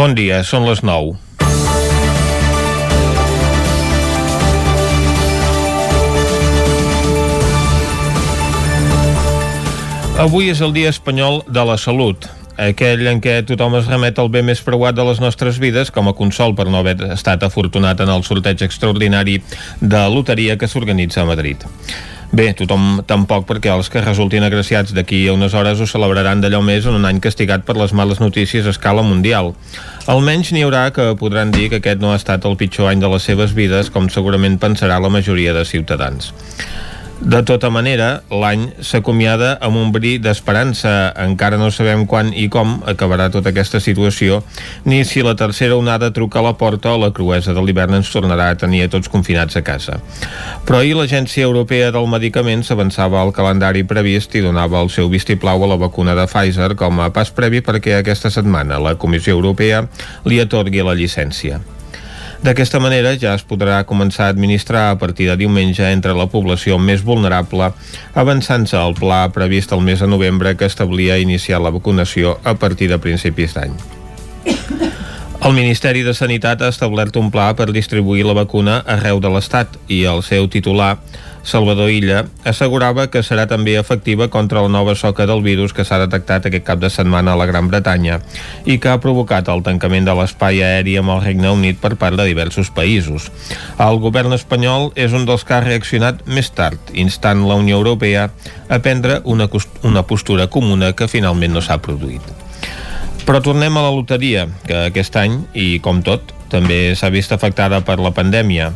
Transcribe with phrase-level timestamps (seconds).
[0.00, 1.10] Bon dia, són les 9.
[10.24, 12.24] Avui és el Dia Espanyol de la Salut,
[12.56, 16.08] aquell en què tothom es remet al bé més preuat de les nostres vides com
[16.08, 19.36] a consol per no haver estat afortunat en el sorteig extraordinari
[19.84, 21.68] de loteria que s'organitza a Madrid.
[22.30, 26.60] Bé, tothom tampoc perquè els que resultin agraciats d'aquí a unes hores ho celebraran d'allò
[26.62, 29.50] més en un any castigat per les males notícies a escala mundial.
[30.06, 33.10] Almenys n'hi haurà que podran dir que aquest no ha estat el pitjor any de
[33.10, 36.30] les seves vides, com segurament pensarà la majoria de ciutadans.
[37.20, 41.12] De tota manera, l'any s'acomiada amb un bri d'esperança.
[41.20, 44.38] Encara no sabem quan i com acabarà tota aquesta situació,
[44.88, 48.08] ni si la tercera onada truca a la porta o la cruesa de l'hivern ens
[48.08, 49.98] tornarà a tenir a tots confinats a casa.
[50.64, 55.60] Però ahir l'Agència Europea del Medicament s'avançava al calendari previst i donava el seu vistiplau
[55.60, 59.84] a la vacuna de Pfizer com a pas previ perquè aquesta setmana la Comissió Europea
[60.24, 61.60] li atorgui la llicència.
[62.40, 66.78] D'aquesta manera ja es podrà començar a administrar a partir de diumenge entre la població
[66.80, 67.68] més vulnerable,
[68.16, 72.88] avançant-se al pla previst el mes de novembre que establia iniciar la vacunació a partir
[72.88, 73.76] de principis d'any.
[75.40, 79.78] El Ministeri de Sanitat ha establert un pla per distribuir la vacuna arreu de l'Estat
[79.88, 80.98] i el seu titular,
[81.48, 86.02] Salvador Illa, assegurava que serà també efectiva contra la nova soca del virus que s'ha
[86.02, 88.18] detectat aquest cap de setmana a la Gran Bretanya
[88.68, 92.20] i que ha provocat el tancament de l'espai aeri amb el Regne Unit per part
[92.20, 93.30] de diversos països.
[93.80, 98.28] El govern espanyol és un dels que ha reaccionat més tard, instant la Unió Europea
[98.68, 99.48] a prendre una,
[99.88, 102.39] una postura comuna que finalment no s'ha produït.
[103.30, 107.78] Però tornem a la loteria, que aquest any, i com tot, també s'ha vist afectada
[107.86, 108.72] per la pandèmia.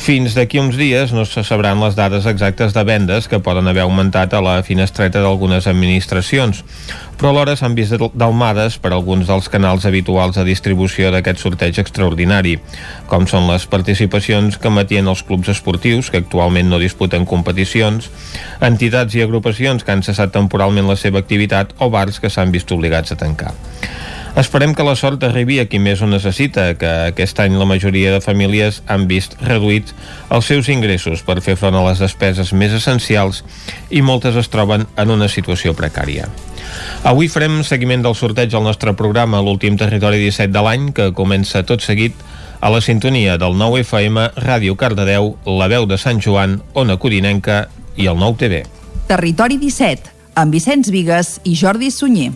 [0.00, 3.82] Fins d'aquí uns dies no se sabran les dades exactes de vendes que poden haver
[3.82, 6.62] augmentat a la finestreta d'algunes administracions,
[7.20, 12.56] però alhora s'han vist dalmades per alguns dels canals habituals de distribució d'aquest sorteig extraordinari,
[13.12, 18.08] com són les participacions que matien els clubs esportius, que actualment no disputen competicions,
[18.64, 22.72] entitats i agrupacions que han cessat temporalment la seva activitat o bars que s'han vist
[22.72, 23.52] obligats a tancar.
[24.38, 28.12] Esperem que la sort arribi a qui més ho necessita, que aquest any la majoria
[28.14, 29.94] de famílies han vist reduïts
[30.30, 33.42] els seus ingressos per fer front a les despeses més essencials
[33.90, 36.28] i moltes es troben en una situació precària.
[37.02, 41.64] Avui farem seguiment del sorteig al nostre programa, l'últim territori 17 de l'any, que comença
[41.66, 42.14] tot seguit
[42.60, 47.64] a la sintonia del 9 FM, Ràdio Cardedeu, La Veu de Sant Joan, Ona Codinenca
[47.96, 48.62] i el 9 TV.
[49.10, 52.30] Territori 17, amb Vicenç Vigues i Jordi Sunyer.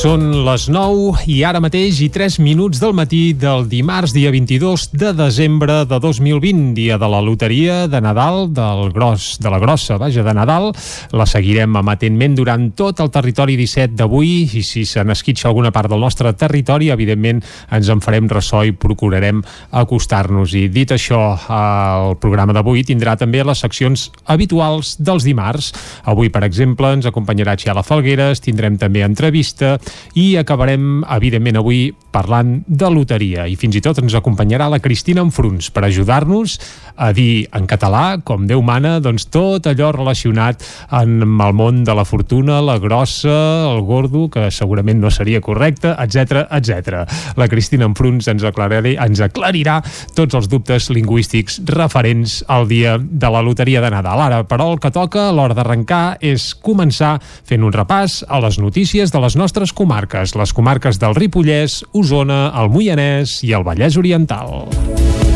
[0.00, 4.86] Són les 9 i ara mateix i 3 minuts del matí del dimarts, dia 22
[4.96, 9.98] de desembre de 2020, dia de la loteria de Nadal, del gros, de la grossa,
[10.00, 10.70] vaja, de Nadal.
[11.12, 15.92] La seguirem amatentment durant tot el territori 17 d'avui i si se n'esquitxa alguna part
[15.92, 19.44] del nostre territori, evidentment ens en farem ressò i procurarem
[19.82, 20.56] acostar-nos.
[20.56, 21.20] I dit això,
[21.58, 25.74] el programa d'avui tindrà també les seccions habituals dels dimarts.
[26.08, 29.76] Avui, per exemple, ens acompanyarà Xiala Falgueres, tindrem també entrevista
[30.14, 35.22] i acabarem, evidentment, avui parlant de loteria i fins i tot ens acompanyarà la Cristina
[35.22, 36.58] Enfruns per ajudar-nos
[37.00, 40.64] a dir en català, com Déu mana, doncs tot allò relacionat
[40.96, 43.36] amb el món de la fortuna, la grossa,
[43.70, 47.06] el gordo, que segurament no seria correcte, etc etc.
[47.36, 49.80] La Cristina Enfruns ens, aclararé, ens aclarirà
[50.16, 54.24] tots els dubtes lingüístics referents al dia de la loteria de Nadal.
[54.26, 58.60] Ara, però, el que toca a l'hora d'arrencar és començar fent un repàs a les
[58.62, 63.96] notícies de les nostres comarques, les comarques del Ripollès, Osona, el Moianès i el Vallès
[63.96, 65.29] Oriental.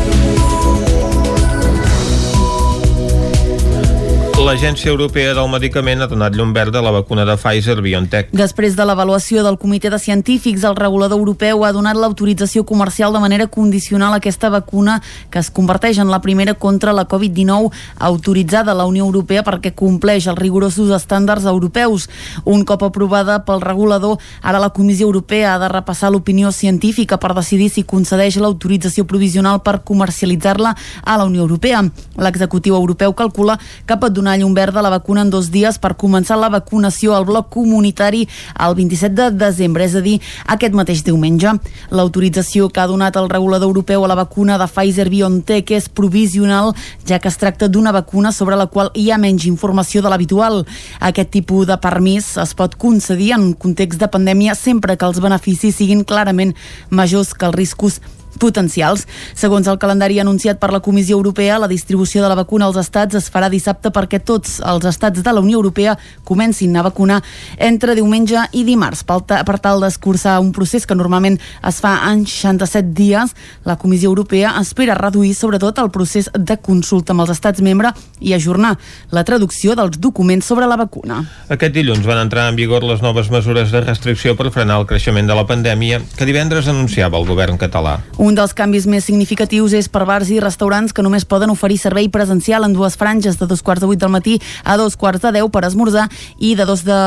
[4.45, 8.27] L'Agència Europea del Medicament ha donat llum verda a la vacuna de Pfizer-BioNTech.
[8.37, 13.23] Després de l'avaluació del Comitè de Científics, el regulador europeu ha donat l'autorització comercial de
[13.23, 14.99] manera condicional a aquesta vacuna
[15.33, 19.71] que es converteix en la primera contra la Covid-19 autoritzada a la Unió Europea perquè
[19.73, 22.05] compleix els rigorosos estàndards europeus.
[22.45, 27.33] Un cop aprovada pel regulador, ara la Comissió Europea ha de repassar l'opinió científica per
[27.33, 31.81] decidir si concedeix l'autorització provisional per comercialitzar-la a la Unió Europea.
[32.21, 33.57] L'executiu europeu calcula
[33.87, 37.15] que pot donar llum verda a la vacuna en dos dies per començar la vacunació
[37.15, 38.25] al bloc comunitari
[38.65, 40.15] el 27 de desembre, és a dir,
[40.47, 41.53] aquest mateix diumenge.
[41.91, 46.73] L'autorització que ha donat el regulador europeu a la vacuna de Pfizer-BioNTech és provisional,
[47.07, 50.63] ja que es tracta d'una vacuna sobre la qual hi ha menys informació de l'habitual.
[50.99, 55.75] Aquest tipus de permís es pot concedir en context de pandèmia sempre que els beneficis
[55.79, 56.55] siguin clarament
[56.89, 58.01] majors que els riscos
[58.39, 59.05] potencials.
[59.33, 63.15] Segons el calendari anunciat per la Comissió Europea, la distribució de la vacuna als estats
[63.15, 67.21] es farà dissabte perquè tots els estats de la Unió Europea comencin a vacunar
[67.57, 69.03] entre diumenge i dimarts.
[69.05, 73.35] Per tal d'escurçar un procés que normalment es fa en 67 dies,
[73.65, 78.33] la Comissió Europea espera reduir sobretot el procés de consulta amb els estats membre i
[78.33, 78.75] ajornar
[79.11, 81.21] la traducció dels documents sobre la vacuna.
[81.49, 85.27] Aquest dilluns van entrar en vigor les noves mesures de restricció per frenar el creixement
[85.27, 87.99] de la pandèmia que divendres anunciava el govern català.
[88.33, 92.65] Dels canvis més significatius és per bars i restaurants que només poden oferir servei presencial
[92.65, 95.49] en dues franges de dos quarts de vuit del matí a dos quarts de deu
[95.53, 96.07] per esmorzar
[96.39, 96.97] i de dos de,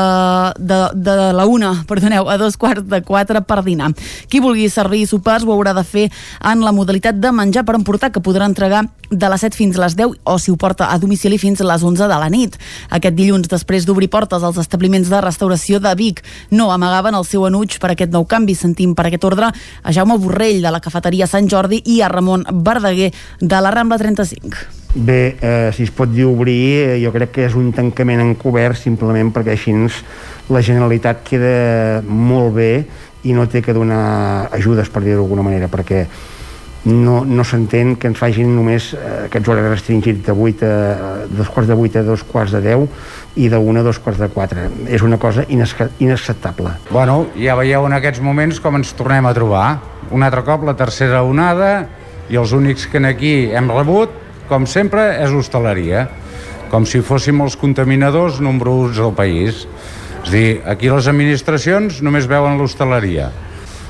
[0.55, 3.91] de, de la una, perdoneu, a dos quarts de quatre per dinar.
[4.31, 6.07] Qui vulgui servir sopars ho haurà de fer
[6.39, 9.83] en la modalitat de menjar per emportar que podrà entregar de les 7 fins a
[9.83, 12.55] les 10 o si ho porta a domicili fins a les 11 de la nit.
[12.93, 16.21] Aquest dilluns, després d'obrir portes als establiments de restauració de Vic,
[16.51, 18.55] no amagaven el seu enuig per aquest nou canvi.
[18.55, 22.07] Sentim per aquest ordre a Jaume Borrell de la cafeteria Cafeteria Sant Jordi i a
[22.07, 23.09] Ramon Verdaguer
[23.41, 24.93] de la Rambla 35.
[24.93, 28.77] Bé, eh, si es pot dir obrir, eh, jo crec que és un tancament encobert
[28.77, 29.73] simplement perquè així
[30.49, 32.85] la Generalitat queda molt bé
[33.23, 36.05] i no té que donar ajudes, per dir d'alguna manera, perquè
[36.85, 41.49] no, no s'entén que ens facin només eh, aquests horaris restringits de 8 a, dos
[41.49, 42.87] quarts de 8 a dos quarts de 10
[43.35, 44.65] i 1 a dos quarts de 4.
[44.89, 46.73] És una cosa inacceptable.
[46.89, 49.79] Bueno, ja veieu en aquests moments com ens tornem a trobar.
[50.11, 51.87] Un altre cop la tercera onada
[52.29, 54.09] i els únics que aquí hem rebut,
[54.49, 56.07] com sempre, és l'hostaleria.
[56.69, 59.67] Com si fóssim els contaminadors nombrosos del país.
[60.23, 63.29] És dir, aquí les administracions només veuen l'hostaleria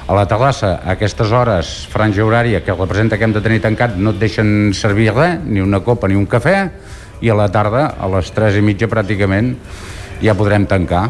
[0.09, 3.94] a la terrassa a aquestes hores, franja horària que representa que hem de tenir tancat,
[3.94, 6.56] no et deixen servir res, ni una copa ni un cafè,
[7.21, 9.56] i a la tarda, a les 3 i mitja pràcticament,
[10.24, 11.10] ja podrem tancar.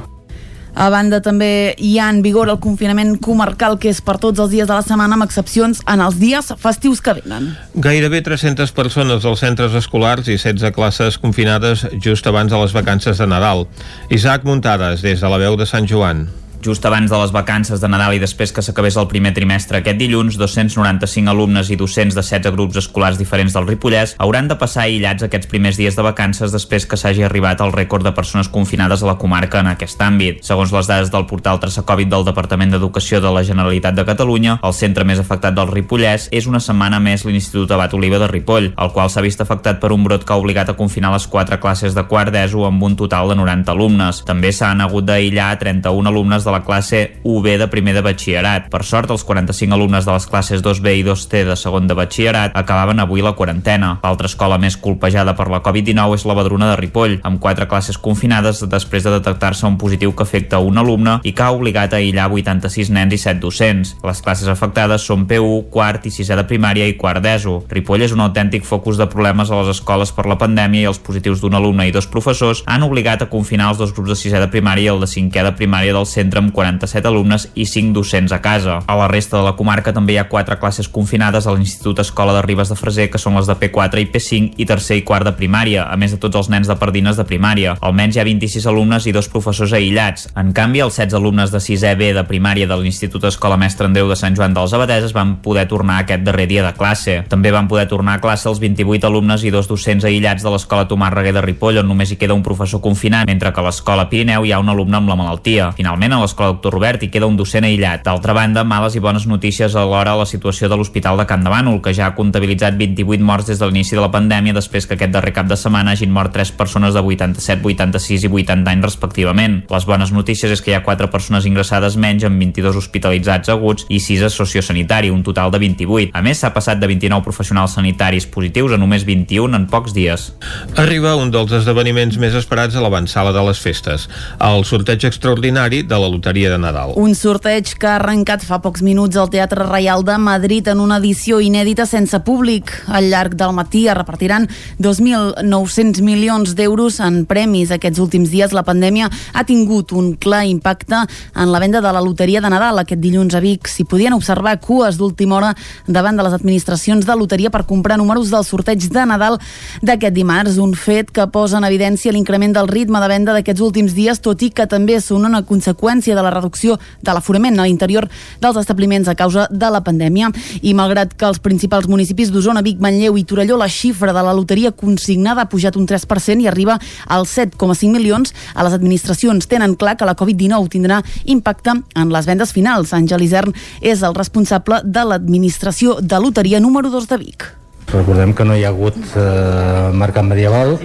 [0.79, 4.51] A banda, també hi ha en vigor el confinament comarcal, que és per tots els
[4.53, 7.50] dies de la setmana, amb excepcions en els dies festius que venen.
[7.73, 13.17] Gairebé 300 persones als centres escolars i 16 classes confinades just abans de les vacances
[13.17, 13.65] de Nadal.
[14.09, 16.29] Isaac Muntades, des de la veu de Sant Joan.
[16.61, 19.95] Just abans de les vacances de Nadal i després que s'acabés el primer trimestre aquest
[19.95, 24.83] dilluns, 295 alumnes i docents de 16 grups escolars diferents del Ripollès hauran de passar
[24.83, 29.03] aïllats aquests primers dies de vacances després que s'hagi arribat al rècord de persones confinades
[29.03, 30.41] a la comarca en aquest àmbit.
[30.44, 34.57] Segons les dades del portal Traça Covid del Departament d'Educació de la Generalitat de Catalunya,
[34.59, 38.73] el centre més afectat del Ripollès és una setmana més l'Institut Abat Oliva de Ripoll,
[38.75, 41.61] el qual s'ha vist afectat per un brot que ha obligat a confinar les quatre
[41.63, 44.23] classes de quart d'ESO amb un total de 90 alumnes.
[44.27, 48.69] També s'han hagut d'aïllar 31 alumnes de la classe UB de primer de batxillerat.
[48.71, 52.55] Per sort, els 45 alumnes de les classes 2B i 2C de segon de batxillerat
[52.57, 53.95] acabaven avui la quarantena.
[54.03, 57.97] L'altra escola més colpejada per la Covid-19 és la Badruna de Ripoll, amb quatre classes
[57.97, 62.01] confinades després de detectar-se un positiu que afecta un alumne i que ha obligat a
[62.01, 63.95] aïllar 86 nens i 7 docents.
[64.03, 67.63] Les classes afectades són P1, quart i sisè de primària i quart d'ESO.
[67.69, 71.01] Ripoll és un autèntic focus de problemes a les escoles per la pandèmia i els
[71.03, 74.39] positius d'un alumne i dos professors han obligat a confinar els dos grups de sisè
[74.41, 77.94] de primària i el de cinquè de primària del centre amb 47 alumnes i 5
[77.94, 78.80] docents a casa.
[78.88, 82.33] A la resta de la comarca també hi ha 4 classes confinades a l'Institut Escola
[82.36, 85.27] de Ribes de Freser, que són les de P4 i P5 i tercer i quart
[85.27, 87.75] de primària, a més de tots els nens de Pardines de primària.
[87.81, 90.30] Almenys hi ha 26 alumnes i dos professors aïllats.
[90.39, 94.09] En canvi, els 16 alumnes de 6è B de primària de l'Institut Escola Mestre Andreu
[94.09, 97.19] de Sant Joan dels Abadeses van poder tornar aquest darrer dia de classe.
[97.30, 100.88] També van poder tornar a classe els 28 alumnes i dos docents aïllats de l'Escola
[100.89, 104.07] Tomàs Reguer de Ripoll, on només hi queda un professor confinat, mentre que a l'Escola
[104.09, 105.71] Pirineu hi ha un alumne amb la malaltia.
[105.77, 108.04] Finalment, a l'Escola Doctor Robert hi queda un docent aïllat.
[108.06, 111.49] D'altra banda, males i bones notícies alhora a la situació de l'Hospital de Can de
[111.49, 114.94] Bànol, que ja ha comptabilitzat 28 morts des de l'inici de la pandèmia després que
[114.94, 118.85] aquest darrer cap de setmana hagin mort 3 persones de 87, 86 i 80 anys
[118.85, 119.57] respectivament.
[119.73, 123.87] Les bones notícies és que hi ha 4 persones ingressades menys amb 22 hospitalitzats aguts
[123.89, 126.13] i 6 a sociosanitari, un total de 28.
[126.13, 130.30] A més, s'ha passat de 29 professionals sanitaris positius a només 21 en pocs dies.
[130.77, 134.06] Arriba un dels esdeveniments més esperats a l'avançala de les festes,
[134.45, 136.92] el sorteig extraordinari de la Loteria de Nadal.
[136.99, 140.97] Un sorteig que ha arrencat fa pocs minuts al Teatre Reial de Madrid en una
[140.99, 142.73] edició inèdita sense públic.
[142.92, 144.49] Al llarg del matí es repartiran
[144.83, 147.71] 2.900 milions d'euros en premis.
[147.71, 152.04] Aquests últims dies la pandèmia ha tingut un clar impacte en la venda de la
[152.04, 152.83] loteria de Nadal.
[152.83, 155.54] Aquest dilluns a Vic s'hi podien observar cues d'última hora
[155.88, 159.40] davant de les administracions de loteria per comprar números del sorteig de Nadal
[159.81, 160.59] d'aquest dimarts.
[160.59, 164.44] Un fet que posa en evidència l'increment del ritme de venda d'aquests últims dies, tot
[164.44, 168.07] i que també són una conseqüència conseqüència de la reducció de l'aforament a l'interior
[168.42, 170.31] dels establiments a causa de la pandèmia.
[170.61, 174.33] I malgrat que els principals municipis d'Osona, Vic, Manlleu i Torelló la xifra de la
[174.33, 179.75] loteria consignada ha pujat un 3% i arriba als 7,5 milions, a les administracions tenen
[179.75, 182.94] clar que la Covid-19 tindrà impacte en les vendes finals.
[182.94, 187.45] Àngel Isern és el responsable de l'administració de loteria número 2 de Vic.
[187.89, 190.78] Recordem que no hi ha hagut eh, mercat medieval,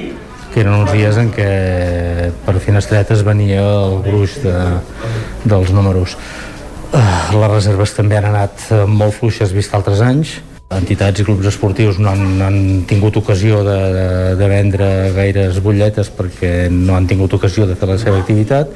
[0.54, 1.50] que eren uns dies en què
[2.46, 4.54] per finestretes venia el gruix de,
[5.42, 6.14] dels números.
[6.94, 7.00] Eh,
[7.34, 10.36] les reserves també han anat molt fluixes vist altres anys.
[10.74, 14.06] Entitats i clubs esportius no han, han tingut ocasió de, de,
[14.38, 18.70] de vendre gaires butlletes perquè no han tingut ocasió de fer la seva activitat.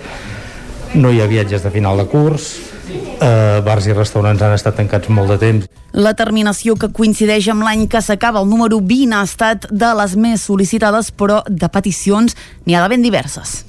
[0.99, 2.51] No hi ha viatges de final de curs,
[2.89, 5.69] eh, bars i restaurants han estat tancats molt de temps.
[5.93, 10.17] La terminació que coincideix amb l'any que s'acaba, el número 20, ha estat de les
[10.17, 13.63] més sol·licitades, però de peticions n'hi ha de ben diverses.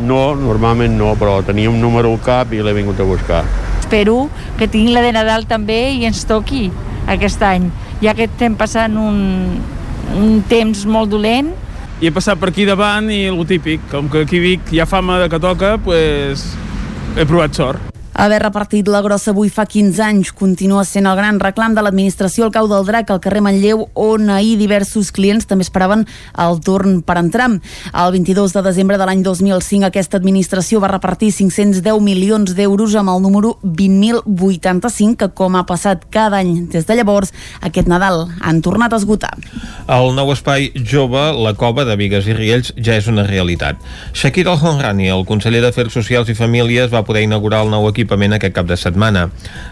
[0.00, 3.42] No, normalment no, però tenia un número al cap i l'he vingut a buscar.
[3.80, 6.70] Espero que tinguin la de Nadal també i ens toqui
[7.10, 7.68] aquest any,
[8.00, 9.18] ja que estem passant un,
[10.16, 11.52] un temps molt dolent.
[12.00, 14.88] I he passat per aquí davant i el típic, com que aquí Vic hi ha
[14.88, 16.46] fama de que toca, pues,
[17.18, 17.99] he provat sort.
[18.20, 22.44] Haver repartit la grossa avui fa 15 anys continua sent el gran reclam de l'administració
[22.44, 26.02] al cau del Drac al carrer Manlleu, on ahir diversos clients també esperaven
[26.44, 27.46] el torn per entrar.
[27.48, 33.14] El 22 de desembre de l'any 2005 aquesta administració va repartir 510 milions d'euros amb
[33.14, 37.32] el número 20.085, que com ha passat cada any des de llavors,
[37.64, 39.32] aquest Nadal han tornat a esgotar.
[39.88, 43.80] El nou espai jove, la cova de Vigues i Riells, ja és una realitat.
[44.12, 48.34] Shakir Al-Honrani, el conseller d'Afers Socials i Famílies, va poder inaugurar el nou equip equipament
[48.34, 49.28] aquest cap de setmana.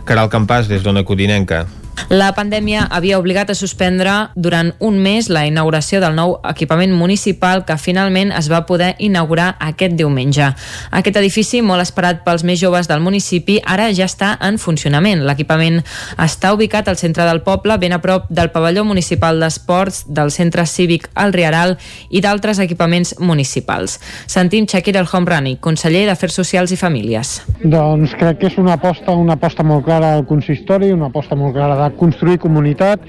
[0.06, 1.66] Caral Campàs, des d'Ona Codinenca.
[2.08, 7.64] La pandèmia havia obligat a suspendre durant un mes la inauguració del nou equipament municipal
[7.68, 10.46] que finalment es va poder inaugurar aquest diumenge.
[10.90, 15.24] Aquest edifici, molt esperat pels més joves del municipi, ara ja està en funcionament.
[15.26, 15.82] L'equipament
[16.16, 20.64] està ubicat al centre del poble, ben a prop del pavelló municipal d'esports, del centre
[20.66, 21.76] cívic El Riaral
[22.08, 23.98] i d'altres equipaments municipals.
[24.26, 27.34] Sentim Shakir El Homrani, conseller d'Afers Socials i Famílies.
[27.64, 31.56] Doncs crec que és una aposta, una aposta molt clara del consistori, una aposta molt
[31.56, 33.04] clara de construir comunitat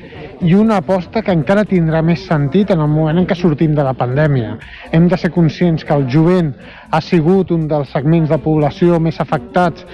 [0.45, 3.83] i una aposta que encara tindrà més sentit en el moment en què sortim de
[3.83, 4.55] la pandèmia.
[4.91, 6.53] Hem de ser conscients que el jovent
[6.91, 9.85] ha sigut un dels segments de població més afectats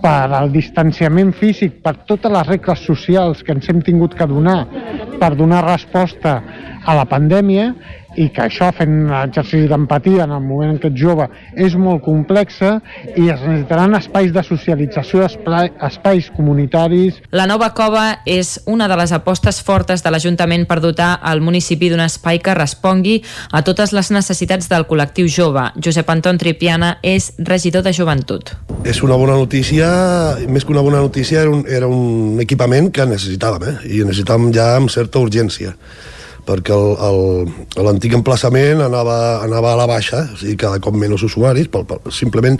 [0.00, 4.62] per al distanciament físic, per totes les regles socials que ens hem tingut que donar
[5.20, 6.38] per donar resposta
[6.86, 7.74] a la pandèmia
[8.16, 11.76] i que això, fent un exercici d'empatia en el moment en què ets jove, és
[11.78, 12.76] molt complexa
[13.14, 15.26] i es necessitaran espais de socialització,
[15.86, 17.20] espais comunitaris.
[17.36, 21.90] La nova cova és una de les apostes fortes de l'Ajuntament per dotar el municipi
[21.92, 23.20] d'un espai que respongui
[23.52, 25.68] a totes les necessitats del col·lectiu jove.
[25.82, 28.54] Josep Anton Tripiana és regidor de joventut.
[28.84, 29.88] És una bona notícia,
[30.48, 33.76] més que una bona notícia, era un, era un equipament que necessitàvem, eh?
[33.90, 35.76] i necessitàvem ja amb certa urgència
[36.46, 36.76] perquè
[37.80, 42.02] l'antic emplaçament anava, anava a la baixa, o sigui, cada cop menys usuaris, pel, pel,
[42.14, 42.58] simplement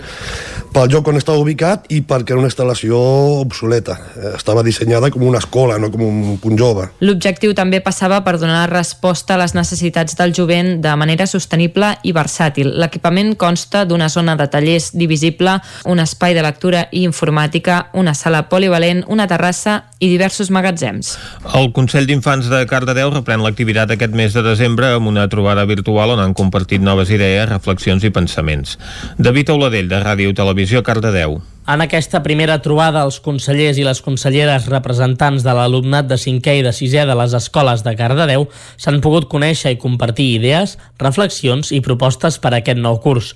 [0.71, 2.97] pel lloc on estava ubicat i perquè era una instal·lació
[3.41, 3.97] obsoleta.
[4.15, 6.87] Eh, estava dissenyada com una escola, no com un punt jove.
[7.03, 12.15] L'objectiu també passava per donar resposta a les necessitats del jovent de manera sostenible i
[12.15, 12.71] versàtil.
[12.79, 18.45] L'equipament consta d'una zona de tallers divisible, un espai de lectura i informàtica, una sala
[18.49, 21.13] polivalent, una terrassa i diversos magatzems.
[21.57, 25.63] El Consell d'Infants de Cardedeu reprèn l'activitat activitat aquest mes de desembre amb una trobada
[25.63, 28.75] virtual on han compartit noves idees, reflexions i pensaments.
[29.15, 31.39] David Auladell, de Ràdio Televisió, Cardedeu.
[31.71, 36.63] En aquesta primera trobada, els consellers i les conselleres representants de l'alumnat de 5è i
[36.65, 38.43] de 6è de les escoles de Cardedeu
[38.75, 43.29] s'han pogut conèixer i compartir idees, reflexions i propostes per a aquest nou curs.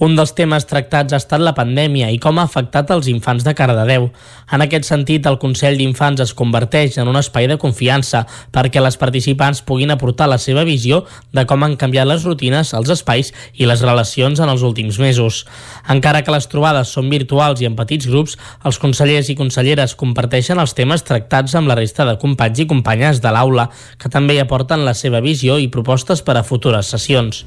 [0.00, 3.52] Un dels temes tractats ha estat la pandèmia i com ha afectat els infants de
[3.58, 4.08] Cardedeu.
[4.48, 8.24] En aquest sentit, el Consell d'Infants es converteix en un espai de confiança
[8.56, 11.02] perquè les participants puguin aportar la seva visió
[11.36, 15.44] de com han canviat les rutines, els espais i les relacions en els últims mesos.
[15.92, 20.62] Encara que les trobades són virtuals i en petits grups, els consellers i conselleres comparteixen
[20.62, 24.44] els temes tractats amb la resta de companys i companyes de l'aula, que també hi
[24.44, 27.44] aporten la seva visió i propostes per a futures sessions.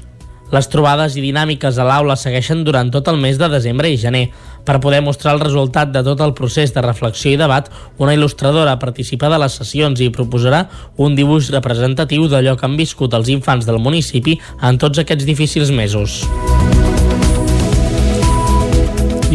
[0.54, 4.28] Les trobades i dinàmiques a l'aula segueixen durant tot el mes de desembre i gener.
[4.66, 8.78] Per poder mostrar el resultat de tot el procés de reflexió i debat, una il·lustradora
[8.78, 10.66] participa de les sessions i proposarà
[11.02, 15.74] un dibuix representatiu d'allò que han viscut els infants del municipi en tots aquests difícils
[15.74, 16.22] mesos.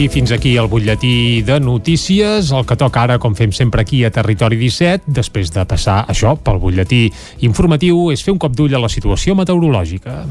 [0.02, 4.00] I fins aquí el butlletí de notícies, el que toca ara, com fem sempre aquí
[4.02, 7.04] a Territori 17, després de passar això pel butlletí
[7.46, 10.24] informatiu, és fer un cop d'ull a la situació meteorològica.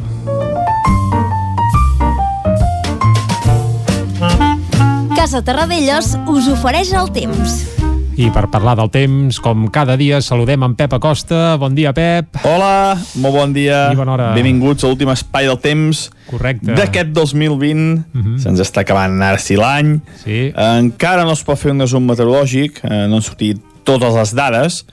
[5.15, 7.80] Casa Terradellos us ofereix el temps.
[8.21, 11.55] I per parlar del temps, com cada dia, saludem en Pep Acosta.
[11.57, 12.37] Bon dia, Pep.
[12.45, 13.87] Hola, molt bon dia.
[13.95, 14.27] I bona hora.
[14.37, 16.75] Benvinguts a l'últim espai del temps Correcte.
[16.77, 17.87] d'aquest 2020.
[18.13, 18.37] Uh -huh.
[18.43, 20.03] Se'ns està acabant ara sí l'any.
[20.23, 20.53] Sí.
[20.55, 24.85] Encara no es pot fer un resum meteorològic, eh, no han sortit totes les dades,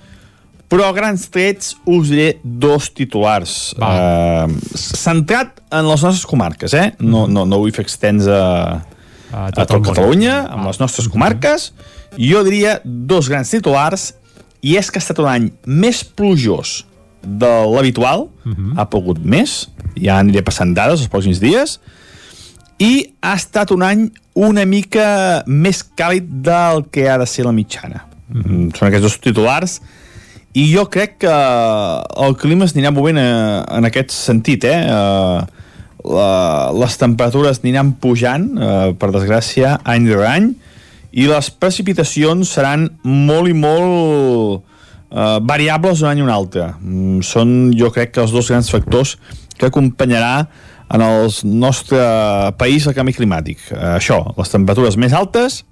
[0.70, 3.76] però a grans trets us diré dos titulars.
[3.78, 6.94] Eh, centrat en les nostres comarques, eh?
[7.00, 8.86] No, no, no vull fer extens a,
[9.34, 11.74] a tot, a tot Catalunya, amb les nostres comarques.
[12.16, 14.14] Jo diria dos grans titulars,
[14.62, 16.82] i és que ha estat un any més plujós
[17.22, 18.28] de l'habitual,
[18.78, 19.68] ha pogut més,
[20.00, 21.78] ja aniré passant dades els pròxims dies,
[22.80, 27.52] i ha estat un any una mica més càlid del que ha de ser la
[27.52, 28.06] mitjana.
[28.30, 28.78] Mm -hmm.
[28.78, 29.82] Són aquests dos titulars,
[30.54, 31.36] i jo crec que
[32.26, 34.80] el clima es anirà movent eh, en aquest sentit, eh?
[34.88, 35.42] eh
[36.08, 40.56] la, les temperatures aniran pujant, eh, per desgràcia, any rere any,
[41.12, 44.64] i les precipitacions seran molt i molt
[45.12, 46.70] eh, variables d'un any a un altre.
[46.82, 49.18] Mm, són, jo crec, que els dos grans factors
[49.58, 50.48] que acompanyarà
[50.94, 52.00] en el nostre
[52.60, 53.64] país el canvi climàtic.
[53.72, 55.64] Eh, això, les temperatures més altes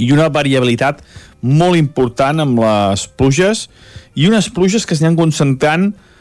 [0.00, 1.02] i una variabilitat
[1.42, 3.66] molt important amb les pluges
[4.14, 6.11] i unes pluges que s'aniran concentrant eh,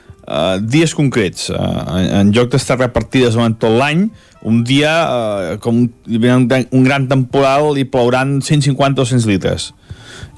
[0.62, 1.50] dies concrets.
[1.50, 4.10] Eh, en, en lloc d'estar repartides durant tot l'any,
[4.48, 9.72] un dia, eh, com un, un gran temporal, i plouran 150 o 100 litres.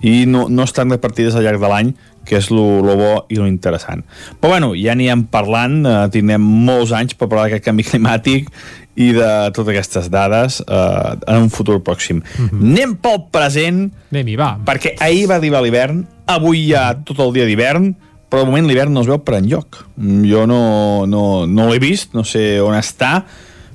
[0.03, 1.93] I no, no estan repartides al llarg de l'any,
[2.27, 4.03] que és lo, lo bo i lo interessant.
[4.39, 8.49] Però bueno, ja anirem parlant, eh, tindrem molts anys per parlar d'aquest canvi climàtic
[8.95, 12.21] i de totes aquestes dades eh, en un futur pròxim.
[12.23, 12.71] Mm -hmm.
[12.71, 14.57] Anem pel present, Anem-hi, va.
[14.65, 17.95] perquè ahir va arribar l'hivern, avui hi ha tot el dia d'hivern,
[18.33, 19.83] però de moment l'hivern no es veu per enlloc.
[20.25, 23.19] Jo no, no, no l'he vist, no sé on està,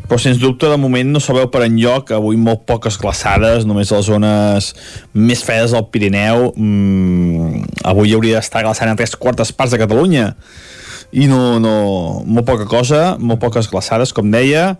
[0.09, 3.93] però sens dubte de moment no se veu per enlloc, avui molt poques glaçades, només
[3.93, 4.73] a les zones
[5.15, 10.33] més fredes del Pirineu, mm, avui hauria d'estar glaçant a tres quartes parts de Catalunya,
[11.15, 11.79] i no, no,
[12.27, 14.73] molt poca cosa, molt poques glaçades, com deia,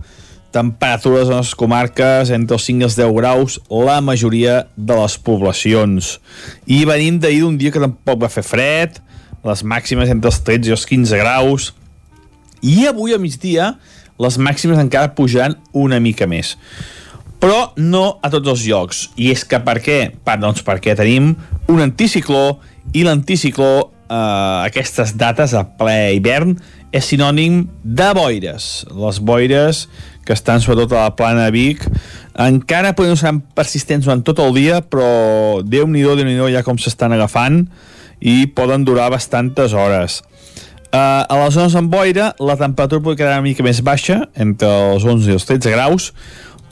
[0.51, 5.21] temperatures a les comarques entre els 5 i els 10 graus, la majoria de les
[5.23, 6.17] poblacions.
[6.67, 9.05] I venim d'ahir d'un dia que tampoc va fer fred,
[9.47, 11.73] les màximes entre els 13 i els 15 graus,
[12.63, 13.75] i avui a migdia
[14.19, 16.57] les màximes encara pujaran una mica més.
[17.39, 19.05] Però no a tots els llocs.
[19.15, 19.99] I és que per què?
[20.27, 21.37] Per, doncs perquè tenim
[21.71, 22.59] un anticicló
[22.97, 26.57] i l'anticicló eh, aquestes dates a ple hivern
[26.91, 28.89] és sinònim de boires.
[28.91, 29.87] Les boires
[30.27, 31.87] que estan sobretot a la plana de Vic
[32.39, 37.15] encara poden ser persistents durant tot el dia però déu nhi déu ja com s'estan
[37.17, 37.63] agafant
[38.21, 40.23] i poden durar bastantes hores.
[40.89, 44.71] Uh, a les zones amb boira la temperatura pot quedar una mica més baixa entre
[44.95, 46.07] els 11 i els 13 graus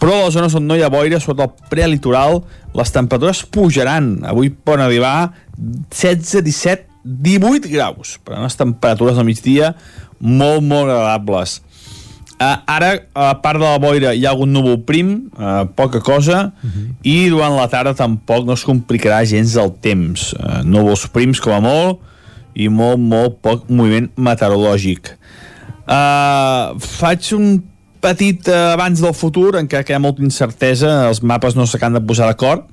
[0.01, 2.43] però a les zones on no hi ha boira, sobretot el prelitoral,
[2.77, 4.11] les temperatures pujaran.
[4.29, 9.73] Avui poden arribar 16, 17, 18 graus, per unes temperatures al migdia
[10.21, 11.61] molt, molt agradables.
[12.37, 16.53] Uh, ara, a part de la boira, hi ha algun núvol prim, uh, poca cosa,
[16.53, 16.89] uh -huh.
[17.03, 20.35] i durant la tarda tampoc no es complicarà gens el temps.
[20.35, 22.01] Uh, núvols prims com a molt,
[22.55, 25.17] i molt, molt poc moviment meteorològic.
[25.87, 27.63] Uh, faig un
[28.01, 32.01] petit uh, abans del futur, encara que hi ha molta incertesa, els mapes no s'acaben
[32.01, 32.65] de posar d'acord.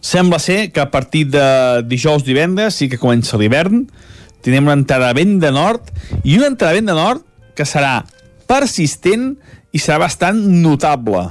[0.00, 3.84] Sembla ser que a partir de dijous divendres sí que comença l'hivern,
[4.40, 5.90] tindrem una entrada de vent de nord
[6.24, 7.98] i una entrada vent de nord que serà
[8.50, 9.36] persistent
[9.70, 11.28] i serà bastant notable.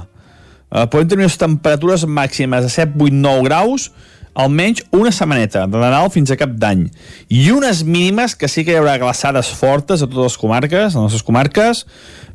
[0.70, 3.90] Uh, podem tenir unes temperatures màximes de 7, 8, 9 graus,
[4.38, 6.84] almenys una setmaneta, de Nadal fins a cap d'any.
[7.34, 10.86] I unes mínimes, que sí que hi haurà glaçades fortes a totes les comarques, a
[10.86, 11.82] les nostres comarques,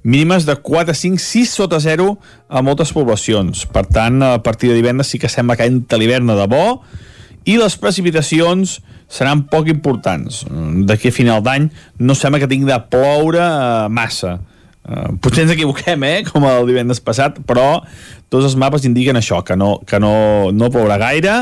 [0.04, 2.12] mínimes de 4, 5, 6 sota 0
[2.50, 3.66] a moltes poblacions.
[3.72, 6.66] Per tant, a partir de divendres sí que sembla que entra l'hivern de bo
[7.46, 10.44] i les precipitacions seran poc importants.
[10.90, 11.70] D'aquí a final d'any
[12.02, 14.40] no sembla que tingui de ploure eh, massa.
[14.86, 17.82] Uh, potser ens equivoquem, eh, com el divendres passat, però
[18.30, 21.40] tots els mapes indiquen això, que no, que no, no plourà gaire,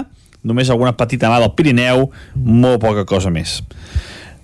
[0.47, 3.61] només alguna petita mà del Pirineu, molt poca cosa més.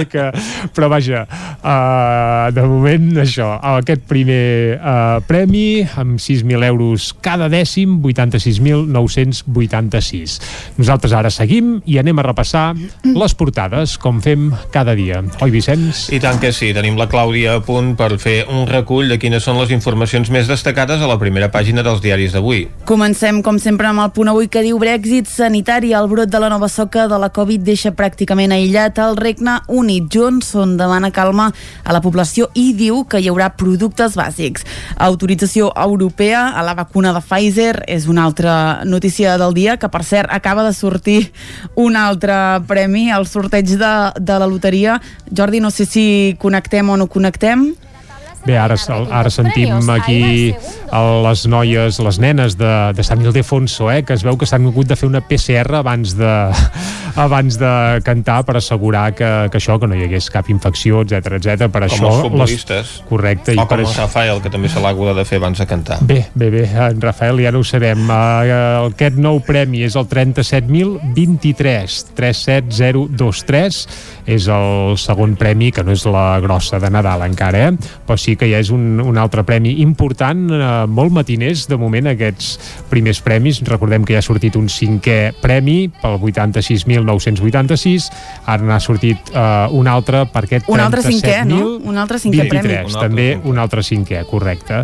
[0.10, 0.30] Que,
[0.74, 1.22] però vaja,
[1.60, 10.40] uh, de moment això, aquest primer uh, premi amb 6.000 euros cada dècim, 86.986.
[10.80, 15.22] Nosaltres ara seguim i anem a repassar les portades, com fem cada dia.
[15.40, 16.08] Oi, Vicenç?
[16.14, 19.44] I tant que sí, tenim la Clàudia a punt per fer un recull de quines
[19.44, 22.60] són les informacions més destacades a la primera pàgina dels diaris d'avui.
[22.88, 25.92] Comencem, com sempre, amb el punt avui que diu Brexit sanitari.
[25.96, 30.08] El brot de la nova soca de la Covid deixa pràcticament aïllat el Regne Unit.
[30.10, 31.50] Johnson demana calma
[31.84, 34.64] a la població i diu que hi haurà productes bàsics.
[34.96, 40.04] Autorització europea a la vacuna de Pfizer és una altra notícia del dia, que per
[40.04, 41.32] cert acaba de sortir
[41.74, 42.34] un altre
[42.68, 45.00] premi al sorteig de, de la loteria.
[45.30, 47.70] Jordi, no sé si connectem o no connectem.
[48.46, 48.76] Bé, ara,
[49.12, 50.54] ara sentim aquí
[50.90, 54.66] a les noies, les nenes de, de Sant Ildefonso, eh, que es veu que s'han
[54.70, 56.32] hagut de fer una PCR abans de,
[57.26, 61.36] abans de cantar per assegurar que, que això, que no hi hagués cap infecció, etc
[61.36, 61.68] etc.
[61.68, 62.94] Per Com això, els futbolistes.
[62.96, 63.52] Les, correcte.
[63.52, 65.60] O i per com el això, Rafael, que també se l'ha hagut de fer abans
[65.60, 66.00] de cantar.
[66.06, 68.08] Bé, bé, bé, en Rafael ja no ho sabem.
[68.08, 73.80] Uh, aquest nou premi és el 37.023, 37023,
[74.30, 77.72] és el segon premi, que no és la grossa de Nadal encara, eh?
[78.06, 82.10] però sí que ja és un, un altre premi important, uh, molt matiners de moment
[82.12, 82.52] aquests
[82.90, 83.60] primers premis.
[83.66, 88.10] Recordem que ja ha sortit un cinquè premi pel 86.986,
[88.50, 91.60] ara n'ha sortit uh, un altre per aquest Un altre cinquè, no?
[91.80, 92.76] 37.000 Un altre cinquè 23, premi.
[92.76, 93.50] Un altre també cinquè.
[93.50, 94.82] un altre cinquè, correcte.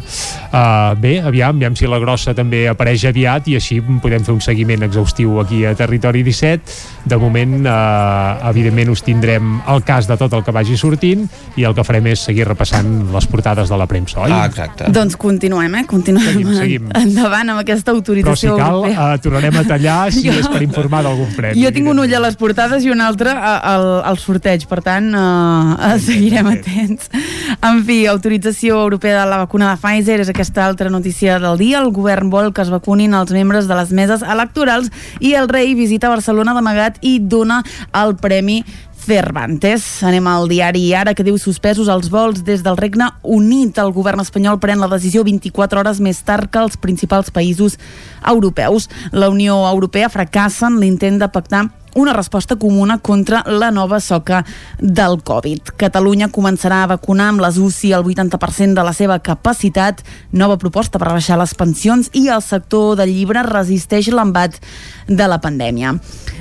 [0.51, 4.43] Uh, bé, aviam, aviam si la grossa també apareix aviat i així podem fer un
[4.45, 6.96] seguiment exhaustiu aquí a Territori 17.
[7.07, 11.63] De moment, uh, evidentment, us tindrem el cas de tot el que vagi sortint i
[11.63, 14.33] el que farem és seguir repassant les portades de la premsa, oi?
[14.35, 14.89] Ah, exacte.
[14.91, 15.85] Doncs continuem, eh?
[15.87, 16.89] Continuem Seguim, seguim.
[16.99, 19.05] endavant amb aquesta Però si autorització cal, europea.
[19.15, 21.63] uh, tornarem a tallar si Jo- és per informar d'algun premi.
[21.63, 24.83] Jo tinc un ull a les portades i un altre a- al, al sorteig, per
[24.83, 27.07] tant, uh, seguirem atents.
[27.63, 31.79] En fi, autorització europea de la vacuna de Pfizer és aquesta altra notícia del dia.
[31.79, 34.91] El govern vol que es vacunin els membres de les meses electorals
[35.21, 38.63] i el rei visita Barcelona d'amagat i dona el premi
[39.07, 39.85] Cervantes.
[40.03, 43.79] Anem al diari Ara que diu suspesos els vols des del Regne Unit.
[43.79, 47.79] El govern espanyol pren la decisió 24 hores més tard que els principals països
[48.27, 48.91] europeus.
[49.13, 54.45] La Unió Europea fracassa en l'intent de pactar una resposta comuna contra la nova soca
[54.79, 55.73] del Covid.
[55.81, 61.01] Catalunya començarà a vacunar amb les UCI el 80% de la seva capacitat, nova proposta
[61.01, 64.61] per rebaixar les pensions i el sector del llibre resisteix l'embat
[65.09, 65.97] de la pandèmia.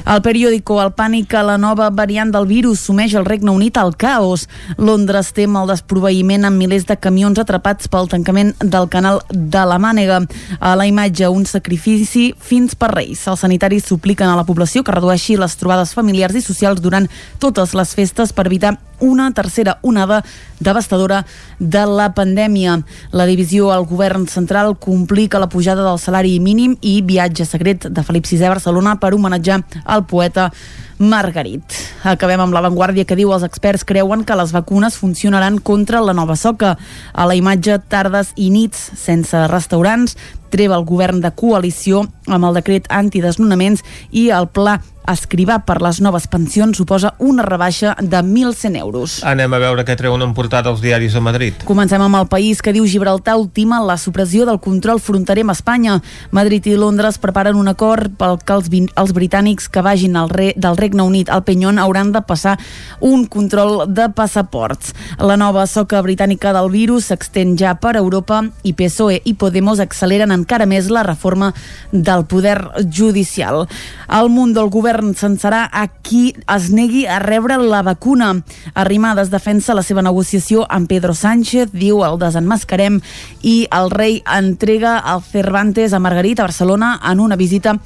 [0.06, 3.96] El periòdico El pànic a la nova variant del virus sumeix el Regne Unit al
[3.98, 4.46] caos.
[4.78, 9.80] Londres tem el desproveïment amb milers de camions atrapats pel tancament del canal de la
[9.82, 10.20] Mànega.
[10.60, 13.24] A la imatge, un sacrifici fins per Reis.
[13.26, 17.08] Els sanitaris supliquen a la població que redueixi les trobades familiars i socials durant
[17.40, 20.24] totes les festes per evitar una tercera onada
[20.60, 21.26] devastadora
[21.60, 22.80] de la pandèmia.
[23.12, 28.04] La divisió al govern central complica la pujada del salari mínim i viatge secret de
[28.04, 30.52] Felip VI a Barcelona per homenatjar el poeta
[30.98, 31.76] Margarit.
[32.08, 36.38] Acabem amb l'avantguàrdia que diu els experts creuen que les vacunes funcionaran contra la nova
[36.40, 36.78] soca.
[37.12, 40.16] A la imatge tardes i nits sense restaurants,
[40.56, 46.00] treva el govern de coalició amb el decret antidesnonaments i el pla escrivar per les
[46.02, 49.18] noves pensions suposa una rebaixa de 1.100 euros.
[49.26, 51.66] Anem a veure què treuen en portada els diaris de Madrid.
[51.68, 56.00] Comencem amb el país que diu Gibraltar ultima la supressió del control fronterer amb Espanya.
[56.32, 60.54] Madrid i Londres preparen un acord pel que els, els britànics que vagin al re,
[60.58, 62.58] del Regne Unit al Penyon hauran de passar
[63.00, 64.94] un control de passaports.
[65.20, 70.32] La nova soca britànica del virus s'extén ja per Europa i PSOE i Podemos acceleren
[70.32, 71.52] en encara més la reforma
[71.92, 73.66] del poder judicial.
[74.14, 78.32] El munt del govern se'n serà a qui es negui a rebre la vacuna.
[78.78, 83.02] Arrimadas defensa la seva negociació amb Pedro Sánchez, diu el desenmascarem,
[83.42, 87.80] i el rei entrega el Cervantes a Margarita a Barcelona en una visita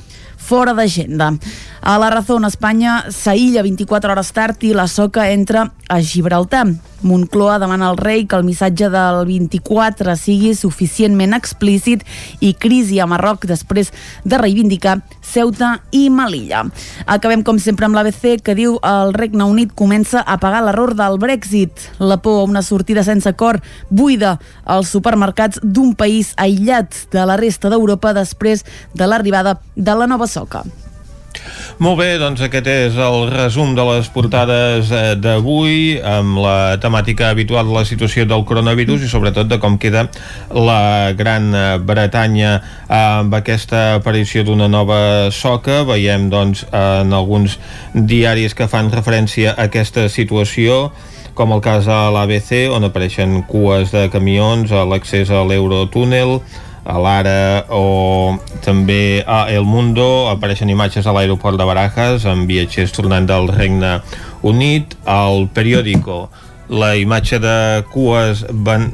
[0.49, 1.37] fora d'agenda.
[1.81, 6.65] A la Razón, Espanya s'aïlla 24 hores tard i la soca entra a Gibraltar.
[7.01, 12.03] Moncloa demana al rei que el missatge del 24 sigui suficientment explícit
[12.43, 13.93] i crisi a Marroc després
[14.25, 16.65] de reivindicar Ceuta i Melilla.
[17.05, 21.19] Acabem, com sempre, amb l'ABC, que diu el Regne Unit comença a pagar l'error del
[21.21, 21.87] Brexit.
[21.99, 27.37] La por a una sortida sense acord buida els supermercats d'un país aïllat de la
[27.39, 28.65] resta d'Europa després
[28.97, 30.38] de l'arribada de la nova soca.
[31.79, 37.29] Molt bé, doncs aquest és el resum de les portades eh, d'avui amb la temàtica
[37.31, 40.09] habitual de la situació del coronavirus i sobretot de com queda
[40.51, 41.53] la Gran
[41.87, 42.57] Bretanya
[42.91, 44.99] amb aquesta aparició d'una nova
[45.31, 45.85] soca.
[45.87, 47.55] Veiem doncs en alguns
[47.93, 50.89] diaris que fan referència a aquesta situació
[51.39, 56.41] com el cas a l'ABC, on apareixen cues de camions a l'accés a l'Eurotúnel,
[56.83, 60.27] a l'Ara o també a El Mundo.
[60.31, 63.99] Apareixen imatges a l'aeroport de Barajas amb viatgers tornant del Regne
[64.47, 66.27] Unit al periòdico
[66.69, 67.55] la imatge de
[67.93, 68.87] cues van,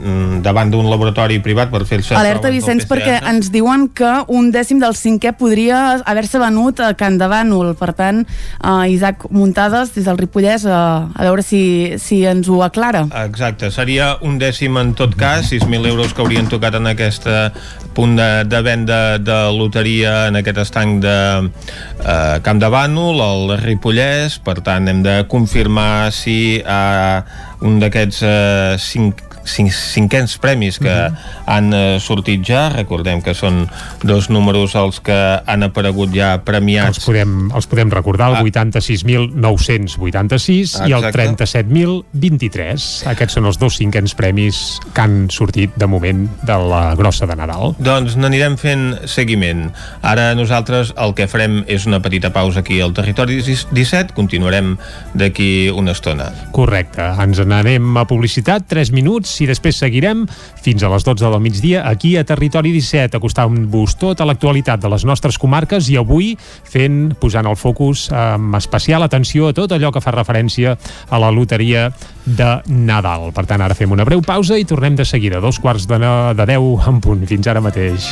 [0.43, 4.95] davant d'un laboratori privat per fer-se Alerta Vicenç perquè ens diuen que un dècim del
[4.97, 7.73] cinquè podria haver-se venut a Can de Bànol.
[7.77, 12.61] Per tant uh, Isaac Muntades des del Ripollès uh, a veure si, si ens ho
[12.65, 13.05] aclara.
[13.25, 15.51] Exacte, seria un dècim en tot cas.
[15.51, 17.51] 6.000 euros que haurien tocat en aquesta
[17.95, 23.57] punt de, de venda de loteria en aquest estanc de uh, Camp de Bànol, al
[23.63, 24.39] Ripollès.
[24.45, 27.23] Per tant hem de confirmar si uh,
[27.65, 31.17] un d'aquests eh, cinc, cinc, cinquens premis que uh -huh.
[31.45, 33.69] han eh, sortit ja, recordem que són
[34.03, 36.97] dos números els que han aparegut ja premiats.
[36.97, 38.43] Els podem, els podem recordar, el ah.
[38.43, 43.07] 86.986 i el 37.023.
[43.07, 47.35] Aquests són els dos cinquens premis que han sortit de moment de la grossa de
[47.35, 47.75] Nadal.
[47.79, 49.71] Doncs n'anirem fent seguiment.
[50.01, 54.77] Ara nosaltres el que farem és una petita pausa aquí al Territori 17, continuarem
[55.13, 56.31] d'aquí una estona.
[56.55, 60.25] Correcte, ens n'anem a publicitat, 3 minuts i després seguirem
[60.63, 65.05] fins a les 12 del migdia aquí a Territori 17, acostant-vos tota l'actualitat de les
[65.07, 70.03] nostres comarques i avui fent, posant el focus amb especial atenció a tot allò que
[70.03, 70.77] fa referència
[71.09, 71.89] a la loteria
[72.25, 73.31] de Nadal.
[73.35, 76.49] Per tant, ara fem una breu pausa i tornem de seguida, dos quarts de, de
[76.55, 77.27] 10 en punt.
[77.29, 78.11] Fins ara mateix.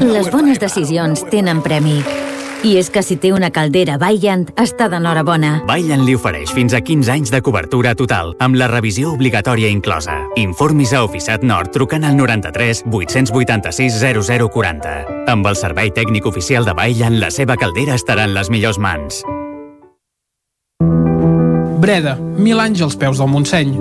[0.00, 1.98] Les bones decisions tenen premi.
[2.62, 5.64] I és que si té una caldera Vaillant, està d'enhorabona.
[5.66, 10.20] Vaillant li ofereix fins a 15 anys de cobertura total, amb la revisió obligatòria inclosa.
[10.38, 14.94] Informis a Oficiat Nord trucant al 93 886 0040.
[15.34, 19.24] Amb el servei tècnic oficial de Vaillant, la seva caldera estarà en les millors mans.
[21.82, 23.74] Breda, mil anys als peus del Montseny.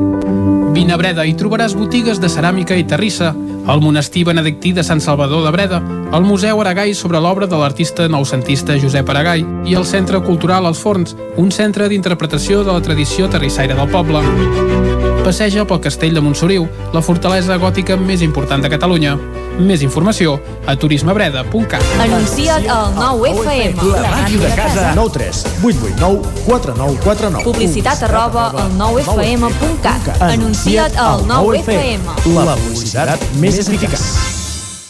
[0.74, 3.30] Vine a Breda i trobaràs botigues de ceràmica i terrissa,
[3.67, 5.82] el monestir benedictí de Sant Salvador de Breda,
[6.13, 10.82] el Museu Aragai sobre l'obra de l'artista noucentista Josep Aragai i el Centre Cultural Els
[10.82, 14.26] Forns, un centre d'interpretació de la tradició terrissaire del poble.
[15.21, 19.13] Passeja pel castell de Montsoriu, la fortalesa gòtica més important de Catalunya.
[19.62, 21.84] Més informació a turismebreda.cat.
[22.02, 23.84] Anuncia't al 9FM.
[23.91, 24.86] La màquina de casa.
[24.97, 27.45] 9 3 8 8 9 4 9 4 9.
[27.45, 30.10] Publicitat arroba al 9FM.cat.
[30.32, 32.34] Anuncia't al 9FM.
[32.39, 34.42] La publicitat més eficaç.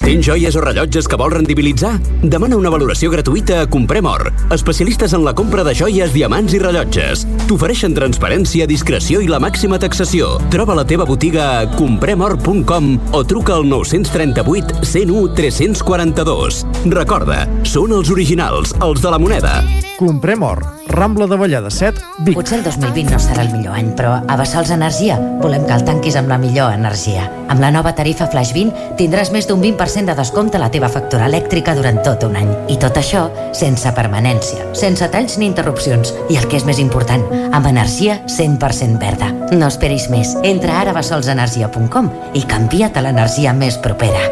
[0.01, 1.91] Tens joies o rellotges que vols rendibilitzar?
[2.25, 6.61] Demana una valoració gratuïta a Comprem Or, especialistes en la compra de joies, diamants i
[6.63, 7.27] rellotges.
[7.45, 10.33] T'ofereixen transparència, discreció i la màxima taxació.
[10.49, 16.63] Troba la teva botiga a compremor.com o truca al 938 101 342.
[16.97, 19.59] Recorda, són els originals, els de la moneda.
[20.01, 22.35] Comprem Or, Rambla de Vallada 7, Vic.
[22.35, 25.85] Potser el 2020 no serà el millor any, però a Bassals Energia volem que el
[25.87, 27.29] tanquis amb la millor energia.
[27.47, 30.91] Amb la nova tarifa Flash 20 tindràs més d'un 20% de descompte a la teva
[30.91, 32.51] factura elèctrica durant tot un any.
[32.75, 33.23] I tot això
[33.55, 36.11] sense permanència, sense talls ni interrupcions.
[36.29, 37.23] I el que és més important,
[37.55, 39.31] amb energia 100% verda.
[39.55, 40.35] No esperis més.
[40.43, 44.27] Entra ara a bassolsenergia.com i canvia't a l'energia més propera.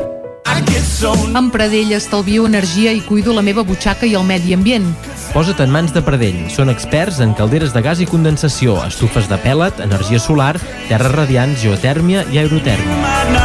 [1.40, 4.90] Amb Pradell estalvio energia i cuido la meva butxaca i el medi ambient.
[5.30, 6.40] Posa't en mans de Pradell.
[6.50, 10.56] Són experts en calderes de gas i condensació, estufes de pèl·let, energia solar,
[10.90, 12.98] terres radiants, geotèrmia i aerotèrmia.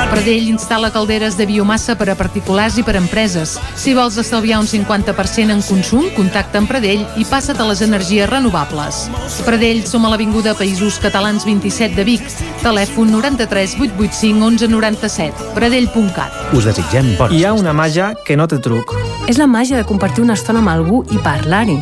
[0.08, 3.56] Pradell instal·la calderes de biomassa per a particulars i per a empreses.
[3.76, 8.30] Si vols estalviar un 50% en consum, contacta amb Pradell i passa't a les energies
[8.30, 9.04] renovables.
[9.44, 12.24] Pradell, som a l'Avinguda Països Catalans 27 de Vic.
[12.62, 15.50] Telèfon 93 885 11 97.
[15.58, 16.54] Pradell.cat.
[16.56, 18.94] Us desitgem bon Hi ha una màgia que no té truc.
[19.28, 21.73] És la màgia de compartir una estona amb algú i parlar-hi.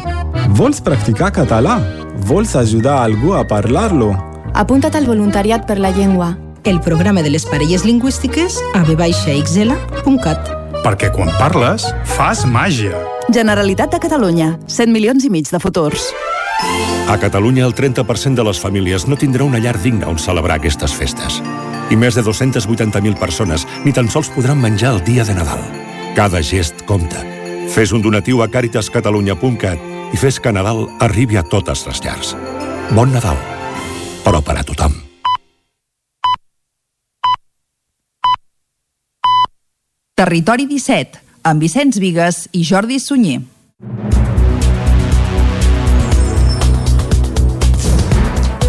[0.53, 1.79] Vols practicar català?
[2.29, 4.11] Vols ajudar algú a parlar-lo?
[4.53, 6.35] Apunta't al voluntariat per la llengua.
[6.69, 10.51] El programa de les parelles lingüístiques a vxl.cat
[10.83, 12.99] Perquè quan parles, fas màgia.
[13.33, 14.59] Generalitat de Catalunya.
[14.67, 16.11] 100 milions i mig de futurs.
[17.09, 20.93] A Catalunya, el 30% de les famílies no tindrà una llar digna on celebrar aquestes
[20.93, 21.41] festes.
[21.88, 25.65] I més de 280.000 persones ni tan sols podran menjar el dia de Nadal.
[26.19, 27.25] Cada gest compta.
[27.73, 32.35] Fes un donatiu a caritascatalunya.cat i fes que Nadal arribi a totes les llars.
[32.92, 33.38] Bon Nadal,
[34.25, 34.98] però per a tothom.
[40.22, 41.18] Territori 17,
[41.51, 43.40] amb Vicenç Vigues i Jordi Sunyer.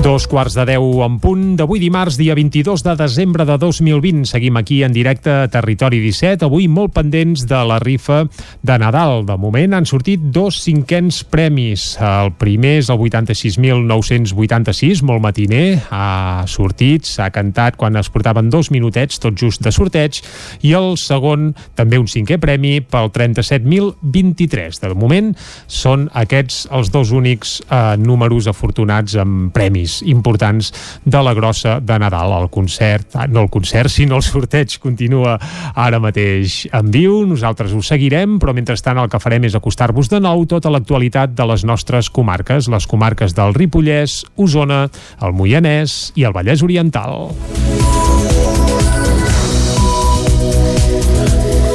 [0.03, 4.27] Dos quarts de deu en punt d'avui dimarts, dia 22 de desembre de 2020.
[4.27, 9.23] Seguim aquí en directe a Territori 17, avui molt pendents de la rifa de Nadal.
[9.23, 11.95] De moment han sortit dos cinquens premis.
[12.03, 18.75] El primer és el 86.986, molt matiner, ha sortit, s'ha cantat quan es portaven dos
[18.75, 20.19] minutets, tot just de sorteig,
[20.67, 24.83] i el segon, també un cinquè premi, pel 37.023.
[24.83, 25.31] De moment
[25.71, 30.71] són aquests els dos únics eh, números afortunats amb premis importants
[31.05, 32.33] de la grossa de Nadal.
[32.41, 35.37] El concert, ah, no el concert, sinó el sorteig continua
[35.75, 37.21] ara mateix en viu.
[37.29, 41.49] Nosaltres ho seguirem, però mentrestant el que farem és acostar-vos de nou tota l'actualitat de
[41.53, 44.87] les nostres comarques, les comarques del Ripollès, Osona,
[45.21, 47.29] el Moianès i el Vallès Oriental.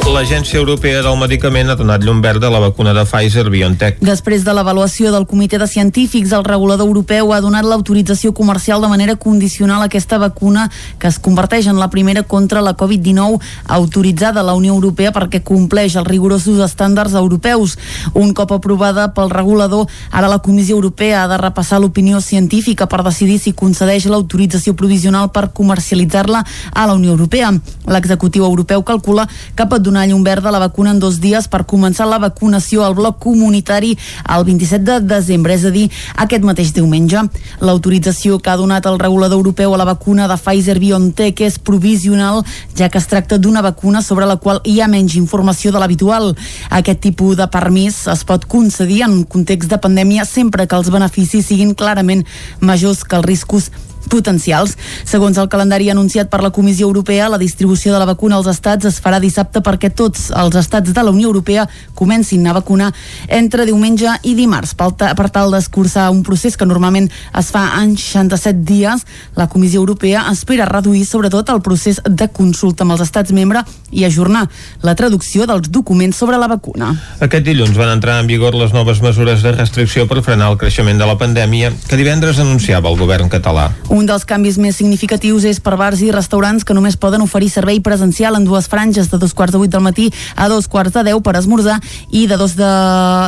[0.09, 3.99] L'Agència Europea del Medicament ha donat llum verda a la vacuna de Pfizer-BioNTech.
[4.01, 8.89] Després de l'avaluació del comitè de científics, el regulador europeu ha donat l'autorització comercial de
[8.89, 14.41] manera condicional a aquesta vacuna que es converteix en la primera contra la Covid-19 autoritzada
[14.41, 17.77] a la Unió Europea perquè compleix els rigorosos estàndards europeus.
[18.15, 23.05] Un cop aprovada pel regulador, ara la Comissió Europea ha de repassar l'opinió científica per
[23.05, 26.43] decidir si concedeix l'autorització provisional per comercialitzar-la
[26.73, 27.53] a la Unió Europea.
[27.87, 31.65] L'executiu europeu calcula que pot donar llum verda a la vacuna en dos dies per
[31.67, 33.97] començar la vacunació al bloc comunitari
[34.29, 37.25] el 27 de desembre, és a dir, aquest mateix diumenge.
[37.65, 42.45] L'autorització que ha donat el regulador europeu a la vacuna de Pfizer-BioNTech és provisional,
[42.77, 46.35] ja que es tracta d'una vacuna sobre la qual hi ha menys informació de l'habitual.
[46.71, 51.49] Aquest tipus de permís es pot concedir en context de pandèmia sempre que els beneficis
[51.49, 52.25] siguin clarament
[52.61, 53.71] majors que els riscos
[54.09, 54.77] potencials.
[55.05, 58.89] Segons el calendari anunciat per la Comissió Europea, la distribució de la vacuna als estats
[58.89, 62.93] es farà dissabte perquè tots els estats de la Unió Europea comencin a vacunar
[63.29, 64.75] entre diumenge i dimarts.
[64.79, 69.05] Per, tal d'escurçar un procés que normalment es fa en 67 dies,
[69.37, 74.05] la Comissió Europea espera reduir sobretot el procés de consulta amb els estats membres i
[74.05, 74.47] ajornar
[74.85, 76.93] la traducció dels documents sobre la vacuna.
[77.25, 81.01] Aquest dilluns van entrar en vigor les noves mesures de restricció per frenar el creixement
[81.01, 83.71] de la pandèmia que divendres anunciava el govern català.
[83.89, 87.79] Un dels canvis més significatius és per bars i restaurants que només poden oferir servei
[87.81, 91.07] presencial en dues franges de dos quarts de vuit del matí a dos quarts de
[91.07, 91.79] deu per esmorzar
[92.13, 92.69] i de dos de,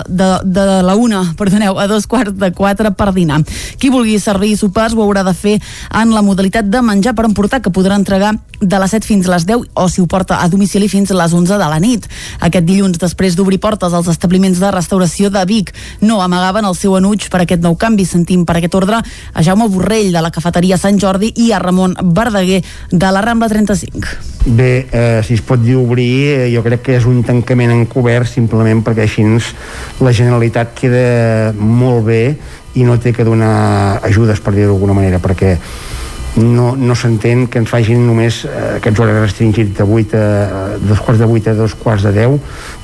[0.08, 3.40] de, de la una, perdoneu, a dos quarts de quatre per dinar.
[3.80, 5.56] Qui vulgui servir sopars ho haurà de fer
[5.96, 9.32] en la modalitat de menjar per emportar que podrà entregar de les 7 fins a
[9.32, 12.04] les 10 o si ho porta a domicili fins a les 11 de la nit.
[12.44, 15.72] Aquest dilluns, després d'obrir portes als establiments de restauració de Vic,
[16.04, 18.04] no amagaven el seu enuig per aquest nou canvi.
[18.04, 21.94] Sentim per aquest ordre a Jaume Borrell de la cafeteria Sant Jordi i a Ramon
[22.02, 22.60] Verdaguer
[22.90, 24.08] de la Rambla 35.
[24.46, 28.26] Bé, eh, si es pot dir obrir, eh, jo crec que és un tancament encobert
[28.26, 29.22] simplement perquè així
[30.00, 32.36] la Generalitat queda molt bé
[32.74, 35.58] i no té que donar ajudes, per dir-ho d'alguna manera, perquè
[36.36, 41.00] no, no s'entén que ens facin només eh, aquests horaris restringits de 8 a, dos
[41.00, 42.38] quarts de 8 a dos quarts de 10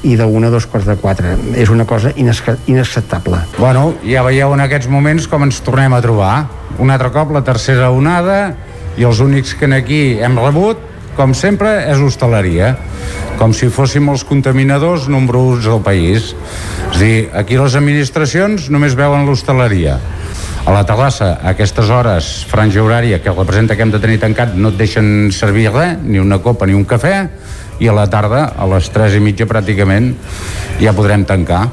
[0.06, 3.40] i 1 a dos quarts de 4 és una cosa inacceptable.
[3.58, 6.46] Bueno, ja veieu en aquests moments com ens tornem a trobar.
[6.78, 8.54] Un altre cop la tercera onada
[8.96, 10.78] i els únics que en aquí hem rebut
[11.16, 12.74] com sempre és hostaleria.
[13.40, 16.34] Com si fóssim els contaminadors nombrosos del país.
[16.92, 19.98] És dir, aquí les administracions només veuen l'hostaleria.
[20.66, 24.56] A la terrassa a aquestes hores franja horària que representa que hem de tenir tancat
[24.58, 27.14] no et deixen servir res, ni una copa ni un cafè
[27.80, 30.14] i a la tarda a les 3 i mitja pràcticament
[30.80, 31.66] ja podrem tancar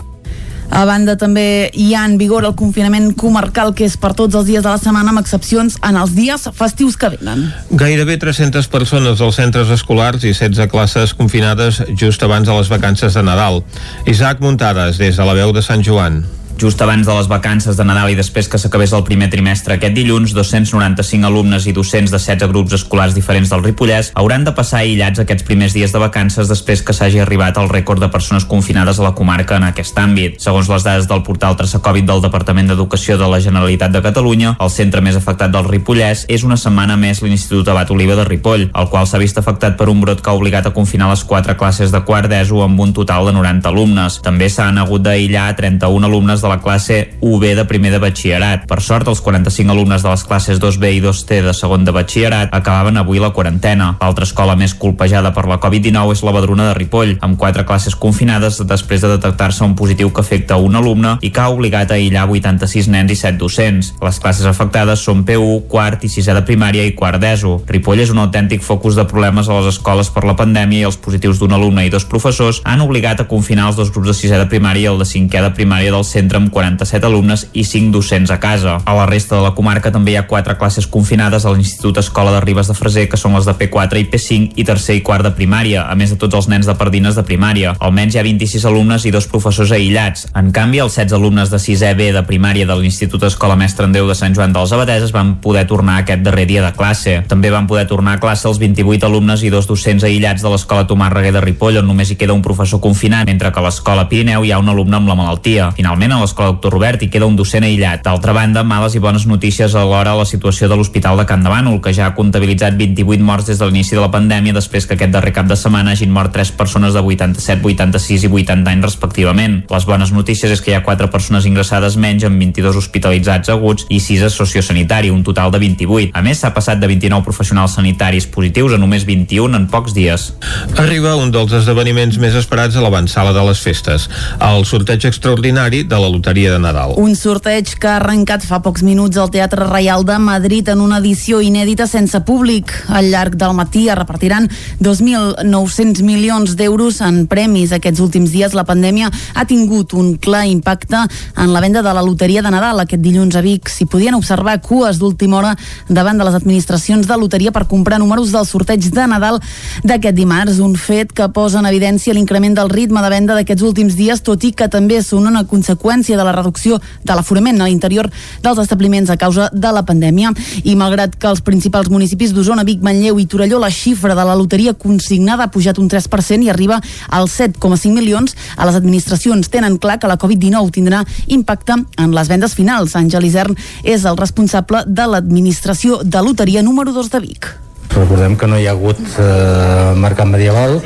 [0.74, 4.48] A banda també hi ha en vigor el confinament comarcal que és per tots els
[4.48, 7.46] dies de la setmana amb excepcions en els dies festius que venen.
[7.70, 13.14] Gairebé 300 persones als centres escolars i 16 classes confinades just abans de les vacances
[13.14, 13.62] de Nadal.
[14.10, 16.24] Isaac Muntades, des de la veu de Sant Joan.
[16.60, 19.96] Just abans de les vacances de Nadal i després que s'acabés el primer trimestre aquest
[19.98, 24.84] dilluns, 295 alumnes i docents de 16 grups escolars diferents del Ripollès hauran de passar
[24.84, 29.00] aïllats aquests primers dies de vacances després que s'hagi arribat al rècord de persones confinades
[29.00, 30.38] a la comarca en aquest àmbit.
[30.44, 34.72] Segons les dades del portal Traçacovid del Departament d'Educació de la Generalitat de Catalunya, el
[34.72, 38.90] centre més afectat del Ripollès és una setmana més l'Institut Abat Oliva de Ripoll, el
[38.94, 41.92] qual s'ha vist afectat per un brot que ha obligat a confinar les quatre classes
[41.92, 44.22] de quart d'ESO amb un total de 90 alumnes.
[44.24, 48.68] També s'han hagut d'aïllar 31 alumnes de la classe UB de primer de batxillerat.
[48.70, 52.54] Per sort, els 45 alumnes de les classes 2B i 2T de segon de batxillerat
[52.54, 53.94] acabaven avui la quarantena.
[54.02, 57.96] L'altra escola més colpejada per la Covid-19 és la Badruna de Ripoll, amb quatre classes
[57.96, 61.98] confinades després de detectar-se un positiu que afecta un alumne i que ha obligat a
[61.98, 63.94] aïllar 86 nens i 7 docents.
[64.04, 67.62] Les classes afectades són P1, quart i sisè de primària i quart d'ESO.
[67.70, 71.00] Ripoll és un autèntic focus de problemes a les escoles per la pandèmia i els
[71.00, 74.40] positius d'un alumne i dos professors han obligat a confinar els dos grups de sisè
[74.40, 77.92] de primària i el de cinquè de primària del centre amb 47 alumnes i 5
[77.94, 78.80] docents a casa.
[78.86, 82.32] A la resta de la comarca també hi ha 4 classes confinades a l'Institut Escola
[82.36, 85.26] de Ribes de Freser, que són les de P4 i P5 i tercer i quart
[85.26, 87.76] de primària, a més de tots els nens de Pardines de primària.
[87.80, 90.28] Almenys hi ha 26 alumnes i dos professors aïllats.
[90.36, 94.08] En canvi, els 16 alumnes de 6è B de primària de l'Institut Escola Mestre Andreu
[94.10, 97.20] de Sant Joan dels Abadeses van poder tornar aquest darrer dia de classe.
[97.30, 100.88] També van poder tornar a classe els 28 alumnes i dos docents aïllats de l'Escola
[100.90, 104.08] Tomàs Reguer de Ripoll, on només hi queda un professor confinat, mentre que a l'Escola
[104.10, 105.72] Pirineu hi ha un alumne amb la malaltia.
[105.78, 108.02] Finalment, a l'Escola Doctor Robert hi queda un docent aïllat.
[108.06, 111.52] D'altra banda, males i bones notícies alhora a la situació de l'Hospital de Can de
[111.52, 114.96] Bànol, que ja ha comptabilitzat 28 morts des de l'inici de la pandèmia després que
[114.98, 118.88] aquest darrer cap de setmana hagin mort 3 persones de 87, 86 i 80 anys
[118.88, 119.60] respectivament.
[119.70, 123.88] Les bones notícies és que hi ha 4 persones ingressades menys amb 22 hospitalitzats aguts
[123.90, 126.14] i 6 a sociosanitari, un total de 28.
[126.16, 130.32] A més, s'ha passat de 29 professionals sanitaris positius a només 21 en pocs dies.
[130.80, 134.10] Arriba un dels esdeveniments més esperats a l'avançala de les festes,
[134.40, 136.94] el sorteig extraordinari de la Loteria de Nadal.
[137.02, 141.00] Un sorteig que ha arrencat fa pocs minuts al Teatre Reial de Madrid en una
[141.02, 142.70] edició inèdita sense públic.
[142.94, 144.46] Al llarg del matí es repartiran
[144.78, 147.74] 2.900 milions d'euros en premis.
[147.74, 152.06] Aquests últims dies la pandèmia ha tingut un clar impacte en la venda de la
[152.06, 152.84] loteria de Nadal.
[152.84, 155.56] Aquest dilluns a Vic s'hi podien observar cues d'última hora
[155.90, 159.42] davant de les administracions de loteria per comprar números del sorteig de Nadal
[159.82, 160.62] d'aquest dimarts.
[160.62, 164.46] Un fet que posa en evidència l'increment del ritme de venda d'aquests últims dies, tot
[164.46, 168.10] i que també són una conseqüència de la reducció de l'aforament a l'interior
[168.44, 170.34] dels establiments a causa de la pandèmia.
[170.68, 174.36] I malgrat que els principals municipis d'Osona, Vic, Manlleu i Torelló la xifra de la
[174.36, 179.80] loteria consignada ha pujat un 3% i arriba als 7,5 milions, a les administracions tenen
[179.80, 182.98] clar que la Covid-19 tindrà impacte en les vendes finals.
[183.00, 187.54] Àngel Isern és el responsable de l'administració de loteria número 2 de Vic.
[187.94, 190.80] Recordem que no hi ha hagut eh, mercat medieval,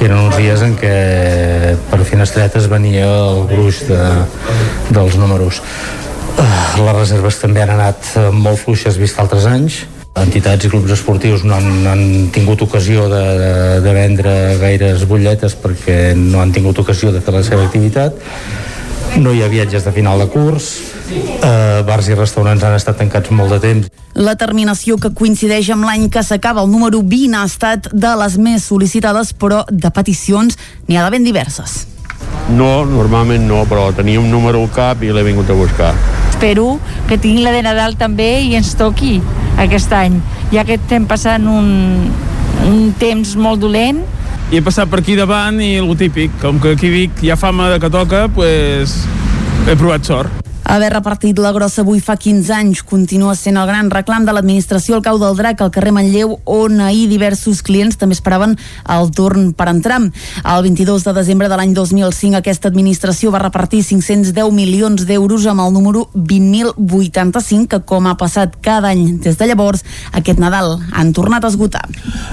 [0.00, 0.90] que eren uns dies en què
[1.90, 3.98] per finestretes venia el gruix de,
[4.96, 5.58] dels números.
[6.40, 6.46] Eh,
[6.80, 9.82] les reserves també han anat molt fluixes vist altres anys.
[10.16, 13.52] Entitats i clubs esportius no han, han tingut ocasió de, de,
[13.84, 14.32] de vendre
[14.62, 18.16] gaires butlletes perquè no han tingut ocasió de fer la seva activitat
[19.18, 20.70] no hi ha viatges de final de curs,
[21.42, 23.88] eh, bars i restaurants han estat tancats molt de temps.
[24.14, 28.36] La terminació que coincideix amb l'any que s'acaba, el número 20, ha estat de les
[28.38, 31.86] més sol·licitades, però de peticions n'hi ha de ben diverses.
[32.50, 35.94] No, normalment no, però tenia un número al cap i l'he vingut a buscar.
[36.30, 39.20] Espero que tingui la de Nadal també i ens toqui
[39.60, 40.20] aquest any,
[40.54, 42.08] ja que estem passant un,
[42.66, 44.02] un temps molt dolent
[44.50, 47.38] i he passat per aquí davant i el típic, com que aquí Vic hi ha
[47.38, 48.96] fama de que toca, pues,
[49.70, 50.49] he provat sort.
[50.64, 54.96] Haver repartit la grossa avui fa 15 anys continua sent el gran reclam de l'administració
[54.96, 58.56] al cau del Drac al carrer Manlleu, on ahir diversos clients també esperaven
[58.90, 59.98] el torn per entrar.
[60.00, 65.64] El 22 de desembre de l'any 2005 aquesta administració va repartir 510 milions d'euros amb
[65.64, 71.12] el número 20.085 que com ha passat cada any des de llavors, aquest Nadal han
[71.16, 71.86] tornat a esgotar.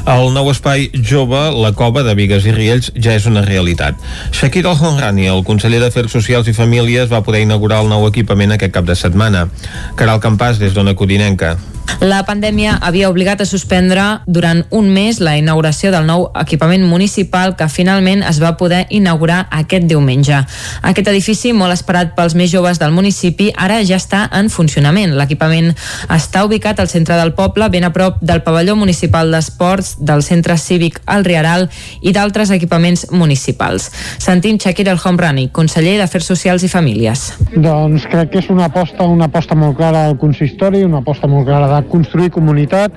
[0.08, 3.98] El nou espai jove, la cova de Vigues i Riells, ja és una realitat.
[4.32, 8.76] Shakir Al-Honrani, el conseller d'Afers Socials i Famílies, va poder inaugurar el nou equipament aquest
[8.76, 9.48] cap de setmana.
[9.96, 11.56] Caral Campàs, des d'Ona Codinenca.
[12.02, 17.56] La pandèmia havia obligat a suspendre durant un mes la inauguració del nou equipament municipal
[17.58, 20.44] que finalment es va poder inaugurar aquest diumenge.
[20.86, 25.16] Aquest edifici, molt esperat pels més joves del municipi, ara ja està en funcionament.
[25.18, 25.72] L'equipament
[26.14, 30.58] està ubicat al centre del poble, ben a prop del pavelló municipal d'esports, del centre
[30.62, 31.66] cívic El Riaral
[32.02, 33.90] i d'altres equipaments municipals.
[34.22, 37.26] Sentim Shakir El Homrani, conseller d'Afers Socials i Famílies.
[37.56, 41.50] Doncs crec que és una aposta, una aposta molt clara del consistori, una aposta molt
[41.50, 42.96] clara de construir comunitat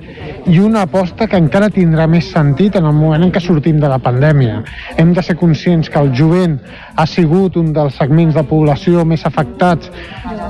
[0.49, 3.89] i una aposta que encara tindrà més sentit en el moment en què sortim de
[3.91, 4.61] la pandèmia.
[4.97, 6.57] Hem de ser conscients que el jovent
[6.95, 9.91] ha sigut un dels segments de població més afectats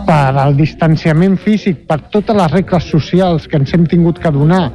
[0.08, 4.70] per al distanciament físic, per totes les regles socials que ens hem tingut que donar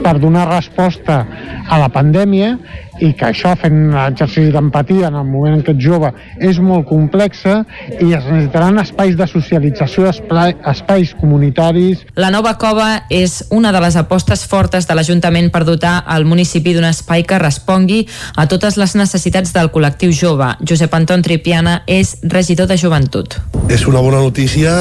[0.00, 1.24] per donar resposta
[1.68, 2.54] a la pandèmia
[3.00, 6.86] i que això, fent exercici d'empatia en el moment en què ets jove, és molt
[6.88, 7.60] complexa
[7.98, 12.04] i es necessitaran espais de socialització, espai, espais comunitaris.
[12.20, 16.74] La nova cova és una de les apostes fortes de l'Ajuntament per dotar el municipi
[16.76, 18.02] d'un espai que respongui
[18.36, 20.52] a totes les necessitats del col·lectiu jove.
[20.66, 23.38] Josep Anton Tripiana és regidor de joventut.
[23.70, 24.74] És una bona notícia,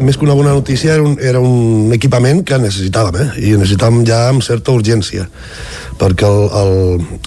[0.00, 3.28] més que una bona notícia, era un, era un equipament que necessitàvem, eh?
[3.50, 5.28] i necessitàvem ja amb certa urgència
[5.98, 6.28] perquè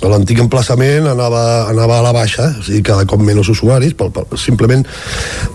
[0.08, 4.28] l'antic emplaçament anava, anava a la baixa, o sigui, cada cop menys usuaris, pel, pel,
[4.40, 4.86] simplement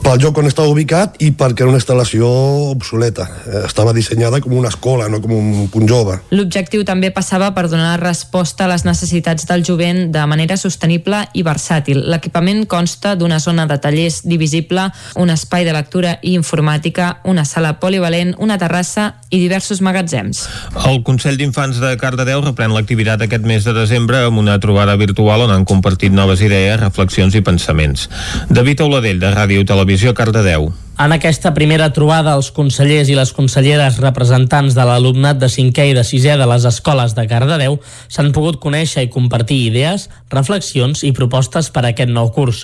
[0.05, 2.29] pel lloc on estava ubicat i perquè era una instal·lació
[2.73, 3.27] obsoleta.
[3.47, 6.19] Eh, estava dissenyada com una escola, no com un punt jove.
[6.35, 11.45] L'objectiu també passava per donar resposta a les necessitats del jovent de manera sostenible i
[11.47, 12.03] versàtil.
[12.11, 17.77] L'equipament consta d'una zona de tallers divisible, un espai de lectura i informàtica, una sala
[17.81, 20.45] polivalent, una terrassa i diversos magatzems.
[20.87, 25.47] El Consell d'Infants de Cardedeu reprèn l'activitat aquest mes de desembre amb una trobada virtual
[25.47, 28.11] on han compartit noves idees, reflexions i pensaments.
[28.51, 30.73] David Auladell, de Ràdio Televisió, Cardedeu.
[30.97, 35.93] En aquesta primera trobada, els consellers i les conselleres representants de l'alumnat de 5è i
[35.93, 37.75] de 6è de les escoles de Cardedeu
[38.09, 42.63] s'han pogut conèixer i compartir idees, reflexions i propostes per a aquest nou curs.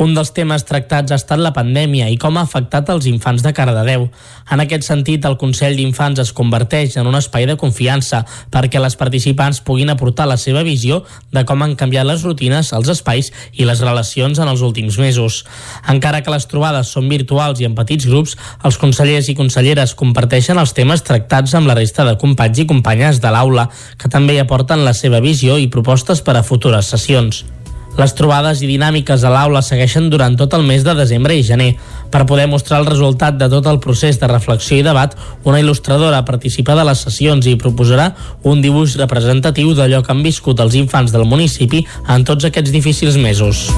[0.00, 3.52] Un dels temes tractats ha estat la pandèmia i com ha afectat els infants de
[3.52, 4.08] Cardedeu.
[4.48, 8.96] En aquest sentit, el Consell d'Infants es converteix en un espai de confiança perquè les
[8.96, 11.02] participants puguin aportar la seva visió
[11.36, 15.44] de com han canviat les rutines, els espais i les relacions en els últims mesos.
[15.84, 20.60] Encara que les trobades són virtuals i en petits grups, els consellers i conselleres comparteixen
[20.62, 23.66] els temes tractats amb la resta de companys i companyes de l'aula,
[23.98, 27.44] que també hi aporten la seva visió i propostes per a futures sessions.
[27.94, 31.76] Les trobades i dinàmiques a l'aula segueixen durant tot el mes de desembre i gener.
[32.10, 35.14] Per poder mostrar el resultat de tot el procés de reflexió i debat,
[35.46, 38.10] una il·lustradora participa de les sessions i proposarà
[38.42, 43.20] un dibuix representatiu d'allò que han viscut els infants del municipi en tots aquests difícils
[43.20, 43.68] mesos.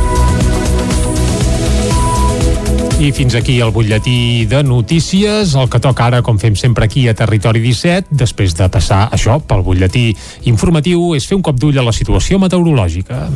[2.96, 7.04] I fins aquí el butlletí de notícies, el que toca ara, com fem sempre aquí
[7.10, 10.06] a Territori 17, després de passar això pel butlletí
[10.48, 13.26] informatiu, és fer un cop d'ull a la situació meteorològica.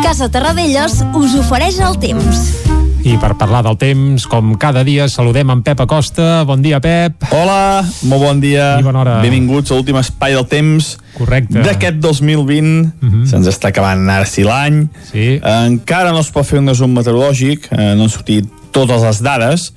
[0.00, 2.77] Casa Terradellos us ofereix el temps.
[3.08, 6.42] I per parlar del temps, com cada dia, saludem en Pep Acosta.
[6.44, 7.22] Bon dia, Pep.
[7.32, 8.74] Hola, molt bon dia.
[8.76, 9.14] I bona hora.
[9.24, 11.62] Benvinguts a l'últim espai del temps Correcte.
[11.64, 12.82] d'aquest 2020.
[13.00, 13.24] Uh -huh.
[13.30, 14.90] Se'ns està acabant ara sí l'any.
[15.10, 15.40] Sí.
[15.42, 19.72] Encara no es pot fer un resum meteorològic, eh, no han sortit totes les dades,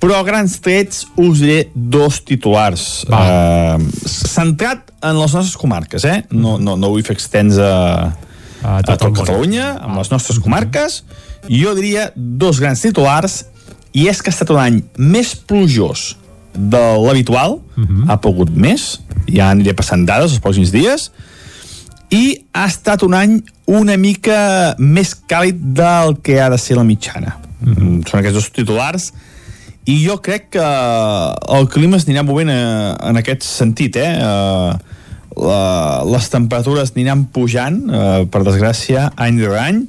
[0.00, 3.06] però a grans trets us diré dos titulars.
[3.08, 6.24] Eh, centrat en les nostres comarques, eh?
[6.30, 8.16] No, no, no vull fer extens a,
[8.62, 11.04] a tot, a tot Catalunya, amb les nostres comarques.
[11.48, 13.44] Jo diria dos grans titulars,
[13.92, 16.12] i és que ha estat un any més plujós
[16.52, 18.04] de l'habitual, uh -huh.
[18.08, 21.10] ha pogut més, ja aniré passant dades els pròxims dies,
[22.10, 26.84] i ha estat un any una mica més càlid del que ha de ser la
[26.84, 27.36] mitjana.
[27.60, 28.08] Uh -huh.
[28.08, 29.12] Són aquests dos titulars,
[29.84, 30.66] i jo crec que
[31.56, 34.18] el clima es anirà movent eh, en aquest sentit, eh?
[34.20, 34.72] eh
[35.38, 39.84] la, les temperatures aniran pujant, eh, per desgràcia, any rere any,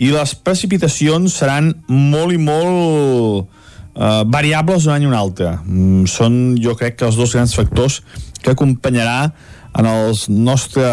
[0.00, 5.54] i les precipitacions seran molt i molt eh, variables d'un any a un altre.
[5.64, 8.00] Mm, són, jo crec, que els dos grans factors
[8.40, 9.30] que acompanyarà
[9.78, 10.86] en el nostre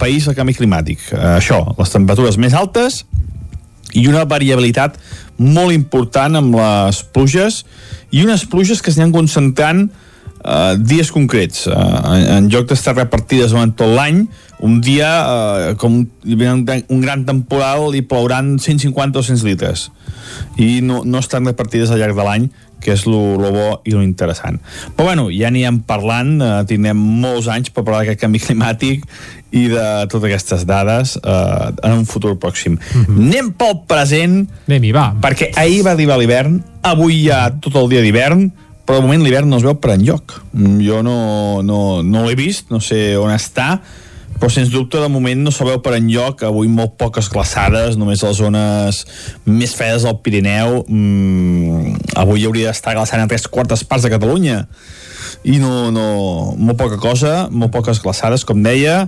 [0.00, 1.04] país el canvi climàtic.
[1.12, 3.04] Eh, això, les temperatures més altes
[3.94, 4.96] i una variabilitat
[5.38, 7.62] molt important amb les pluges
[8.10, 11.66] i unes pluges que s'aniran concentrant uh, dies concrets.
[11.68, 11.76] Uh,
[12.16, 14.24] en, en lloc d'estar repartides durant tot l'any,
[14.58, 19.44] un dia, uh, com hi ha un, un gran temporal, hi plouran 150 o 100
[19.44, 19.90] litres.
[20.56, 22.48] I no, no estan repartides al llarg de l'any,
[22.80, 24.60] que és lo, lo bo i lo interessant.
[24.96, 29.06] Però bueno, ja anirem parlant, eh, tindrem molts anys per parlar d'aquest canvi climàtic
[29.56, 32.76] i de totes aquestes dades eh, en un futur pròxim.
[32.76, 33.26] Mm -hmm.
[33.26, 35.14] Anem pel present, Anem-hi, va.
[35.20, 38.52] perquè ahir va arribar l'hivern, avui hi ha tot el dia d'hivern,
[38.86, 40.42] però de moment l'hivern no es veu per enlloc.
[40.54, 43.80] Jo no, no, no l'he vist, no sé on està,
[44.36, 46.44] però sens dubte de moment no sabeu per enlloc.
[46.46, 49.00] Avui molt poques glaçades només a les zones
[49.48, 50.82] més fredes del Pirineu.
[50.84, 54.66] Mm, avui hauria d'estar glaçant a tres quartes parts de Catalunya.
[55.46, 56.06] I no, no,
[56.58, 59.06] molt poca cosa molt poques glaçades com deia.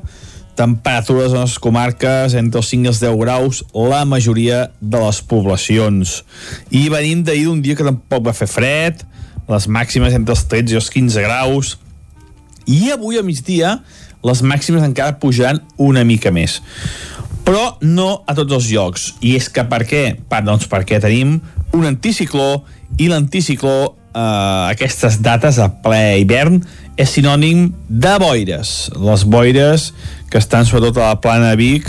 [0.58, 5.20] Temperatures a les comarques entre els 5 i els 10 graus la majoria de les
[5.22, 6.22] poblacions.
[6.74, 9.04] I venim d'ahir d'un dia que tampoc va fer fred
[9.48, 11.76] les màximes entre els 13 i els 15 graus.
[12.68, 13.78] I avui a migdia
[14.24, 16.58] les màximes encara pujaran una mica més.
[17.46, 19.12] Però no a tots els llocs.
[19.24, 20.02] I és que per què?
[20.28, 21.38] Pa, doncs perquè tenim
[21.76, 22.64] un anticicló
[23.00, 23.78] i l'anticicló
[24.12, 26.60] eh, aquestes dates a ple hivern
[26.98, 28.90] és sinònim de boires.
[28.98, 29.92] Les boires
[30.28, 31.88] que estan sobretot a la plana de Vic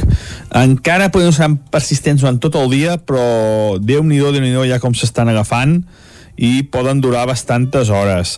[0.55, 5.29] encara poden ser persistents durant tot el dia però déu nhi déu ja com s'estan
[5.29, 5.81] agafant
[6.37, 8.37] i poden durar bastantes hores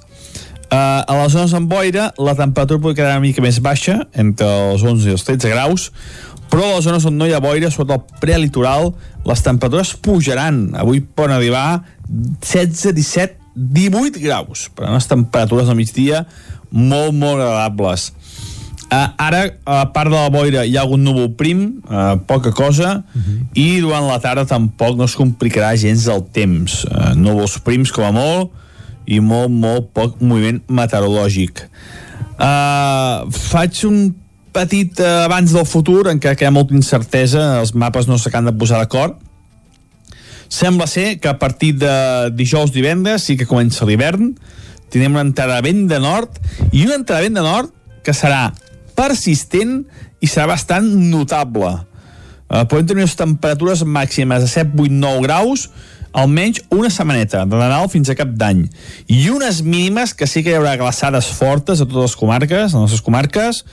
[0.72, 4.48] Uh, a les zones amb boira la temperatura pot quedar una mica més baixa entre
[4.72, 5.90] els 11 i els 13 graus
[6.52, 8.94] però a les zones on no hi ha boira sota el prelitoral
[9.28, 10.70] les temperatures pujaran.
[10.76, 16.26] Avui poden arribar 16, 17, 18 graus per unes temperatures al migdia
[16.72, 18.12] molt, molt agradables.
[18.92, 22.98] Uh, ara, a part de la boira hi ha algun núvol prim, uh, poca cosa
[23.00, 23.38] uh -huh.
[23.56, 26.84] i durant la tarda tampoc no es complicarà gens el temps.
[26.84, 28.52] Uh, núvols prims com a molt
[29.12, 31.66] i molt, molt poc moviment meteorològic.
[32.42, 34.14] Uh, faig un
[34.56, 38.50] petit uh, abans del futur en què hi ha molta incertesa, els mapes no s'acaben
[38.50, 39.20] de posar d'acord.
[40.52, 41.94] Sembla ser que a partir de
[42.36, 44.34] dijous divendres sí que comença l'hivern,
[44.92, 46.36] tindrem una entrada de nord
[46.72, 47.72] i una entrada de vent de nord
[48.04, 48.50] que serà
[48.98, 49.86] persistent
[50.20, 51.72] i serà bastant notable.
[52.52, 55.70] Uh, podem tenir unes temperatures màximes de 7, 8, 9 graus
[56.12, 58.66] almenys una setmaneta, de Nadal fins a cap d'any.
[59.08, 62.66] I unes mínimes que sí que hi haurà glaçades fortes a totes les comarques, a
[62.66, 63.64] les nostres comarques,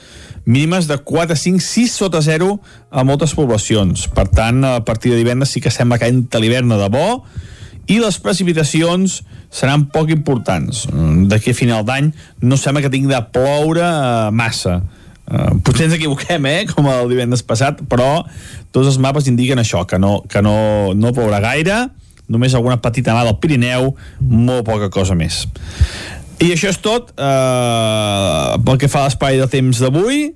[0.45, 2.55] mínimes de 4, 5, 6 sota 0
[2.89, 4.07] a moltes poblacions.
[4.15, 7.23] Per tant, a partir de divendres sí que sembla que entra l'hivern de bo
[7.89, 9.19] i les precipitacions
[9.49, 10.85] seran poc importants.
[11.29, 12.11] D'aquí a final d'any
[12.45, 14.79] no sembla que tingui de ploure eh, massa.
[15.29, 18.23] Uh, potser ens equivoquem, eh, com el divendres passat, però
[18.73, 20.55] tots els mapes indiquen això, que no, que no,
[20.97, 21.83] no plourà gaire,
[22.29, 25.47] només alguna petita mà del Pirineu, molt poca cosa més.
[26.39, 30.29] I això és tot eh, pel que fa a l'espai de temps d'avui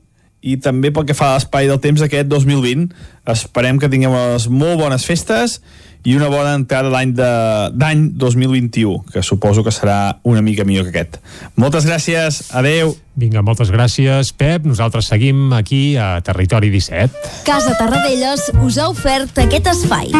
[0.44, 2.90] i també pel que fa a l'espai del temps d'aquest 2020.
[3.32, 5.62] Esperem que tinguem unes molt bones festes
[6.04, 10.92] i una bona entrada d'any d'any 2021, que suposo que serà una mica millor que
[10.92, 11.22] aquest.
[11.56, 12.92] Moltes gràcies, adeu.
[13.16, 14.68] Vinga, moltes gràcies, Pep.
[14.68, 17.46] Nosaltres seguim aquí a Territori 17.
[17.48, 20.12] Casa Tarradellas us ha ofert aquest espai.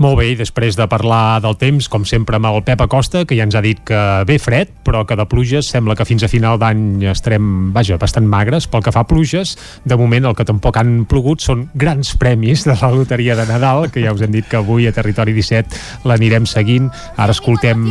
[0.00, 3.36] Molt bé, i després de parlar del temps, com sempre amb el Pep Acosta, que
[3.36, 6.30] ja ens ha dit que ve fred, però que de pluges sembla que fins a
[6.32, 8.68] final d'any estarem, vaja, bastant magres.
[8.70, 12.66] Pel que fa a pluges, de moment el que tampoc han plogut són grans premis
[12.68, 16.08] de la loteria de Nadal, que ja us hem dit que avui a Territori 17
[16.08, 16.90] l'anirem seguint.
[17.16, 17.88] Ara escoltem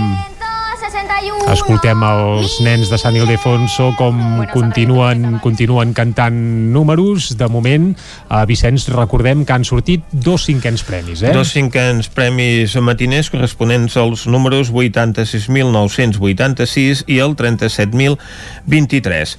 [1.51, 4.17] escoltem els nens de Sant Ildefonso com
[4.53, 6.35] continuen, continuen cantant
[6.71, 7.37] números.
[7.37, 7.95] De moment,
[8.31, 11.33] a Vicenç, recordem que han sortit dos cinquens premis, eh?
[11.35, 19.35] Dos cinquens premis matiners corresponents als números 86.986 i el 37.023.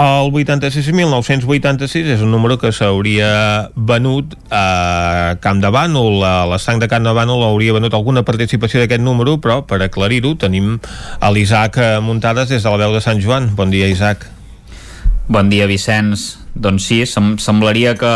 [0.00, 6.88] El 86.986 és un número que s'hauria venut a Camp de Bànol, a l'estanc de
[6.88, 10.80] Camp de Bànol hauria venut alguna participació d'aquest número, però per aclarir-ho tenim
[11.20, 13.50] a l'Isaac Muntades des de la veu de Sant Joan.
[13.56, 14.28] Bon dia, Isaac.
[15.30, 16.42] Bon dia, Vicenç.
[16.58, 18.10] Doncs sí, sem semblaria que,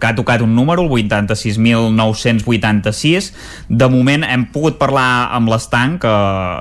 [0.00, 3.36] que ha tocat un número, el 86.986.
[3.68, 6.08] De moment hem pogut parlar amb l'estanc, que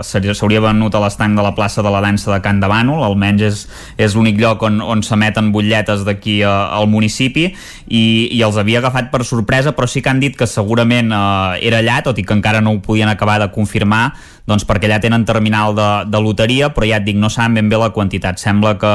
[0.04, 3.42] s'hauria venut a l'estanc de la plaça de la dansa de Can de Bànol, almenys
[3.48, 3.64] és,
[3.96, 7.56] és l'únic lloc on, on s'emeten butlletes d'aquí al municipi,
[7.88, 11.64] i, i els havia agafat per sorpresa, però sí que han dit que segurament eh,
[11.72, 15.00] era allà, tot i que encara no ho podien acabar de confirmar, doncs perquè allà
[15.02, 18.42] tenen terminal de, de loteria, però ja et dic, no saben ben bé la quantitat.
[18.42, 18.94] Sembla que,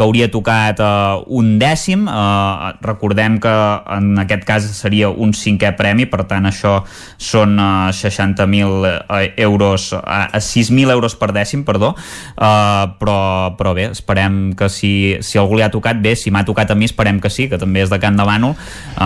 [0.00, 2.06] que hauria tocat uh, un dècim.
[2.08, 3.52] Uh, recordem que
[3.92, 6.78] en aquest cas seria un cinquè premi, per tant això
[7.20, 13.18] són uh, 60.000 euros, uh, 6.000 euros per dècim, perdó, uh, però,
[13.58, 16.78] però bé, esperem que si, si algú li ha tocat bé, si m'ha tocat a
[16.78, 18.56] mi esperem que sí, que també és de Can de Bànol.
[18.96, 19.04] Uh,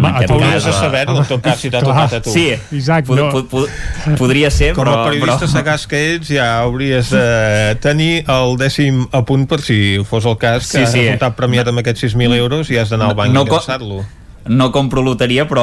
[0.00, 2.34] Home, en hauries de saber-ho, en tot cas, si t'ha tocat a tu.
[2.34, 3.30] Sí, Isaac, pod, no.
[3.30, 4.98] pod, pod, podria ser, Com però...
[5.04, 5.52] a periodista però...
[5.54, 9.78] sagàs que ets, ja hauries de tenir el dècim a punt per si
[10.08, 10.92] fos el cas que Sí, sí, sí.
[10.92, 10.98] sí.
[10.98, 13.56] has resultat premiat amb aquests 6.000 euros i has d'anar al banc No no, co-
[13.56, 14.04] i llançar-lo.
[14.44, 15.62] no compro loteria, però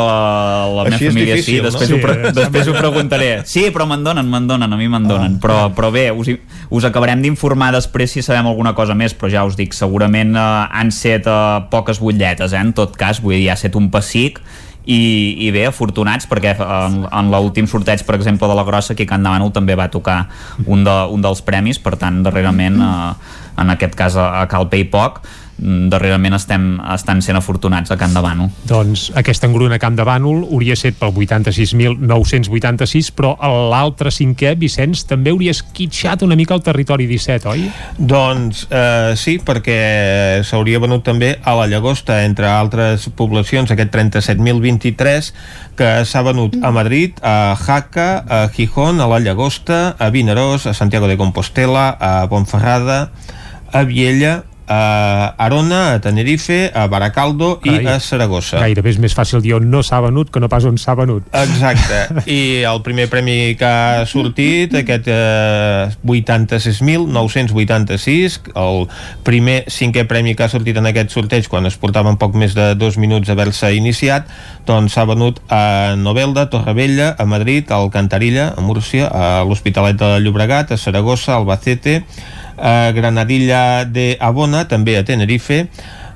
[0.78, 1.66] la meva Així família difícil, sí, no?
[1.68, 3.42] després, Sí, ho, pre eh, després ho preguntaré.
[3.46, 5.36] Sí, però me'n donen, me'n donen, a mi me'n donen.
[5.44, 6.30] Però, però bé, us,
[6.70, 10.48] us acabarem d'informar després si sabem alguna cosa més, però ja us dic, segurament eh,
[10.72, 14.40] han set eh, poques butlletes, eh, en tot cas, vull dir, ha set un pessic,
[14.86, 15.02] i,
[15.46, 19.26] i bé, afortunats perquè en, en l'últim sorteig per exemple de la Grossa a Can
[19.26, 20.24] Demànol també va tocar
[20.66, 21.82] un, de, un dels premis.
[21.82, 23.12] Per tant darrerament eh,
[23.60, 28.14] en aquest cas a, a Cal Paypoc mm, darrerament estem, estan sent afortunats a Can
[28.16, 33.34] Demànol Doncs aquesta engruna a Camp de Bànol hauria set pel 86.986, però
[33.72, 37.66] l'altre cinquè, Vicenç, també hauria esquitxat una mica el territori 17, oi?
[37.98, 39.80] Doncs eh, sí, perquè
[40.48, 45.32] s'hauria venut també a la Llagosta, entre altres poblacions, aquest 37.023,
[45.80, 50.74] que s'ha venut a Madrid, a Jaca, a Gijón, a la Llagosta, a Vinaròs, a
[50.76, 53.12] Santiago de Compostela, a Ponferrada,
[53.72, 57.84] a Viella, a Arona, a Tenerife, a Baracaldo Carai.
[57.84, 58.60] i a Saragossa.
[58.62, 61.24] Gairebé és més fàcil dir on no s'ha venut que no pas on s'ha venut.
[61.34, 68.88] Exacte, i el primer premi que ha sortit, aquest eh, 86.986, el
[69.26, 72.76] primer cinquè premi que ha sortit en aquest sorteig quan es portaven poc més de
[72.78, 74.24] dos minuts d'haver-se iniciat,
[74.70, 80.20] doncs s'ha venut a Novelda, Torrevella, a Madrid, a Alcantarilla, a Múrcia, a l'Hospitalet de
[80.22, 82.04] Llobregat, a Saragossa, a Albacete,
[82.62, 85.68] a Granadilla de Abona, també a Tenerife,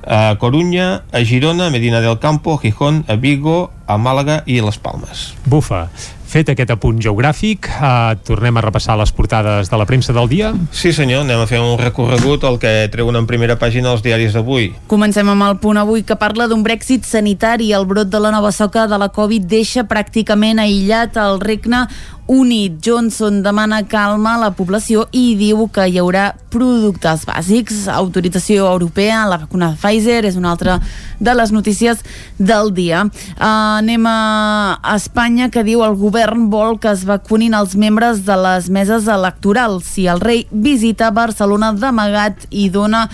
[0.05, 4.59] a Corunya, a Girona, a Medina del Campo, a Gijón, a Vigo, a Màlaga i
[4.59, 5.33] a Les Palmes.
[5.45, 5.87] Bufa.
[6.33, 10.53] Fet aquest apunt geogràfic, eh, tornem a repassar les portades de la premsa del dia.
[10.71, 14.33] Sí senyor, anem a fer un recorregut al que treuen en primera pàgina els diaris
[14.33, 14.71] d'avui.
[14.87, 17.71] Comencem amb el punt avui que parla d'un Brexit sanitari.
[17.71, 21.87] El brot de la nova soca de la Covid deixa pràcticament aïllat el regne
[22.27, 22.79] Unit.
[22.83, 27.83] Johnson demana calma a la població i diu que hi haurà productes bàsics.
[27.91, 30.79] Autorització europea, la vacuna de Pfizer és una altra
[31.19, 32.03] de les notícies
[32.39, 33.03] del dia.
[33.35, 38.37] Uh, anem a Espanya que diu el govern vol que es vacunin els membres de
[38.39, 39.87] les meses electorals.
[39.95, 43.09] Si el rei visita Barcelona d'amagat i dona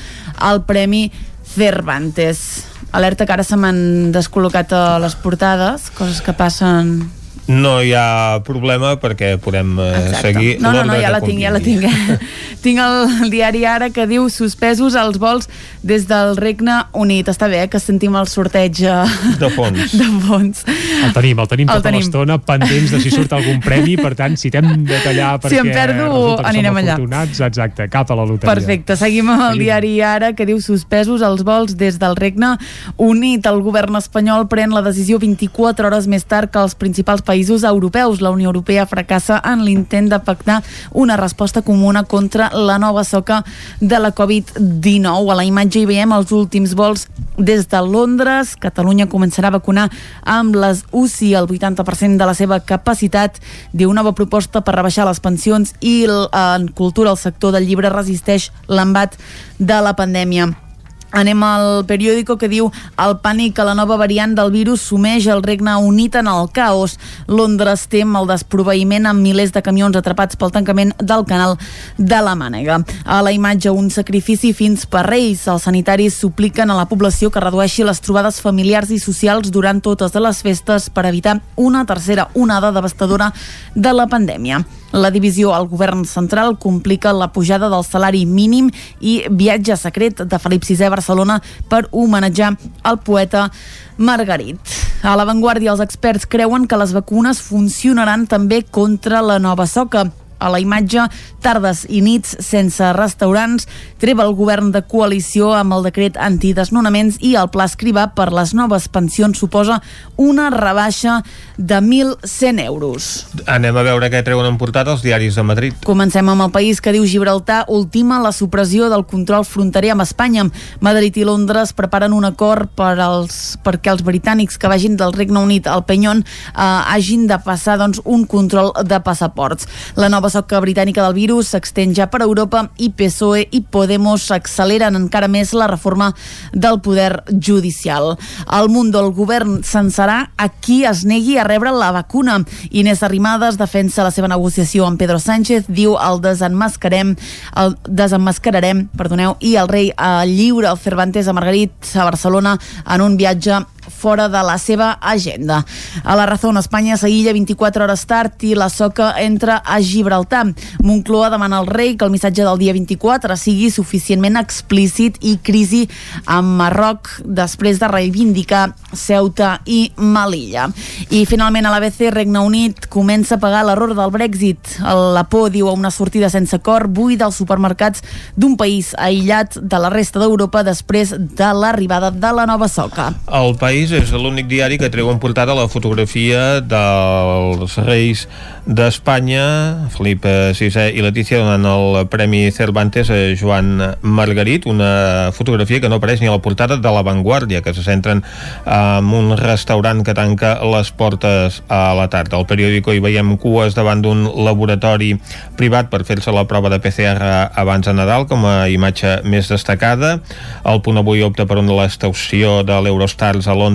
[0.49, 1.09] el premi
[1.49, 2.65] Cervantes.
[2.91, 7.18] Alerta que ara se m'han descol·locat a les portades, coses que passen
[7.49, 10.19] No hi ha problema perquè podem eh, Exacte.
[10.21, 11.81] seguir No, no, no, ja que la tinc, ja la tinc.
[12.63, 15.47] tinc el diari ara que diu suspesos els vols
[15.81, 17.31] des del Regne Unit.
[17.33, 18.99] Està bé eh, que sentim el sorteig eh,
[19.41, 19.95] De fons.
[20.01, 20.61] de fons.
[21.07, 24.37] El tenim, el tenim El tota l'estona, pendents de si surt algun premi, per tant,
[24.37, 26.99] si t'hem de tallar Si perquè em perdo, anirem allà.
[26.99, 28.53] afortunats, exacte, cap a la loteria.
[28.53, 29.63] Perfecte, seguim amb el Seguim.
[29.65, 32.53] diari ara que diu suspesos els vols des del Regne
[33.01, 33.49] Unit.
[33.49, 38.21] El govern espanyol pren la decisió 24 hores més tard que els principals països europeus.
[38.21, 43.45] La Unió Europea fracassa en l'intent de pactar una resposta comuna contra la nova soca
[43.79, 45.31] de la Covid-19.
[45.31, 48.55] A la imatge hi veiem els últims vols des de Londres.
[48.59, 49.89] Catalunya començarà a vacunar
[50.23, 53.39] amb les UCI el 80% de la seva capacitat.
[53.71, 58.51] Diu nova proposta per rebaixar les pensions i en cultura el sector del llibre resisteix
[58.67, 59.15] l'embat
[59.59, 60.68] de la pandèmia.
[61.11, 62.69] Anem al periòdico que diu
[63.01, 66.97] el pànic a la nova variant del virus sumeix el Regne Unit en el caos.
[67.27, 71.57] Londres tem el desproveïment amb milers de camions atrapats pel tancament del canal
[71.97, 72.81] de la Mànega.
[73.05, 75.47] A la imatge un sacrifici fins per Reis.
[75.49, 80.13] Els sanitaris supliquen a la població que redueixi les trobades familiars i socials durant totes
[80.13, 83.33] les festes per evitar una tercera onada devastadora
[83.75, 84.63] de la pandèmia.
[84.91, 90.39] La divisió al govern central complica la pujada del salari mínim i viatge secret de
[90.41, 91.35] Felip VI a Barcelona
[91.69, 92.55] per homenatjar
[92.89, 93.49] el poeta
[93.97, 94.57] Margarit.
[95.03, 100.07] A l'avantguàrdia, els experts creuen que les vacunes funcionaran també contra la nova soca.
[100.39, 101.05] A la imatge,
[101.43, 103.67] tardes i nits sense restaurants,
[103.99, 108.53] treva el govern de coalició amb el decret antidesnonaments i el pla escrivà per les
[108.55, 109.79] noves pensions suposa
[110.17, 111.19] una rebaixa
[111.57, 113.09] de 1.100 euros.
[113.47, 115.75] Anem a veure què treuen en portada els diaris de Madrid.
[115.85, 120.47] Comencem amb el país que diu Gibraltar ultima la supressió del control fronterer amb Espanya.
[120.79, 125.43] Madrid i Londres preparen un acord per als, perquè els britànics que vagin del Regne
[125.43, 129.67] Unit al Penyon eh, hagin de passar doncs, un control de passaports.
[129.99, 134.97] La nova soca britànica del virus s'extén ja per Europa i PSOE i Podemos acceleren
[134.97, 136.11] encara més la reforma
[136.53, 138.15] del poder judicial.
[138.45, 142.39] Al Mundo el govern censarà a qui es negui a rebre la vacuna.
[142.71, 147.15] Inés Arrimadas defensa la seva negociació amb Pedro Sánchez, diu el desenmascarem,
[147.57, 153.01] el desenmascararem, perdoneu, i el rei a lliure el Cervantes a Margarit a Barcelona en
[153.01, 155.65] un viatge fora de la seva agenda.
[156.03, 160.45] A la Razón, Espanya s'aïlla 24 hores tard i la soca entra a Gibraltar.
[160.83, 165.85] Moncloa demana al rei que el missatge del dia 24 sigui suficientment explícit i crisi
[166.25, 170.67] amb Marroc després de reivindicar Ceuta i Melilla.
[171.09, 174.75] I finalment a l'ABC, Regne Unit comença a pagar l'error del Brexit.
[174.83, 178.03] La por diu a una sortida sense acord buida als supermercats
[178.35, 183.13] d'un país aïllat de la resta d'Europa després de l'arribada de la nova soca.
[183.31, 188.25] El país és l'únic diari que treu en portada la fotografia dels reis
[188.67, 195.89] d'Espanya, Felipe VI i Letícia donant el Premi Cervantes a Joan Margarit, una fotografia que
[195.89, 198.21] no apareix ni a la portada de La Vanguardia, que se centren
[198.67, 202.37] en un restaurant que tanca les portes a la tarda.
[202.37, 205.15] Al periòdico hi veiem cues davant d'un laboratori
[205.57, 210.19] privat per fer-se la prova de PCR abans de Nadal, com a imatge més destacada.
[210.67, 213.68] El punt avui opta per una l'estació de l'Eurostars a Londres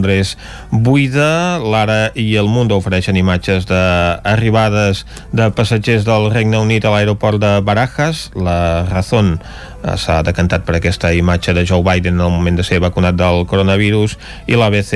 [0.71, 1.59] buida.
[1.63, 7.61] L'Ara i el Mundo ofereixen imatges d'arribades de passatgers del Regne Unit a l'aeroport de
[7.61, 8.31] Barajas.
[8.35, 12.65] La Razón eh, s'ha decantat per aquesta imatge de Joe Biden en el moment de
[12.67, 14.17] ser vacunat del coronavirus
[14.51, 14.95] i l'ABC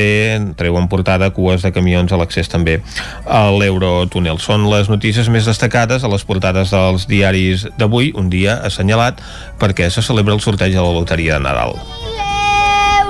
[0.58, 2.80] treu en portada cues de camions a l'accés també
[3.26, 4.40] a l'Eurotúnel.
[4.42, 9.22] Són les notícies més destacades a les portades dels diaris d'avui, un dia assenyalat
[9.60, 11.78] perquè se celebra el sorteig de la loteria de Nadal.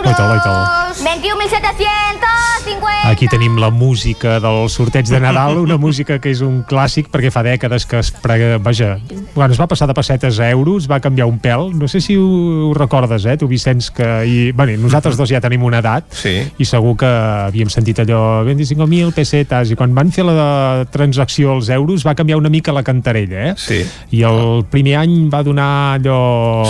[0.04, 1.02] euros.
[1.02, 2.47] 21.700.
[2.68, 3.08] 50.
[3.08, 7.30] Aquí tenim la música del sorteig de Nadal, una música que és un clàssic perquè
[7.32, 8.58] fa dècades que es prega...
[8.60, 8.98] Vaja,
[9.32, 11.70] quan es va passar de pessetes a euros va canviar un pèl.
[11.78, 12.26] No sé si ho,
[12.68, 14.08] ho recordes, eh, tu, Vicenç, que...
[14.28, 16.34] I, bueno, nosaltres dos ja tenim una edat sí.
[16.58, 21.72] i segur que havíem sentit allò 25.000 pessetes i quan van fer la transacció als
[21.72, 23.56] euros va canviar una mica la cantarella, eh?
[23.56, 23.80] Sí.
[24.18, 26.20] I el primer any va donar allò...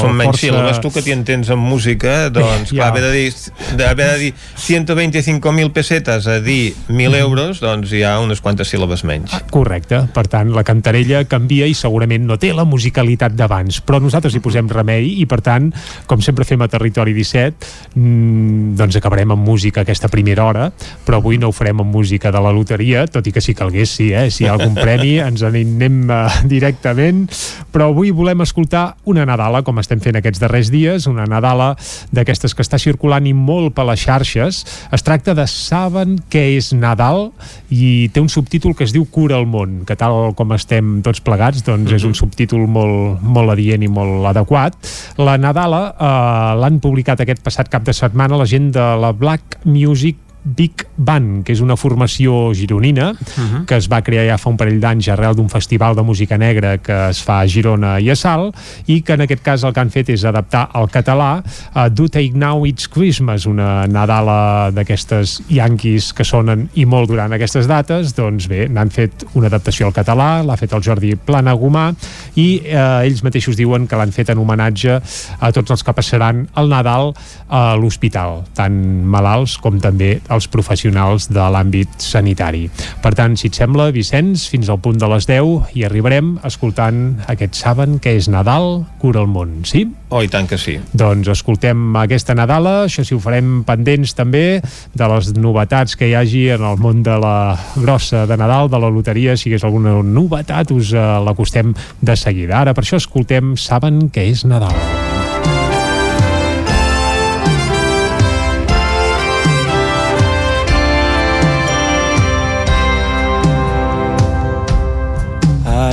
[0.05, 0.47] Són menys força...
[0.47, 2.79] síl·labes, tu que t'hi entens en música, doncs, ja.
[2.79, 4.33] clar, haver de dir, haver de dir
[4.69, 9.35] 125.000 pessetes a dir 1.000 euros, doncs hi ha unes quantes síl·labes menys.
[9.51, 14.35] Correcte, per tant la cantarella canvia i segurament no té la musicalitat d'abans, però nosaltres
[14.35, 15.71] hi posem remei i per tant,
[16.07, 20.69] com sempre fem a Territori 17 mmm, doncs acabarem amb música aquesta primera hora
[21.07, 23.95] però avui no ho farem amb música de la loteria tot i que si calgués
[23.99, 24.29] sí, eh?
[24.31, 27.27] si hi ha algun premi ens en anem uh, directament
[27.73, 31.75] però avui volem escoltar una Nadala com estem fent aquests darrers dies una Nadala
[32.15, 35.47] d'aquestes que està circulant i molt per les xarxes es tracta de
[35.79, 37.29] Saben què és Nadal
[37.71, 41.23] i té un subtítol que es diu Cura el món, que tal com estem tots
[41.23, 44.75] plegats, doncs és un subtítol molt, molt adient i molt adequat.
[45.23, 49.61] La Nadala eh, l'han publicat aquest passat cap de setmana la gent de la Black
[49.69, 50.19] Music
[50.57, 53.65] Big Band, que és una formació gironina Mhm.
[53.67, 56.79] que es va crear ja fa un parell d'anys arrel d'un festival de música negra
[56.79, 59.81] que es fa a Girona i a Salt i que en aquest cas el que
[59.81, 61.43] han fet és adaptar al català
[61.75, 67.33] a Do Take Now It's Christmas, una Nadala d'aquestes yanquis que sonen i molt durant
[67.33, 71.93] aquestes dates, doncs bé, n'han fet una adaptació al català, l'ha fet el Jordi Planagumà
[72.37, 75.01] i eh, ells mateixos diuen que l'han fet en homenatge
[75.41, 77.13] a tots els que passaran el Nadal
[77.49, 82.69] a l'hospital, tant malalts com també els professionals de l'àmbit sanitari.
[83.03, 87.19] Per tant, si et sembla, Vicenç, fins al punt de les 10 i arribarem escoltant
[87.27, 89.89] aquest Saben que és Nadal, cura el món, sí?
[90.15, 90.79] Oh, i tant que sí.
[90.97, 94.61] Doncs escoltem aquesta Nadala, això sí ho farem pendents també
[94.95, 98.81] de les novetats que hi hagi en el món de la grossa de Nadal, de
[98.81, 102.63] la loteria, si hi hagués alguna novetat us eh, l'acostem de seguida.
[102.63, 105.28] Ara per això escoltem Saben que és Nadal.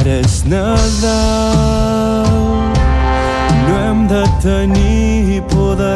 [0.05, 1.09] Ara és Nadal,
[3.65, 5.95] no hem de tenir por de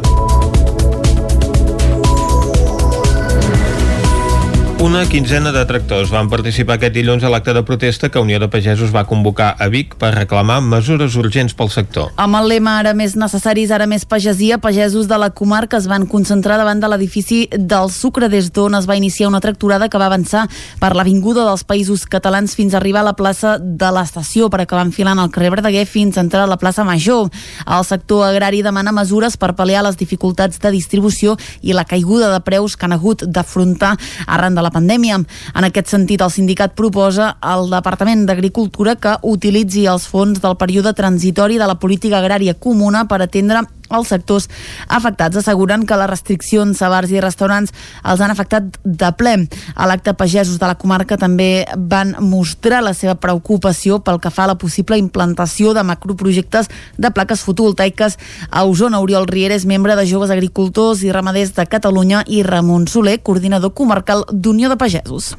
[4.81, 8.47] Una quinzena de tractors van participar aquest dilluns a l'acte de protesta que Unió de
[8.49, 12.07] Pagesos va convocar a Vic per reclamar mesures urgents pel sector.
[12.17, 16.07] Amb el lema ara més necessaris, ara més pagesia, pagesos de la comarca es van
[16.09, 20.07] concentrar davant de l'edifici del Sucre des d'on es va iniciar una tracturada que va
[20.09, 20.47] avançar
[20.81, 24.87] per l'avinguda dels països catalans fins a arribar a la plaça de l'estació per acabar
[24.87, 27.29] enfilant el carrer Verdaguer fins a entrar a la plaça Major.
[27.69, 32.41] El sector agrari demana mesures per pal·liar les dificultats de distribució i la caiguda de
[32.41, 33.93] preus que han hagut d'afrontar
[34.25, 35.19] arran de la pandèmia.
[35.55, 40.95] En aquest sentit, el sindicat proposa al Departament d'Agricultura que utilitzi els fons del període
[40.97, 44.47] transitori de la política agrària comuna per atendre els sectors
[44.87, 47.73] afectats asseguren que les restriccions a bars i restaurants
[48.03, 49.35] els han afectat de ple.
[49.75, 54.45] A l'acte pagesos de la comarca també van mostrar la seva preocupació pel que fa
[54.45, 58.17] a la possible implantació de macroprojectes de plaques fotovoltaiques
[58.49, 59.01] a Osona.
[59.01, 63.73] Oriol Riera és membre de Joves Agricultors i Ramaders de Catalunya i Ramon Soler, coordinador
[63.73, 65.35] comarcal d'Unió de Pagesos.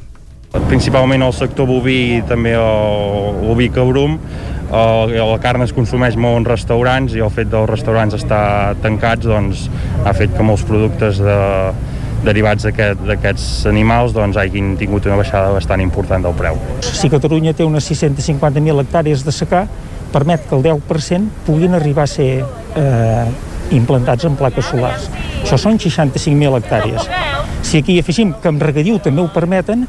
[0.68, 4.18] Principalment el sector boví i també l'oví cabrum
[4.73, 9.29] el, la carn es consumeix molt en restaurants i el fet dels restaurants estar tancats
[9.29, 9.68] doncs,
[10.05, 11.39] ha fet que molts productes de,
[12.25, 16.59] derivats d'aquests aquest, animals doncs, hagin tingut una baixada bastant important del preu.
[16.87, 19.66] Si Catalunya té unes 650.000 hectàrees de secà,
[20.12, 23.27] permet que el 10% puguin arribar a ser eh,
[23.73, 25.09] implantats en plaques solars.
[25.43, 27.09] Això són 65.000 hectàrees.
[27.66, 29.87] Si aquí afegim que amb regadiu també ho permeten,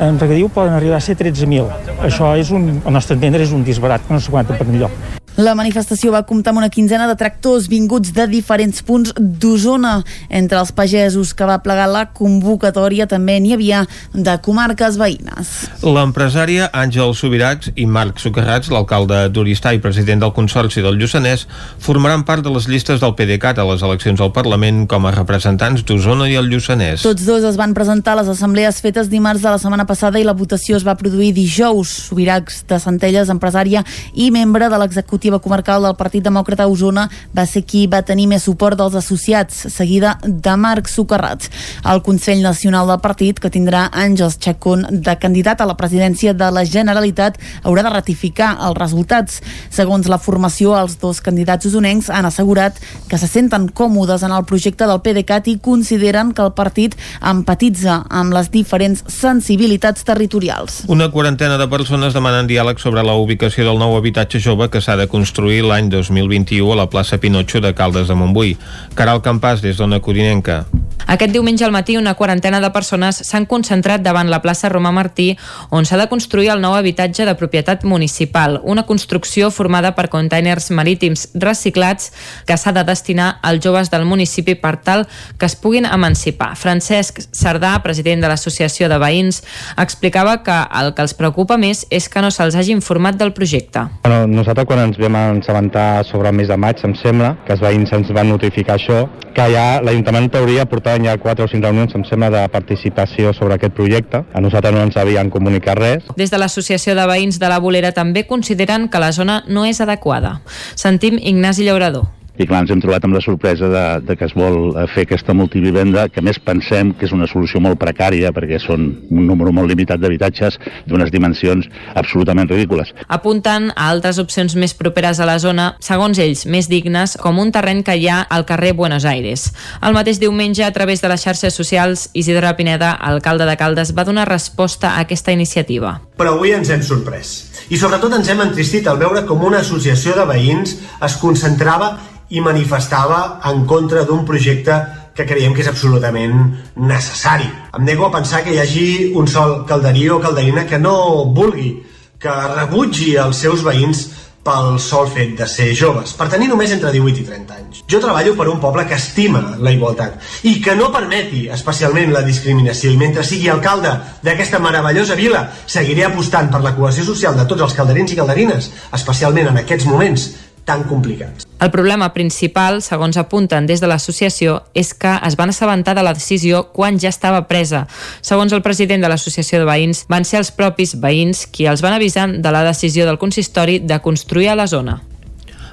[0.00, 1.96] en regadiu poden arribar a ser 13.000.
[2.04, 4.92] Això és un, al nostre entendre és un disbarat que no s'aguanta per enlloc.
[5.36, 9.98] La manifestació va comptar amb una quinzena de tractors vinguts de diferents punts d'Osona.
[10.32, 13.82] Entre els pagesos que va plegar la convocatòria també n'hi havia
[14.14, 15.50] de comarques veïnes.
[15.84, 21.44] L'empresària Àngel Subirats i Marc Socarrats, l'alcalde d'Oristà i president del Consorci del Lluçanès,
[21.84, 25.84] formaran part de les llistes del PDeCAT a les eleccions al Parlament com a representants
[25.84, 27.04] d'Osona i el Lluçanès.
[27.04, 30.24] Tots dos es van presentar a les assemblees fetes dimarts de la setmana passada i
[30.24, 31.92] la votació es va produir dijous.
[32.08, 33.84] Subirats de Centelles, empresària
[34.16, 38.02] i membre de l'executiu executiva comarcal del Partit Demòcrata a Osona va ser qui va
[38.06, 41.50] tenir més suport dels associats, seguida de Marc Socarrats.
[41.84, 46.50] El Consell Nacional del Partit, que tindrà Àngels Chacón de candidat a la presidència de
[46.50, 49.40] la Generalitat, haurà de ratificar els resultats.
[49.70, 54.46] Segons la formació, els dos candidats usonencs han assegurat que se senten còmodes en el
[54.46, 60.84] projecte del PDeCAT i consideren que el partit empatitza amb les diferents sensibilitats territorials.
[60.86, 64.96] Una quarantena de persones demanen diàleg sobre la ubicació del nou habitatge jove que s'ha
[64.96, 68.58] de construir l'any 2021 a la plaça Pinotxo de Caldes de Montbui.
[68.98, 70.64] Caral Campàs, des d'Ona Codinenca.
[71.06, 75.28] Aquest diumenge al matí una quarantena de persones s'han concentrat davant la plaça Romà Martí
[75.70, 80.70] on s'ha de construir el nou habitatge de propietat municipal, una construcció formada per containers
[80.74, 82.10] marítims reciclats
[82.46, 85.06] que s'ha de destinar als joves del municipi per tal
[85.38, 86.56] que es puguin emancipar.
[86.56, 89.42] Francesc Cerdà, president de l'Associació de Veïns,
[89.76, 93.86] explicava que el que els preocupa més és que no se'ls hagi informat del projecte.
[94.02, 97.62] Bueno, nosaltres quan ens vam assabentar sobre el mes de maig, em sembla, que els
[97.62, 99.04] veïns ens van notificar això,
[99.36, 103.32] que ja l'Ajuntament en teoria portava ja quatre o cinc reunions, em sembla, de participació
[103.34, 104.22] sobre aquest projecte.
[104.32, 106.10] A nosaltres no ens havien comunicat res.
[106.16, 109.80] Des de l'Associació de Veïns de la Bolera també consideren que la zona no és
[109.80, 110.40] adequada.
[110.76, 112.15] Sentim Ignasi Llaurador.
[112.36, 115.06] I clar, ens hem trobat amb la sorpresa de, de que es vol eh, fer
[115.06, 119.24] aquesta multivivenda, que a més pensem que és una solució molt precària, perquè són un
[119.28, 122.92] número molt limitat d'habitatges d'unes dimensions absolutament ridícules.
[123.08, 127.52] Apunten a altres opcions més properes a la zona, segons ells, més dignes, com un
[127.54, 129.48] terreny que hi ha al carrer Buenos Aires.
[129.80, 134.04] El mateix diumenge, a través de les xarxes socials, Isidre Pineda, alcalde de Caldes, va
[134.04, 135.96] donar resposta a aquesta iniciativa.
[136.20, 137.32] Però avui ens hem sorprès.
[137.72, 141.96] I sobretot ens hem entristit al veure com una associació de veïns es concentrava
[142.30, 144.78] i manifestava en contra d'un projecte
[145.16, 146.36] que creiem que és absolutament
[146.76, 147.48] necessari.
[147.76, 151.72] Em nego a pensar que hi hagi un sol calderí o calderina que no vulgui,
[152.20, 154.06] que rebutgi els seus veïns
[154.46, 157.80] pel sol fet de ser joves, per tenir només entre 18 i 30 anys.
[157.90, 162.22] Jo treballo per un poble que estima la igualtat i que no permeti especialment la
[162.26, 167.48] discriminació i mentre sigui alcalde d'aquesta meravellosa vila seguiré apostant per la cohesió social de
[167.50, 168.70] tots els calderins i calderines,
[169.00, 170.30] especialment en aquests moments
[170.66, 171.45] tan complicats.
[171.58, 176.12] El problema principal, segons apunten des de l'associació, és que es van assabentar de la
[176.12, 177.86] decisió quan ja estava presa.
[178.20, 181.96] Segons el president de l'associació de veïns, van ser els propis veïns qui els van
[181.96, 185.00] avisar de la decisió del consistori de construir a la zona.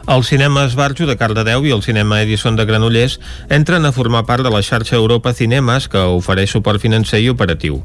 [0.08, 3.20] El cinema Esbarjo de Cardedeu i el cinema Edison de Granollers
[3.50, 7.80] entren a formar part de la xarxa Europa Cinemes que ofereix suport financer i operatiu.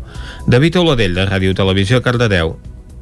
[0.47, 2.57] David Oladell, de Ràdio Televisió Cardedeu.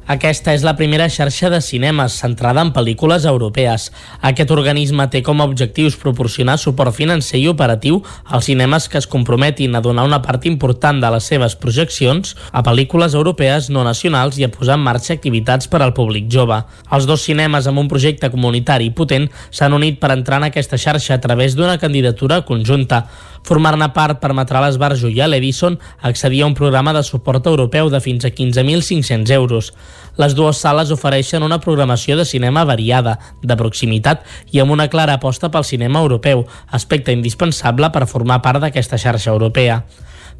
[0.07, 3.89] Aquesta és la primera xarxa de cinemes centrada en pel·lícules europees.
[4.23, 9.07] Aquest organisme té com a objectius proporcionar suport financer i operatiu als cinemes que es
[9.11, 14.39] comprometin a donar una part important de les seves projeccions a pel·lícules europees no nacionals
[14.39, 16.61] i a posar en marxa activitats per al públic jove.
[16.87, 21.17] Els dos cinemes amb un projecte comunitari potent s'han unit per entrar en aquesta xarxa
[21.19, 23.09] a través d'una candidatura conjunta.
[23.47, 25.77] Formar-ne part permetrà a l'Esbarjo i a l'Edison
[26.09, 29.69] accedir a un programa de suport europeu de fins a 15.500 euros.
[30.19, 35.15] Les dues sales ofereixen una programació de cinema variada, de proximitat i amb una clara
[35.15, 36.43] aposta pel cinema europeu,
[36.75, 39.83] aspecte indispensable per formar part d'aquesta xarxa europea.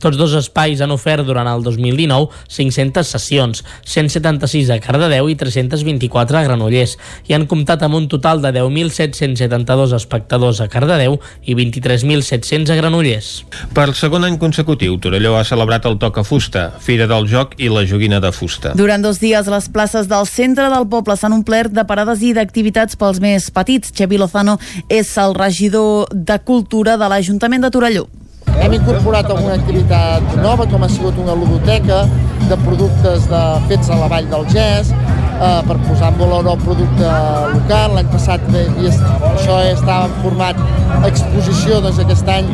[0.04, 6.38] Tots dos espais han ofert durant el 2019 500 sessions, 176 a Cardedeu i 324
[6.38, 12.74] a Granollers, i han comptat amb un total de 10.772 espectadors a Cardedeu i 23.700
[12.74, 13.32] a Granollers.
[13.74, 17.86] Per segon any consecutiu, Torelló ha celebrat el Toca Fusta, Fira del Joc i la
[17.90, 18.76] Joguina de Fusta.
[18.78, 23.00] Durant dos dies, les places del centre del poble s'han omplert de parades i d'activitats
[23.00, 23.94] pels més petits.
[23.98, 24.58] Xavi Lozano
[24.90, 28.08] és el regidor de Cultura de l'Ajuntament de Torelló.
[28.56, 32.04] Hem incorporat alguna activitat nova, com ha sigut una ludoteca
[32.50, 34.94] de productes de, fets a la Vall del Gès,
[35.38, 37.12] eh, per posar en valor el producte
[37.54, 37.96] local.
[37.98, 39.00] L'any passat es,
[39.34, 40.62] això estava en format
[41.08, 42.50] exposició, doncs aquest any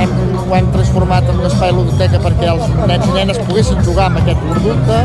[0.00, 4.08] hem, ho hem transformat en un espai ludoteca perquè els nens i nenes poguessin jugar
[4.10, 5.02] amb aquest producte.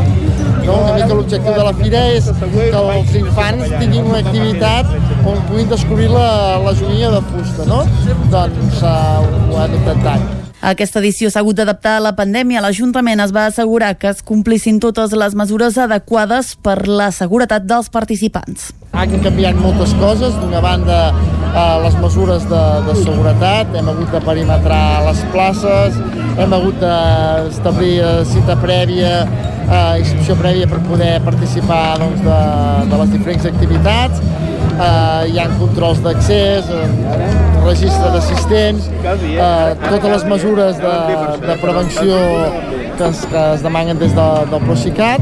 [0.68, 0.74] No?
[0.84, 4.92] Una mica l'objectiu de la fira és que els infants tinguin una activitat
[5.28, 6.28] on puguin descobrir la,
[6.66, 7.86] la joguina de fusta, no?
[8.34, 10.47] Doncs eh, ho hem intentat.
[10.58, 12.64] Aquesta edició s'ha hagut d'adaptar a la pandèmia.
[12.66, 17.92] L'Ajuntament es va assegurar que es complissin totes les mesures adequades per la seguretat dels
[17.94, 18.72] participants.
[18.98, 20.34] Han canviat moltes coses.
[20.42, 26.02] D'una banda, eh, les mesures de, de seguretat, hem hagut de perimetrar les places,
[26.42, 29.14] hem hagut d'establir eh, cita prèvia,
[29.70, 32.42] eh, inscripció prèvia per poder participar doncs, de,
[32.90, 34.26] de les diferents activitats.
[34.78, 36.88] Eh, hi ha controls d'accés, eh,
[37.64, 40.96] registre d'assistents, eh, totes les mesures de,
[41.48, 42.20] de prevenció
[42.98, 45.22] que es, que es demanen des de, del Procicat.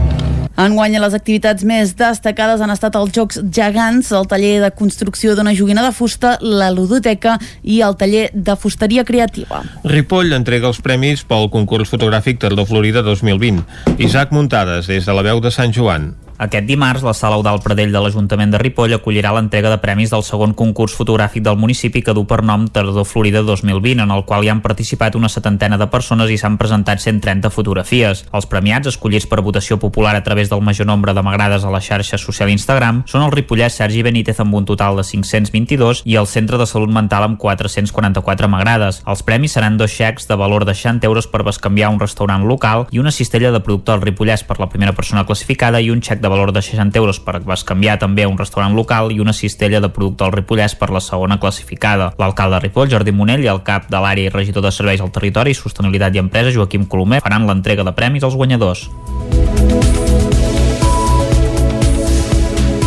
[0.60, 5.56] Enguany, les activitats més destacades han estat els Jocs Gegants, el taller de construcció d'una
[5.56, 9.64] joguina de fusta, la ludoteca i el taller de fusteria creativa.
[9.84, 13.64] Ripoll entrega els premis pel concurs fotogràfic Tardor Florida 2020.
[14.00, 16.14] Isaac Muntades, des de la veu de Sant Joan.
[16.38, 20.24] Aquest dimarts, la Sala Eudal Pradell de l'Ajuntament de Ripoll acollirà l'entrega de premis del
[20.28, 24.44] segon concurs fotogràfic del municipi que du per nom Tardor Florida 2020, en el qual
[24.44, 28.26] hi han participat una setantena de persones i s'han presentat 130 fotografies.
[28.36, 31.80] Els premiats, escollits per votació popular a través del major nombre de m'agrades a la
[31.80, 36.28] xarxa social Instagram, són el ripollès Sergi Benítez amb un total de 522 i el
[36.28, 39.00] Centre de Salut Mental amb 444 m'agrades.
[39.08, 42.90] Els premis seran dos xecs de valor de 60 euros per bescanviar un restaurant local
[42.92, 46.25] i una cistella de producte del ripollès per la primera persona classificada i un xec
[46.26, 49.80] de valor de 60 euros per canviar també a un restaurant local i una cistella
[49.80, 52.14] de producte al Ripollès per la segona classificada.
[52.18, 55.14] L'alcalde de Ripoll, Jordi Monell, i el cap de l'àrea i regidor de serveis al
[55.14, 58.90] territori, sostenibilitat i empresa, Joaquim Colomer, faran l'entrega de premis als guanyadors.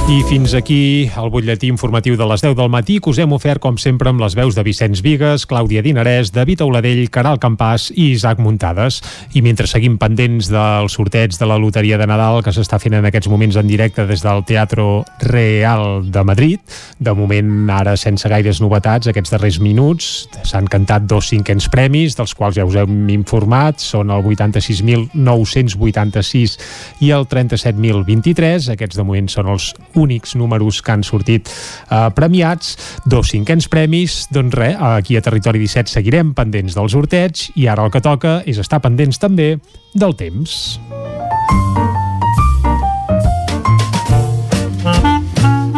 [0.09, 3.61] I fins aquí el butlletí informatiu de les 10 del matí que us hem ofert,
[3.61, 8.09] com sempre, amb les veus de Vicenç Vigues, Clàudia Dinarès, David Auladell, Caral Campàs i
[8.15, 9.05] Isaac Muntades.
[9.37, 13.05] I mentre seguim pendents del sorteig de la Loteria de Nadal que s'està fent en
[13.05, 16.57] aquests moments en directe des del Teatro Real de Madrid,
[16.97, 22.33] de moment ara sense gaires novetats, aquests darrers minuts s'han cantat dos cinquens premis, dels
[22.33, 26.57] quals ja us hem informat, són el 86.986
[27.05, 32.77] i el 37.023, aquests de moment són els únics números que han sortit eh, premiats,
[33.05, 37.85] dos cinquens premis, doncs res, aquí a Territori 17 seguirem pendents del sorteig i ara
[37.85, 39.57] el que toca és estar pendents també
[39.95, 40.79] del temps.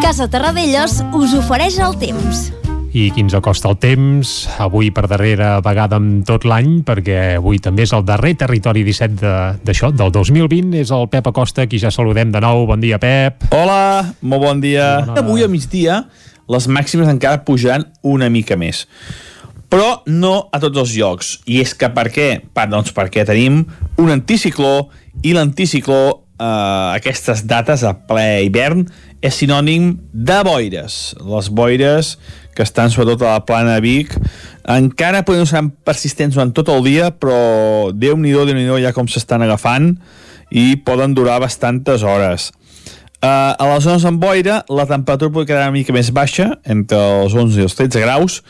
[0.01, 2.60] Casa Terradellos us ofereix el temps.
[2.93, 7.61] I qui ens acosta el temps, avui per darrera vegada en tot l'any, perquè avui
[7.63, 11.67] també és el darrer territori 17 de- d'això, de, del 2020, és el Pep Acosta,
[11.71, 12.67] qui ja saludem de nou.
[12.67, 13.45] Bon dia, Pep.
[13.55, 15.05] Hola, molt bon dia.
[15.17, 16.05] Avui a migdia
[16.51, 18.89] les màximes encara pujaran una mica més.
[19.71, 21.29] Però no a tots els llocs.
[21.47, 22.41] I és que per què?
[22.53, 23.63] Pa, doncs perquè tenim
[24.03, 24.89] un anticicló
[25.23, 26.01] i l'anticicló
[26.41, 28.83] eh, aquestes dates a ple hivern
[29.23, 31.15] és sinònim de boires.
[31.23, 32.17] Les boires
[32.55, 34.15] que estan sobretot a la plana Vic
[34.71, 39.09] encara poden ser persistents durant tot el dia però Déu-n'hi-do, déu nhi déu ja com
[39.09, 39.95] s'estan agafant
[40.51, 42.49] i poden durar bastantes hores.
[43.21, 46.99] Uh, a les zones amb boira la temperatura pot quedar una mica més baixa entre
[47.21, 48.41] els 11 i els 13 graus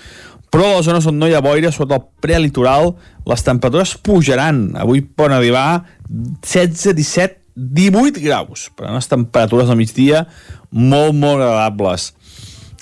[0.50, 4.72] però a les zones on no hi ha boira, sota el prelitoral, les temperatures pujaran.
[4.82, 10.24] Avui poden arribar 16-17 18 graus, per unes temperatures al migdia
[10.70, 12.10] molt, molt agradables.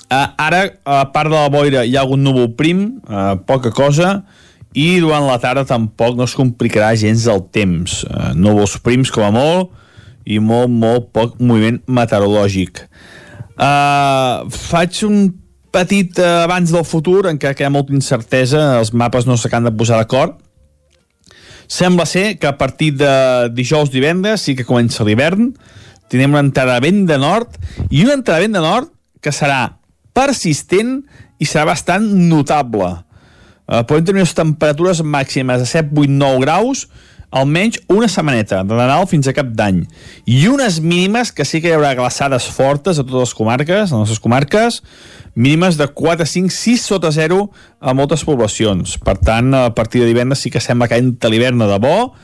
[0.09, 4.23] Uh, ara, a part de la boira, hi ha algun núvol prim, uh, poca cosa,
[4.73, 8.01] i durant la tarda tampoc no es complicarà gens el temps.
[8.09, 9.69] Uh, núvols prims com a molt,
[10.25, 12.83] i molt, molt poc moviment meteorològic.
[13.59, 15.29] Uh, faig un
[15.73, 19.69] petit uh, abans del futur en què hi ha molta incertesa, els mapes no s'acaben
[19.69, 20.37] de posar d'acord.
[21.69, 25.51] Sembla ser que a partir de dijous divendres sí que comença l'hivern,
[26.09, 27.59] tindrem entrada vent de nord
[27.91, 28.89] i una entrada vent de nord
[29.21, 29.78] que serà
[30.19, 30.99] persistent
[31.39, 32.91] i serà bastant notable.
[33.69, 36.87] Uh, podem tenir unes temperatures màximes de 7, 8, 9 graus
[37.29, 39.83] almenys una setmaneta, de Nadal fins a cap d'any.
[40.25, 43.83] I unes mínimes, que sí que hi haurà glaçades fortes a totes les comarques, a
[43.85, 44.81] les nostres comarques,
[45.35, 47.43] mínimes de 4, 5, 6 sota 0
[47.79, 48.97] a moltes poblacions.
[49.05, 52.15] Per tant, a partir de divendres sí que sembla que entra l'hivern de bo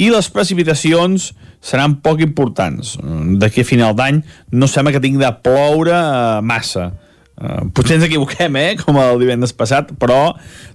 [0.00, 1.30] i les precipitacions
[1.62, 2.96] seran poc importants.
[3.38, 6.90] D'aquí a final d'any no sembla que tingui de ploure eh, massa.
[7.40, 10.34] Uh, potser ens equivoquem, eh, com el divendres passat, però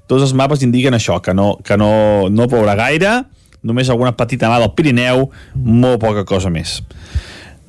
[0.10, 3.20] tots els mapes indiquen això, que no, que no, no plourà gaire,
[3.66, 6.80] només alguna petita mà del Pirineu, molt poca cosa més.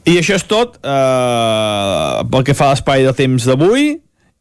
[0.06, 3.96] I això és tot eh, pel que fa a l'espai de temps d'avui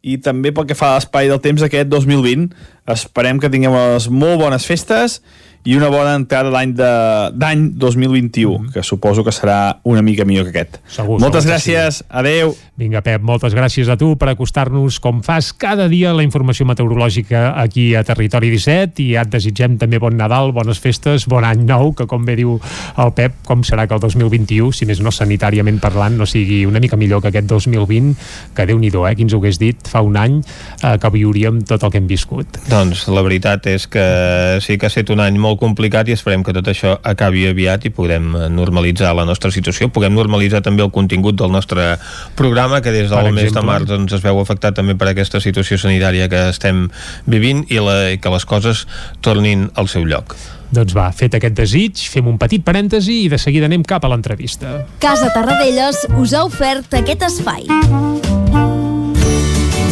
[0.06, 2.52] i també pel que fa a l'espai del temps d'aquest 2020.
[2.94, 5.20] Esperem que tinguem unes molt bones festes
[5.66, 6.92] i una bona entrada d'any de,
[7.34, 10.78] d'any 2021, que suposo que serà una mica millor que aquest.
[10.86, 12.54] Segur, Moltes segur gràcies, adeu.
[12.78, 17.56] Vinga, Pep, moltes gràcies a tu per acostar-nos, com fas cada dia, la informació meteorològica
[17.62, 21.94] aquí a Territori 17 i et desitgem també bon Nadal, bones festes, bon any nou,
[21.98, 22.60] que com bé diu
[23.02, 26.84] el Pep, com serà que el 2021, si més no sanitàriament parlant, no sigui una
[26.84, 28.14] mica millor que aquest 2020,
[28.54, 31.64] que déu nhi eh, qui ens ho hagués dit fa un any eh, que viuríem
[31.66, 32.62] tot el que hem viscut.
[32.70, 34.06] Doncs la veritat és que
[34.62, 37.86] sí que ha estat un any molt complicat i esperem que tot això acabi aviat
[37.86, 41.96] i podem normalitzar la nostra situació, puguem normalitzar també el contingut del nostre
[42.36, 43.70] programa que des del Per mes de exemple.
[43.72, 46.88] març doncs, es veu afectat també per aquesta situació sanitària que estem
[47.26, 48.86] vivint i, la, i que les coses
[49.22, 50.36] tornin al seu lloc.
[50.76, 54.12] Doncs va, fet aquest desig, fem un petit parèntesi i de seguida anem cap a
[54.12, 54.82] l'entrevista.
[55.00, 57.70] Casa Tarradellas us ha ofert aquest espai.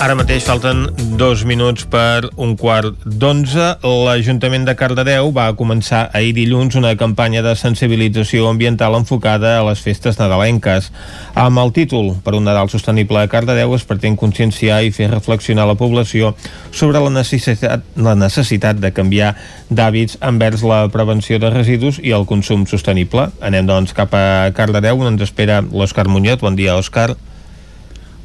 [0.00, 0.86] Ara mateix falten
[1.20, 3.66] dos minuts per un quart d'onze.
[3.84, 9.84] L'Ajuntament de Cardedeu va començar ahir dilluns una campanya de sensibilització ambiental enfocada a les
[9.84, 10.88] festes nadalenques.
[11.36, 15.68] Amb el títol Per un Nadal sostenible a Cardedeu es pretén conscienciar i fer reflexionar
[15.68, 16.32] la població
[16.72, 19.34] sobre la necessitat, la necessitat de canviar
[19.68, 23.28] d'hàbits envers la prevenció de residus i el consum sostenible.
[23.44, 26.40] Anem doncs cap a Cardedeu on ens espera l'Òscar Muñoz.
[26.40, 27.12] Bon dia, Òscar.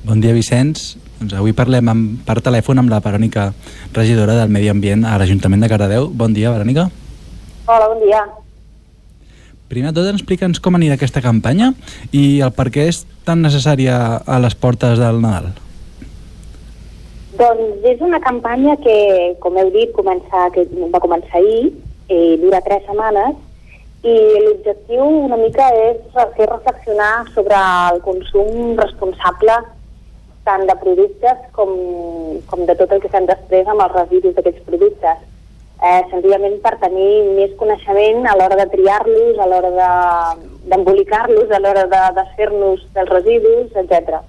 [0.06, 1.00] Bon dia, Vicenç.
[1.18, 3.48] Doncs avui parlem amb, per telèfon amb la Verònica,
[3.96, 6.12] regidora del Medi Ambient a l'Ajuntament de Cardedeu.
[6.14, 6.84] Bon dia, Verònica.
[7.66, 8.20] Hola, bon dia.
[9.72, 11.72] Primer de tot, explica'ns com anirà aquesta campanya
[12.14, 15.56] i el per què és tan necessària a les portes del Nadal.
[17.40, 18.98] Doncs és una campanya que,
[19.42, 21.72] com heu dit, comença, que va començar ahir,
[22.14, 23.42] eh, dura tres setmanes,
[24.06, 24.14] i
[24.46, 25.98] l'objectiu una mica és
[26.38, 29.58] fer reflexionar sobre el consum responsable
[30.46, 31.72] tant de productes com,
[32.50, 35.24] com de tot el que fem després amb els residus d'aquests productes.
[35.84, 41.60] Eh, senzillament per tenir més coneixement a l'hora de triar-los, a l'hora de- d'embolicar-los, a
[41.60, 44.22] l'hora de desfer-nos dels residus, etc.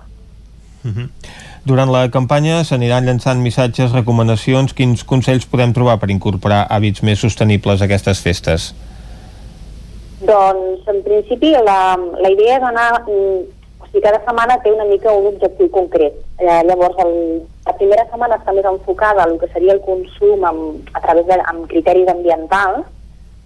[1.67, 7.19] Durant la campanya s'aniran llançant missatges, recomanacions, quins consells podem trobar per incorporar hàbits més
[7.23, 8.73] sostenibles a aquestes festes?
[10.23, 12.91] Doncs, en principi, la, la idea és anar...
[13.87, 16.15] mm, O sigui, cada setmana té una mica un objectiu concret.
[16.39, 20.45] Eh, llavors, el, la primera setmana està més enfocada a el que seria el consum
[20.45, 22.85] amb, a través de, amb criteris ambientals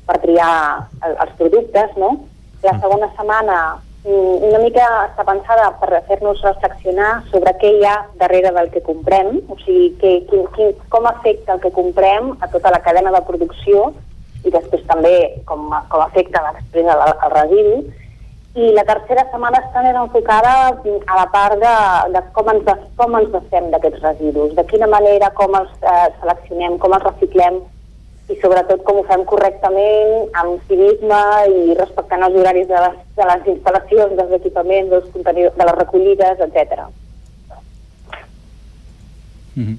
[0.06, 2.16] per triar el, els productes, no?
[2.62, 8.06] La segona setmana mm, una mica està pensada per fer-nos reflexionar sobre què hi ha
[8.18, 12.48] darrere del que comprem, o sigui, que, quin, quin, com afecta el que comprem a
[12.48, 13.92] tota la cadena de producció
[14.44, 17.82] i després també com, com afecta després al, al residu.
[18.58, 21.74] I la tercera setmana està més enfocada a la part de,
[22.16, 26.74] de com, ens, com ens desfem d'aquests residus, de quina manera, com els eh, seleccionem,
[26.82, 27.60] com els reciclem
[28.30, 31.20] i sobretot com ho fem correctament, amb civisme
[31.50, 36.42] i respectant els horaris de les, de les instal·lacions, dels equipaments, dels de les recollides,
[36.46, 36.84] etc.
[39.54, 39.78] Mhm.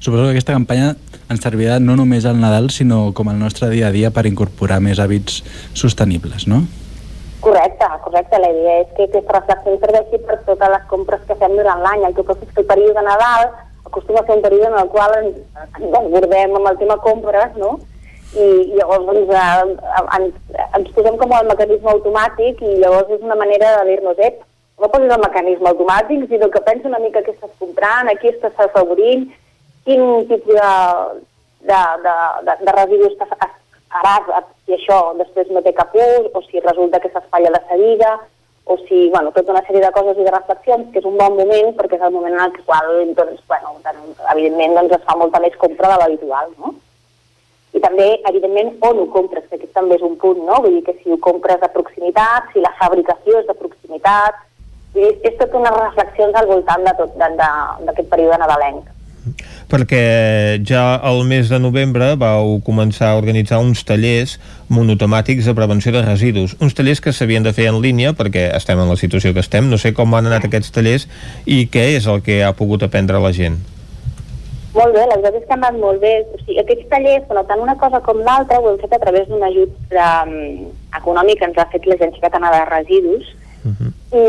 [0.00, 0.94] Suposo que aquesta campanya
[1.28, 4.80] ens servirà no només al Nadal, sinó com al nostre dia a dia per incorporar
[4.80, 5.42] més hàbits
[5.76, 6.64] sostenibles, no?
[7.40, 8.38] Correcte, correcte.
[8.38, 12.04] La idea és que aquesta reflexió serveixi per totes les compres que fem durant l'any.
[12.08, 13.48] El que passa és que el període de Nadal
[13.86, 15.38] acostuma a ser un període en el qual ens,
[15.78, 17.78] desbordem amb el tema compres, no?
[18.36, 23.24] I, i llavors doncs, eh, ens, ens posem com al mecanisme automàtic i llavors és
[23.26, 24.44] una manera de dir-nos, ep,
[24.78, 28.30] no posis el mecanisme automàtic, sinó que pensa una mica què estàs comprant, a qui
[28.30, 29.26] estàs afavorint,
[29.88, 30.70] quin tipus de,
[31.72, 32.14] de, de,
[32.46, 33.34] de, de residus estàs
[33.92, 38.18] faràs si això després no té cap ús, o si resulta que s'espatlla la seguida,
[38.70, 41.34] o si, bueno, tota una sèrie de coses i de reflexions, que és un bon
[41.34, 43.72] moment, perquè és el moment en el qual, doncs, bueno,
[44.34, 46.74] evidentment, doncs, es fa molta més compra de l'habitual, no?
[47.72, 50.60] I també, evidentment, on ho compres, que aquest també és un punt, no?
[50.62, 54.38] Vull dir que si ho compres de proximitat, si la fabricació és de proximitat,
[54.94, 58.86] vull dir, és tota unes reflexions al voltant de tot, de- de- d'aquest període nadalenc.
[59.70, 64.38] Perquè ja al mes de novembre vau començar a organitzar uns tallers
[64.68, 66.56] monotemàtics de prevenció de residus.
[66.60, 69.70] Uns tallers que s'havien de fer en línia perquè estem en la situació que estem.
[69.70, 71.08] No sé com han anat aquests tallers
[71.46, 73.60] i què és el que ha pogut aprendre la gent.
[74.70, 76.12] Molt bé, la veritat que han anat molt bé.
[76.30, 79.26] O sigui, aquests tallers, però tant una cosa com l'altra, ho hem fet a través
[79.28, 80.68] d'un ajut de, um,
[81.00, 83.32] econòmic que ens ha fet l'Agència Catalana de Residus,
[83.64, 84.24] i,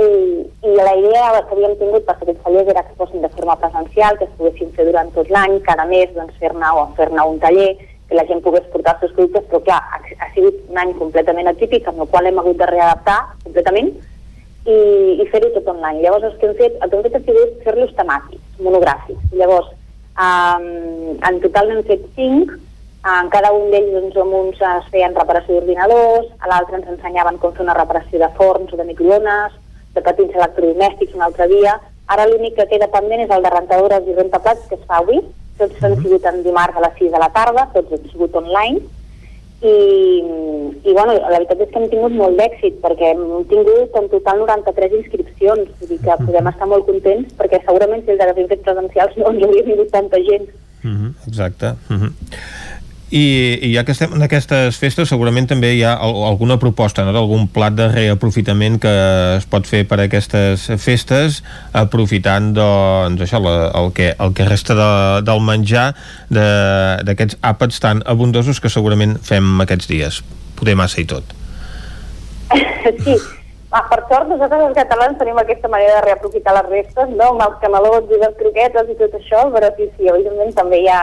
[0.67, 3.55] i la idea que havíem tingut per fer aquests tallers era que fossin de forma
[3.61, 7.39] presencial, que es poguessin fer durant tot l'any, cada mes doncs, fer-ne o fer-ne un
[7.39, 7.71] taller,
[8.11, 10.91] que la gent pogués portar els seus productes, però clar, ha, ha sigut un any
[10.99, 13.93] completament atípic, amb el qual hem hagut de readaptar completament
[14.65, 14.75] i,
[15.23, 16.01] i fer-ho tot online.
[16.03, 19.31] Llavors el que hem fet, el que hem fet ha sigut fer-los temàtics, monogràfics.
[19.39, 19.71] Llavors,
[20.27, 20.67] um,
[21.29, 22.51] en total n'hem fet cinc,
[23.03, 27.39] en cada un d'ells doncs, amb uns es feien reparació d'ordinadors, a l'altre ens ensenyaven
[27.41, 29.55] com fer una reparació de forns o de microones,
[29.95, 31.79] de petits electrodomèstics un altre dia.
[32.13, 35.21] Ara l'únic que queda pendent és el de rentadores i rentaplats, que es fa avui.
[35.57, 38.81] Tots han sigut en dimarts a les 6 de la tarda, tots han sigut online.
[39.61, 39.73] I,
[40.89, 44.41] i bueno, la veritat és que hem tingut molt d'èxit perquè hem tingut en total
[44.41, 48.49] 93 inscripcions, vull dir que podem estar molt contents perquè segurament si el de les
[48.49, 50.49] fet presencials no ens hauria vingut tanta gent.
[50.81, 51.75] Mm -hmm, exacte.
[51.89, 52.11] Mm -hmm.
[53.11, 57.03] I, I ja que estem en aquestes festes, segurament també hi ha al, alguna proposta,
[57.03, 57.11] no?
[57.11, 58.93] d'algun plat de reaprofitament que
[59.35, 61.41] es pot fer per a aquestes festes,
[61.75, 64.87] aprofitant doncs, això, la, el, que, el que resta de,
[65.27, 65.89] del menjar
[66.31, 70.21] de- d'aquests àpats tan abundosos que segurament fem aquests dies.
[70.55, 71.35] Poder massa i tot.
[73.03, 73.17] sí,
[73.75, 77.33] ah, per sort nosaltres els catalans tenim aquesta manera de reaprofitar les restes, no?
[77.33, 80.89] amb els canelons i les croquetes i tot això, però sí, sí, evidentment també hi
[80.95, 81.01] ha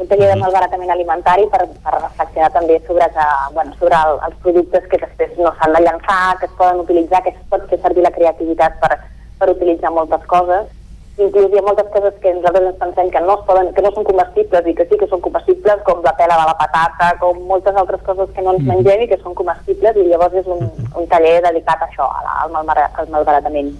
[0.00, 4.36] un taller de malbaratament alimentari per, per reflexionar també sobre, que, bueno, sobre el, els
[4.44, 7.80] productes que després no s'han de llançar, que es poden utilitzar, que es pot fer
[7.82, 8.96] servir la creativitat per,
[9.40, 10.72] per utilitzar moltes coses.
[11.20, 13.92] Inclús hi ha moltes coses que nosaltres ens pensem que no, es poden, que no
[13.92, 17.44] són comestibles i que sí que són comestibles, com la pela de la patata, com
[17.52, 20.64] moltes altres coses que no ens mengem i que són comestibles, i llavors és un,
[20.96, 23.74] un taller dedicat a això, al, al malbaratament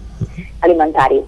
[0.60, 1.24] alimentari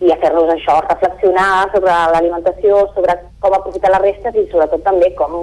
[0.00, 5.10] i a fer-los això, reflexionar sobre l'alimentació, sobre com aprofitar les restes i sobretot també
[5.18, 5.34] com,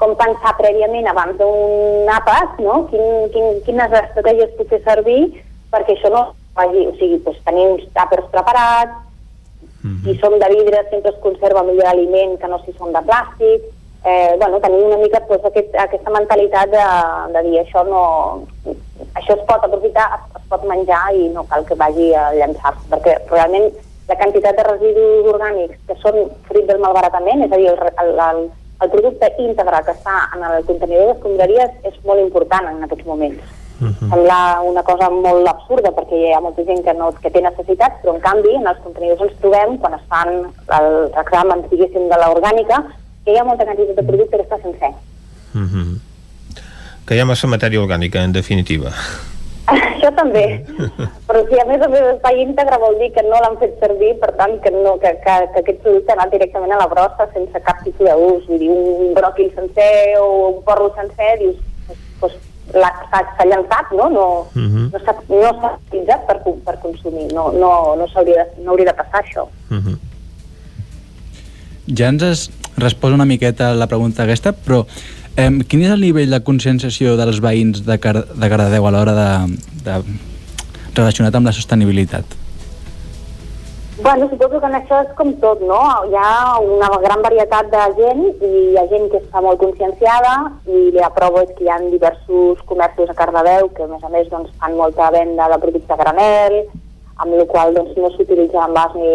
[0.00, 2.82] com pensar prèviament abans d'un àpat, no?
[2.90, 5.22] Quin, quin, quines estratègies puc fer servir
[5.72, 6.24] perquè això no
[6.58, 9.04] vagi, o sigui, doncs, tenir uns tàpers preparats,
[10.04, 13.66] si són de vidre sempre es conserva millor l'aliment que no si són de plàstic,
[14.04, 16.86] eh, bueno, tenir una mica doncs, aquest, aquesta mentalitat de,
[17.36, 18.02] de dir això no,
[19.18, 22.86] això es pot aprofitar, es, es pot menjar i no cal que vagi a llançar-se,
[22.92, 23.68] perquè realment
[24.08, 28.12] la quantitat de residus orgànics que són fruit del malbaratament, és a dir, el, el,
[28.30, 28.42] el,
[28.84, 33.56] el producte íntegre que està en el contenidor d'escombraries és molt important en aquests moments.
[33.78, 38.00] Sembla una cosa molt absurda perquè hi ha molta gent que, no, que té necessitats,
[38.02, 40.32] però en canvi en els contenidors ens trobem, quan es fan
[40.80, 42.80] els exàmens, diguéssim, de l'orgànica,
[43.24, 44.90] que hi ha molta quantitat de producte que està sencer.
[45.54, 46.07] Mm -hmm.
[47.08, 48.92] Que hi ha massa matèria orgànica, en definitiva.
[49.68, 50.42] Això també.
[51.28, 54.14] Però si a més a més està íntegre vol dir que no l'han fet servir,
[54.20, 57.26] per tant que, no, que, que, que aquest producte ha anat directament a la brossa
[57.34, 58.46] sense cap tipus d'ús.
[58.48, 59.90] Vull dir, un bròquil sencer
[60.20, 61.58] o un porro sencer, dius,
[62.20, 62.38] doncs,
[62.72, 64.08] s'ha llançat, no?
[64.12, 64.88] No, Mhm.
[64.92, 67.28] no s'ha no utilitzat per, per consumir.
[67.32, 69.46] No, no, no, s'hauria de, no hauria de passar això.
[71.88, 74.82] Ja ens has respost una miqueta la pregunta aquesta, però
[75.38, 79.14] eh, quin és el nivell de conscienciació dels veïns de, Car de Cardedeu a l'hora
[79.16, 79.30] de,
[79.86, 80.02] de
[80.98, 82.36] relacionat amb la sostenibilitat.
[83.98, 85.78] Bueno, suposo que en això és com tot, no?
[86.06, 90.34] Hi ha una gran varietat de gent i hi ha gent que està molt conscienciada
[90.70, 94.12] i la prova és que hi ha diversos comerços a Cardedeu que a més a
[94.14, 96.60] més doncs, fan molta venda de producte a granel,
[97.18, 99.10] amb la qual doncs, no s'utilitza envàs ni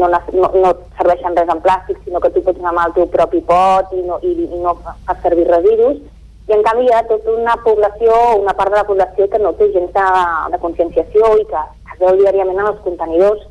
[0.00, 3.08] no, no, no serveixen res en plàstic, sinó que tu pots anar amb el teu
[3.12, 6.00] propi pot i no, i, i no fas servir residus.
[6.48, 9.52] I en canvi hi ha tota una població, una part de la població que no
[9.58, 10.06] té gens de,
[10.54, 13.44] de conscienciació i que es veu diàriament en els contenidors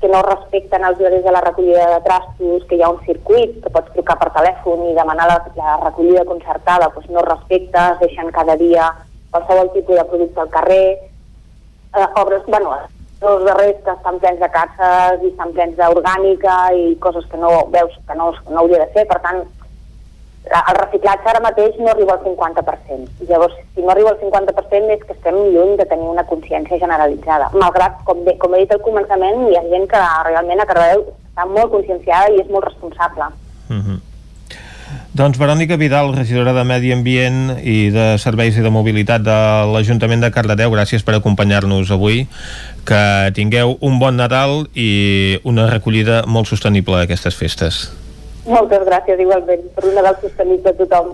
[0.00, 3.54] que no respecten els horaris de la recollida de trastos, que hi ha un circuit,
[3.64, 8.02] que pots trucar per telèfon i demanar la, la recollida concertada, doncs no respecta, es
[8.04, 8.90] deixen cada dia
[9.30, 10.88] qualsevol tipus de producte al carrer,
[11.94, 12.76] eh, obres, bueno,
[13.20, 17.52] els darrers que estan plens de caixes i estan plens d'orgànica i coses que no
[17.72, 19.44] veus que no, no hauria de ser, per tant,
[20.46, 23.08] el reciclatge ara mateix no arriba al 50%.
[23.22, 26.78] I llavors, si no arriba al 50% és que estem lluny de tenir una consciència
[26.78, 27.50] generalitzada.
[27.54, 31.08] Malgrat, com, bé, com he dit al començament, hi ha gent que realment a Cardedeu
[31.08, 33.32] està molt conscienciada i és molt responsable.
[35.16, 39.36] Doncs Verònica Vidal, regidora de Medi Ambient i de Serveis i de Mobilitat de
[39.72, 42.26] l'Ajuntament de Cardedeu, gràcies per acompanyar-nos avui.
[42.84, 47.86] Que tingueu un bon Nadal i una recollida molt sostenible d'aquestes festes.
[48.46, 51.08] Moltes gràcies, igualment, per un Nadal sostenible a tothom.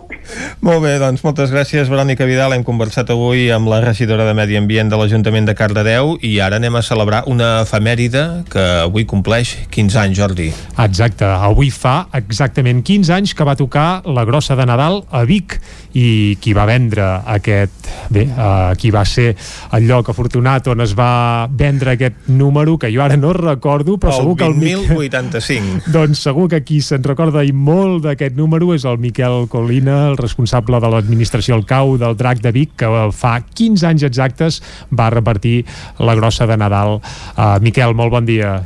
[0.61, 2.53] Molt bé, doncs moltes gràcies Verònica Vidal.
[2.53, 6.61] Hem conversat avui amb la regidora de Medi Ambient de l'Ajuntament de Cardedeu i ara
[6.61, 10.51] anem a celebrar una efemèride que avui compleix 15 anys, Jordi.
[10.85, 15.57] Exacte, avui fa exactament 15 anys que va tocar la grossa de Nadal a Vic
[15.99, 17.05] i qui va vendre
[17.35, 19.33] aquest bé, uh, qui va ser
[19.77, 24.17] el lloc afortunat on es va vendre aquest número que jo ara no recordo però
[24.17, 25.93] segur que el Miquel 20.085.
[25.97, 30.19] doncs segur que qui se'n recorda i molt d'aquest número és el Miquel Colina, el
[30.21, 35.11] responsable de l'administració al cau del Drac de Vic, que fa 15 anys exactes va
[35.13, 35.63] repartir
[36.01, 37.01] la grossa de Nadal.
[37.37, 38.59] Uh, Miquel, molt bon dia.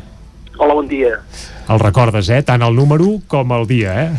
[0.56, 1.18] Hola, bon dia.
[1.68, 2.42] El recordes, eh?
[2.46, 4.10] Tant el número com el dia, eh?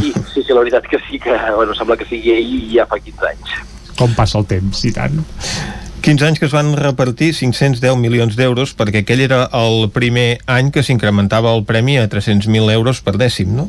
[0.00, 2.86] Sí, sí, sí, la veritat que sí que, bueno, sembla que sigui ahir i ja
[2.88, 3.52] fa 15 anys.
[3.98, 5.20] Com passa el temps, i tant.
[6.00, 10.70] 15 anys que es van repartir 510 milions d'euros perquè aquell era el primer any
[10.72, 13.68] que s'incrementava el premi a 300.000 euros per dècim, no?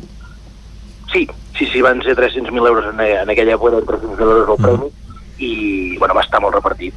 [1.12, 1.26] Sí,
[1.58, 4.88] sí, sí, van ser 300.000 euros en, en aquella època, eren 300.000 euros el premi,
[5.36, 5.52] i,
[5.98, 6.96] bueno, va estar molt repartit.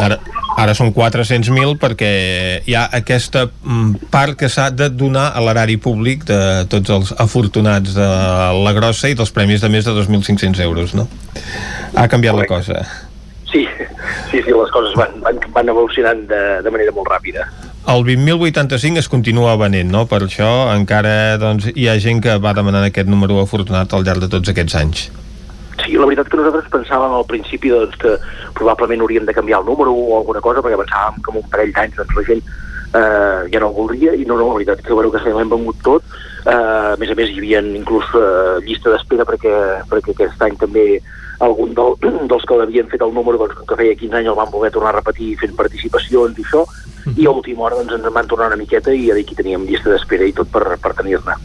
[0.00, 0.16] Ara,
[0.60, 2.10] ara són 400.000 perquè
[2.66, 6.40] hi ha aquesta mm, part que s'ha de donar a l'erari públic de
[6.72, 8.08] tots els afortunats de
[8.64, 11.08] la grossa i dels premis de més de 2.500 euros, no?
[11.94, 12.84] Ha canviat la cosa.
[13.50, 13.66] Sí,
[14.30, 17.48] sí, sí, les coses van, van, van evolucionant de, de manera molt ràpida.
[17.90, 20.04] El 20.085 es continua venent, no?
[20.06, 24.22] Per això encara doncs, hi ha gent que va demanant aquest número afortunat al llarg
[24.22, 25.08] de tots aquests anys.
[25.84, 28.16] Sí, la veritat que nosaltres pensàvem al principi doncs, que
[28.58, 31.72] probablement hauríem de canviar el número o alguna cosa, perquè pensàvem que en un parell
[31.76, 34.92] d'anys doncs, la gent eh, ja no el voldria, i no, no, la veritat que,
[34.92, 36.04] bueno, que se l'hem venut tot.
[36.44, 39.54] Eh, a més a més, hi havia inclús eh, llista d'espera perquè,
[39.90, 40.86] perquè aquest any també
[41.40, 41.96] algun del,
[42.30, 44.94] dels que l'havien fet el número, doncs, que feia 15 anys el van voler tornar
[44.94, 46.66] a repetir fent participacions i això,
[47.16, 49.94] i a última hora doncs, ens en van tornar una miqueta i aquí teníem llista
[49.94, 51.38] d'espera i tot per, per tenir-ne.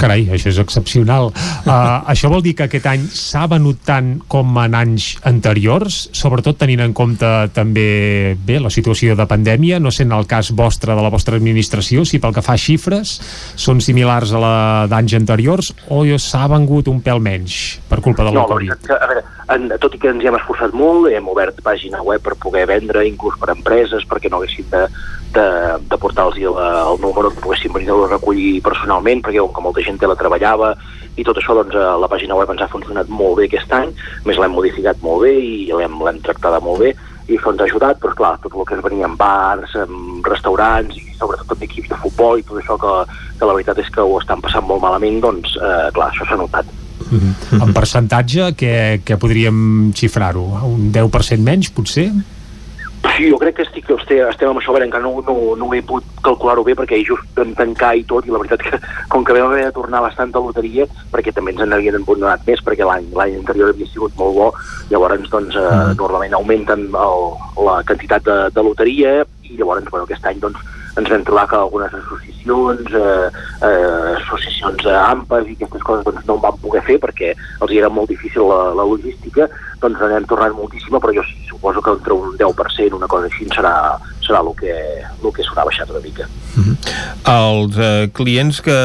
[0.00, 1.30] Carai, això és excepcional.
[1.64, 1.72] Uh,
[2.12, 6.84] això vol dir que aquest any s'ha venut tant com en anys anteriors, sobretot tenint
[6.84, 11.12] en compte també bé la situació de pandèmia, no sent el cas vostre de la
[11.12, 13.18] vostra administració, si pel que fa a xifres
[13.60, 14.54] són similars a la
[14.90, 18.74] d'anys anteriors o s'ha vengut un pèl menys per culpa de la no, Covid?
[18.84, 19.24] que, a veure,
[19.54, 22.66] en, tot i que ens hi hem esforçat molt, hem obert pàgina web per poder
[22.70, 24.84] vendre, inclús per empreses, perquè no haguessin de,
[25.34, 25.46] de,
[25.90, 29.98] de portar-los el, número, que poguessin venir a recollir personalment, perquè com que molta gent
[30.00, 30.74] teletreballava
[31.16, 33.92] i tot això, doncs, a la pàgina web ens ha funcionat molt bé aquest any,
[34.26, 36.94] més l'hem modificat molt bé i l'hem tractada molt bé,
[37.28, 40.22] i això ens ha ajudat, però clar, tot el que es venia en bars, en
[40.26, 42.94] restaurants i sobretot també equips de futbol i tot això que,
[43.38, 46.40] que la veritat és que ho estan passant molt malament, doncs eh, clar, això s'ha
[46.40, 46.68] notat.
[47.04, 47.62] Mm -hmm.
[47.62, 50.44] En percentatge, què, què podríem xifrar-ho?
[50.66, 52.10] Un 10% menys, potser?
[53.12, 55.68] Sí, jo crec que estic, estem, estem amb això, a veure, encara no, no, no
[55.76, 58.80] he pogut calcular-ho bé perquè just vam tancar i tot, i la veritat que
[59.12, 62.62] com que vam haver de tornar bastanta loteria, perquè també ens en havien donat més,
[62.64, 64.48] perquè l'any l'any anterior havia sigut molt bo,
[64.90, 67.26] llavors doncs, eh, normalment augmenten el,
[67.68, 70.64] la quantitat de, de loteria i llavors bueno, aquest any doncs,
[70.96, 73.28] ens vam trobar que algunes associacions, eh,
[73.68, 77.74] eh, associacions eh, AMPAs i aquestes coses doncs, no en van poder fer perquè els
[77.74, 79.48] era molt difícil la, la logística,
[79.82, 83.46] doncs n'hem tornat moltíssima, però jo sí, suposo que entre un 10%, una cosa així,
[83.48, 86.26] serà, serà el que, el que s'haurà baixat una mica.
[87.24, 88.76] Els eh, clients que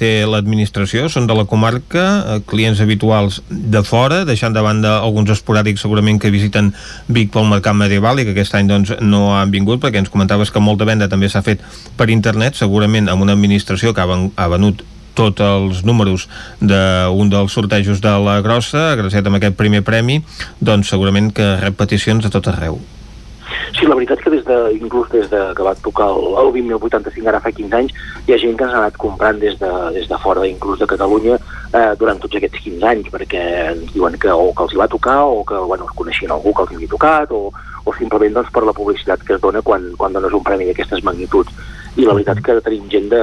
[0.00, 5.30] té l'administració són de la comarca, eh, clients habituals de fora, deixant de banda alguns
[5.36, 6.72] esporàdics segurament que visiten
[7.06, 10.50] Vic pel mercat medieval i que aquest any doncs, no han vingut perquè ens comentaves
[10.50, 11.62] que molta venda també s'ha fet
[11.96, 14.82] per internet, segurament amb una administració que ha, ven ha venut
[15.18, 16.28] tots els números
[16.60, 20.22] d'un dels sortejos de la grossa, agraciat amb aquest primer premi,
[20.62, 22.78] doncs segurament que rep peticions de tot arreu.
[23.76, 27.28] Sí, la veritat que des de, inclús des de que va tocar el, el 20.085,
[27.30, 27.94] ara fa 15 anys,
[28.26, 30.88] hi ha gent que ens ha anat comprant des de, des de fora, inclús de
[30.88, 31.38] Catalunya,
[31.72, 34.88] eh, durant tots aquests 15 anys, perquè ens diuen que o que els hi va
[34.90, 37.48] tocar o que bueno, coneixien algú que els hi havia tocat o,
[37.84, 41.04] o simplement doncs, per la publicitat que es dona quan, quan dones un premi d'aquestes
[41.04, 41.54] magnituds.
[41.96, 43.22] I la veritat que tenim gent de,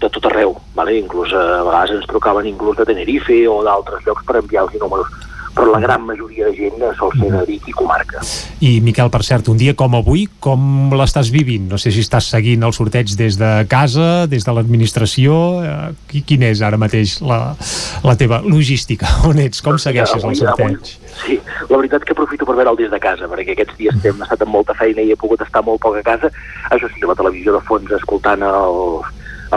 [0.00, 0.98] de tot arreu, vale?
[0.98, 5.08] inclús eh, a vegades ens trucaven inclús de Tenerife o d'altres llocs per enviar-los números
[5.56, 8.20] però la gran majoria de gent sol ser de Vic i comarca.
[8.60, 11.64] I Miquel, per cert, un dia com avui, com l'estàs vivint?
[11.70, 16.44] No sé si estàs seguint el sorteig des de casa, des de l'administració, eh, quin
[16.44, 17.40] és ara mateix la,
[18.04, 19.08] la teva logística?
[19.30, 19.64] On ets?
[19.64, 20.92] Com segueixes el sorteig?
[21.24, 21.40] Sí,
[21.72, 24.58] la veritat que aprofito per veure'l des de casa, perquè aquests dies hem estat amb
[24.58, 26.28] molta feina i he pogut estar molt poc a casa.
[26.68, 29.00] Això sí, la televisió de fons escoltant el,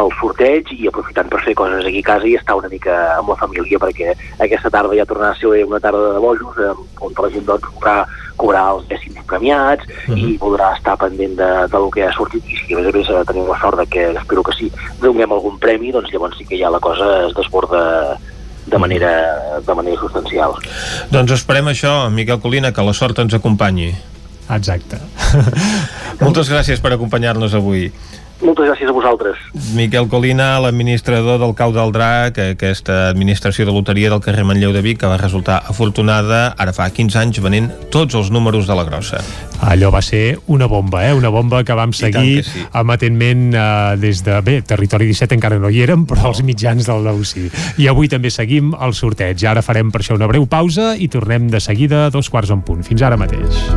[0.01, 3.31] el sorteig i aprofitant per fer coses aquí a casa i estar una mica amb
[3.33, 4.15] la família perquè
[4.45, 6.73] aquesta tarda ja tornarà a ser una tarda de bojos eh,
[7.05, 7.95] on la gent doncs podrà
[8.39, 10.17] cobrar els dècims premiats uh -huh.
[10.17, 12.97] i podrà estar pendent de, de lo que ha sortit i si a més a
[12.97, 14.71] més eh, tenim la sort de que espero que sí
[15.01, 18.17] donem algun premi doncs llavors sí que ja la cosa es desborda
[18.69, 20.53] de manera, de manera substancial.
[21.09, 23.95] Doncs esperem això, Miquel Colina, que la sort ens acompanyi.
[24.49, 24.97] Exacte.
[26.23, 27.91] Moltes gràcies per acompanyar-nos avui.
[28.39, 29.39] Moltes gràcies a vosaltres.
[29.75, 34.83] Miquel Colina, l'administrador del Cau del Drac, aquesta administració de loteria del carrer Manlleu de
[34.85, 38.85] Vic, que va resultar afortunada ara fa 15 anys venent tots els números de la
[38.87, 39.19] grossa.
[39.59, 41.13] Allò va ser una bomba, eh?
[41.13, 42.63] Una bomba que vam seguir sí.
[42.71, 44.39] amatentment eh, des de...
[44.45, 47.49] Bé, Territori 17 encara no hi érem, però els mitjans del nou sí.
[47.77, 49.43] I avui també seguim el sorteig.
[49.51, 52.63] Ara farem per això una breu pausa i tornem de seguida a dos quarts en
[52.63, 52.87] punt.
[52.87, 53.67] Fins ara mateix.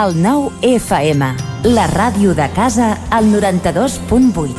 [0.00, 1.26] El nou FM,
[1.74, 4.54] la ràdio de casa, al 92.8.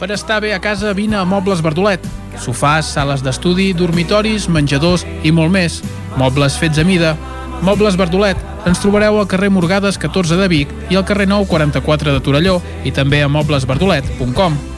[0.00, 2.00] Per estar bé a casa, vine a Mobles Verdolet.
[2.40, 5.82] Sofàs, sales d'estudi, dormitoris, menjadors i molt més.
[6.16, 7.18] Mobles fets a mida.
[7.60, 8.40] Mobles Verdolet.
[8.64, 12.62] Ens trobareu al carrer Morgades 14 de Vic i al carrer 9 44 de Torelló
[12.88, 14.77] i també a moblesverdolet.com.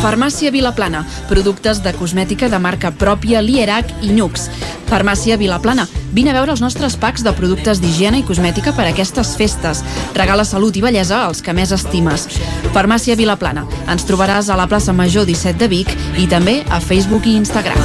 [0.00, 1.02] Farmàcia Vilaplana.
[1.28, 4.46] Productes de cosmètica de marca pròpia Lierac i Nux.
[4.88, 5.84] Farmàcia Vilaplana.
[6.16, 9.84] Vine a veure els nostres packs de productes d'higiene i cosmètica per a aquestes festes.
[10.16, 12.26] Regala salut i bellesa als que més estimes.
[12.72, 13.66] Farmàcia Vilaplana.
[13.92, 17.78] Ens trobaràs a la plaça Major 17 de Vic i també a Facebook i Instagram.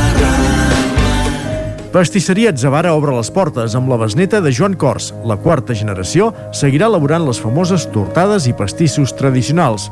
[1.95, 5.13] Pastisseria Atzavara obre les portes amb la besneta de Joan Cors.
[5.23, 9.85] La quarta generació seguirà elaborant les famoses tortades i pastissos tradicionals.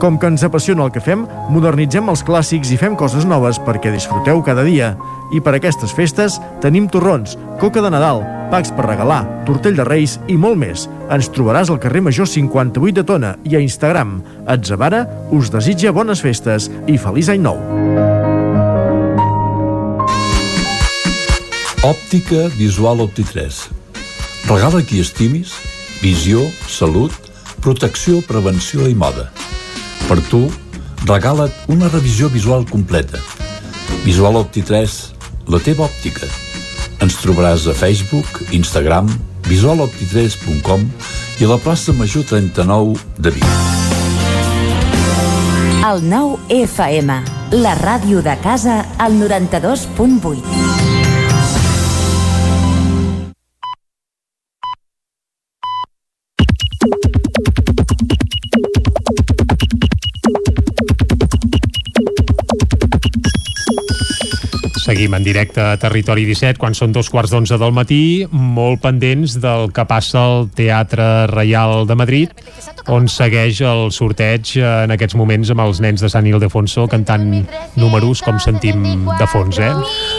[0.00, 3.92] Com que ens apassiona el que fem, modernitzem els clàssics i fem coses noves perquè
[3.92, 4.94] disfruteu cada dia.
[5.36, 10.16] I per aquestes festes tenim torrons, coca de Nadal, packs per regalar, tortell de Reis
[10.32, 10.86] i molt més.
[11.12, 14.22] Ens trobaràs al carrer Major 58 de Tona i a Instagram.
[14.48, 15.04] Atzavara
[15.36, 17.60] us desitja bones festes i feliç any nou.
[21.84, 23.60] Òptica Visual Opti3.
[24.48, 25.52] Regala qui estimis,
[26.00, 27.12] visió, salut,
[27.60, 29.28] protecció, prevenció i moda.
[30.10, 30.40] Per tu,
[31.06, 33.20] regala't una revisió visual completa.
[34.02, 34.96] Visual Opti3,
[35.46, 36.26] la teva òptica.
[36.98, 39.06] Ens trobaràs a Facebook, Instagram,
[39.46, 40.88] visualopti3.com
[41.38, 43.46] i a la plaça Major 39 de Vic.
[45.86, 47.20] El 9 FM,
[47.62, 50.59] la ràdio de casa, al 92.8.
[64.90, 69.36] Seguim en directe a Territori 17 quan són dos quarts d'onze del matí, molt pendents
[69.38, 72.32] del que passa al Teatre Reial de Madrid,
[72.90, 77.28] on segueix el sorteig en aquests moments amb els nens de Sant Ildefonso cantant
[77.78, 79.70] números com sentim de fons, eh?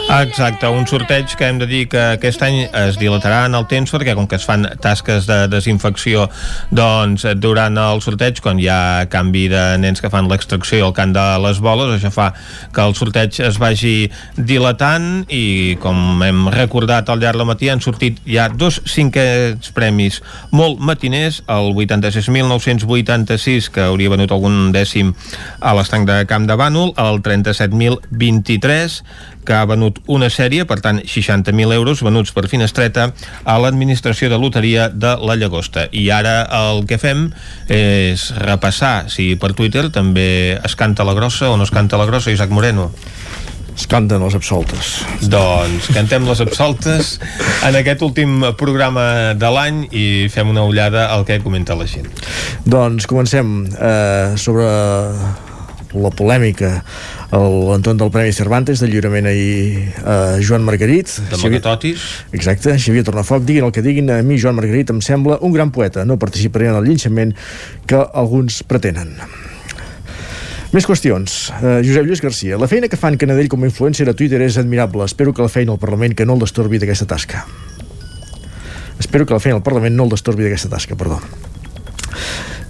[0.10, 3.94] Exacte, un sorteig que hem de dir que aquest any es dilatarà en el temps
[3.94, 6.26] perquè com que es fan tasques de desinfecció
[6.74, 10.96] doncs durant el sorteig quan hi ha canvi de nens que fan l'extracció i el
[10.98, 12.32] cant de les boles, això fa
[12.76, 17.84] que el sorteig es vagi dilatant i com hem recordat al llarg del matí han
[17.84, 20.20] sortit ja dos cinquets premis
[20.52, 25.16] molt matiners, el 86.986 que hauria venut algun dècim
[25.62, 29.02] a l'estanc de Camp de Bànol, el 37.023
[29.46, 33.10] que ha venut una sèrie, per tant 60.000 euros venuts per finestreta
[33.44, 35.88] a l'administració de loteria de la Llagosta.
[35.92, 37.30] I ara el que fem
[37.72, 42.10] és repassar si per Twitter també es canta la grossa o no es canta la
[42.10, 42.92] grossa, Isaac Moreno.
[43.72, 44.90] Es canten les absoltes.
[45.32, 47.14] Doncs cantem les absoltes
[47.66, 52.10] en aquest últim programa de l'any i fem una ullada al que comenta la gent.
[52.68, 54.68] Doncs comencem eh, sobre
[55.94, 56.72] la polèmica
[57.32, 63.46] l'entorn del Premi Cervantes de lliurament ahir a Joan Margarit de Magatotis exacte, Xavier Tornafoc,
[63.48, 66.72] diguin el que diguin a mi Joan Margarit em sembla un gran poeta no participaré
[66.72, 67.36] en el llinxament
[67.88, 69.18] que alguns pretenen
[70.72, 71.50] més qüestions.
[71.60, 72.56] Uh, Josep Lluís Garcia.
[72.60, 75.04] La feina que fan Canadell com a influencer a Twitter és admirable.
[75.04, 77.44] Espero que la feina al Parlament que no el destorbi d'aquesta tasca.
[79.02, 81.20] Espero que la feina al Parlament no el destorbi d'aquesta tasca, perdó.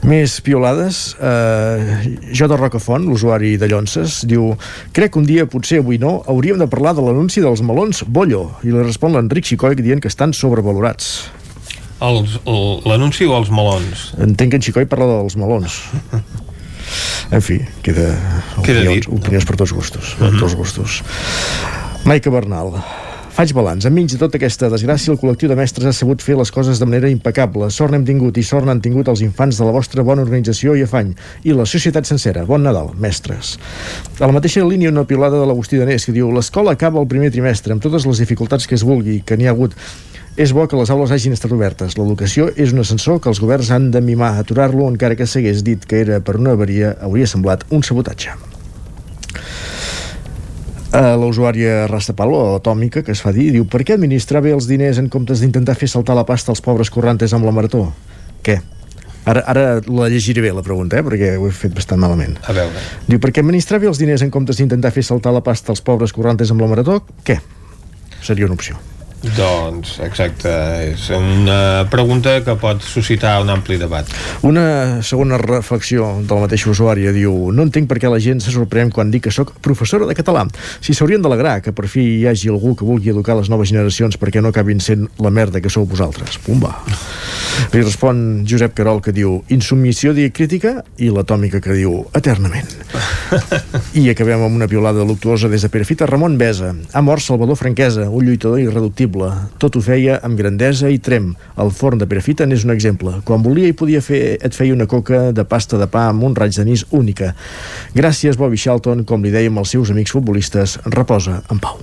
[0.02, 2.48] Més piolades, eh, J.
[2.58, 4.56] Rocafont, l'usuari de Llonces, diu
[4.96, 8.48] Crec que un dia, potser avui no, hauríem de parlar de l'anunci dels melons Bollo.
[8.66, 11.30] I li respon l'Enric Xicoic dient que estan sobrevalorats.
[12.02, 14.08] L'anunci o els melons?
[14.18, 15.78] Entenc que en Xicoi parla dels melons.
[17.38, 18.10] en fi, queda
[18.58, 20.16] opinions, opinions per tots gustos.
[20.18, 21.04] Per tots gustos.
[22.10, 22.74] Maica Bernal.
[23.42, 23.88] Faig balanç.
[23.90, 26.86] Enmig de tota aquesta desgràcia, el col·lectiu de mestres ha sabut fer les coses de
[26.86, 27.72] manera impecable.
[27.74, 30.84] Sort n'hem tingut i sort n'han tingut els infants de la vostra bona organització i
[30.86, 31.16] afany.
[31.50, 32.44] I la societat sencera.
[32.46, 33.56] Bon Nadal, mestres.
[34.20, 37.34] A la mateixa línia, una pilada de l'Agustí Danés que diu l'escola acaba el primer
[37.34, 39.74] trimestre amb totes les dificultats que es vulgui, que n'hi ha hagut
[40.38, 41.98] és bo que les aules hagin estat obertes.
[41.98, 44.36] L'educació és un ascensor que els governs han de mimar.
[44.38, 48.51] Aturar-lo, encara que s'hagués dit que era per una avaria, hauria semblat un sabotatge.
[50.92, 54.68] Uh, la usuària Rastapalo, atòmica, que es fa dir, diu per què administrar bé els
[54.68, 57.86] diners en comptes d'intentar fer saltar la pasta als pobres corrantes amb la marató?
[58.44, 58.58] Què?
[59.24, 61.06] Ara, ara la llegiré bé, la pregunta, eh?
[61.08, 62.36] perquè ho he fet bastant malament.
[62.44, 62.84] A veure.
[63.08, 65.80] Diu, per què administrar bé els diners en comptes d'intentar fer saltar la pasta als
[65.86, 67.00] pobres corrantes amb la marató?
[67.24, 67.40] Què?
[68.20, 68.82] Seria una opció.
[69.22, 70.50] Doncs, exacte,
[70.90, 74.10] és una pregunta que pot suscitar un ampli debat.
[74.48, 78.54] Una segona reflexió de la mateixa usuària diu No entenc per què la gent se
[78.54, 80.48] sorprèn quan dic que sóc professora de català.
[80.82, 84.18] Si s'haurien d'alegrar que per fi hi hagi algú que vulgui educar les noves generacions
[84.18, 86.40] perquè no acabin sent la merda que sou vosaltres.
[86.42, 86.74] Pumba.
[87.76, 92.74] Li respon Josep Carol que diu Insubmissió diacrítica i l'atòmica que diu Eternament.
[94.02, 96.74] I acabem amb una piolada luctuosa des de Perafita Ramon Besa.
[96.74, 99.11] Ha mort Salvador Franquesa, un lluitador irreductible.
[99.62, 101.32] Tot ho feia amb grandesa i trem.
[101.60, 103.18] El forn de Perafita n'és un exemple.
[103.28, 106.36] Quan volia i podia fer, et feia una coca de pasta de pa amb un
[106.38, 107.34] raig d'anís única.
[107.98, 111.82] Gràcies, Bobby Shelton, com li dèiem als seus amics futbolistes, reposa en pau.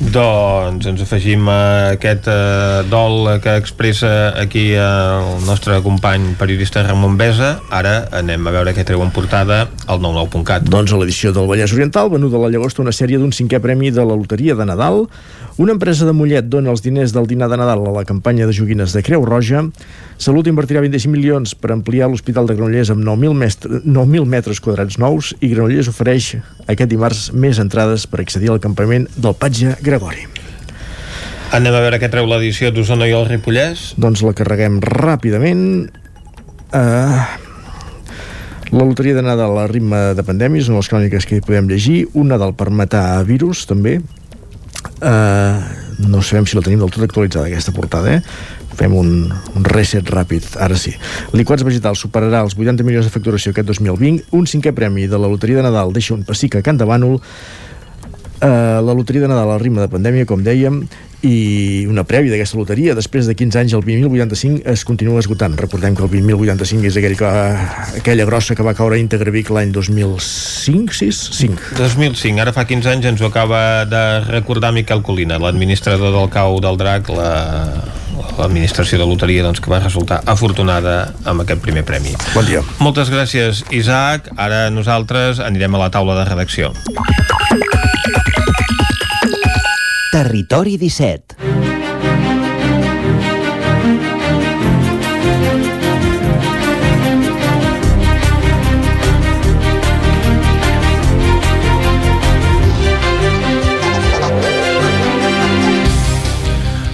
[0.00, 6.80] Doncs ens afegim a aquest eh, dol que expressa aquí eh, el nostre company periodista
[6.86, 7.50] Ramon Besa.
[7.68, 10.64] Ara anem a veure què treu en portada al 99.cat.
[10.72, 13.92] Doncs a l'edició del Vallès Oriental, venuda a la Llagosta una sèrie d'un cinquè premi
[13.92, 15.04] de la Loteria de Nadal.
[15.60, 18.54] Una empresa de Mollet dona els diners del dinar de Nadal a la campanya de
[18.56, 19.62] joguines de Creu Roja.
[20.18, 25.32] Salut invertirà 25 milions per ampliar l'Hospital de Granollers amb 9.000 9 metres quadrats nous
[25.40, 26.34] i Granollers ofereix
[26.66, 30.26] aquest dimarts més entrades per accedir al campament del Patge Gregori.
[31.50, 33.94] Anem a veure què treu l'edició d'Osona i el Ripollès.
[33.98, 35.88] Doncs la carreguem ràpidament.
[36.70, 37.24] Uh,
[38.70, 42.04] la loteria de Nadal a ritme de pandèmies, de les cròniques que hi podem llegir,
[42.14, 43.96] un Nadal per matar virus, també.
[45.00, 45.60] Uh,
[46.08, 48.68] no sabem si la tenim del tot actualitzada, aquesta portada, eh?
[48.80, 50.94] Fem un, un reset ràpid, ara sí.
[51.36, 55.28] Liquats Vegetals superarà els 80 milions de facturació aquest 2020, un cinquè premi de la
[55.28, 57.18] loteria de Nadal deixa un pessic a Can de Bànol,
[58.40, 60.80] Uh, la loteria de Nadal al ritme de pandèmia, com dèiem,
[61.20, 65.92] i una prèvia d'aquesta loteria després de 15 anys el 20.085 es continua esgotant recordem
[65.96, 67.32] que el 20.085 és aquell que,
[68.00, 71.20] aquella grossa que va caure a íntegre Vic l'any 2005, 6?
[71.36, 76.32] 5 2005, ara fa 15 anys ens ho acaba de recordar Miquel Colina l'administrador del
[76.32, 77.30] cau del drac la,
[78.40, 82.16] l'administració de loteria doncs, que va resultar afortunada amb aquest primer premi.
[82.32, 82.64] Bon dia.
[82.80, 84.32] Moltes gràcies, Isaac.
[84.40, 86.72] Ara nosaltres anirem a la taula de redacció.
[90.20, 91.40] Territori 17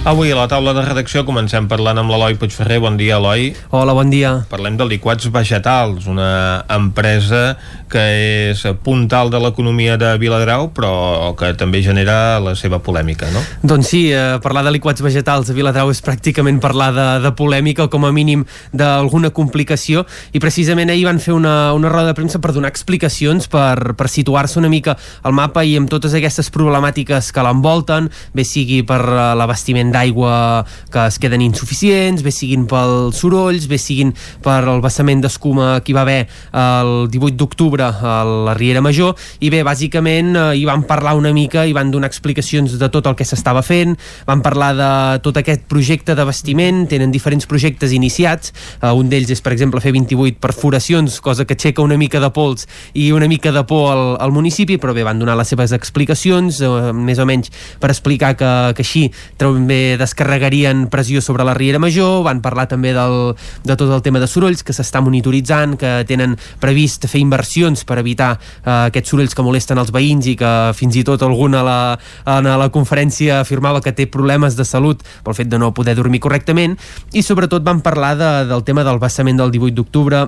[0.07, 2.77] Avui a la taula de redacció comencem parlant amb l'Eloi Puigferrer.
[2.79, 3.49] Bon dia, Eloi.
[3.75, 4.29] Hola, bon dia.
[4.47, 7.57] Parlem de liquats vegetals, una empresa
[7.91, 8.03] que
[8.51, 13.41] és puntal de l'economia de Viladrau, però que també genera la seva polèmica, no?
[13.63, 17.87] Doncs sí, eh, parlar de liquats vegetals a Viladrau és pràcticament parlar de, de polèmica
[17.87, 18.43] o com a mínim
[18.75, 20.03] d'alguna complicació
[20.35, 24.09] i precisament ahir van fer una, una roda de premsa per donar explicacions, per, per
[24.11, 29.01] situar-se una mica al mapa i amb totes aquestes problemàtiques que l'envolten, bé sigui per
[29.05, 34.83] eh, l'abastiment d'aigua que es queden insuficients, bé siguin pels sorolls, bé siguin per el
[34.83, 36.21] vessament d'escuma que hi va haver
[36.57, 41.33] el 18 d'octubre a la Riera Major, i bé, bàsicament eh, hi van parlar una
[41.35, 43.95] mica i van donar explicacions de tot el que s'estava fent,
[44.27, 44.91] van parlar de
[45.25, 49.93] tot aquest projecte d'abastiment, tenen diferents projectes iniciats, uh, un d'ells és, per exemple, fer
[49.95, 54.05] 28 perforacions, cosa que aixeca una mica de pols i una mica de por al,
[54.23, 57.51] al municipi, però bé, van donar les seves explicacions, uh, més o menys
[57.81, 62.93] per explicar que, que així també descarregarien pressió sobre la Riera Major, van parlar també
[62.95, 63.35] del,
[63.67, 67.99] de tot el tema de sorolls que s'està monitoritzant, que tenen previst fer inversions per
[67.99, 71.63] evitar eh, aquests sorolls que molesten els veïns i que fins i tot algun a
[71.65, 71.79] la,
[72.23, 76.21] a la conferència afirmava que té problemes de salut pel fet de no poder dormir
[76.23, 76.77] correctament.
[77.13, 80.27] I sobretot van parlar de, del tema del vessament del 18 d'octubre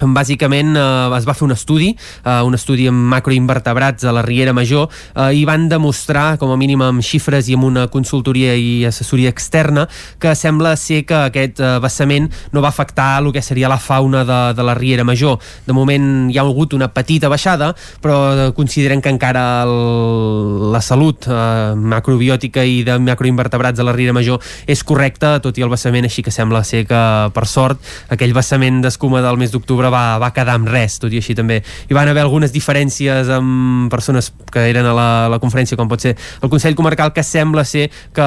[0.00, 1.90] bàsicament eh, es va fer un estudi,
[2.24, 6.58] eh, un estudi amb macroinvertebrats a la Riera Major eh, i van demostrar, com a
[6.60, 9.86] mínim amb xifres i amb una consultoria i assessoria externa,
[10.18, 14.24] que sembla ser que aquest eh, vessament no va afectar el que seria la fauna
[14.24, 15.38] de, de la Riera Major.
[15.66, 21.28] De moment hi ha hagut una petita baixada, però consideren que encara el, la salut
[21.28, 26.06] eh, macrobiòtica i de macroinvertebrats a la Riera Major és correcta, tot i el vessament,
[26.08, 27.02] així que sembla ser que,
[27.34, 27.82] per sort,
[28.12, 31.60] aquell vessament d'escuma del mes d'octubre va, va quedar amb res, tot i així també
[31.60, 36.02] hi van haver algunes diferències amb persones que eren a la, la conferència, com pot
[36.02, 38.26] ser el Consell Comarcal, que sembla ser que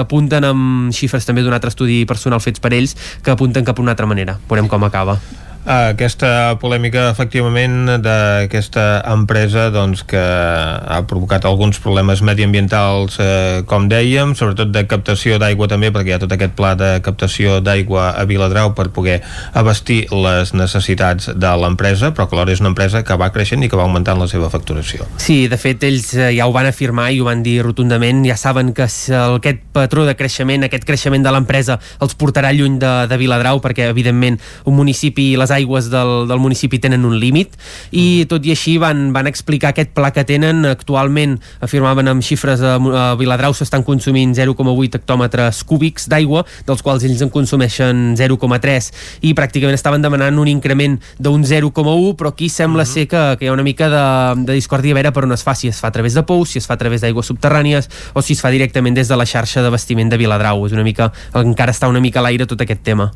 [0.00, 3.84] apunten amb xifres també d'un altre estudi personal fets per ells, que apunten cap a
[3.84, 4.38] una altra manera.
[4.48, 5.18] Veurem com acaba
[5.64, 14.34] aquesta polèmica efectivament d'aquesta empresa doncs, que ha provocat alguns problemes mediambientals eh, com dèiem,
[14.36, 18.26] sobretot de captació d'aigua també perquè hi ha tot aquest pla de captació d'aigua a
[18.28, 19.22] Viladrau per poder
[19.56, 23.70] abastir les necessitats de l'empresa però que alhora és una empresa que va creixent i
[23.72, 25.08] que va augmentant la seva facturació.
[25.16, 28.36] Sí, de fet ells eh, ja ho van afirmar i ho van dir rotundament, ja
[28.36, 33.20] saben que aquest patró de creixement, aquest creixement de l'empresa els portarà lluny de, de
[33.20, 34.36] Viladrau perquè evidentment
[34.68, 37.54] un municipi i les aigües del, del municipi tenen un límit
[37.92, 40.64] i tot i així van, van explicar aquest pla que tenen.
[40.68, 47.04] Actualment afirmaven amb xifres a, a Viladrau s'estan consumint 0,8 hectòmetres cúbics d'aigua dels quals
[47.06, 48.90] ells en consumeixen 0,3
[49.24, 52.92] i pràcticament estaven demanant un increment d'un 0,1 però aquí sembla uh -huh.
[52.92, 55.42] ser que, que hi ha una mica de, de discòrdia a veure per on es
[55.42, 55.54] fa.
[55.54, 58.22] Si es fa a través de pous, si es fa a través d'aigües subterrànies o
[58.22, 60.66] si es fa directament des de la xarxa d'abastiment de Viladrau.
[60.66, 63.10] És una mica, encara està una mica a l'aire tot aquest tema.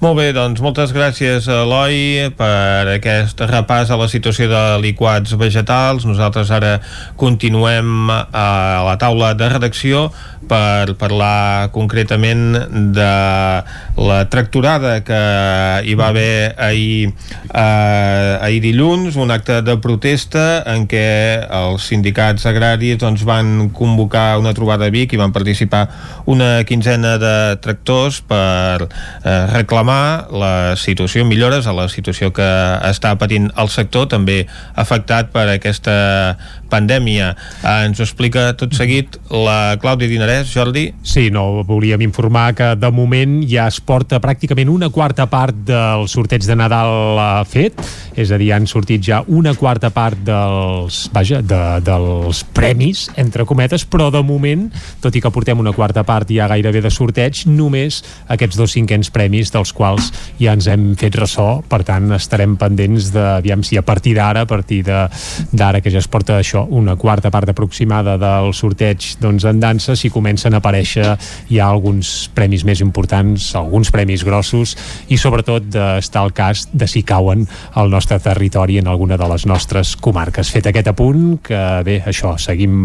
[0.00, 5.34] Molt bé, doncs moltes gràcies a Eloi, per aquest repàs a la situació de liquats
[5.40, 6.04] vegetals.
[6.06, 6.76] Nosaltres ara
[7.18, 8.46] continuem a
[8.86, 10.04] la taula de redacció
[10.44, 13.10] per parlar concretament de
[13.96, 15.20] la tracturada que
[15.88, 17.10] hi va haver ahir,
[17.48, 21.06] eh, ahir dilluns, un acte de protesta en què
[21.48, 25.86] els sindicats agraris doncs, van convocar una trobada a Vic i van participar
[26.26, 27.34] una quinzena de
[27.64, 32.46] tractors per eh, reclamar la situació, millores a la situació que
[32.88, 34.44] està patint el sector, també
[34.80, 35.94] afectat per aquesta
[36.74, 37.32] pandèmia.
[37.62, 40.88] Eh, ens ho explica tot seguit la Clàudia Dinarès, Jordi.
[41.06, 46.08] Sí, no, volíem informar que de moment ja es porta pràcticament una quarta part del
[46.10, 47.78] sorteig de Nadal fet,
[48.18, 53.46] és a dir, han sortit ja una quarta part dels, vaja, de, dels premis, entre
[53.48, 54.68] cometes, però de moment,
[55.04, 59.10] tot i que portem una quarta part ja gairebé de sorteig, només aquests dos cinquens
[59.14, 60.10] premis dels quals
[60.40, 64.44] ja ens hem fet ressò per tant estarem pendents de, aviam si a partir d'ara,
[64.44, 69.46] a partir d'ara que ja es porta això, una quarta part aproximada del sorteig doncs
[69.48, 71.14] en dansa, si comencen a aparèixer
[71.50, 74.74] hi ha alguns premis més importants, alguns premis grossos
[75.12, 79.46] i sobretot d'estar al cas de si cauen al nostre territori en alguna de les
[79.46, 80.50] nostres comarques.
[80.54, 82.84] Fet aquest apunt, que bé, això, seguim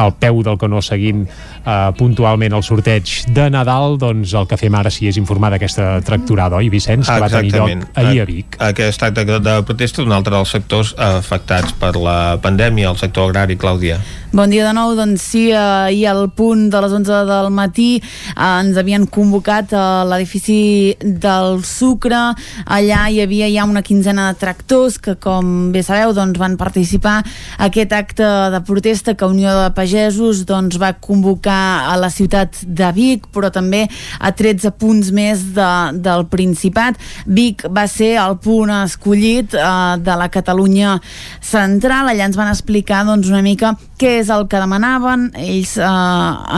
[0.00, 1.26] al peu del que no seguint
[1.64, 6.00] eh, puntualment el sorteig de Nadal, doncs el que fem ara sí és informar d'aquesta
[6.06, 8.56] tracturada, oi Vicenç, que va tenir lloc ahir a Vic.
[8.70, 13.58] Aquest acte de protesta d'un altre dels sectors afectats per la pandèmia, el sector agrari,
[13.60, 14.00] Clàudia.
[14.30, 18.44] Bon dia de nou, doncs sí, ahir al punt de les 11 del matí eh,
[18.46, 22.20] ens havien convocat a l'edifici del Sucre,
[22.64, 27.18] allà hi havia ja una quinzena de tractors que com bé sabeu doncs van participar
[27.20, 32.62] a aquest acte de protesta que Unió de Pagesos doncs va convocar a la ciutat
[32.64, 33.86] de Vic, però també
[34.18, 35.70] a 13 punts més de,
[36.02, 36.98] del Principat.
[37.26, 39.66] Vic va ser el punt escollit eh,
[40.00, 40.98] de la Catalunya
[41.40, 45.28] central, allà ens van explicar doncs una mica què és el que demanaven.
[45.40, 45.90] Ells eh,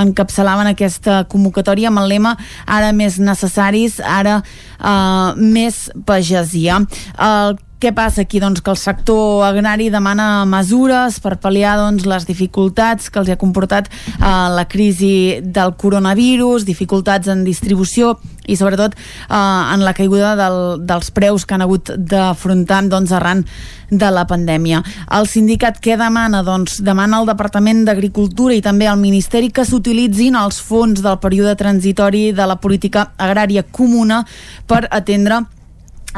[0.02, 2.36] encapçalaven aquesta convocatòria amb el lema
[2.66, 6.82] ara més necessaris, ara eh, més pagesia.
[7.18, 8.38] El què passa aquí?
[8.38, 13.38] Doncs que el sector agrari demana mesures per pal·liar doncs, les dificultats que els ha
[13.40, 18.14] comportat eh, la crisi del coronavirus, dificultats en distribució
[18.46, 23.42] i sobretot eh, en la caiguda del, dels preus que han hagut d'afrontar doncs, arran
[23.90, 24.82] de la pandèmia.
[25.18, 26.44] El sindicat què demana?
[26.46, 31.56] Doncs demana al Departament d'Agricultura i també al Ministeri que s'utilitzin els fons del període
[31.58, 34.22] transitori de la política agrària comuna
[34.70, 35.42] per atendre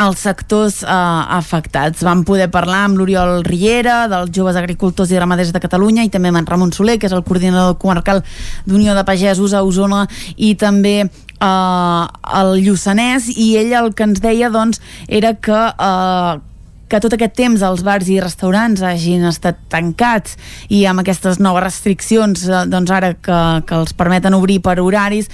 [0.00, 0.88] els sectors eh,
[1.38, 2.02] afectats.
[2.06, 6.32] Vam poder parlar amb l'Oriol Riera, dels joves agricultors i ramaders de Catalunya, i també
[6.32, 8.24] amb en Ramon Soler, que és el coordinador comarcal
[8.66, 10.04] d'Unió de Pagesos a Osona,
[10.36, 12.02] i també eh,
[12.40, 16.42] el Lluçanès, i ell el que ens deia doncs, era que eh,
[16.94, 20.36] que tot aquest temps els bars i restaurants hagin estat tancats
[20.68, 25.30] i amb aquestes noves restriccions eh, doncs ara que, que els permeten obrir per horaris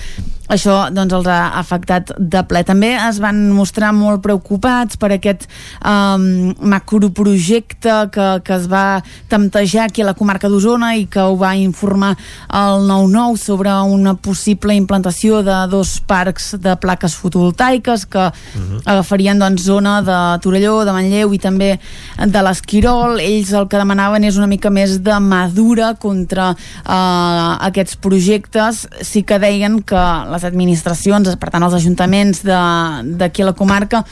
[0.51, 2.63] això doncs, els ha afectat de ple.
[2.67, 5.47] També es van mostrar molt preocupats per aquest
[5.81, 9.01] um, macroprojecte que, que es va
[9.31, 14.17] temptejar aquí a la comarca d'Osona i que ho va informar el 9-9 sobre una
[14.19, 18.83] possible implantació de dos parcs de plaques fotovoltaiques que uh -huh.
[18.85, 21.79] agafarien doncs, zona de Torelló, de Manlleu i també
[22.19, 23.21] de l'Esquirol.
[23.21, 28.89] Ells el que demanaven és una mica més de madura contra uh, aquests projectes.
[29.03, 30.03] Sí que deien que
[30.33, 34.05] les les administracions, per tant els ajuntaments d'aquí a la comarca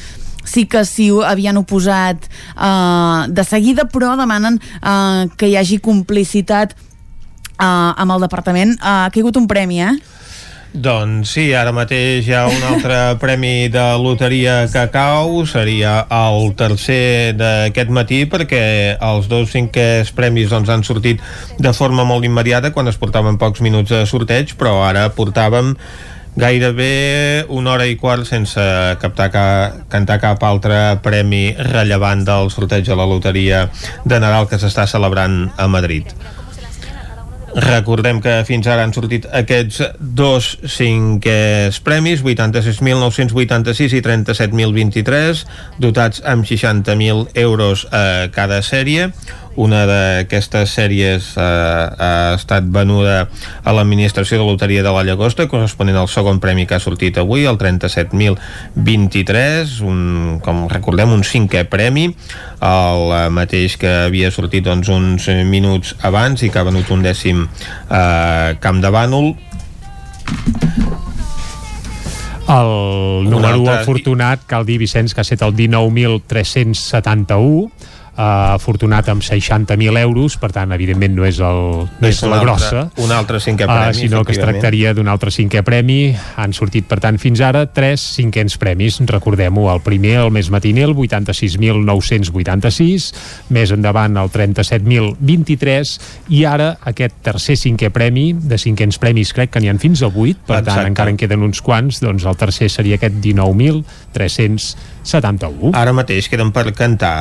[0.48, 6.72] sí que s'hi havien oposat eh, de seguida, però demanen eh, que hi hagi complicitat
[6.72, 8.78] eh, amb el departament.
[8.78, 9.92] Eh, ha caigut un premi, eh?
[10.68, 16.52] Doncs sí, ara mateix hi ha un altre premi de loteria que cau, seria el
[16.58, 18.60] tercer d'aquest matí perquè
[19.00, 21.24] els dos cinquers premis doncs, han sortit
[21.58, 25.74] de forma molt immediata quan es portaven pocs minuts de sorteig, però ara portàvem
[26.38, 28.62] gairebé una hora i quart sense
[29.02, 29.46] captar ca,
[29.90, 33.64] cantar cap altre premi rellevant del sorteig de la loteria
[34.04, 36.14] de Nadal que s'està celebrant a Madrid.
[37.58, 45.42] Recordem que fins ara han sortit aquests dos cinquers premis, 86.986 i 37.023,
[45.82, 49.10] dotats amb 60.000 euros a cada sèrie.
[49.58, 53.26] Una d'aquestes sèries eh, ha estat venuda
[53.66, 57.42] a l'Administració de Loteria de la Llagosta, corresponent al segon premi que ha sortit avui,
[57.50, 62.14] el 37.023, un, com recordem, un cinquè premi,
[62.62, 63.02] el
[63.34, 68.50] mateix que havia sortit doncs, uns minuts abans i que ha venut un dècim eh,
[68.62, 69.26] Camp de Bànol,
[72.48, 73.82] el número altre...
[73.82, 77.68] afortunat, cal dir, Vicenç, que ha estat el 19.371
[78.18, 82.40] uh, afortunat amb 60.000 euros, per tant, evidentment no és, el, no és, és la
[82.42, 82.90] grossa.
[83.04, 86.16] Un altre cinquè eh, premi, uh, sinó que es tractaria d'un altre cinquè premi.
[86.42, 88.94] Han sortit, per tant, fins ara tres cinquens premis.
[89.08, 93.12] Recordem-ho, el primer, el més matiner, el 86.986,
[93.54, 95.98] més endavant el 37.023,
[96.34, 100.08] i ara aquest tercer cinquè premi, de cinquens premis crec que n'hi han fins a
[100.10, 100.16] 8,
[100.48, 100.74] per Exacte.
[100.74, 105.72] tant encara en queden uns quants, doncs el tercer seria aquest 19.371.
[105.78, 107.16] Ara mateix queden per cantar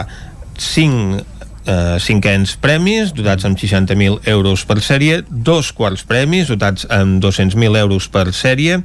[0.57, 1.23] 5
[1.67, 7.77] eh, cinquens premis, dotats amb 60.000 euros per sèrie, dos quarts premis, dotats amb 200.000
[7.83, 8.79] euros per sèrie,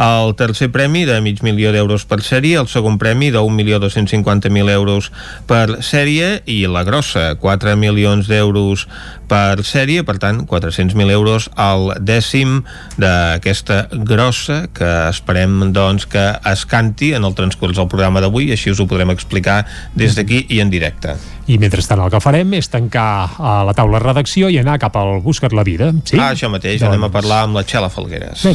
[0.00, 5.10] el tercer premi de mig milió d'euros per sèrie, el segon premi de 1.250.000 euros
[5.50, 6.40] per sèrie.
[6.46, 8.86] I la grossa, 4 milions d'euros
[9.30, 12.62] per sèrie, per tant, 400.000 euros al dècim
[13.00, 18.72] d'aquesta grossa que esperem doncs, que es canti en el transcurs del programa d'avui, així
[18.72, 21.18] us ho podrem explicar des d'aquí i en directe.
[21.50, 24.94] I mentrestant el que farem és tancar a la taula de redacció i anar cap
[25.00, 25.90] al Buscat la Vida.
[26.06, 26.18] Sí?
[26.20, 26.92] Ah, això mateix, doncs...
[26.92, 28.44] anem a parlar amb la Txela Falgueres.
[28.46, 28.54] Bé.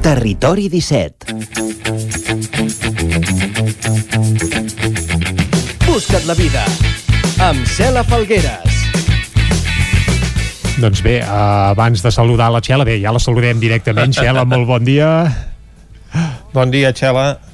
[0.00, 1.28] Territori 17
[5.84, 6.64] Busca't la vida
[7.44, 8.80] amb Cela Falgueres.
[10.80, 14.12] Doncs bé, abans de saludar la Txela, bé, ja la saludem directament.
[14.16, 15.10] Txela, molt bon dia.
[16.56, 17.49] Bon dia, Txela.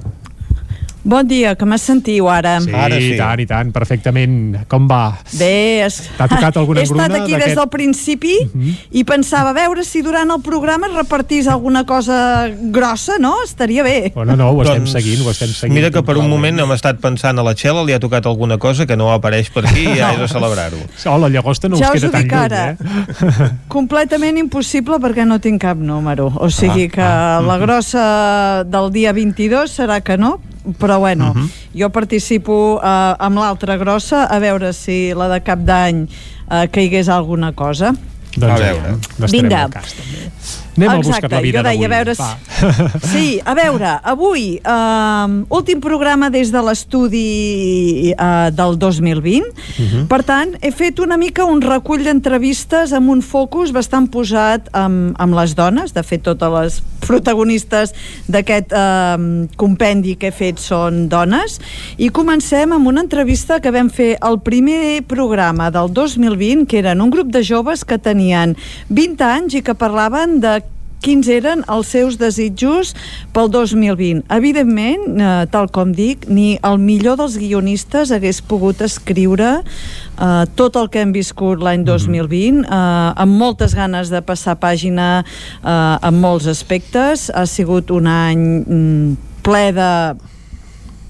[1.04, 2.54] Bon dia, que m'assentiu ara?
[2.64, 4.36] Sí, ara sí, i tant, i tant, perfectament.
[4.72, 5.18] Com va?
[5.36, 5.98] Bé, es...
[6.16, 8.76] t'ha tocat alguna He estat aquí des del principi uh -huh.
[8.92, 13.36] i pensava a veure si durant el programa es repartís alguna cosa grossa, no?
[13.44, 14.14] Estaria bé.
[14.16, 15.76] Oh, no, no, ho estem doncs, seguint, ho estem seguint.
[15.76, 18.58] Mira que per un moment hem estat pensant a la Txela, li ha tocat alguna
[18.58, 20.78] cosa que no apareix per aquí i ja és de celebrar-ho.
[21.14, 22.70] Oh, la llagosta no ja us queda tan lluny, ara.
[22.72, 23.50] eh?
[23.68, 26.32] Completament impossible perquè no tinc cap número.
[26.38, 30.40] O sigui que Ah, ah, la grossa del dia 22 serà que no,
[30.78, 31.50] però bueno, uh -huh.
[31.74, 37.10] jo participo uh, amb l'altra grossa a veure si la de cap d'any uh, caigués
[37.10, 37.94] alguna cosa.
[38.36, 38.98] Doncs A veure.
[39.32, 39.64] Vinga.
[39.64, 40.63] Al cas, també.
[40.78, 41.96] Anem a buscar la vida deia, a d'avui.
[41.96, 42.16] veure...
[42.16, 43.10] Si...
[43.14, 50.08] Sí, a veure, avui, uh, últim programa des de l'estudi uh, del 2020, uh -huh.
[50.08, 55.14] per tant, he fet una mica un recull d'entrevistes amb un focus bastant posat amb,
[55.18, 57.94] amb les dones, de fet totes les protagonistes
[58.28, 61.60] d'aquest uh, compendi que he fet són dones,
[61.98, 67.02] i comencem amb una entrevista que vam fer al primer programa del 2020, que eren
[67.02, 68.56] un grup de joves que tenien
[68.90, 70.63] 20 anys i que parlaven de
[71.04, 72.94] quins eren els seus desitjos
[73.36, 74.24] pel 2020.
[74.34, 80.80] Evidentment, eh, tal com dic, ni el millor dels guionistes hagués pogut escriure eh, tot
[80.80, 86.22] el que hem viscut l'any 2020, eh, amb moltes ganes de passar pàgina eh, en
[86.24, 87.30] molts aspectes.
[87.34, 89.92] Ha sigut un any mm, ple de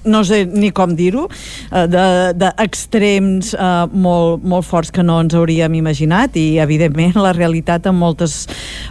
[0.04, 1.26] no sé ni com dir-ho,
[1.72, 1.86] eh,
[2.36, 7.96] d'extrems eh, molt, molt forts que no ens hauríem imaginat i, evidentment, la realitat en
[7.98, 8.44] moltes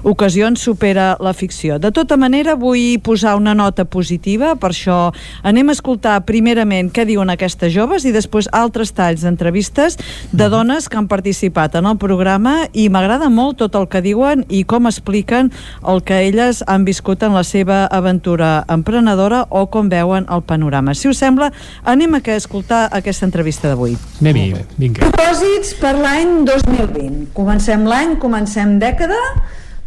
[0.04, 1.78] ocasions supera la ficció.
[1.80, 5.00] De tota manera, vull posar una nota positiva, per això
[5.44, 9.98] anem a escoltar primerament què diuen aquestes joves i després altres talls d'entrevistes
[10.32, 14.46] de dones que han participat en el programa i m'agrada molt tot el que diuen
[14.50, 15.52] i com expliquen
[15.88, 20.94] el que elles han viscut en la seva aventura emprenedora o com veuen el panorama.
[21.04, 21.50] Si us sembla,
[21.84, 23.98] anem a que escoltar aquesta entrevista d'avui.
[24.22, 25.10] Anem-hi, vinga.
[25.12, 27.26] Propòsits per l'any 2020.
[27.36, 29.18] Comencem l'any, comencem dècada,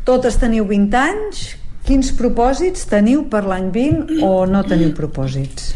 [0.04, 1.46] totes teniu 20 anys.
[1.88, 5.72] Quins propòsits teniu per l'any 20 o no teniu propòsits?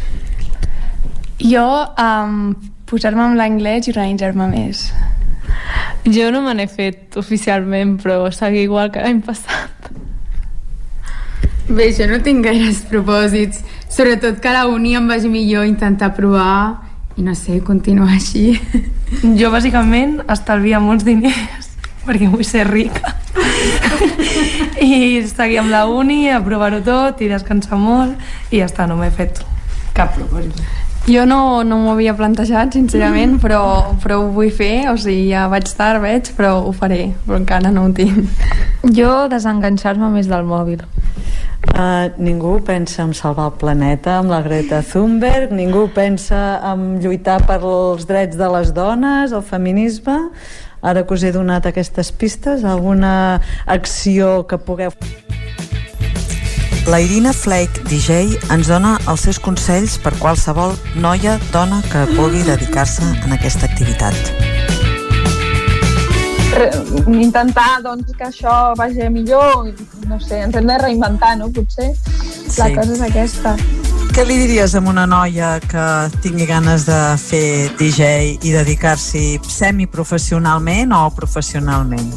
[1.41, 1.65] Jo,
[1.97, 2.53] um,
[2.85, 4.91] posar-me amb l'anglès i organitzar-me més.
[6.05, 9.89] Jo no me n'he fet oficialment, però seguir igual que l'any passat.
[11.71, 13.65] Bé, jo no tinc gaires propòsits.
[13.91, 16.87] Sobretot que a la uni em vagi millor intentar provar
[17.19, 18.55] i no sé, continuar així.
[19.39, 21.67] Jo, bàsicament, estalviar molts diners
[22.07, 23.17] perquè vull ser rica.
[24.81, 28.15] I seguir amb la uni, aprovar-ho tot i descansar molt
[28.51, 29.43] i ja està, no m'he fet
[29.97, 30.55] cap propòsit.
[31.07, 33.61] Jo no, no m'ho havia plantejat, sincerament, però,
[34.03, 37.71] però ho vull fer, o sigui, ja vaig tard, veig, però ho faré, però encara
[37.73, 38.29] no ho tinc.
[38.97, 40.85] Jo desenganxar-me més del mòbil.
[41.71, 47.39] Uh, ningú pensa en salvar el planeta amb la Greta Thunberg, ningú pensa en lluitar
[47.49, 50.17] per els drets de les dones, el feminisme.
[50.81, 54.93] Ara que us he donat aquestes pistes, alguna acció que pugueu...
[56.87, 62.41] La Irina Flake, DJ, ens dona els seus consells per qualsevol noia, dona que vulgui
[62.43, 64.17] dedicar-se en aquesta activitat.
[67.07, 69.69] Intentar doncs, que això vagi millor,
[70.09, 71.47] no sé, ens hem de reinventar, no?
[71.53, 71.93] Potser
[72.57, 72.75] la Sí.
[72.75, 73.55] cosa és aquesta.
[74.11, 75.85] Què li diries a una noia que
[76.21, 82.11] tingui ganes de fer DJ i dedicar-s'hi semiprofessionalment o professionalment?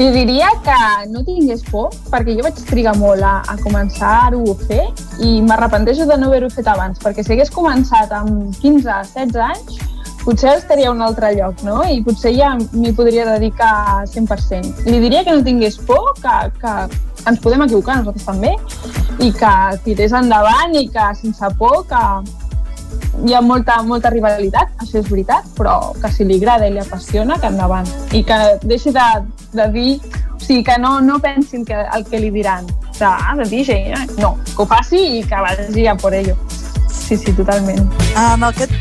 [0.00, 0.76] Li diria que
[1.12, 4.86] no tingués por, perquè jo vaig trigar molt a, a començar-ho a fer
[5.20, 9.76] i m'arrepenteixo de no haver-ho fet abans, perquè si hagués començat amb 15-16 anys,
[10.22, 11.82] potser estaria a un altre lloc, no?
[11.84, 14.86] I potser ja m'hi podria dedicar 100%.
[14.88, 16.74] Li diria que no tingués por, que, que
[17.28, 18.56] ens podem equivocar nosaltres també,
[19.20, 19.54] i que
[19.84, 22.04] tirés endavant i que sense por, que
[23.26, 26.82] hi ha molta, molta rivalitat, això és veritat, però que si li agrada i li
[26.82, 27.88] apassiona, que endavant.
[28.16, 29.06] I que deixi de,
[29.56, 29.90] de dir,
[30.34, 32.68] o sigui, que no, no pensi el que, el que li diran.
[32.98, 34.06] De, ah, de DJ, eh?
[34.20, 36.36] no, que ho faci i que vagi a por ello.
[36.90, 37.86] Sí, sí, totalment.
[38.14, 38.74] Amb aquest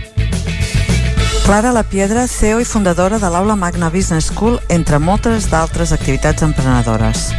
[1.49, 6.43] Clara La Piedra, CEO i fundadora de l'Aula Magna Business School, entre moltes d'altres activitats
[6.45, 7.31] emprenedores.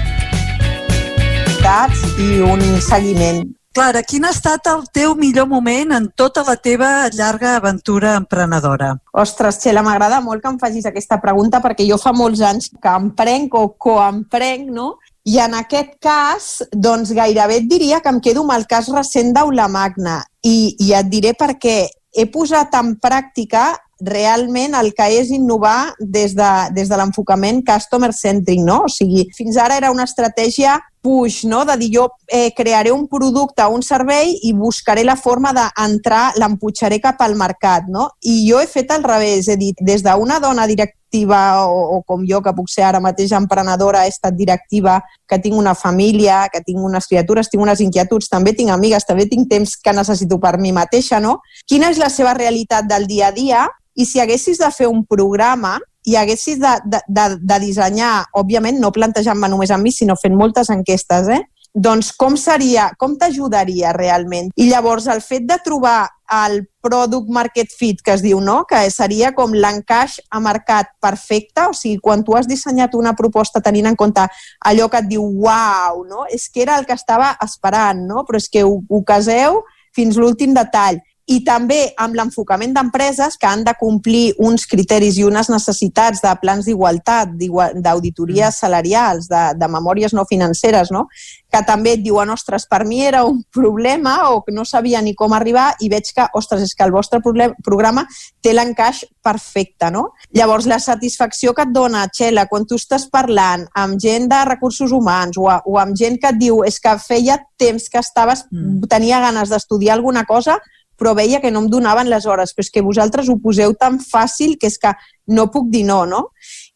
[2.18, 3.60] i un seguiment.
[3.70, 8.88] Clara, quin ha estat el teu millor moment en tota la teva llarga aventura emprenedora?
[9.22, 12.94] Ostres, Txela, m'agrada molt que em facis aquesta pregunta perquè jo fa molts anys que
[12.98, 14.88] emprenc o coemprenc, no?
[15.22, 19.30] I en aquest cas, doncs gairebé et diria que em quedo amb el cas recent
[19.36, 20.18] d'Aula Magna.
[20.42, 21.78] I, I et diré perquè
[22.10, 23.68] he posat en pràctica
[24.02, 28.82] realment el que és innovar des de, des de l'enfocament customer centric, no?
[28.88, 31.64] O sigui, fins ara era una estratègia push, no?
[31.64, 36.32] de dir jo eh, crearé un producte o un servei i buscaré la forma d'entrar,
[36.36, 37.89] l'emputxaré cap al mercat.
[37.89, 38.10] No?
[38.20, 42.24] I jo he fet al revés, he dit, des d'una dona directiva o, o com
[42.28, 46.62] jo, que puc ser ara mateix emprenedora, he estat directiva, que tinc una família, que
[46.62, 50.59] tinc unes criatures, tinc unes inquietuds, també tinc amigues, també tinc temps que necessito per
[50.59, 51.40] mi mateixa, no?
[51.66, 53.66] Quina és la seva realitat del dia a dia?
[53.97, 58.81] I si haguessis de fer un programa i haguessis de, de, de, de dissenyar, òbviament
[58.81, 61.43] no plantejant-me només amb mi, sinó fent moltes enquestes, eh?
[61.74, 64.51] doncs com seria, com t'ajudaria realment?
[64.59, 68.64] I llavors el fet de trobar el product market fit que es diu, no?
[68.66, 73.62] que seria com l'encaix a mercat perfecte, o sigui, quan tu has dissenyat una proposta
[73.62, 74.27] tenint en compte
[74.66, 76.27] allò que et diu uau, no?
[76.31, 78.24] és que era el que estava esperant, no?
[78.27, 79.62] però és que ho, ho caseu
[79.94, 81.01] fins l'últim detall
[81.31, 86.32] i també amb l'enfocament d'empreses que han de complir uns criteris i unes necessitats de
[86.43, 87.36] plans d'igualtat,
[87.78, 91.07] d'auditories salarials, de, de memòries no financeres, no?
[91.51, 95.16] que també et diuen, ostres, per mi era un problema o que no sabia ni
[95.19, 98.07] com arribar i veig que, ostres, és que el vostre programa
[98.43, 100.12] té l'encaix perfecte, no?
[100.36, 104.94] Llavors, la satisfacció que et dona, Txela, quan tu estàs parlant amb gent de recursos
[104.94, 108.86] humans o, o amb gent que et diu és que feia temps que estaves, mm.
[108.90, 110.61] tenia ganes d'estudiar alguna cosa,
[111.01, 113.97] però veia que no em donaven les hores, però és que vosaltres ho poseu tan
[114.05, 114.93] fàcil que és que
[115.32, 116.27] no puc dir no, no?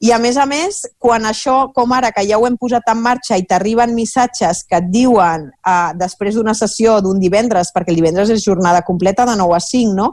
[0.03, 2.99] I a més a més, quan això, com ara, que ja ho hem posat en
[3.03, 8.01] marxa i t'arriben missatges que et diuen eh, després d'una sessió d'un divendres, perquè el
[8.01, 10.11] divendres és jornada completa de 9 a 5, no?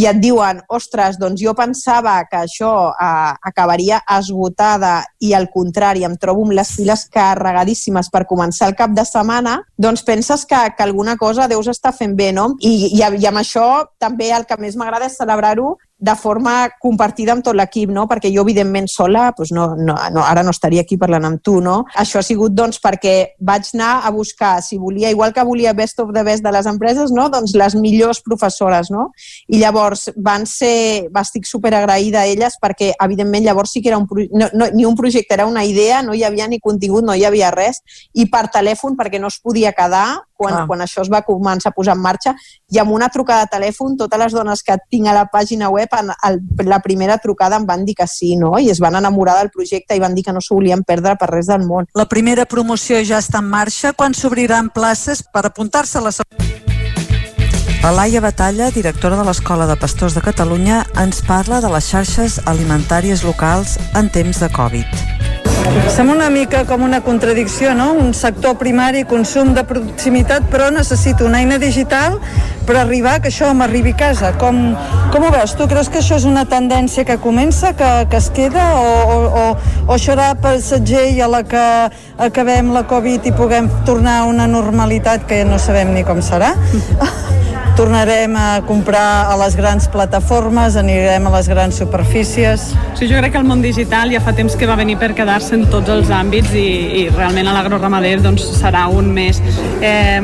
[0.00, 6.04] I et diuen, ostres, doncs jo pensava que això eh, acabaria esgotada i al contrari,
[6.04, 10.64] em trobo amb les files carregadíssimes per començar el cap de setmana, doncs penses que,
[10.76, 12.50] que alguna cosa deus estar fent bé, no?
[12.58, 17.34] I, i, i amb això també el que més m'agrada és celebrar-ho de forma compartida
[17.34, 18.06] amb tot l'equip, no?
[18.08, 21.58] perquè jo, evidentment, sola, doncs no, no, no, ara no estaria aquí parlant amb tu.
[21.60, 21.82] No?
[22.00, 26.00] Això ha sigut doncs, perquè vaig anar a buscar, si volia, igual que volia Best
[26.00, 27.28] of the Best de les empreses, no?
[27.32, 28.90] doncs les millors professores.
[28.90, 29.10] No?
[29.52, 34.00] I llavors van ser, estic super agraïda a elles perquè, evidentment, llavors sí que era
[34.00, 37.14] un, no, no, ni un projecte, era una idea, no hi havia ni contingut, no
[37.14, 37.82] hi havia res,
[38.14, 40.66] i per telèfon, perquè no es podia quedar, quan, Clar.
[40.70, 42.34] quan això es va començar a posar en marxa,
[42.72, 45.92] i amb una trucada de telèfon, totes les dones que tinc a la pàgina web,
[45.98, 46.40] en el,
[46.70, 48.54] la primera trucada em van dir que sí, no?
[48.58, 51.28] I es van enamorar del projecte i van dir que no s'ho volien perdre per
[51.34, 51.90] res del món.
[51.98, 53.92] La primera promoció ja està en marxa.
[53.92, 56.14] Quan s'obriran places per apuntar-se a la
[57.80, 62.36] La Laia Batalla, directora de l'Escola de Pastors de Catalunya, ens parla de les xarxes
[62.44, 65.29] alimentàries locals en temps de Covid.
[65.90, 67.90] Sembla una mica com una contradicció, no?
[67.92, 72.16] Un sector primari, consum de proximitat, però necessito una eina digital
[72.66, 74.30] per arribar que això m'arribi a casa.
[74.40, 74.60] Com,
[75.12, 75.56] com ho veus?
[75.58, 79.18] Tu creus que això és una tendència que comença, que, que es queda, o, o,
[79.42, 79.44] o,
[79.90, 81.66] o serà passatger i a la que
[82.30, 86.54] acabem la Covid i puguem tornar a una normalitat que no sabem ni com serà?
[87.76, 92.70] tornarem a comprar a les grans plataformes, anirem a les grans superfícies.
[92.98, 95.54] Sí, jo crec que el món digital ja fa temps que va venir per quedar-se
[95.56, 96.66] en tots els àmbits i,
[97.02, 99.42] i realment a l'agroramader doncs, serà un més.
[99.80, 100.20] Eh,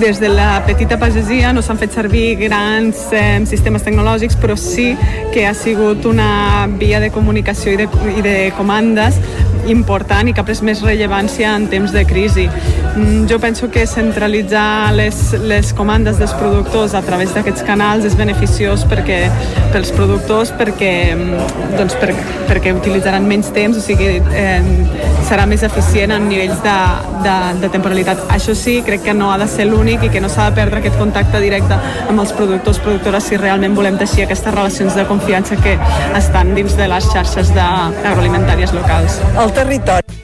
[0.00, 4.92] des de la petita pagesia no s'han fet servir grans eh, sistemes tecnològics, però sí
[5.34, 9.20] que ha sigut una via de comunicació i de, i de comandes
[9.68, 12.46] important i que ha pres més rellevància en temps de crisi.
[12.96, 18.16] Mm, jo penso que centralitzar les, les comandes dels productors a través d'aquests canals és
[18.18, 19.22] beneficiós perquè,
[19.74, 22.14] pels productors perquè, mm, doncs per,
[22.48, 24.60] perquè utilitzaran menys temps, o sigui, eh,
[25.28, 26.76] serà més eficient en nivells de,
[27.22, 28.24] de, de temporalitat.
[28.34, 30.80] Això sí, crec que no ha de ser l'únic i que no s'ha de perdre
[30.80, 31.78] aquest contacte directe
[32.08, 35.76] amb els productors, productores, si realment volem teixir aquestes relacions de confiança que
[36.18, 39.20] estan dins de les xarxes agroalimentàries locals.
[39.38, 40.20] El territori.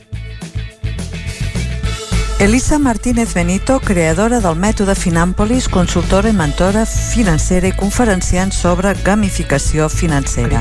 [2.39, 9.89] Elisa Martínez Benito, creadora del mètode Finàmpolis, consultora i mentora financera i conferenciant sobre gamificació
[9.89, 10.61] financera.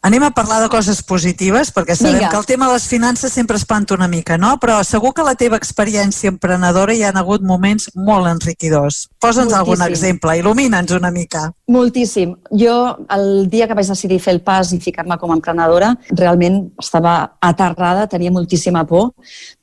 [0.00, 2.28] Anem a parlar de coses positives, perquè sabem Vinga.
[2.30, 4.52] que el tema de les finances sempre espanta una mica, no?
[4.62, 9.08] Però segur que la teva experiència emprenedora hi ha hagut moments molt enriquidors.
[9.18, 11.48] Posa'ns algun exemple, il·lumina'ns una mica.
[11.66, 12.36] Moltíssim.
[12.54, 12.76] Jo,
[13.10, 17.16] el dia que vaig decidir fer el pas i ficar-me com a emprenedora, realment estava
[17.42, 19.10] aterrada, tenia moltíssima por,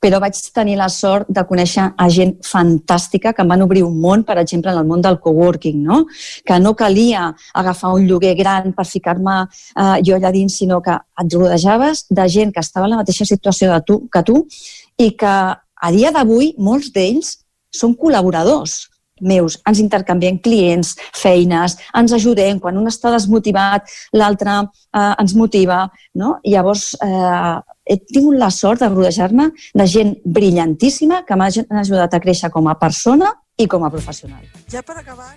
[0.03, 3.95] però vaig tenir la sort de conèixer a gent fantàstica que em van obrir un
[4.03, 6.03] món, per exemple, en el món del coworking, no?
[6.43, 10.97] que no calia agafar un lloguer gran per ficar-me eh, jo allà dins, sinó que
[10.97, 14.41] et rodejaves de gent que estava en la mateixa situació de tu, que tu
[14.97, 15.35] i que
[15.85, 17.37] a dia d'avui molts d'ells
[17.75, 18.85] són col·laboradors
[19.21, 25.85] meus, ens intercanviem clients, feines, ens ajudem, quan un està desmotivat, l'altre eh, ens motiva,
[26.19, 26.35] no?
[26.43, 31.47] Llavors eh, he tingut la sort de rodejar-me de gent brillantíssima que m'ha
[31.85, 34.43] ajudat a créixer com a persona i com a professional.
[34.67, 35.31] Ja per acabar...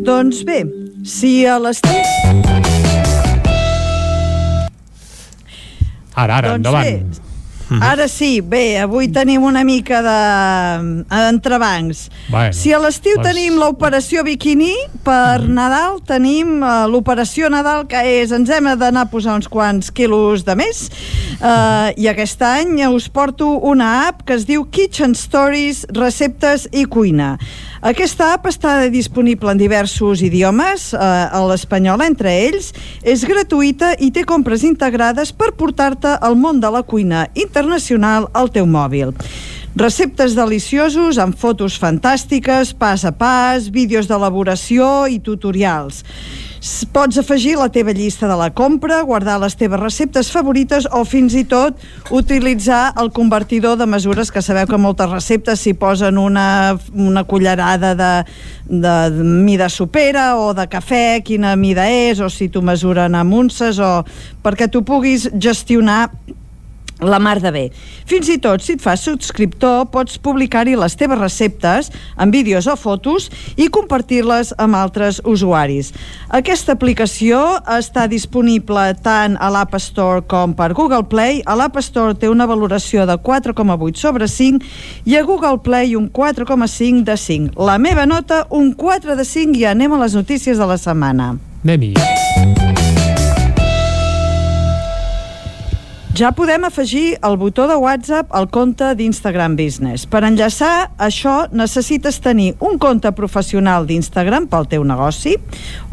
[0.00, 0.62] Doncs bé,
[1.04, 1.92] si a l'estiu...
[6.16, 6.84] Ara, ara, Doncs endavant.
[6.84, 7.28] bé,
[7.78, 10.14] Ara sí, bé, avui tenim una mica de
[11.28, 12.08] entrebancs.
[12.26, 14.72] Bueno, si a l'estiu doncs- tenim l'operació biquini,
[15.06, 19.92] per Nadal tenim uh, l'operació Nadal, que és ens hem d'anar a posar uns quants
[19.94, 20.88] quilos de més.
[21.38, 26.88] Uh, I aquest any us porto una app que es diu Kitchen Stories, receptes i
[26.90, 27.36] cuina.
[27.80, 34.10] Aquesta app està disponible en diversos idiomes, eh, a l'espanyol entre ells, és gratuïta i
[34.12, 39.14] té compres integrades per portar-te al món de la cuina internacional al teu mòbil.
[39.80, 46.04] Receptes deliciosos amb fotos fantàstiques, pas a pas, vídeos d'elaboració i tutorials.
[46.92, 51.32] Pots afegir la teva llista de la compra, guardar les teves receptes favorites o fins
[51.32, 51.78] i tot
[52.12, 57.94] utilitzar el convertidor de mesures que sabeu que moltes receptes s'hi posen una, una cullerada
[57.96, 58.10] de,
[58.68, 63.80] de, mida sopera o de cafè, quina mida és, o si t'ho mesuren amb unces,
[63.80, 64.04] o
[64.44, 66.10] perquè tu puguis gestionar
[67.00, 67.64] la mar de bé.
[68.08, 71.90] Fins i tot, si et fas subscriptor, pots publicar-hi les teves receptes
[72.20, 75.92] en vídeos o fotos i compartir-les amb altres usuaris.
[76.36, 77.40] Aquesta aplicació
[77.70, 81.42] està disponible tant a l'App Store com per Google Play.
[81.46, 84.64] A l'App Store té una valoració de 4,8 sobre 5
[85.10, 87.54] i a Google Play un 4,5 de 5.
[87.66, 91.34] La meva nota, un 4 de 5 i anem a les notícies de la setmana.
[91.64, 92.79] Anem-hi.
[96.10, 100.08] Ja podem afegir el botó de WhatsApp al compte d'Instagram Business.
[100.10, 105.36] Per enllaçar això necessites tenir un compte professional d'Instagram pel teu negoci,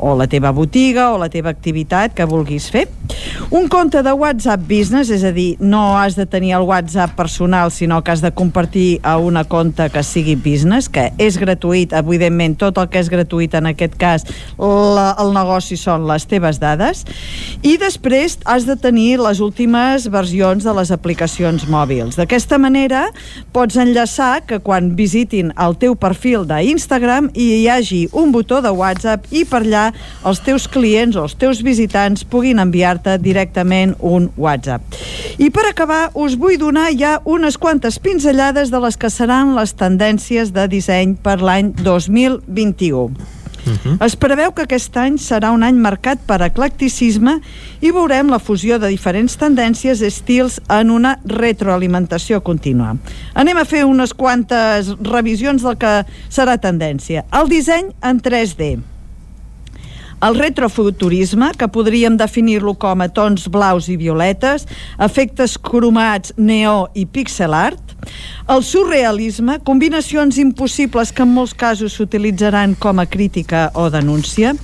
[0.02, 2.88] o la teva botiga, o la teva activitat que vulguis fer.
[3.54, 7.70] Un compte de WhatsApp Business, és a dir, no has de tenir el WhatsApp personal,
[7.72, 12.58] sinó que has de compartir a una compte que sigui business, que és gratuït, evidentment,
[12.58, 14.26] tot el que és gratuït en aquest cas,
[14.58, 17.06] la, el negoci són les teves dades,
[17.62, 22.18] i després has de tenir les últimes versions de les aplicacions mòbils.
[22.20, 23.06] D'aquesta manera,
[23.56, 29.28] pots enllaçar que quan visitin el teu perfil d'Instagram hi hagi un botó de WhatsApp
[29.32, 29.86] i per allà
[30.28, 34.84] els teus clients o els teus visitants puguin enviar-te directament un WhatsApp.
[35.38, 39.76] I per acabar, us vull donar ja unes quantes pinzellades de les que seran les
[39.78, 43.37] tendències de disseny per l'any 2021.
[43.68, 44.06] Uh -huh.
[44.06, 47.40] Es preveu que aquest any serà un any marcat per eclecticisme
[47.82, 52.96] i veurem la fusió de diferents tendències estils en una retroalimentació contínua.
[53.34, 57.26] Anem a fer unes quantes revisions del que serà tendència.
[57.32, 58.97] El disseny en 3D.
[60.18, 64.66] El retrofuturisme, que podríem definir-lo com a tons blaus i violetes,
[64.98, 67.94] efectes cromats, neó i pixel art.
[68.50, 74.56] El surrealisme, combinacions impossibles que en molts casos s'utilitzaran com a crítica o denúncia.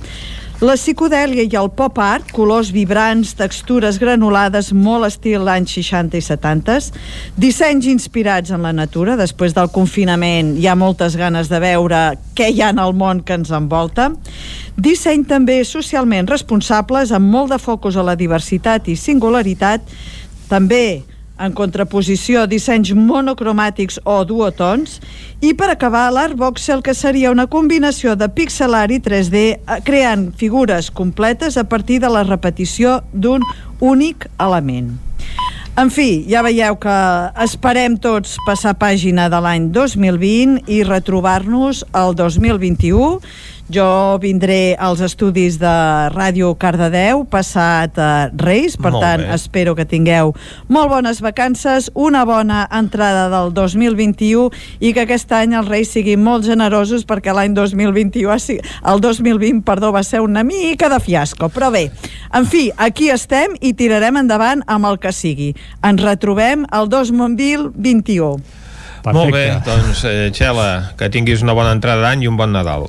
[0.64, 6.22] La psicodèlia i el pop art, colors vibrants, textures granulades, molt estil anys 60 i
[6.24, 6.76] 70,
[7.36, 12.00] dissenys inspirats en la natura, després del confinament hi ha moltes ganes de veure
[12.38, 14.08] què hi ha en el món que ens envolta,
[14.80, 19.84] disseny també socialment responsables, amb molt de focus a la diversitat i singularitat,
[20.48, 21.02] també
[21.38, 25.00] en contraposició dissenys monocromàtics o duotons
[25.42, 29.80] i per acabar l'art voxel que seria una combinació de pixel art i 3D eh,
[29.86, 33.42] creant figures completes a partir de la repetició d'un
[33.80, 34.94] únic element.
[35.74, 36.96] En fi, ja veieu que
[37.42, 43.18] esperem tots passar pàgina de l'any 2020 i retrobar-nos el 2021
[43.72, 45.70] jo vindré als estudis de
[46.12, 49.30] Ràdio Cardedeu passat eh, Reis, per Molt tant bé.
[49.34, 50.34] espero que tingueu
[50.68, 54.50] molt bones vacances, una bona entrada del 2021
[54.80, 59.00] i que aquest any els Reis siguin molt generosos perquè l'any 2021 ha si- el
[59.00, 61.90] 2020 perdó, va ser una mica de fiasco, però bé
[62.34, 65.54] en fi, aquí estem i tirarem endavant amb el que sigui.
[65.82, 68.36] Ens retrobem el 2021
[69.12, 72.86] Molt bé, doncs, eh, Xela, que tinguis una bona entrada d'any i un bon Nadal.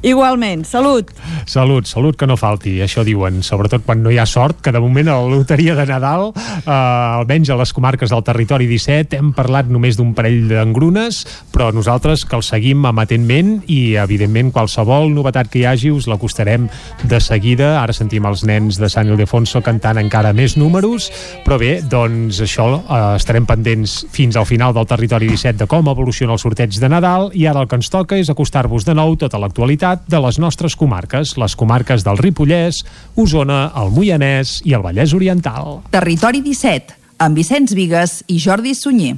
[0.00, 1.10] Igualment, salut!
[1.44, 4.80] Salut, salut que no falti, això diuen, sobretot quan no hi ha sort, que de
[4.80, 9.34] moment a la loteria de Nadal, eh, almenys a les comarques del territori 17, hem
[9.36, 11.18] parlat només d'un parell d'engrunes,
[11.52, 16.70] però nosaltres que el seguim amatentment i, evidentment, qualsevol novetat que hi hagi us l'acostarem
[17.04, 17.74] de seguida.
[17.82, 21.10] Ara sentim els nens de Sant Ildefonso cantant encara més números,
[21.44, 25.92] però bé, doncs això, eh, estarem pendents fins al final del territori 17 de com
[25.92, 29.18] evoluciona el sorteig de Nadal i ara el que ens toca és acostar-vos de nou
[29.20, 32.84] tota l'actualitat de les nostres comarques, les comarques del Ripollès,
[33.16, 35.80] Osona, el Moianès i el Vallès Oriental.
[35.90, 39.16] Territori 17, amb Vicenç Vigues i Jordi Sunyer.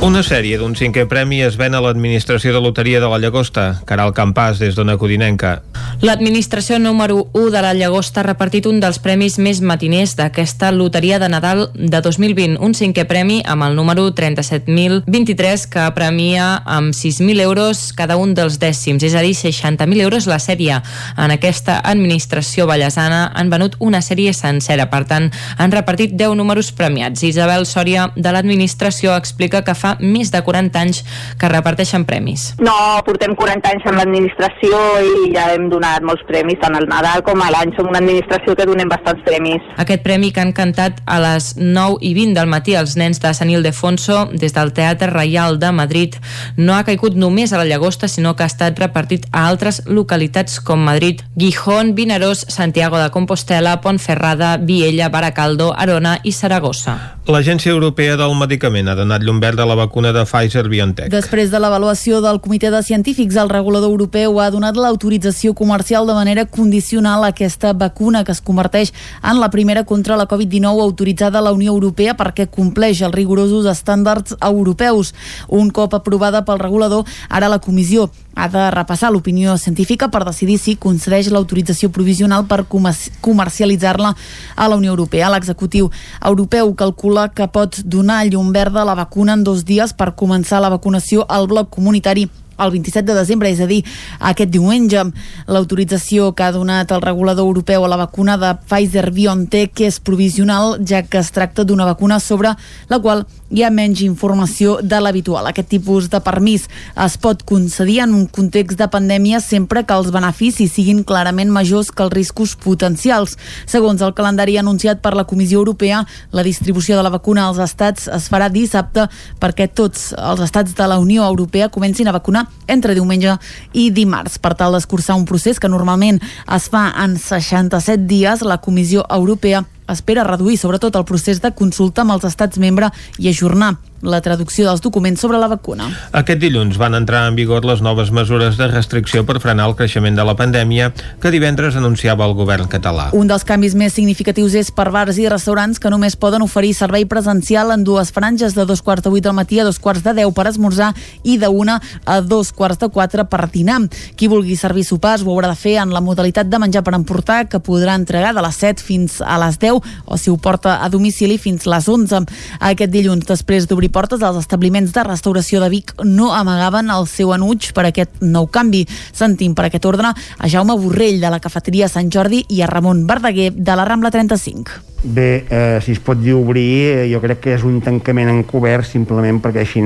[0.00, 4.14] Una sèrie d'un cinquè premi es ven a l'administració de loteria de la Llagosta, Caral
[4.16, 5.58] Campàs, des d'Ona Codinenca.
[6.00, 11.18] L'administració número 1 de la Llagosta ha repartit un dels premis més matiners d'aquesta loteria
[11.20, 17.44] de Nadal de 2020, un cinquè premi amb el número 37.023 que premia amb 6.000
[17.44, 20.80] euros cada un dels dècims, és a dir, 60.000 euros la sèrie.
[21.20, 25.28] En aquesta administració ballesana han venut una sèrie sencera, per tant,
[25.60, 27.20] han repartit 10 números premiats.
[27.20, 31.02] Isabel Sòria de l'administració explica que fa més de 40 anys
[31.40, 32.50] que reparteixen premis.
[32.62, 32.74] No,
[33.06, 37.42] portem 40 anys en l'administració i ja hem donat molts premis, tant al Nadal com
[37.42, 37.74] a l'any.
[37.76, 39.64] Som una administració que donem bastants premis.
[39.80, 43.32] Aquest premi que han cantat a les 9 i 20 del matí els nens de
[43.36, 46.16] Sant Ildefonso des del Teatre Reial de Madrid
[46.56, 50.60] no ha caigut només a la Llagosta, sinó que ha estat repartit a altres localitats
[50.60, 57.16] com Madrid, Gijón, Vinaròs, Santiago de Compostela, Pontferrada, Viella, Baracaldo, Arona i Saragossa.
[57.30, 61.10] L'Agència Europea del Medicament ha donat llum verd a la vacuna de Pfizer-BioNTech.
[61.12, 66.14] Després de l'avaluació del Comitè de Científics, el regulador europeu ha donat l'autorització comercial de
[66.16, 68.92] manera condicional a aquesta vacuna que es converteix
[69.22, 73.66] en la primera contra la Covid-19 autoritzada a la Unió Europea perquè compleix els rigorosos
[73.70, 75.14] estàndards europeus.
[75.48, 80.56] Un cop aprovada pel regulador, ara la comissió ha de repassar l'opinió científica per decidir
[80.58, 84.14] si concedeix l'autorització provisional per comer- comercialitzar-la
[84.56, 85.28] a la Unió Europea.
[85.30, 85.90] L'executiu
[86.24, 90.60] europeu calcula que pot donar llum verda a la vacuna en dos dies per començar
[90.60, 92.26] la vacunació al bloc comunitari
[92.60, 93.82] el 27 de desembre, és a dir,
[94.20, 95.04] aquest diumenge.
[95.50, 101.02] L'autorització que ha donat el regulador europeu a la vacuna de Pfizer-BioNTech és provisional, ja
[101.02, 102.54] que es tracta d'una vacuna sobre
[102.88, 105.48] la qual hi ha menys informació de l'habitual.
[105.50, 106.68] Aquest tipus de permís
[107.04, 111.90] es pot concedir en un context de pandèmia sempre que els beneficis siguin clarament majors
[111.90, 113.36] que els riscos potencials.
[113.66, 118.06] Segons el calendari anunciat per la Comissió Europea, la distribució de la vacuna als estats
[118.06, 119.08] es farà dissabte
[119.42, 123.36] perquè tots els estats de la Unió Europea comencin a vacunar entre diumenge
[123.72, 124.38] i dimarts.
[124.38, 129.64] Per tal d'escurçar un procés que normalment es fa en 67 dies, la Comissió Europea
[129.90, 134.66] espera reduir sobretot el procés de consulta amb els estats membre i ajornar la traducció
[134.66, 135.88] dels documents sobre la vacuna.
[136.16, 140.16] Aquest dilluns van entrar en vigor les noves mesures de restricció per frenar el creixement
[140.16, 140.90] de la pandèmia
[141.20, 143.10] que divendres anunciava el govern català.
[143.16, 147.04] Un dels canvis més significatius és per bars i restaurants que només poden oferir servei
[147.04, 150.14] presencial en dues franges de dos quarts de vuit del matí a dos quarts de
[150.22, 153.80] deu per esmorzar i de una a dos quarts de quatre per dinar.
[154.16, 157.44] Qui vulgui servir sopars ho haurà de fer en la modalitat de menjar per emportar
[157.48, 160.88] que podrà entregar de les 7 fins a les 10 o si ho porta a
[160.88, 162.24] domicili fins a les 11.
[162.70, 167.34] Aquest dilluns, després d'obrir portes, els establiments de restauració de Vic no amagaven el seu
[167.34, 168.86] enuig per aquest nou canvi.
[169.12, 173.06] Sentim per aquest ordre a Jaume Borrell de la cafeteria Sant Jordi i a Ramon
[173.06, 174.80] Verdaguer de la Rambla 35.
[175.02, 178.84] Bé, eh, si es pot dir obrir, eh, jo crec que és un tancament encobert
[178.84, 179.80] simplement perquè així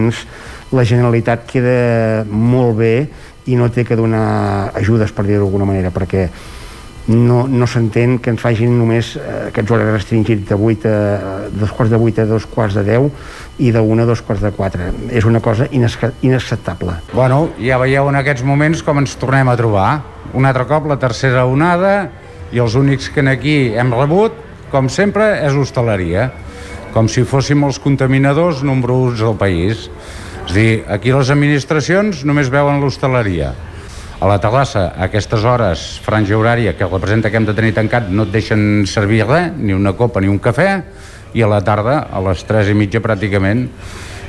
[0.75, 3.09] la Generalitat queda molt bé
[3.47, 6.29] i no té que donar ajudes, per dir-ho d'alguna manera, perquè
[7.07, 11.73] no, no s'entén que ens facin només eh, aquests horaris restringits de 8 a, dos
[11.77, 13.11] quarts de 8 a dos quarts de 10
[13.59, 14.89] i 1 a dos quarts de 4.
[15.11, 16.99] És una cosa inacceptable.
[17.13, 19.89] Bueno, ja veieu en aquests moments com ens tornem a trobar.
[20.35, 22.11] Un altre cop la tercera onada
[22.53, 24.35] i els únics que aquí hem rebut,
[24.71, 26.31] com sempre, és hostaleria.
[26.95, 29.89] Com si fóssim els contaminadors nombrosos del país.
[30.45, 33.55] És a dir, aquí les administracions només veuen l'hostaleria
[34.25, 38.07] a la terrassa a aquestes hores, franja horària, que representa que hem de tenir tancat,
[38.09, 40.69] no et deixen servir res, ni una copa ni un cafè,
[41.35, 43.67] i a la tarda, a les 3 i mitja pràcticament,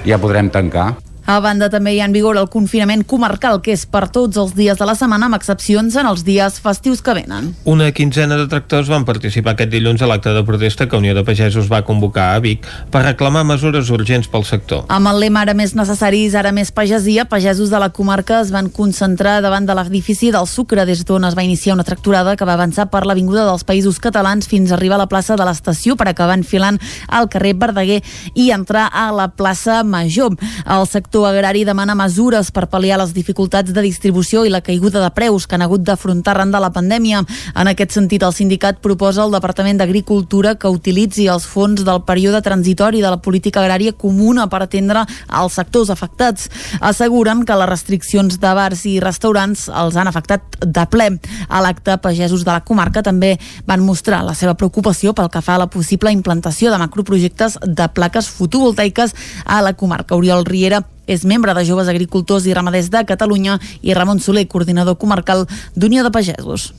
[0.06, 0.92] ja podrem tancar.
[1.26, 4.52] A banda, també hi ha en vigor el confinament comarcal, que és per tots els
[4.54, 7.48] dies de la setmana, amb excepcions en els dies festius que venen.
[7.66, 11.24] Una quinzena de tractors van participar aquest dilluns a l'acte de protesta que Unió de
[11.26, 14.84] Pagesos va convocar a Vic per reclamar mesures urgents pel sector.
[14.94, 18.70] Amb el lema ara més necessaris, ara més pagesia, pagesos de la comarca es van
[18.70, 22.54] concentrar davant de l'edifici del Sucre, des d'on es va iniciar una tracturada que va
[22.54, 26.12] avançar per l'Avinguda dels Països Catalans fins a arribar a la plaça de l'estació per
[26.14, 26.78] acabar enfilant
[27.10, 28.04] al carrer Verdaguer
[28.36, 30.38] i entrar a la plaça Major.
[30.70, 35.00] El sector sector agrari demana mesures per pal·liar les dificultats de distribució i la caiguda
[35.00, 37.22] de preus que han hagut d'afrontar arran de la pandèmia.
[37.56, 42.42] En aquest sentit, el sindicat proposa al Departament d'Agricultura que utilitzi els fons del període
[42.44, 45.06] transitori de la política agrària comuna per atendre
[45.40, 46.50] els sectors afectats.
[46.82, 51.14] Asseguren que les restriccions de bars i restaurants els han afectat de ple.
[51.48, 55.56] A l'acte, pagesos de la comarca també van mostrar la seva preocupació pel que fa
[55.56, 59.16] a la possible implantació de macroprojectes de plaques fotovoltaiques
[59.46, 60.20] a la comarca.
[60.20, 64.98] Oriol Riera és membre de Joves Agricultors i Ramaders de Catalunya i Ramon Soler, coordinador
[64.98, 65.46] comarcal
[65.76, 66.74] d'Unió de Pagesos.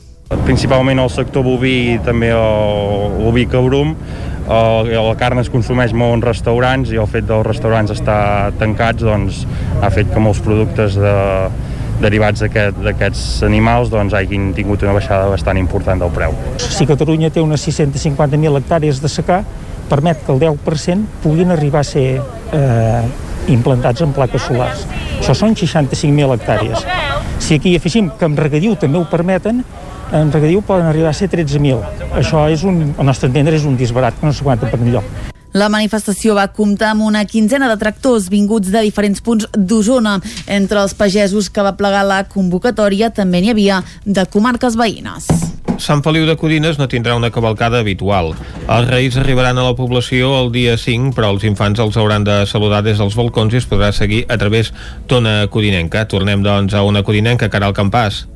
[0.44, 3.94] Principalment el sector boví i també l'oví cabrum,
[4.46, 9.44] la carn es consumeix molt en restaurants i el fet dels restaurants estar tancats doncs,
[9.82, 11.14] ha fet que molts productes de,
[12.02, 16.34] derivats d'aquests aquest, animals doncs, hagin tingut una baixada bastant important del preu.
[16.58, 19.42] Si Catalunya té unes 650.000 hectàrees de secà,
[19.90, 22.08] permet que el 10% puguin arribar a ser
[22.52, 23.02] eh,
[23.52, 24.86] implantats en plaques solars.
[25.18, 26.86] Això són 65.000 hectàrees.
[27.38, 29.64] Si aquí afegim que en regadiu també ho permeten,
[30.16, 32.10] en regadiu poden arribar a ser 13.000.
[32.20, 35.34] Això és un, al nostre entendre, és un disbarat que no s'aguanta per enlloc.
[35.56, 40.18] La manifestació va comptar amb una quinzena de tractors vinguts de diferents punts d'Osona.
[40.52, 45.30] Entre els pagesos que va plegar la convocatòria també n'hi havia de comarques veïnes.
[45.80, 48.34] Sant Feliu de Codines no tindrà una cavalcada habitual.
[48.68, 52.42] Els reis arribaran a la població el dia 5, però els infants els hauran de
[52.44, 54.74] saludar des dels balcons i es podrà seguir a través
[55.08, 56.04] d'una codinenca.
[56.04, 58.26] Tornem, doncs, a una codinenca, Caral Campàs.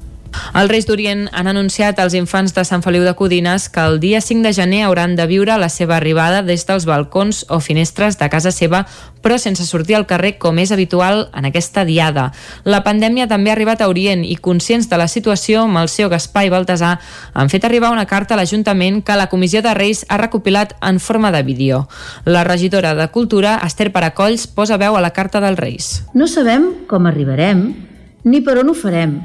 [0.51, 4.21] Els Reis d'Orient han anunciat als infants de Sant Feliu de Codines que el dia
[4.21, 8.29] 5 de gener hauran de viure la seva arribada des dels balcons o finestres de
[8.33, 8.85] casa seva,
[9.23, 12.31] però sense sortir al carrer com és habitual en aquesta diada.
[12.65, 16.53] La pandèmia també ha arribat a Orient i, conscients de la situació, Malció, Gaspar i
[16.53, 16.97] Baltasar
[17.33, 20.99] han fet arribar una carta a l'Ajuntament que la Comissió de Reis ha recopilat en
[20.99, 21.87] forma de vídeo.
[22.25, 25.93] La regidora de Cultura, Esther Paracolls, posa veu a la carta dels Reis.
[26.15, 27.69] No sabem com arribarem
[28.25, 29.21] ni per on ho farem,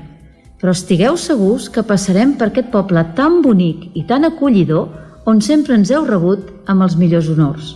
[0.66, 4.88] però estigueu segurs que passarem per aquest poble tan bonic i tan acollidor
[5.30, 7.68] on sempre ens heu rebut amb els millors honors.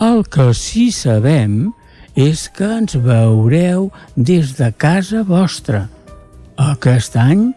[0.00, 1.74] El que sí sabem
[2.16, 5.82] és que ens veureu des de casa vostra.
[6.56, 7.50] Aquest any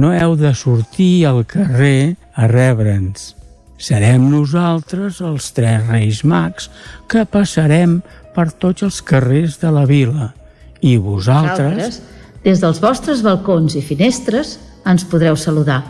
[0.00, 3.34] no heu de sortir al carrer a rebre'ns.
[3.76, 6.72] Serem nosaltres, els tres reis mags,
[7.04, 8.00] que passarem
[8.32, 10.32] per tots els carrers de la vila.
[10.80, 11.98] I vosaltres...
[12.00, 12.15] vosaltres
[12.46, 14.56] des dels vostres balcons i finestres
[14.86, 15.80] ens podreu saludar.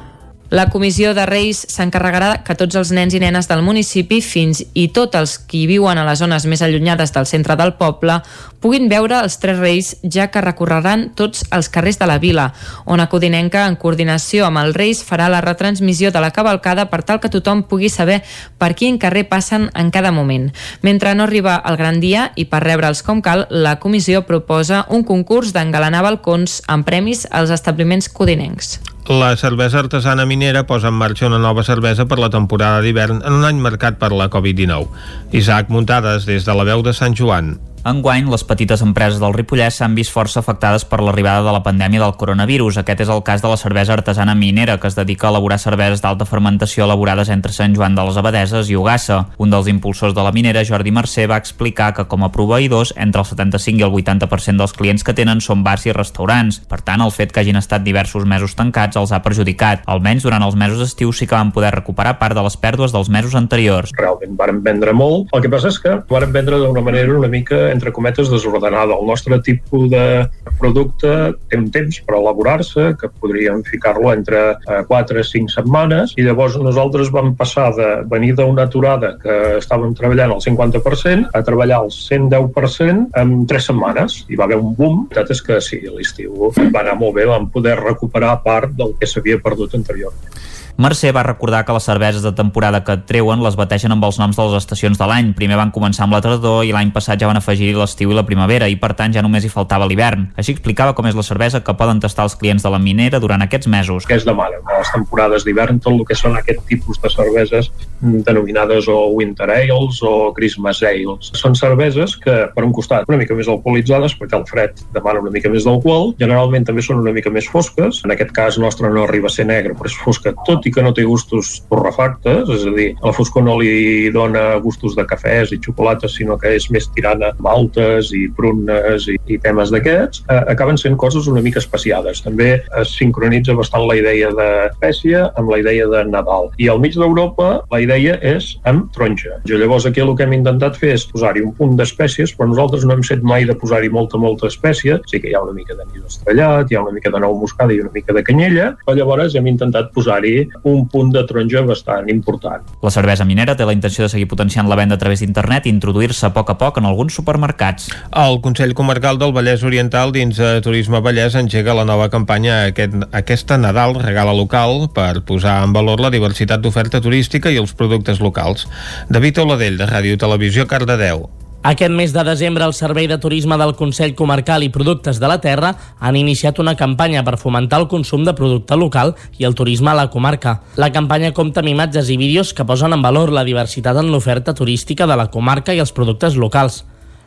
[0.48, 4.84] La comissió de Reis s'encarregarà que tots els nens i nenes del municipi, fins i
[4.94, 8.20] tot els qui viuen a les zones més allunyades del centre del poble,
[8.62, 12.46] puguin veure els tres Reis, ja que recorreran tots els carrers de la vila,
[12.86, 17.18] on Codinenca, en coordinació amb els Reis, farà la retransmissió de la cavalcada per tal
[17.18, 18.22] que tothom pugui saber
[18.56, 20.52] per quin carrer passen en cada moment.
[20.80, 25.02] Mentre no arriba el gran dia i per rebre'ls com cal, la comissió proposa un
[25.02, 28.78] concurs d'engalanar balcons amb premis als establiments codinencs.
[29.08, 33.36] La cervesa artesana minera posa en marxa una nova cervesa per la temporada d'hivern en
[33.38, 34.88] un any marcat per la Covid-19.
[35.30, 37.52] Isaac Muntades, des de la veu de Sant Joan.
[37.86, 42.00] Enguany, les petites empreses del Ripollès s'han vist força afectades per l'arribada de la pandèmia
[42.02, 42.80] del coronavirus.
[42.80, 46.02] Aquest és el cas de la cervesa artesana minera, que es dedica a elaborar cerveses
[46.02, 49.20] d'alta fermentació elaborades entre Sant Joan de les Abadeses i Ugassa.
[49.38, 53.22] Un dels impulsors de la minera, Jordi Mercè, va explicar que com a proveïdors, entre
[53.22, 56.58] el 75 i el 80% dels clients que tenen són bars i restaurants.
[56.66, 59.86] Per tant, el fet que hagin estat diversos mesos tancats els ha perjudicat.
[59.86, 63.14] Almenys durant els mesos d'estiu sí que van poder recuperar part de les pèrdues dels
[63.14, 63.94] mesos anteriors.
[63.94, 65.30] Realment varen vendre molt.
[65.30, 68.96] El que passa és que varen vendre d'una manera una mica entre cometes, desordenada.
[68.96, 70.26] El nostre tipus de
[70.58, 71.12] producte
[71.50, 74.56] té un temps per elaborar-se, que podríem ficar-lo entre
[74.88, 79.94] 4 a 5 setmanes, i llavors nosaltres vam passar de venir d'una aturada que estàvem
[79.96, 84.22] treballant al 50% a treballar al 110% en 3 setmanes.
[84.28, 85.06] Hi va haver un boom.
[85.10, 88.96] La veritat és que sí, l'estiu va anar molt bé, vam poder recuperar part del
[88.98, 90.32] que s'havia perdut anteriorment.
[90.76, 94.36] Mercè va recordar que les cerveses de temporada que treuen les bateixen amb els noms
[94.36, 95.30] de les estacions de l'any.
[95.38, 98.26] Primer van començar amb la tardor i l'any passat ja van afegir l'estiu i la
[98.28, 100.26] primavera i per tant ja només hi faltava l'hivern.
[100.36, 103.40] Així explicava com és la cervesa que poden tastar els clients de la minera durant
[103.40, 104.04] aquests mesos.
[104.04, 104.60] Què es demana?
[104.68, 107.72] A les temporades d'hivern tot el que són aquest tipus de cerveses
[108.02, 111.32] denominades o Winter Ales o Christmas Ales.
[111.40, 115.32] Són cerveses que, per un costat, una mica més alcoholitzades, perquè el fred demana una
[115.32, 119.06] mica més d'alcohol, generalment també són una mica més fosques, en aquest cas nostre no
[119.08, 122.66] arriba a ser negre, però és fosca tot i que no té gustos torrefactes, és
[122.66, 126.68] a dir, la foscor no li dona gustos de cafès i xocolates, sinó que és
[126.74, 131.62] més tirana maltes i prunes i, i temes d'aquests, eh, acaben sent coses una mica
[131.62, 132.22] especiades.
[132.26, 136.50] També es sincronitza bastant la idea d'espècia amb la idea de Nadal.
[136.62, 139.40] I al mig d'Europa la idea és amb taronja.
[139.48, 142.86] Jo llavors aquí el que hem intentat fer és posar-hi un punt d'espècies, però nosaltres
[142.86, 144.98] no hem set mai de posar-hi molta, molta espècie.
[145.10, 147.36] Sí que hi ha una mica de nís estrellat, hi ha una mica de nou
[147.40, 151.62] moscada i una mica de canyella, però llavors hem intentat posar-hi un punt de taronja
[151.66, 152.64] bastant important.
[152.82, 155.72] La cervesa minera té la intenció de seguir potenciant la venda a través d'internet i
[155.74, 157.90] introduir-se a poc a poc en alguns supermercats.
[158.12, 162.98] El Consell Comarcal del Vallès Oriental dins de Turisme Vallès engega la nova campanya aquest,
[163.12, 168.20] aquesta Nadal Regala Local per posar en valor la diversitat d'oferta turística i els productes
[168.20, 168.68] locals.
[169.08, 171.28] David Oladell, de Ràdio Televisió, Cardedeu.
[171.66, 175.40] Aquest mes de desembre, el Servei de Turisme del Consell Comarcal i Productes de la
[175.42, 179.90] Terra han iniciat una campanya per fomentar el consum de producte local i el turisme
[179.90, 180.60] a la comarca.
[180.78, 184.54] La campanya compta amb imatges i vídeos que posen en valor la diversitat en l'oferta
[184.54, 186.84] turística de la comarca i els productes locals.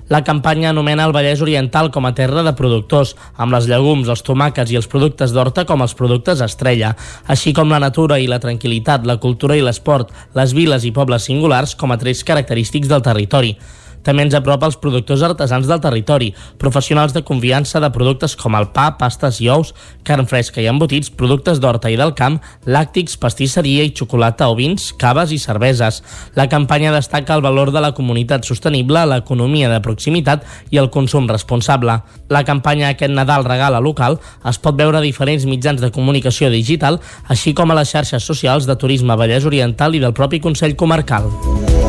[0.08, 4.24] La campanya anomena el Vallès Oriental com a terra de productors, amb les llegums, els
[4.24, 6.94] tomàquets i els productes d'horta com els productes estrella,
[7.28, 11.28] així com la natura i la tranquil·litat, la cultura i l'esport, les viles i pobles
[11.28, 13.58] singulars com a trets característics del territori.
[14.04, 18.70] També ens apropa els productors artesans del territori, professionals de confiança de productes com el
[18.76, 19.74] pa, pastes i ous,
[20.08, 24.92] carn fresca i embotits, productes d'horta i del camp, làctics, pastisseria i xocolata o vins,
[25.00, 26.02] caves i cerveses.
[26.36, 31.28] La campanya destaca el valor de la comunitat sostenible, l'economia de proximitat i el consum
[31.30, 32.00] responsable.
[32.30, 34.20] La campanya Aquest Nadal regala local
[34.50, 38.70] es pot veure a diferents mitjans de comunicació digital, així com a les xarxes socials
[38.70, 41.89] de Turisme Vallès Oriental i del propi Consell Comarcal.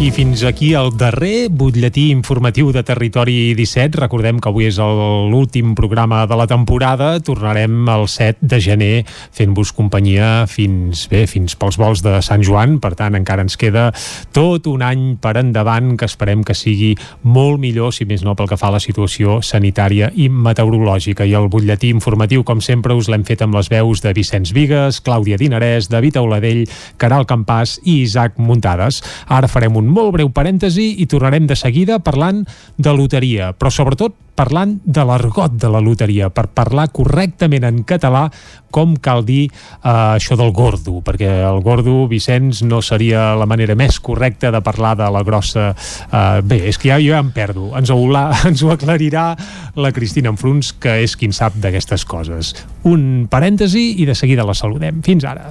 [0.00, 3.98] I fins aquí el darrer butlletí informatiu de Territori 17.
[4.00, 7.10] Recordem que avui és l'últim programa de la temporada.
[7.20, 12.78] Tornarem el 7 de gener fent-vos companyia fins bé, fins pels vols de Sant Joan.
[12.80, 13.90] Per tant, encara ens queda
[14.32, 18.48] tot un any per endavant que esperem que sigui molt millor, si més no pel
[18.48, 21.28] que fa a la situació sanitària i meteorològica.
[21.28, 25.04] I el butlletí informatiu, com sempre, us l'hem fet amb les veus de Vicenç Vigues,
[25.04, 26.64] Clàudia Dinarès, David Auladell,
[26.96, 29.04] Caral Campàs i Isaac Muntades.
[29.28, 32.44] Ara farem un molt breu parèntesi i tornarem de seguida parlant
[32.78, 38.28] de loteria, però sobretot parlant de l'argot de la loteria, per parlar correctament en català
[38.72, 43.76] com cal dir eh, això del gordo, perquè el gordo, Vicenç, no seria la manera
[43.76, 45.70] més correcta de parlar de la grossa...
[45.74, 47.70] Eh, bé, és que ja, jo ja em perdo.
[47.76, 47.98] Ens ho,
[48.48, 49.26] ens ho aclarirà
[49.76, 52.54] la Cristina Enfruns, que és qui en sap d'aquestes coses.
[52.88, 55.02] Un parèntesi i de seguida la saludem.
[55.04, 55.50] Fins ara.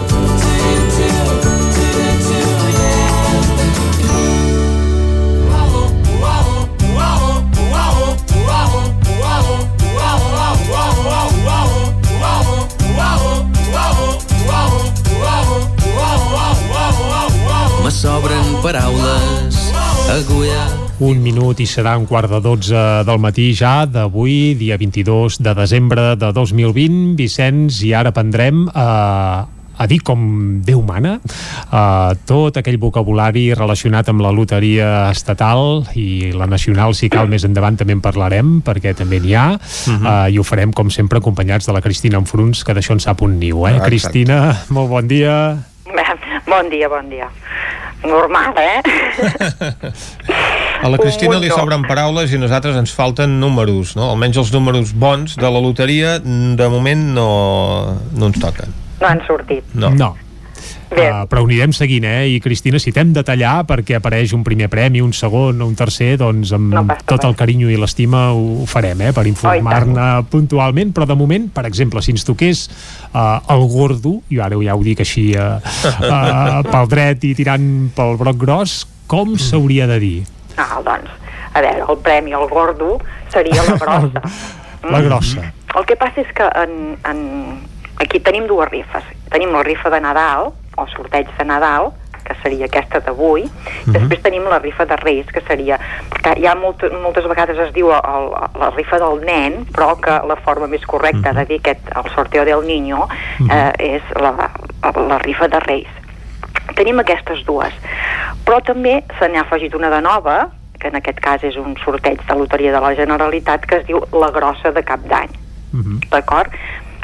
[18.01, 19.57] Sobren paraules
[20.09, 20.63] agulla
[21.05, 25.53] Un minut i serà un quart de 12 del matí ja d'avui, dia 22 de
[25.57, 27.15] desembre de 2020.
[27.17, 28.85] Vicenç, i ara prendrem a,
[29.77, 30.21] a dir com
[30.65, 37.09] Déu mana uh, tot aquell vocabulari relacionat amb la loteria estatal i la nacional, si
[37.09, 40.93] cal, més endavant també en parlarem, perquè també n'hi ha uh, i ho farem, com
[40.93, 43.75] sempre, acompanyats de la Cristina Enfruns, que d'això en sap un niu, eh?
[43.77, 43.89] Exacte.
[43.89, 45.35] Cristina, molt bon dia.
[46.47, 47.29] Bon dia, bon dia.
[48.03, 48.81] Normal, eh?
[50.81, 54.09] A la Cristina li sobren paraules i a nosaltres ens falten números, no?
[54.09, 57.29] Almenys els números bons de la loteria de moment no,
[58.17, 58.73] no ens toquen.
[59.01, 59.65] No han sortit.
[59.77, 59.93] No.
[59.93, 60.15] no.
[60.91, 62.25] Uh, però ho anirem seguint, eh?
[62.35, 65.75] I Cristina, si t'hem de tallar perquè apareix un primer premi, un segon o un
[65.79, 69.13] tercer, doncs amb no tot el carinyo i l'estima ho, ho farem, eh?
[69.15, 72.65] Per informar-ne puntualment, però de moment, per exemple, si ens toqués
[73.13, 77.67] uh, el gordo, i ara ja ho dic així uh, uh, pel dret i tirant
[77.95, 80.17] pel broc gros, com s'hauria de dir?
[80.59, 81.11] Ah, doncs,
[81.55, 82.97] a veure, el premi al gordo
[83.31, 84.27] seria la grossa.
[84.81, 85.43] La grossa.
[85.77, 86.71] El que passa és que en,
[87.05, 87.19] en...
[88.01, 89.05] aquí tenim dues rifes.
[89.29, 90.47] Tenim la rifa de Nadal,
[90.81, 91.91] o sorteig de Nadal,
[92.23, 93.43] que seria aquesta d'avui,
[93.87, 93.93] Mhm.
[93.93, 95.79] després tenim la rifa de Reis, que seria...
[96.21, 98.27] que hi ha molt, moltes vegades es diu el,
[98.59, 102.45] la rifa del nen, però que la forma més correcta de dir aquest, el sorteo
[102.45, 103.07] del niño
[103.49, 104.51] eh, és la,
[104.95, 105.87] la rifa de Reis.
[106.75, 107.73] Tenim aquestes dues.
[108.45, 110.49] Però també se n'ha afegit una de nova,
[110.79, 113.99] que en aquest cas és un sorteig de loteria de la Generalitat, que es diu
[114.13, 115.29] la grossa de cap d'any.
[116.11, 116.53] D'acord?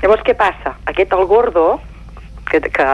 [0.01, 0.75] Llavors, què passa?
[0.85, 1.79] Aquest el gordo,
[2.49, 2.87] que, que,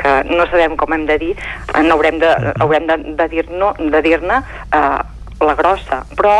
[0.00, 1.34] que no sabem com hem de dir,
[1.74, 4.98] eh, n'haurem de, haurem de, de dir-ne de dir eh,
[5.40, 6.38] la grossa, però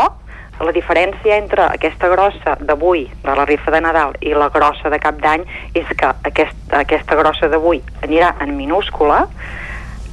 [0.59, 4.99] la diferència entre aquesta grossa d'avui, de la rifa de Nadal, i la grossa de
[4.99, 9.23] cap d'any és que aquest, aquesta grossa d'avui anirà en minúscula,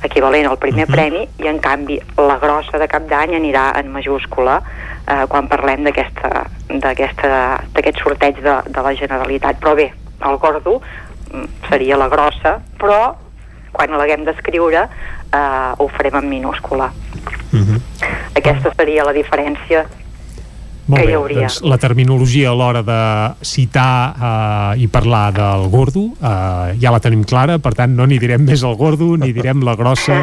[0.07, 4.61] equivalent al primer premi, i en canvi la grossa de cap d'any anirà en majúscula
[4.63, 6.23] eh, quan parlem d'aquest
[8.03, 9.59] sorteig de, de la Generalitat.
[9.63, 9.91] Però bé,
[10.27, 10.81] el gordo
[11.69, 13.15] seria la grossa, però
[13.77, 16.91] quan l'haguem d'escriure eh, ho farem en minúscula.
[18.37, 19.87] Aquesta seria la diferència
[20.87, 21.47] Molt que bé, hi hauria.
[21.49, 22.99] doncs la terminologia a l'hora de
[23.43, 28.21] citar eh, i parlar del gordo eh, ja la tenim clara, per tant no n'hi
[28.23, 30.23] direm més al gordo, ni direm la grossa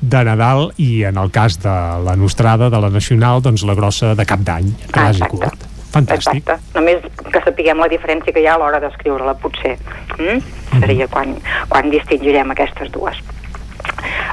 [0.00, 4.16] de Nadal i en el cas de la nostrada, de la nacional, doncs la grossa
[4.18, 5.69] de cap d'any, ras i curt.
[5.94, 6.42] Fantàstic.
[6.42, 6.76] Exacte.
[6.76, 7.02] Només
[7.32, 9.76] que sapiguem la diferència que hi ha a l'hora d'escriure-la, potser.
[10.18, 10.40] Mm?
[10.78, 11.36] Seria quan,
[11.68, 13.18] quan distingirem aquestes dues.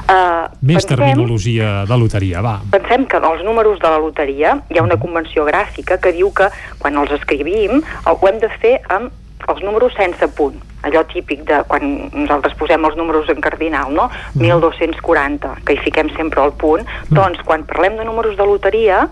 [0.08, 2.54] Uh, Més pensem, terminologia de loteria, va.
[2.72, 6.48] pensem que dels números de la loteria hi ha una convenció gràfica que diu que
[6.80, 9.12] quan els escrivim ho hem de fer amb
[9.52, 10.56] els números sense punt
[10.88, 14.08] allò típic de quan nosaltres posem els números en cardinal, no?
[14.38, 16.86] 1240, que hi fiquem sempre el punt.
[17.10, 19.02] Doncs, quan parlem de números de loteria,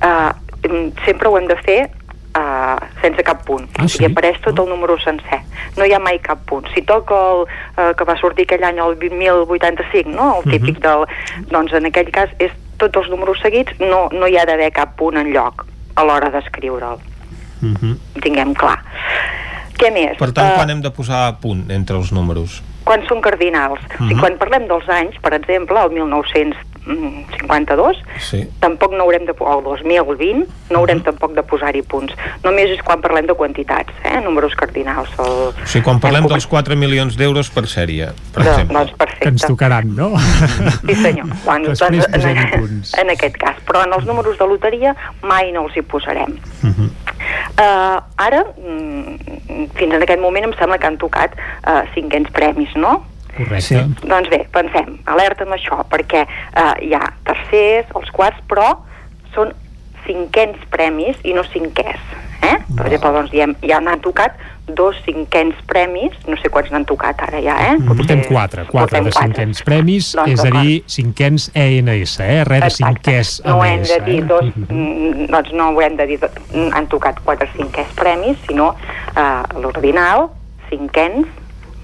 [0.00, 0.30] eh,
[1.04, 1.80] sempre ho hem de fer
[2.36, 3.68] uh, sense cap punt.
[3.78, 4.04] Ah, sí?
[4.04, 5.40] apareix tot el número sencer.
[5.78, 6.68] No hi ha mai cap punt.
[6.74, 10.32] Si toca el uh, que va sortir aquell any el 2085, no?
[10.40, 11.06] el típic del...
[11.50, 14.96] Doncs en aquell cas és tots els números seguits, no, no hi ha d'haver cap
[14.96, 15.66] punt en lloc
[15.96, 17.00] a l'hora d'escriure'l.
[18.24, 18.78] Tinguem clar.
[19.80, 20.16] Què més?
[20.20, 22.62] Per tant, Eh, quan hem de posar punt entre els números?
[22.90, 23.78] Quan són cardinals.
[23.78, 23.94] Uh -huh.
[23.94, 24.20] o sigui, Mhm.
[24.20, 28.48] quan parlem dels anys, per exemple, el 1952, Sí.
[28.60, 32.12] tampoc no haurem de, o el 2020, no haurem tampoc de posar-hi punts.
[32.42, 34.20] Només és quan parlem de quantitats, eh?
[34.20, 35.08] números cardinals.
[35.18, 35.26] El...
[35.26, 38.78] O sigui, quan parlem dels 4 milions d'euros per sèrie, per No, exemple.
[38.78, 39.22] doncs perfecte.
[39.24, 40.10] Que ens tocaran, no?
[40.86, 41.26] Sí, senyor.
[41.44, 42.94] Quan, Després doncs, posem-hi en, punts.
[42.98, 43.56] en aquest cas.
[43.66, 46.38] Però en els números de loteria mai no els hi posarem.
[46.62, 46.90] Mhm.
[47.60, 49.16] Uh, ara, mm,
[49.74, 51.30] fins en aquest moment em sembla que han tocat
[51.66, 52.79] uh, cinquens premis, no?
[53.30, 53.62] Correcte.
[53.62, 54.08] Sí.
[54.08, 58.72] Doncs bé, pensem, alerta amb això, perquè uh, hi ha tercers, els quarts, però
[59.36, 59.54] són
[60.06, 62.02] cinquens premis i no cinquers.
[62.10, 62.26] Eh?
[62.40, 62.56] Eh?
[62.74, 64.38] Per exemple, doncs, ja, ja n'han tocat
[64.74, 67.74] dos cinquens premis, no sé quants n'han tocat ara ja, eh?
[67.76, 72.38] Mm, Portem quatre, quatre portem de cinquens premis, Doncs és a dir, cinquens ENS, eh?
[72.48, 74.26] Res de cinquès no ho hem de dir eh?
[74.30, 76.20] dos, mm, doncs no ho hem de dir,
[76.72, 78.72] han tocat quatre cinquens premis, sinó
[79.12, 80.30] eh, l'ordinal,
[80.70, 81.28] cinquens,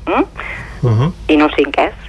[0.07, 0.65] mm?
[0.87, 1.13] Uh -huh.
[1.29, 2.06] i no cinquès.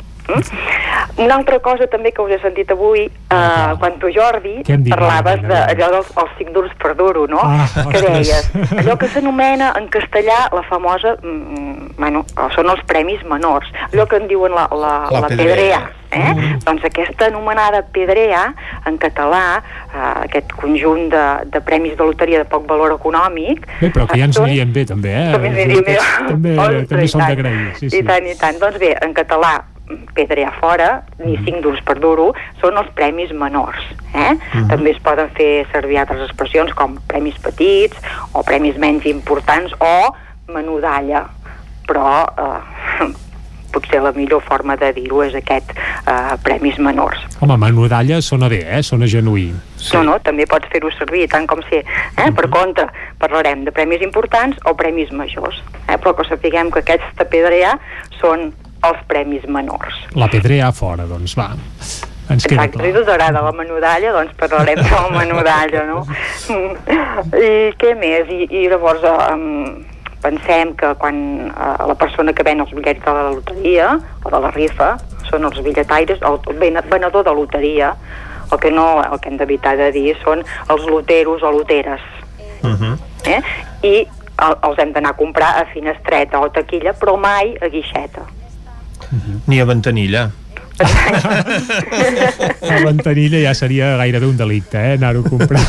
[1.18, 5.66] Una altra cosa també que us he sentit avui, eh, quan tu Jordi parlaves Marina?
[5.72, 7.40] d'allò dels els cinc durs per duro, no?
[7.42, 13.24] Ah, que deies, allò que s'anomena en castellà la famosa, mm, bueno, són els premis
[13.26, 15.80] menors, allò que en diuen la, la, La la, pedrea.
[16.12, 16.34] eh?
[16.36, 16.60] Mm.
[16.66, 18.44] Doncs aquesta anomenada pedrea,
[18.86, 23.90] en català, eh, aquest conjunt de, de premis de loteria de poc valor econòmic, Bé,
[23.90, 25.32] però que ja ens anirien bé, també, eh?
[25.34, 25.98] també aniria bé.
[26.30, 27.34] També, també són tant.
[27.34, 28.04] d'agrair, sí, I sí.
[28.06, 28.62] tant, i tant.
[28.62, 29.56] Doncs bé, en català,
[30.14, 33.84] pedrea fora, ni cinc durs per dur-ho, són els premis menors.
[34.14, 34.34] Eh?
[34.34, 34.68] Mhm.
[34.72, 37.98] També es poden fer servir altres expressions com premis petits
[38.34, 40.14] o premis menys importants o
[40.54, 41.28] menudalla.
[41.88, 43.08] Però eh,
[43.72, 47.20] potser la millor forma de dir-ho és aquest eh, premis menors.
[47.40, 48.82] Home, menudalla sona bé, eh?
[48.84, 49.52] Sona genuí.
[49.78, 49.96] Sí.
[49.96, 51.84] No, no, també pots fer-ho servir, tant com ser.
[52.18, 52.30] Eh?
[52.36, 52.90] Per contra,
[53.22, 55.62] parlarem de premis importants o premis majors.
[55.88, 55.98] Eh?
[55.98, 57.78] Però que sapiguem que aquesta pedrea
[58.22, 58.50] són
[58.84, 59.96] els premis menors.
[60.16, 61.52] La pedrea fora, doncs, va.
[62.30, 63.06] Ens queda Exacte, clar.
[63.06, 66.06] t'agrada la menudalla, doncs parlarem de la menudalla, no?
[67.38, 68.28] I què més?
[68.30, 69.84] I, i llavors um,
[70.24, 71.18] pensem que quan
[71.52, 73.90] uh, la persona que ven els bitllets de la loteria
[74.26, 74.98] o de la rifa
[75.30, 77.94] són els bitlletaires, el ven- venedor de loteria,
[78.52, 82.02] el que no, el que hem d'evitar de dir són els loteros o loteres,
[82.64, 82.98] Uh -huh.
[83.30, 83.42] eh?
[83.84, 84.08] I
[84.42, 88.22] el, els hem d'anar a comprar a finestreta o taquilla, però mai a guixeta.
[89.48, 90.28] Ni a Ventanilla.
[92.62, 94.94] La ventanilla ja seria gairebé un delicte, eh?
[94.98, 95.62] Anar-ho a comprar.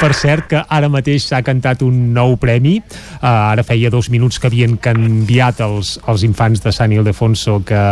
[0.00, 2.76] per cert, que ara mateix s'ha cantat un nou premi.
[3.16, 7.82] Uh, ara feia dos minuts que havien canviat els, els infants de Sant Ildefonso que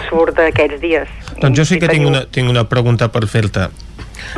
[0.10, 1.08] surt d'aquests dies.
[1.40, 3.70] Doncs jo sí que tinc una, tinc una pregunta per fer-te.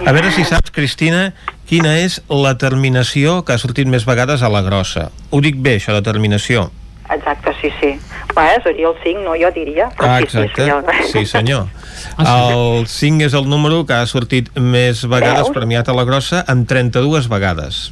[0.06, 1.32] A veure si saps, Cristina,
[1.69, 5.10] quina és la terminació que ha sortit més vegades a la grossa.
[5.32, 6.69] Ho dic bé, això de terminació.
[7.14, 7.92] Exacte, sí, sí.
[8.38, 9.90] Va, seria el 5, no, jo diria.
[9.98, 10.94] Però Ah, sí, sí, exacte.
[11.04, 11.68] sí, Sí, senyor.
[12.20, 15.56] El 5 és el número que ha sortit més vegades Veus?
[15.56, 17.92] premiat a la grossa amb 32 vegades.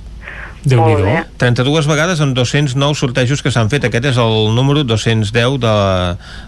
[0.64, 1.26] Déu-n'hi-do.
[1.40, 3.86] 32 vegades amb 209 sortejos que s'han fet.
[3.88, 5.76] Aquest és el número 210 de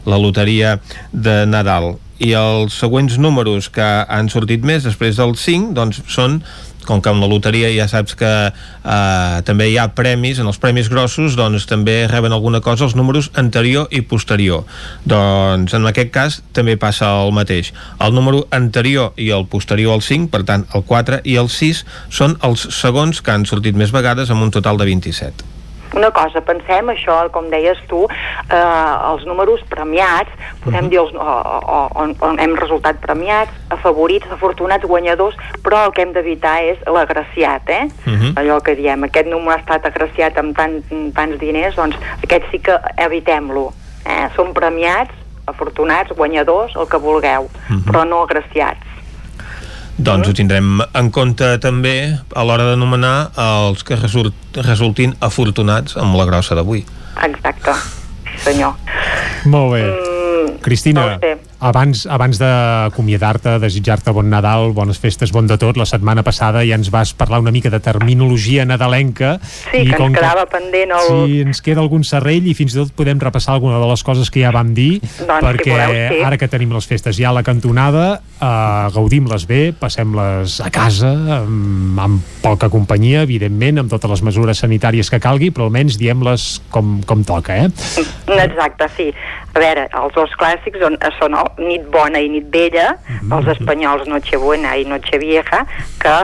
[0.05, 0.79] la loteria
[1.11, 1.95] de Nadal.
[2.21, 6.41] I els següents números que han sortit més després del 5 doncs són
[6.87, 10.59] com que amb la loteria ja saps que eh, també hi ha premis, en els
[10.61, 14.65] premis grossos doncs també reben alguna cosa els números anterior i posterior.
[15.05, 17.73] Doncs en aquest cas també passa el mateix.
[18.01, 21.85] El número anterior i el posterior al 5, per tant el 4 i el 6
[22.09, 25.60] són els segons que han sortit més vegades amb un total de 27.
[25.93, 30.31] Una cosa, pensem això, com deies tu, eh, els números premiats,
[30.63, 35.91] podem dir els, o, o, on, on hem resultat premiats, afavorits, afortunats, guanyadors, però el
[35.95, 37.83] que hem d'evitar és l'agraciat, eh?
[38.05, 38.33] Mhm.
[38.39, 40.79] Allò que diem, aquest número ha estat agraciat amb tant,
[41.13, 43.73] tants diners, doncs aquest sí que evitem-lo.
[44.05, 44.29] Eh?
[44.35, 45.11] Són premiats,
[45.45, 47.83] afortunats, guanyadors, el que vulgueu, Mhm.
[47.89, 48.87] però no agraciats.
[50.01, 51.95] Doncs ho tindrem en compte també
[52.35, 53.15] a l'hora d'anomenar
[53.45, 56.85] els que result, resultin afortunats amb la grossa d'avui.
[57.21, 58.01] Exacte, sí
[58.43, 58.73] senyor.
[59.45, 59.85] Molt bé.
[60.61, 61.50] Cristina, no.
[61.61, 66.77] Abans, abans d'acomiadar-te, desitjar-te bon Nadal, bones festes, bon de tot, la setmana passada ja
[66.79, 69.35] ens vas parlar una mica de terminologia nadalenca.
[69.43, 71.07] Sí, que ens quedava pendent el...
[71.07, 74.33] Sí, ens queda algun serrell i fins i tot podem repassar alguna de les coses
[74.33, 76.21] que ja vam dir, Doncs, perquè si voleu, sí.
[76.31, 78.05] ara que tenim les festes ja a la cantonada,
[78.41, 84.65] eh, gaudim-les bé, passem-les a casa, amb, amb poca companyia, evidentment, amb totes les mesures
[84.65, 87.69] sanitàries que calgui, però almenys diem-les com, com toca, eh?
[88.41, 89.11] Exacte, sí.
[89.53, 93.31] A veure, els dos clàssics on, són el nit bona i nit vella, Mhm.
[93.33, 95.65] els espanyols Nochebuena i Nochevieja,
[95.99, 96.15] que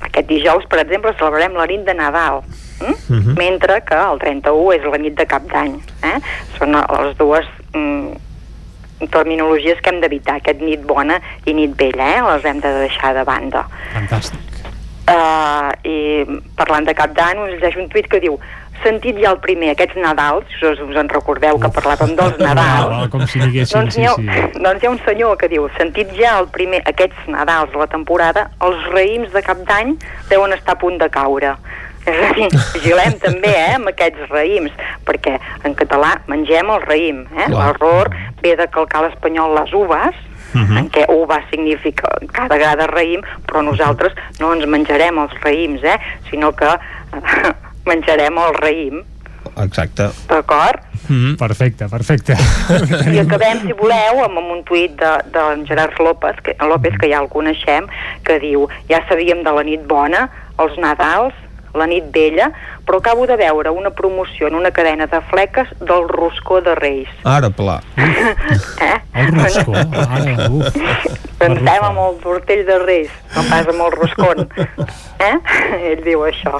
[0.00, 2.42] aquest dijous, per exemple, celebrarem la nit de Nadal,
[2.80, 3.14] mm?
[3.14, 3.36] Mhm.
[3.38, 5.80] mentre que el 31 és la nit de Cap d'Any.
[6.02, 6.18] Eh?
[6.58, 8.16] Són les dues mm,
[9.10, 12.22] terminologies que hem d'evitar, aquest nit bona i nit vella, eh?
[12.32, 13.66] les hem de deixar de banda.
[13.94, 14.38] Fantàstic.
[15.08, 16.24] Uh, i
[16.56, 18.34] parlant de Cap d'Any, us llegeixo un tuit que diu
[18.84, 23.10] sentit ja el primer, aquests Nadals, si us, en recordeu que parlàvem dels Nadals, Nadal,
[23.12, 24.62] com si diguéssim, doncs, sí, ha, sí.
[24.62, 28.48] doncs hi ha un senyor que diu sentit ja el primer, aquests Nadals la temporada,
[28.64, 29.94] els raïms de Cap d'Any
[30.30, 31.56] deuen estar a punt de caure.
[32.08, 34.74] És a dir, vigilem també eh, amb aquests raïms,
[35.08, 35.36] perquè
[35.68, 37.22] en català mengem el raïm.
[37.36, 37.50] Eh?
[37.52, 40.24] L'error ve de calcar l'espanyol les uves,
[40.56, 45.84] en què uva significa cada gra de raïm, però nosaltres no ens menjarem els raïms,
[45.84, 45.98] eh?
[46.30, 46.70] sinó que
[47.88, 49.00] menjarem el raïm,
[49.64, 50.10] Exacte.
[50.28, 50.84] d'acord?
[51.08, 51.36] Mm.
[51.40, 52.36] Perfecte, perfecte.
[53.14, 57.08] I acabem, si voleu, amb, amb un tuit de, de Gerard López que, López, que
[57.08, 57.88] ja el coneixem,
[58.26, 60.26] que diu ja sabíem de la nit bona,
[60.60, 61.36] els Nadals,
[61.78, 62.50] la nit vella,
[62.84, 67.08] però acabo de veure una promoció en una cadena de fleques del roscó de Reis.
[67.24, 67.80] Ara, pla.
[68.78, 68.98] Eh?
[69.14, 70.76] El roscó, ara, uf.
[71.38, 74.44] Pensem amb el tortell de Reis, no pas amb el roscón.
[75.18, 75.34] Eh?
[75.92, 76.58] Ell diu això.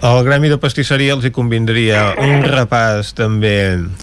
[0.00, 3.52] Al Gremi de Pastisseria els hi convindria un repàs també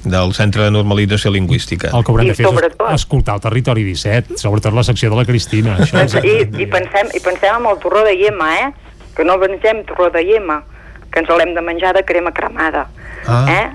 [0.06, 1.90] del Centre de Normalització Lingüística.
[1.94, 5.10] El que haurem I de fer és sobretot- escoltar el Territori 17, sobretot la secció
[5.12, 5.78] de la Cristina.
[5.84, 6.24] Això.
[6.24, 8.72] I, i, pensem, I pensem amb el torró de llema, eh?
[9.16, 10.64] Que no mengem torró de llema,
[11.12, 12.88] que ens l'hem de menjar de crema cremada.
[13.28, 13.46] Ah.
[13.48, 13.68] Eh?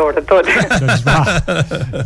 [0.00, 0.46] Sobretot.
[0.80, 1.18] Doncs va,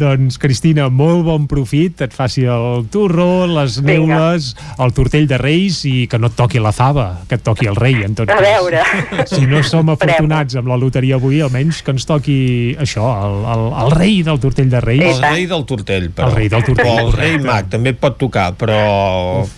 [0.01, 4.49] doncs Cristina, molt bon profit, et faci el turro, les neules,
[4.83, 7.77] el tortell de Reis i que no et toqui la fava, que et toqui el
[7.79, 8.43] rei, en tot A cas.
[8.43, 8.83] veure.
[9.31, 12.39] Si no som afortunats amb la loteria avui, almenys que ens toqui
[12.83, 15.05] això, el, el, el rei del tortell de Reis.
[15.15, 16.29] El rei del tortell, però.
[16.33, 16.91] El rei del tortell.
[16.91, 18.81] O el rei mag, també et pot tocar, però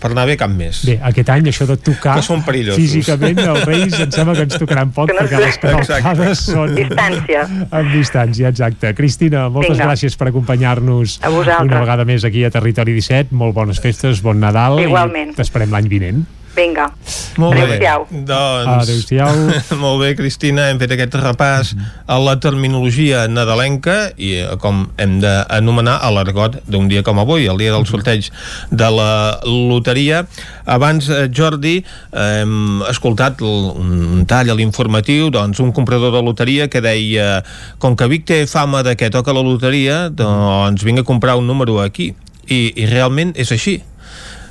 [0.03, 0.83] per anar bé cap més.
[0.87, 2.77] Bé, aquest any això de tocar Que són perillosos.
[2.83, 6.75] físicament els reis em sembla que ens tocaran poc Que no perquè les cavalcades són
[6.77, 7.47] Distància.
[7.71, 8.95] amb distància, exacte.
[8.95, 9.91] Cristina, moltes Vinga.
[9.91, 11.21] gràcies per acompanyar-nos
[11.63, 13.35] una vegada més aquí a Territori 17.
[13.37, 15.31] Molt bones festes, bon Nadal Igualment.
[15.33, 16.25] i t'esperem l'any vinent.
[16.57, 16.89] Vinga.
[17.37, 17.65] Molt bé.
[17.67, 18.07] Adéu-siau.
[18.11, 19.41] Doncs, Adéu-siau.
[19.83, 21.75] molt bé, Cristina, hem fet aquest repàs
[22.09, 27.45] a la terminologia nadalenca i eh, com hem d'anomenar a l'argot d'un dia com avui,
[27.51, 28.31] el dia del sorteig
[28.73, 29.11] de la
[29.45, 30.25] loteria.
[30.65, 31.77] Abans, eh, Jordi,
[32.17, 37.43] hem escoltat un tall a l'informatiu, doncs un comprador de loteria que deia
[37.83, 41.47] com que Vic té fama de que toca la loteria, doncs vinc a comprar un
[41.47, 42.15] número aquí.
[42.47, 43.81] I, i realment és així.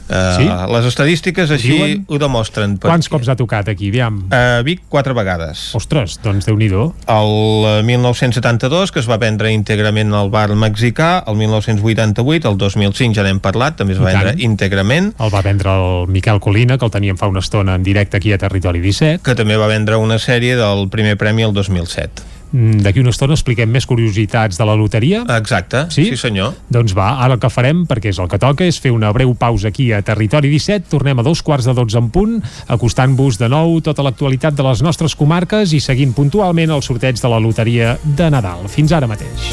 [0.05, 0.45] Uh, Sí?
[0.45, 2.03] Les estadístiques així diuen?
[2.07, 2.75] ho demostren.
[2.77, 4.19] Quants cops ha tocat aquí, aviam?
[4.29, 5.71] A Vic, quatre vegades.
[5.77, 6.91] Ostres, doncs déu-n'hi-do.
[7.09, 7.33] El
[7.79, 13.25] eh, 1972, que es va vendre íntegrament al bar mexicà, el 1988, el 2005 ja
[13.25, 16.91] n'hem parlat, també es va vendre íntegrament, El va vendre el Miquel Colina, que el
[16.93, 19.23] teníem fa una estona en directe aquí a Territori 17.
[19.25, 22.34] que també va vendre una sèrie del primer premi el 2007.
[22.55, 25.25] Mm, D'aquí una estona expliquem més curiositats de la loteria.
[25.35, 26.53] Exacte, sí, sí senyor.
[26.71, 29.33] Doncs va, ara el que farem, perquè és el que toca, és fer una breu
[29.35, 30.87] pausa aquí a Territori 17.
[30.93, 32.37] Tornem a dos quarts de dotze en punt,
[32.71, 37.31] acostant-vos de nou tota l'actualitat de les nostres comarques i seguint puntualment el sorteig de
[37.31, 38.69] la loteria de Nadal.
[38.71, 39.51] Fins ara mateix.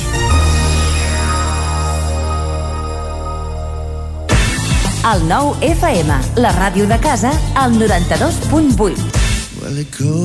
[5.02, 9.31] El nou FM, la ràdio de casa, al 92.8.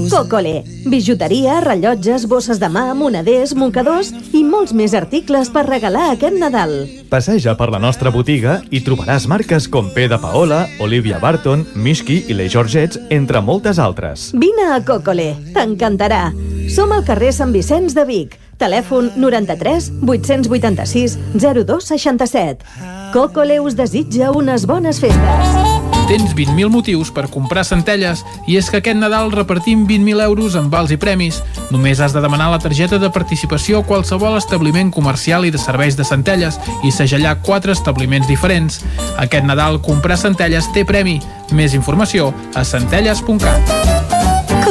[0.10, 0.64] Cocole.
[0.86, 6.74] Bijuteria, rellotges, bosses de mà, moneders, mocadors i molts més articles per regalar aquest Nadal.
[7.12, 12.24] Passeja per la nostra botiga i trobaràs marques com P de Paola, Olivia Barton, Mishki
[12.28, 14.32] i les Georgets, entre moltes altres.
[14.34, 16.28] Vine a Cocole, t'encantarà.
[16.74, 18.38] Som al carrer Sant Vicenç de Vic.
[18.58, 22.66] Telèfon 93 886 0267.
[23.14, 25.77] Cocole us desitja unes bones festes.
[26.08, 30.70] Tens 20.000 motius per comprar Centelles i és que aquest Nadal repartim 20.000 euros en
[30.72, 31.42] vals i premis.
[31.68, 36.00] Només has de demanar la targeta de participació a qualsevol establiment comercial i de serveis
[36.00, 38.80] de Centelles i segellar quatre establiments diferents.
[39.20, 41.20] Aquest Nadal comprar Centelles té premi.
[41.52, 43.97] Més informació a centelles.cat.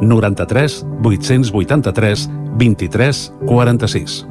[0.00, 4.26] 93 883 23 46.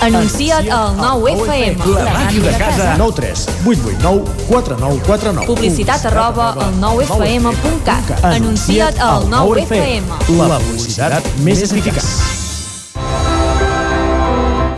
[0.00, 1.76] Anuncia't al 9FM.
[1.92, 2.94] La màquina de casa.
[2.96, 5.46] 9 3 8 8 9 4 9 4 9.
[5.46, 8.24] Publicitat arroba al 9FM.cat.
[8.24, 10.04] Anuncia't al 9FM.
[10.40, 12.39] La publicitat més eficaç.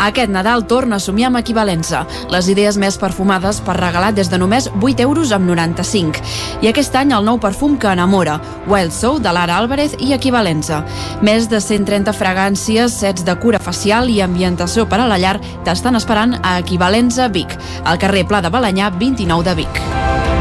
[0.02, 2.00] Aquest Nadal torna a somiar amb equivalença.
[2.32, 6.18] Les idees més perfumades per regalar des de només 8 euros amb 95.
[6.62, 10.82] I aquest any el nou perfum que enamora, Wild Soul de Lara Álvarez i equivalença.
[11.22, 15.94] Més de 130 fragàncies, sets de cura facial i ambientació per a la llar t'estan
[15.94, 20.31] esperant a Equivalença Vic, al carrer Pla de Balanyà 29 de Vic.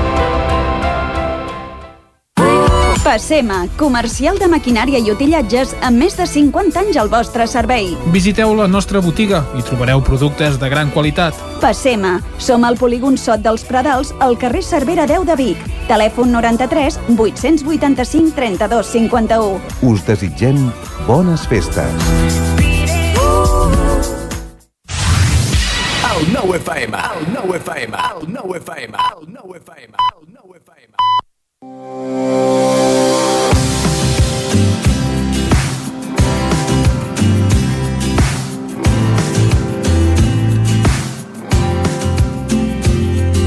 [3.12, 7.90] Passema, comercial de maquinària i utillatges amb més de 50 anys al vostre servei.
[8.14, 11.36] Visiteu la nostra botiga i trobareu productes de gran qualitat.
[11.60, 15.66] Passema, som al polígon Sot dels Pradals, al carrer Cervera 10 de Vic.
[15.90, 19.60] Telèfon 93 885 32 51.
[19.92, 20.72] Us desitgem
[21.04, 21.92] bones festes.
[26.16, 30.96] El 9 FM, el 9 FM, el 9 FM, el 9 FM, el 9 FM.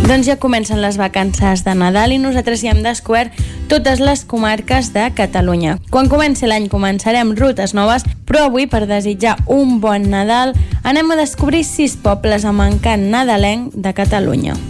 [0.05, 3.33] Doncs ja comencen les vacances de Nadal i nosaltres ja hem descobert
[3.73, 5.79] totes les comarques de Catalunya.
[5.89, 10.53] Quan comenci l'any començarem rutes noves, però avui, per desitjar un bon Nadal,
[10.85, 14.61] anem a descobrir sis pobles amb encant nadalenc de Catalunya.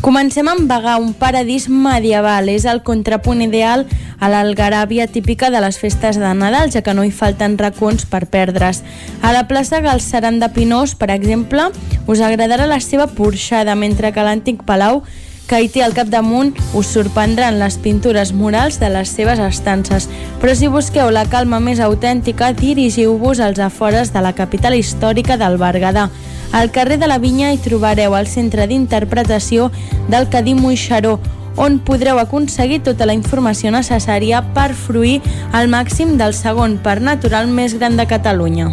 [0.00, 2.48] Comencem amb Bagà, un paradís medieval.
[2.48, 3.82] És el contrapunt ideal
[4.16, 8.22] a l'algaràbia típica de les festes de Nadal, ja que no hi falten racons per
[8.32, 8.80] perdre's.
[9.20, 11.68] A la plaça Galceran de Pinós, per exemple,
[12.08, 15.02] us agradarà la seva porxada, mentre que l'antic palau
[15.50, 20.06] que hi té al capdamunt us sorprendran les pintures murals de les seves estances.
[20.38, 25.58] Però si busqueu la calma més autèntica, dirigiu-vos als afores de la capital històrica del
[25.58, 26.06] Berguedà.
[26.52, 29.72] Al carrer de la Vinya hi trobareu el centre d'interpretació
[30.08, 31.18] del Cadí Moixeró,
[31.58, 35.18] on podreu aconseguir tota la informació necessària per fruir
[35.52, 38.70] al màxim del segon parc natural més gran de Catalunya.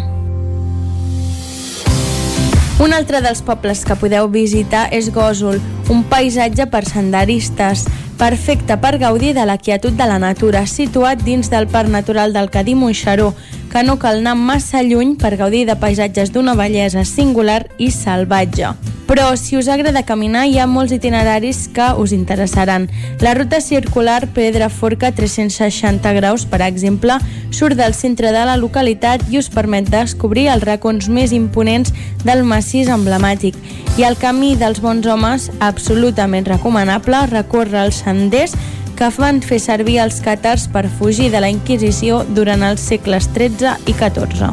[2.78, 5.58] Un altre dels pobles que podeu visitar és Gòsol,
[5.88, 7.86] un paisatge per senderistes,
[8.18, 12.50] perfecte per gaudir de la quietud de la natura, situat dins del Parc Natural del
[12.50, 13.32] Cadí Moixeró,
[13.68, 18.72] que no cal anar massa lluny per gaudir de paisatges d'una bellesa singular i salvatge.
[19.08, 22.90] Però si us agrada caminar hi ha molts itineraris que us interessaran.
[23.24, 27.16] La ruta circular Pedra Forca 360 graus, per exemple,
[27.50, 32.44] surt del centre de la localitat i us permet descobrir els racons més imponents del
[32.44, 33.56] massís emblemàtic.
[33.96, 38.52] I el camí dels bons homes, absolutament recomanable, recorre els senders
[38.98, 43.76] que van fer servir els càtars per fugir de la Inquisició durant els segles XIII
[43.86, 44.48] i XIV.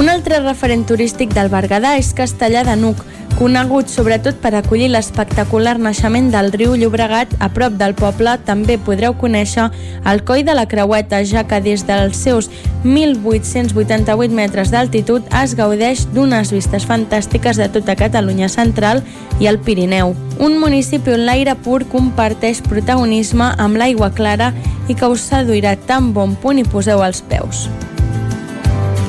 [0.00, 2.98] Un altre referent turístic del Berguedà és Castellà de Nuc,
[3.42, 9.16] conegut sobretot per acollir l'espectacular naixement del riu Llobregat a prop del poble, també podreu
[9.18, 9.64] conèixer
[10.06, 12.52] el Coll de la Creueta, ja que des dels seus
[12.84, 19.02] 1.888 metres d'altitud es gaudeix d'unes vistes fantàstiques de tota Catalunya central
[19.42, 20.14] i el Pirineu.
[20.38, 24.52] Un municipi on l'aire pur comparteix protagonisme amb l'aigua clara
[24.86, 27.66] i que us seduirà tan bon punt hi poseu els peus.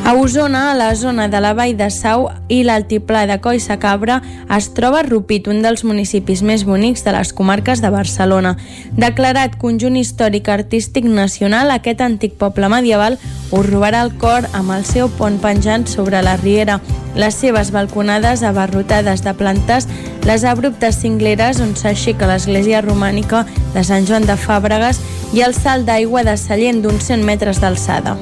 [0.05, 4.17] A Osona, a la zona de la Vall de Sau i l'altiplà de Coll Cabra,
[4.51, 8.57] es troba Rupit, un dels municipis més bonics de les comarques de Barcelona.
[8.99, 13.15] Declarat conjunt històric artístic nacional, aquest antic poble medieval
[13.51, 16.81] us robarà el cor amb el seu pont penjant sobre la riera,
[17.15, 19.87] les seves balconades abarrotades de plantes,
[20.27, 24.99] les abruptes cingleres on s'aixeca l'església romànica de Sant Joan de Fàbregas
[25.31, 28.19] i el salt d'aigua de Sallent d'uns 100 metres d'alçada.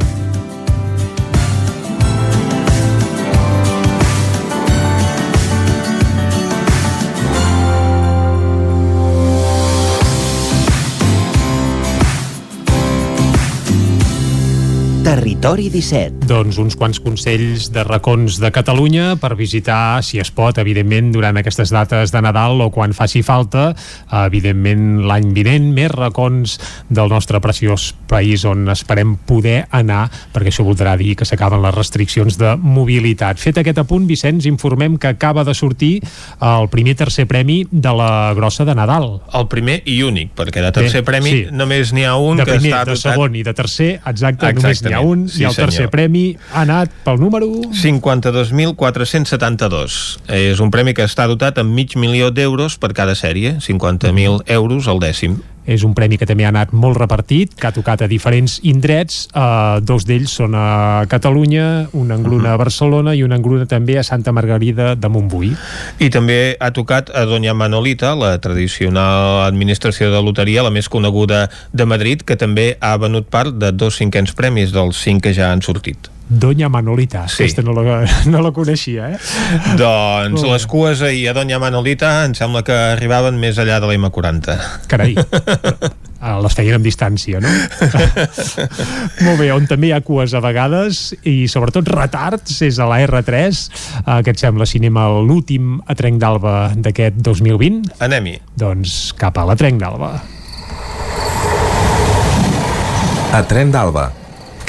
[15.21, 16.25] Territori 17.
[16.25, 21.37] Doncs uns quants consells de racons de Catalunya per visitar, si es pot, evidentment, durant
[21.37, 23.67] aquestes dates de Nadal o quan faci falta,
[24.23, 26.55] evidentment, l'any vinent, més racons
[26.89, 31.77] del nostre preciós país on esperem poder anar, perquè això voldrà dir que s'acaben les
[31.77, 33.37] restriccions de mobilitat.
[33.37, 35.91] Fet aquest apunt, Vicenç, informem que acaba de sortir
[36.41, 39.19] el primer tercer premi de la grossa de Nadal.
[39.37, 41.45] El primer i únic, perquè de tercer Bé, premi sí.
[41.53, 43.05] només n'hi ha un de que primer, està de dotat...
[43.05, 45.91] segon i de tercer, exacte, només n'hi ha un, Sí, i el tercer senyor.
[45.93, 47.47] premi ha anat pel número...
[47.81, 49.99] 52.472.
[50.37, 54.83] És un premi que està dotat amb mig milió d'euros per cada sèrie, 50.000 euros
[54.87, 55.33] al dècim.
[55.65, 59.27] És un premi que també ha anat molt repartit, que ha tocat a diferents indrets.
[59.31, 64.05] Uh, dos d'ells són a Catalunya, una engruna a Barcelona i una engruna també a
[64.07, 65.53] Santa Margarida de Montbui.
[66.01, 71.47] I també ha tocat a Doña Manolita, la tradicional administració de loteria, la més coneguda
[71.73, 75.51] de Madrid, que també ha venut part de dos cinquens premis dels cinc que ja
[75.51, 76.09] han sortit.
[76.31, 77.43] Doña Manolita, Sí.
[77.43, 79.17] aquesta no la, no la coneixia, eh?
[79.75, 80.51] Doncs bé.
[80.53, 84.55] les cues ahir a Doña Manolita em sembla que arribaven més allà de la M40.
[84.87, 85.17] Carai.
[86.21, 87.49] Ah, les feien amb distància, no?
[89.25, 92.99] Molt bé, on també hi ha cues a vegades i sobretot retards és a la
[93.07, 97.81] R3 eh, que et sembla si anem a l'últim a Trenc d'Alba d'aquest 2020?
[98.05, 98.35] Anem-hi.
[98.53, 100.11] Doncs cap a la Trenc d'Alba.
[103.33, 104.11] A Tren d'Alba.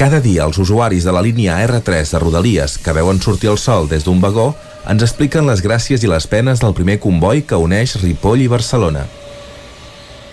[0.02, 3.84] Cada dia els usuaris de la línia R3 de Rodalies que veuen sortir el sol
[3.86, 4.48] des d'un vagó
[4.90, 9.04] ens expliquen les gràcies i les penes del primer comboi que uneix Ripoll i Barcelona.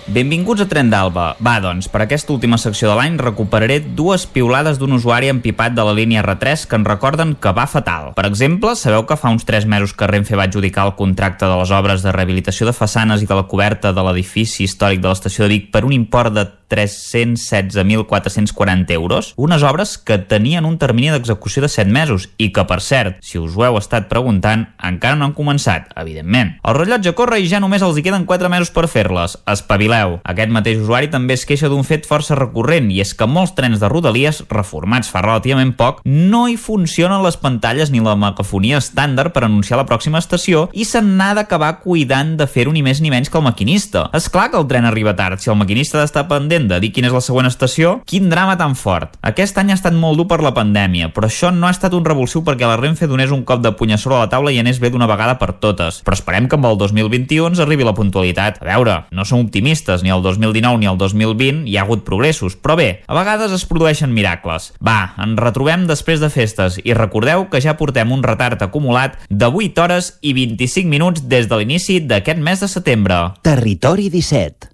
[0.09, 1.35] Benvinguts a Tren d'Alba.
[1.37, 5.85] Va, doncs, per aquesta última secció de l'any recuperaré dues piulades d'un usuari empipat de
[5.85, 8.15] la línia R3 que ens recorden que va fatal.
[8.17, 11.61] Per exemple, sabeu que fa uns 3 mesos que Renfe va adjudicar el contracte de
[11.61, 15.45] les obres de rehabilitació de façanes i de la coberta de l'edifici històric de l'estació
[15.45, 21.61] de Vic per un import de 316.440 euros, unes obres que tenien un termini d'execució
[21.65, 25.25] de 7 mesos i que, per cert, si us ho heu estat preguntant, encara no
[25.25, 26.49] han començat, evidentment.
[26.63, 29.37] El rellotge corre i ja només els hi queden 4 mesos per fer-les.
[29.49, 30.19] Espavileu!
[30.23, 33.79] Aquest mateix usuari també es queixa d'un fet força recurrent i és que molts trens
[33.81, 39.33] de Rodalies, reformats fa relativament poc, no hi funcionen les pantalles ni la megafonia estàndard
[39.33, 43.11] per anunciar la pròxima estació i se n'ha d'acabar cuidant de fer-ho ni més ni
[43.13, 44.07] menys que el maquinista.
[44.13, 46.91] És clar que el tren arriba tard, si el maquinista ha d'estar pendent de dir
[46.91, 49.15] quina és la següent estació, quin drama tan fort.
[49.21, 52.05] Aquest any ha estat molt dur per la pandèmia, però això no ha estat un
[52.05, 54.81] revulsiu perquè la Renfe donés un cop de puny a sobre la taula i anés
[54.81, 56.01] bé d'una vegada per totes.
[56.05, 58.59] Però esperem que amb el 2021 ens arribi la puntualitat.
[58.63, 62.57] A veure, no som optimistes, ni el 2019 ni el 2020 hi ha hagut progressos,
[62.57, 64.71] però bé, a vegades es produeixen miracles.
[64.83, 69.47] Va, ens retrobem després de festes i recordeu que ja portem un retard acumulat de
[69.47, 73.21] 8 hores i 25 minuts des de l'inici d'aquest mes de setembre.
[73.45, 74.73] Territori 17.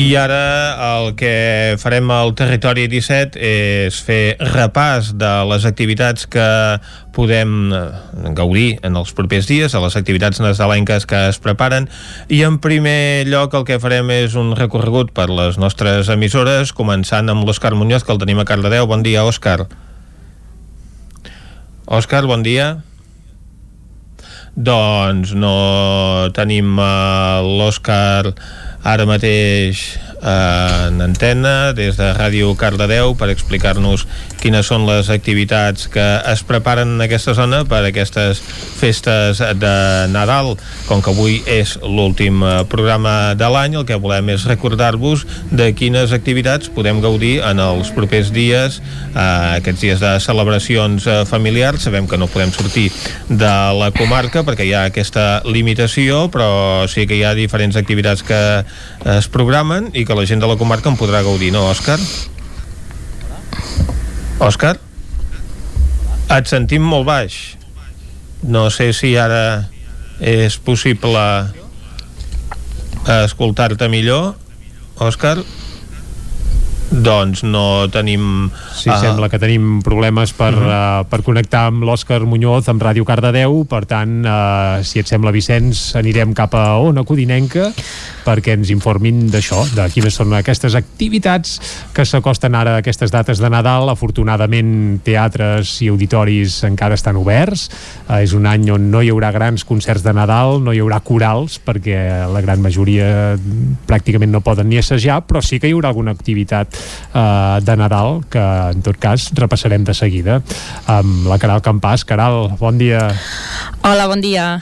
[0.00, 6.46] I ara el que farem al Territori 17 és fer repàs de les activitats que
[7.12, 7.82] podem eh,
[8.38, 11.90] gaudir en els propers dies, a les activitats nadalenques que es preparen
[12.32, 17.28] i en primer lloc el que farem és un recorregut per les nostres emissores, començant
[17.28, 18.88] amb l'Òscar Muñoz, que el tenim a Cardedeu.
[18.88, 19.66] Bon dia, Òscar.
[21.84, 22.78] Òscar, bon dia.
[24.56, 25.52] Doncs no
[26.34, 28.32] tenim uh, l'Òscar
[28.84, 29.80] ara mateix
[30.22, 34.06] en antena des de Ràdio Cardedeu per explicar-nos
[34.40, 38.40] quines són les activitats que es preparen en aquesta zona per aquestes
[38.80, 39.74] festes de
[40.12, 40.54] Nadal.
[40.88, 45.70] Com que avui és l'últim eh, programa de l'any, el que volem és recordar-vos de
[45.76, 48.80] quines activitats podem gaudir en els propers dies,
[49.12, 51.84] eh, aquests dies de celebracions eh, familiars.
[51.88, 52.88] Sabem que no podem sortir
[53.28, 58.24] de la comarca perquè hi ha aquesta limitació, però sí que hi ha diferents activitats
[58.26, 58.40] que
[59.16, 62.00] es programen i que la gent de la comarca en podrà gaudir, no, Òscar?
[64.42, 64.72] Òscar?
[66.34, 67.36] Et sentim molt baix.
[68.42, 69.70] No sé si ara
[70.18, 71.22] és possible...
[73.06, 74.34] escoltar-te millor,
[74.98, 75.36] Òscar.
[76.90, 78.50] Doncs no tenim...
[78.74, 78.96] Sí, uh...
[78.98, 81.02] sembla que tenim problemes per, uh -huh.
[81.02, 85.30] uh, per connectar amb l'Òscar Muñoz amb Ràdio Cardedeu, per tant, uh, si et sembla,
[85.30, 87.70] Vicenç, anirem cap a Ona Codinenca
[88.24, 91.60] perquè ens informin d'això, de quines són aquestes activitats
[91.92, 93.88] que s'acosten ara a aquestes dates de Nadal.
[93.88, 97.70] Afortunadament, teatres i auditoris encara estan oberts.
[98.08, 101.00] Uh, és un any on no hi haurà grans concerts de Nadal, no hi haurà
[101.00, 103.38] corals, perquè la gran majoria
[103.86, 108.20] pràcticament no poden ni assajar, però sí que hi haurà alguna activitat eh, de Nadal
[108.30, 110.40] que en tot cas repassarem de seguida
[110.86, 112.04] amb la Caral Campàs.
[112.04, 113.10] Caral, bon dia.
[113.82, 114.60] Hola, bon dia.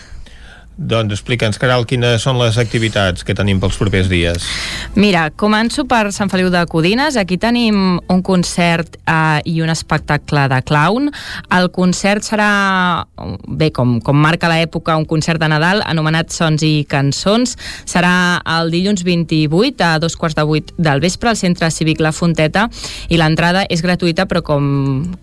[0.78, 4.44] Doncs explica'ns, Caral, quines són les activitats que tenim pels propers dies.
[4.94, 7.16] Mira, començo per Sant Feliu de Codines.
[7.18, 11.08] Aquí tenim un concert eh, i un espectacle de clown.
[11.58, 12.50] El concert serà,
[13.48, 17.56] bé, com, com marca l'època, un concert de Nadal anomenat Sons i Cançons.
[17.82, 22.14] Serà el dilluns 28 a dos quarts de vuit del vespre al Centre Cívic La
[22.14, 22.68] Fonteta
[23.10, 24.70] i l'entrada és gratuïta, però com,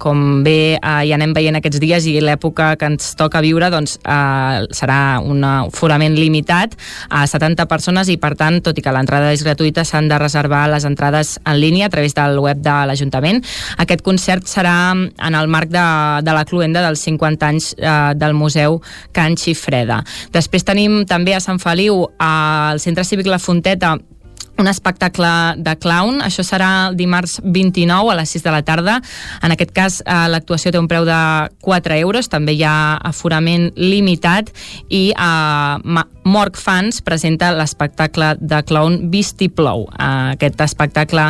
[0.03, 4.01] com bé eh, ja anem veient aquests dies i l'època que ens toca viure, doncs
[4.03, 6.75] eh, serà una un forament limitat
[7.09, 10.65] a 70 persones i per tant, tot i que l'entrada és gratuïta, s'han de reservar
[10.71, 13.41] les entrades en línia a través del web de l'Ajuntament.
[13.81, 15.85] Aquest concert serà en el marc de,
[16.25, 18.81] de la cluenda dels 50 anys eh, del Museu
[19.15, 20.01] Can Xifreda.
[20.33, 23.95] Després tenim també a Sant Feliu al Centre Cívic La Fonteta
[24.57, 26.21] un espectacle de clown.
[26.25, 29.01] Això serà el dimarts 29 a les 6 de la tarda.
[29.43, 31.21] En aquest cas, eh, l'actuació té un preu de
[31.61, 34.51] 4 euros, també hi ha aforament limitat
[34.89, 39.83] i eh, Morg Fans presenta l'espectacle de clown Visti Plou.
[39.93, 41.27] Eh, aquest espectacle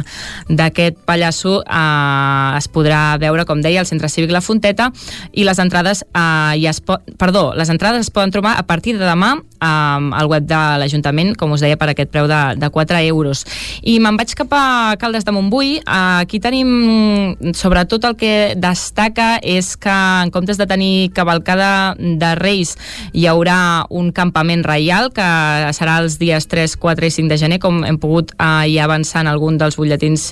[0.47, 4.87] d'aquest pallasso eh, es podrà veure, com deia, al Centre Cívic La Fonteta
[5.35, 9.03] i les entrades eh, ja es perdó, les entrades es poden trobar a partir de
[9.03, 13.03] demà eh, al web de l'Ajuntament, com us deia, per aquest preu de, de 4
[13.09, 13.43] euros.
[13.83, 15.75] I me'n vaig cap a Caldes de Montbui.
[15.83, 19.91] Aquí tenim, sobretot el que destaca és que
[20.23, 22.77] en comptes de tenir cavalcada de Reis
[23.11, 23.59] hi haurà
[23.91, 24.84] un campament reial
[25.15, 25.27] que
[25.75, 29.23] serà els dies 3, 4 i 5 de gener, com hem pogut eh, ja avançar
[29.23, 30.29] en algun dels butlletins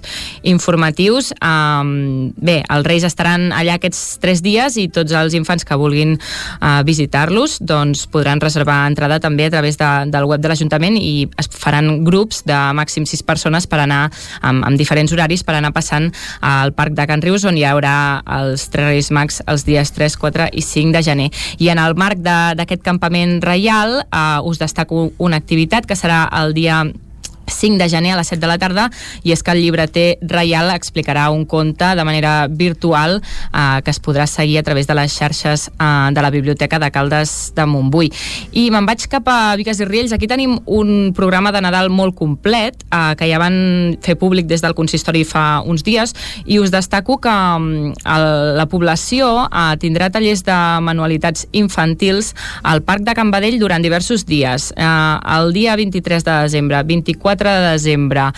[0.47, 1.33] informatius.
[1.43, 6.15] Um, bé, els Reis estaran allà aquests 3 dies i tots els infants que vulguin
[6.15, 11.27] uh, visitar-los doncs podran reservar entrada també a través de, del web de l'Ajuntament i
[11.41, 14.05] es faran grups de màxim sis persones per anar
[14.41, 17.95] amb, amb diferents horaris per anar passant al Parc de Can Rius on hi haurà
[18.39, 21.29] els tres Reis Mags els dies 3, 4 i 5 de gener.
[21.59, 26.53] I en el marc d'aquest campament reial eh, us destaco una activitat que serà el
[26.53, 26.83] dia
[27.47, 28.89] 5 de gener a les 7 de la tarda
[29.23, 34.01] i és que el llibreter Reial explicarà un conte de manera virtual eh, que es
[34.01, 38.11] podrà seguir a través de les xarxes eh, de la Biblioteca de Caldes de Montbui.
[38.53, 40.13] I me'n vaig cap a Viques i Riells.
[40.15, 44.63] Aquí tenim un programa de Nadal molt complet eh, que ja van fer públic des
[44.63, 46.13] del consistori fa uns dies
[46.45, 48.19] i us destaco que eh,
[48.57, 54.25] la població eh, tindrà tallers de manualitats infantils al Parc de Can Badell durant diversos
[54.25, 54.71] dies.
[54.77, 54.87] Eh,
[55.37, 58.31] el dia 23 de desembre, 24 4 de desembre,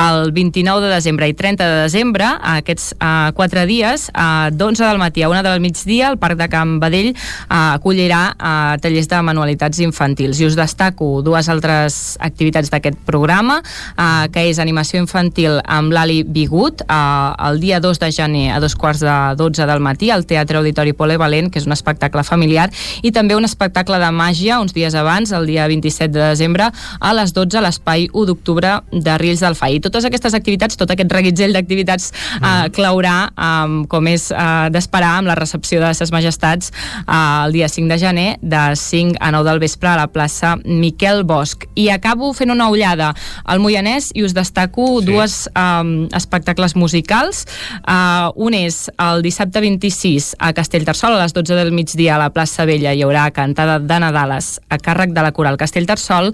[0.00, 4.98] el 29 de desembre i 30 de desembre, aquests uh, quatre dies, uh, d'11 del
[4.98, 9.20] matí a 1 del migdia, el Parc de Can Badell uh, acollirà uh, tallers de
[9.22, 10.40] manualitats infantils.
[10.40, 16.22] I us destaco dues altres activitats d'aquest programa, uh, que és animació infantil amb l'Ali
[16.24, 20.26] Bigut, uh, el dia 2 de gener a dos quarts de 12 del matí, al
[20.26, 22.70] Teatre Auditori Polivalent, que és un espectacle familiar,
[23.02, 27.14] i també un espectacle de màgia uns dies abans, el dia 27 de desembre, a
[27.14, 29.76] les 12 a l'espai 1 d'octubre de Riells del Fai.
[29.76, 32.10] I totes aquestes activitats, tot aquest reguitzell d'activitats
[32.40, 32.44] mm.
[32.44, 37.52] eh, claurà, eh, com és eh, d'esperar, amb la recepció de ses majestats eh, el
[37.52, 41.68] dia 5 de gener, de 5 a 9 del vespre a la plaça Miquel Bosch.
[41.76, 43.12] I acabo fent una ullada
[43.44, 45.10] al Moianès i us destaco sí.
[45.10, 47.44] dues eh, espectacles musicals.
[47.84, 52.32] Eh, un és el dissabte 26 a Castellterçol, a les 12 del migdia a la
[52.32, 56.32] plaça Vella hi haurà cantada de Nadales a càrrec de la coral Castellterçol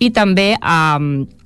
[0.00, 1.38] i també eh,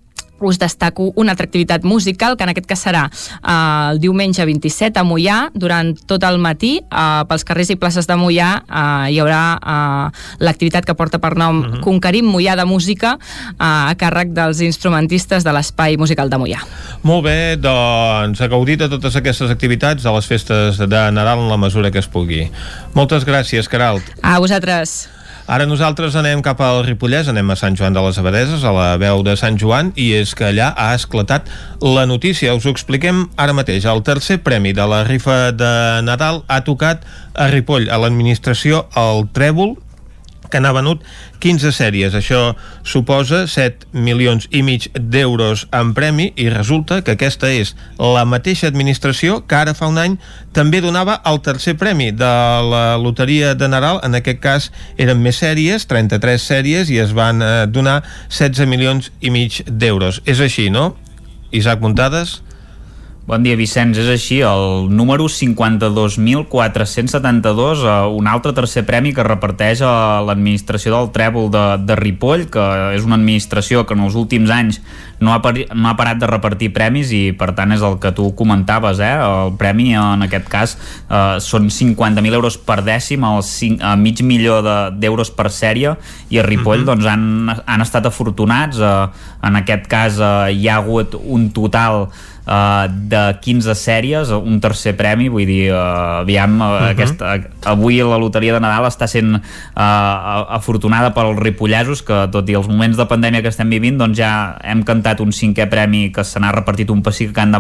[0.44, 5.00] us destaco una altra activitat musical, que en aquest cas serà eh, el diumenge 27
[5.00, 9.20] a Mollà, durant tot el matí, eh, pels carrers i places de Mollà eh, hi
[9.22, 11.74] haurà eh, l'activitat que porta per nom uh mhm.
[11.74, 11.80] -huh.
[11.84, 16.60] Conquerim Mollà de Música eh, a càrrec dels instrumentistes de l'Espai Musical de Mollà.
[17.02, 21.48] Molt bé, doncs a gaudir de totes aquestes activitats de les festes de Nadal en
[21.48, 22.50] la mesura que es pugui.
[22.94, 24.04] Moltes gràcies, Caralt.
[24.22, 25.08] A vosaltres.
[25.44, 28.86] Ara nosaltres anem cap al Ripollès, anem a Sant Joan de les Abadeses, a la
[28.96, 31.50] veu de Sant Joan, i és que allà ha esclatat
[31.84, 32.54] la notícia.
[32.56, 33.84] Us ho expliquem ara mateix.
[33.84, 37.04] El tercer premi de la rifa de Nadal ha tocat
[37.36, 39.76] a Ripoll, a l'administració, el Trèvol,
[40.54, 41.02] que n'ha venut
[41.42, 42.14] 15 sèries.
[42.14, 42.54] Això
[42.86, 48.70] suposa 7 milions i mig d'euros en premi i resulta que aquesta és la mateixa
[48.70, 50.14] administració que ara fa un any
[50.54, 52.30] també donava el tercer premi de
[52.70, 53.98] la loteria de Nadal.
[54.06, 59.10] En aquest cas eren més sèries, 33 sèries, i es van eh, donar 16 milions
[59.20, 60.22] i mig d'euros.
[60.24, 60.92] És així, no?
[61.50, 62.38] Isaac Muntades?
[63.24, 63.96] Bon dia, Vicenç.
[63.96, 71.08] És així, el número 52.472, eh, un altre tercer premi que reparteix a l'administració del
[71.14, 72.60] Trèvol de, de Ripoll, que
[72.92, 74.84] és una administració que en els últims anys
[75.24, 78.10] no ha, pari, no ha parat de repartir premis i per tant és el que
[78.12, 79.16] tu comentaves, eh?
[79.16, 84.20] el premi en aquest cas eh, són 50.000 euros per dècim, el 5, a mig
[84.20, 84.60] milió
[84.92, 85.96] d'euros de, per sèrie
[86.28, 86.92] i a Ripoll uh -huh.
[86.92, 89.08] doncs, han, han estat afortunats, eh,
[89.48, 92.10] en aquest cas eh, hi ha hagut un total
[92.46, 96.90] uh, de 15 sèries, un tercer premi, vull dir, uh, aviam, uh, uh -huh.
[96.90, 99.40] aquesta, avui la loteria de Nadal està sent uh,
[100.48, 104.56] afortunada pels ripollesos, que tot i els moments de pandèmia que estem vivint, doncs ja
[104.62, 107.54] hem cantat un cinquè premi que se n'ha repartit un pessic a Can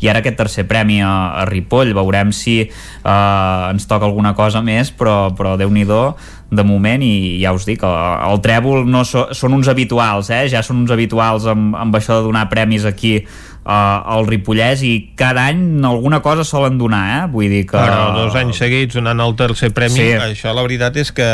[0.00, 2.70] i ara aquest tercer premi a, a Ripoll, veurem si
[3.04, 6.14] uh, ens toca alguna cosa més, però, però Déu-n'hi-do,
[6.54, 7.96] de moment i ja us dic, el,
[8.30, 10.44] el trèvol no so, són uns habituals, eh?
[10.52, 13.16] ja són uns habituals amb, amb això de donar premis aquí
[13.64, 17.20] al Ripollès i cada any alguna cosa solen donar, eh?
[17.32, 17.78] Vull dir que...
[17.80, 20.08] Però dos anys seguits donant el tercer premi, sí.
[20.20, 21.28] això la veritat és que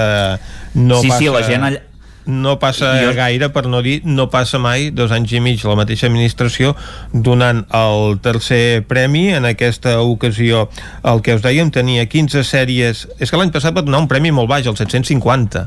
[0.78, 1.18] no sí, passa...
[1.18, 1.82] Sí, la gent allà,
[2.30, 3.12] no passa jo...
[3.16, 6.74] gaire, per no dir no passa mai, dos anys i mig la mateixa administració
[7.12, 10.68] donant el tercer premi en aquesta ocasió
[11.02, 14.32] el que us dèiem tenia 15 sèries és que l'any passat va donar un premi
[14.36, 15.66] molt baix el 750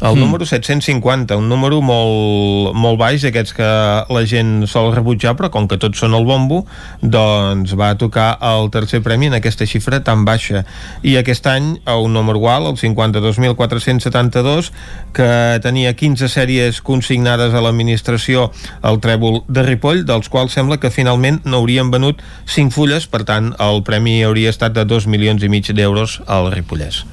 [0.00, 0.20] el mm.
[0.20, 3.68] número 750, un número molt, molt baix, aquests que
[4.10, 6.64] la gent sol rebutjar, però com que tots són el bombo,
[7.00, 10.64] doncs va tocar el tercer premi en aquesta xifra tan baixa.
[11.02, 14.72] I aquest any, a un número igual, el 52.472,
[15.14, 15.30] que
[15.62, 18.50] tenia 15 sèries consignades a l'administració
[18.82, 23.54] al trèvol de Ripoll, dels quals sembla que finalment n'haurien venut 5 fulles, per tant,
[23.62, 27.04] el premi hauria estat de 2 milions i mig d'euros al Ripollès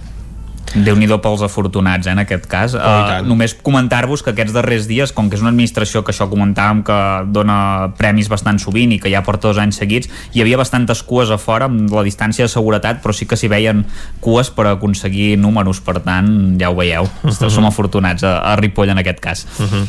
[0.76, 2.76] déu nhi pels afortunats, eh, en aquest cas.
[2.76, 6.30] Oh, uh, només comentar-vos que aquests darrers dies, com que és una administració que això
[6.32, 7.00] comentàvem que
[7.32, 11.32] dona premis bastant sovint i que ja porta dos anys seguits, hi havia bastantes cues
[11.32, 13.86] a fora amb la distància de seguretat, però sí que s'hi veien
[14.22, 17.04] cues per aconseguir números, per tant, ja ho veieu.
[17.24, 17.50] Uh -huh.
[17.50, 19.48] Som afortunats a, a Ripoll en aquest cas.
[19.60, 19.88] Uh -huh.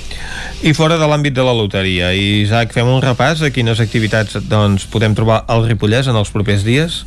[0.63, 4.87] I fora de l'àmbit de la loteria, Isaac, fem un repàs a quines activitats doncs,
[4.87, 7.05] podem trobar al Ripollès en els propers dies?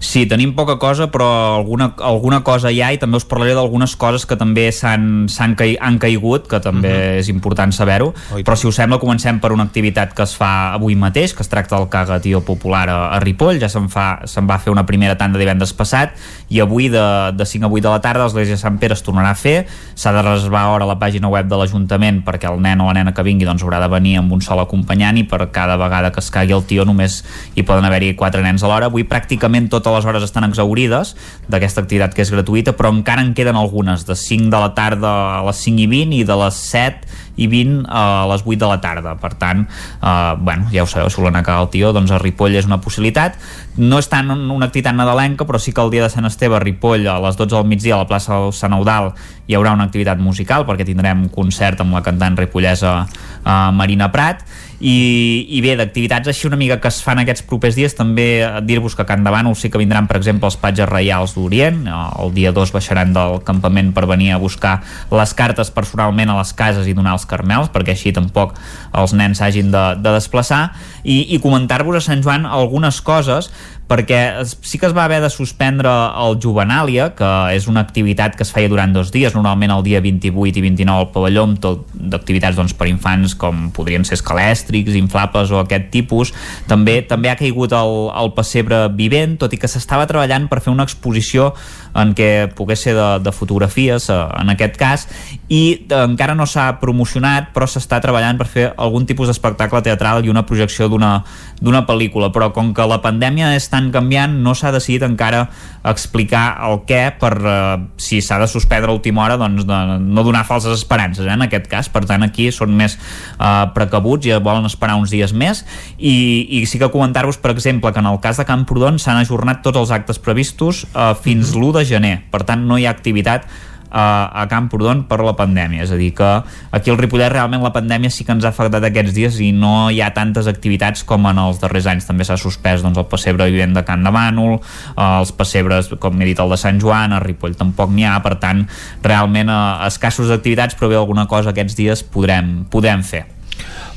[0.00, 3.92] Sí, tenim poca cosa, però alguna, alguna cosa hi ha i també us parlaré d'algunes
[4.00, 5.28] coses que també s'han
[5.60, 7.10] cai, han caigut, que també uh mhm.
[7.10, 7.18] -huh.
[7.20, 8.14] és important saber-ho.
[8.32, 11.48] Però si us sembla, comencem per una activitat que es fa avui mateix, que es
[11.48, 13.60] tracta del Cagatió Popular a, a Ripoll.
[13.60, 13.88] Ja se'n
[14.24, 16.16] se'n va fer una primera tanda divendres passat
[16.48, 19.02] i avui de, de 5 a 8 de la tarda l'Església de Sant Pere es
[19.02, 19.66] tornarà a fer.
[19.94, 22.94] S'ha de reservar hora a la pàgina web de l'Ajuntament perquè el nen o la
[22.94, 26.10] nena que vingui doncs, haurà de venir amb un sol acompanyant i per cada vegada
[26.10, 27.22] que es cagui el tio només
[27.54, 28.86] hi poden haver-hi quatre nens a l'hora.
[28.86, 31.14] Avui pràcticament tota totes les hores estan exaurides
[31.50, 35.10] d'aquesta activitat que és gratuïta, però encara en queden algunes, de 5 de la tarda
[35.38, 38.68] a les 5 i 20 i de les 7 i 20 a les 8 de
[38.68, 39.16] la tarda.
[39.20, 42.56] Per tant, eh, bueno, ja ho sabeu, si volen acabar el tio, doncs a Ripoll
[42.56, 43.38] és una possibilitat.
[43.78, 46.62] No és tant una activitat nadalenca, però sí que el dia de Sant Esteve a
[46.62, 49.14] Ripoll, a les 12 del migdia, a la plaça del Sant Eudal,
[49.46, 54.44] hi haurà una activitat musical, perquè tindrem concert amb la cantant ripollesa eh, Marina Prat,
[54.80, 58.24] i, i bé, d'activitats així una mica que es fan aquests propers dies també
[58.64, 61.82] dir-vos que Can Davant sí que vindran per exemple els patges reials d'Orient.
[61.90, 64.78] El dia 2 baixaran del campament per venir a buscar
[65.12, 68.56] les cartes personalment a les cases i donar els carmels perquè així tampoc
[68.96, 70.70] els nens s'hagin de, de desplaçar.
[71.04, 73.52] I, i comentar-vos a Sant Joan algunes coses
[73.90, 75.90] perquè sí que es va haver de suspendre
[76.22, 80.00] el Juvenàlia, que és una activitat que es feia durant dos dies, normalment el dia
[80.04, 84.94] 28 i 29 al pavelló, amb tot d'activitats doncs, per infants com podrien ser escalèstrics,
[84.94, 86.30] inflables o aquest tipus.
[86.70, 90.70] També també ha caigut el, el pessebre vivent, tot i que s'estava treballant per fer
[90.70, 91.50] una exposició
[91.98, 95.08] en què pogués ser de, de fotografies, eh, en aquest cas,
[95.50, 100.22] i eh, encara no s'ha promocionat, però s'està treballant per fer algun tipus d'espectacle teatral
[100.22, 104.70] i una projecció d'una pel·lícula, però com que la pandèmia és tan canviant, no s'ha
[104.70, 105.48] decidit encara
[105.90, 107.56] explicar el què per eh,
[107.98, 111.42] si s'ha de suspendre a última hora, doncs de, no donar falses esperances, eh, en
[111.48, 115.64] aquest cas, per tant aquí són més eh, precabuts i volen esperar uns dies més,
[115.98, 119.64] i, i sí que comentar-vos, per exemple, que en el cas de Camprodon s'han ajornat
[119.66, 123.50] tots els actes previstos eh, fins l'1 de gener, per tant no hi ha activitat
[123.90, 126.28] a, a Camprodon per la pandèmia, és a dir que
[126.76, 129.90] aquí al Ripollet realment la pandèmia sí que ens ha afectat aquests dies i no
[129.90, 133.50] hi ha tantes activitats com en els darrers anys, també s'ha suspès doncs, el pessebre
[133.50, 137.16] vivent de Can de Bànol eh, els pessebres, com he dit, el de Sant Joan
[137.16, 138.64] a Ripoll tampoc n'hi ha, per tant
[139.02, 139.60] realment eh,
[139.90, 143.26] escassos d'activitats però bé alguna cosa aquests dies podrem, podem fer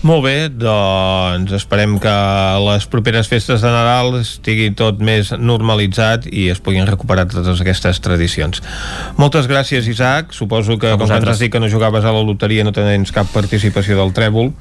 [0.03, 2.13] molt bé, doncs esperem que
[2.65, 8.01] les properes festes de Nadal estigui tot més normalitzat i es puguin recuperar totes aquestes
[8.03, 8.59] tradicions.
[9.19, 10.35] Moltes gràcies, Isaac.
[10.35, 13.15] Suposo que, com que ens has dit que no jugaves a la loteria, no tens
[13.15, 14.51] cap participació del trèvol.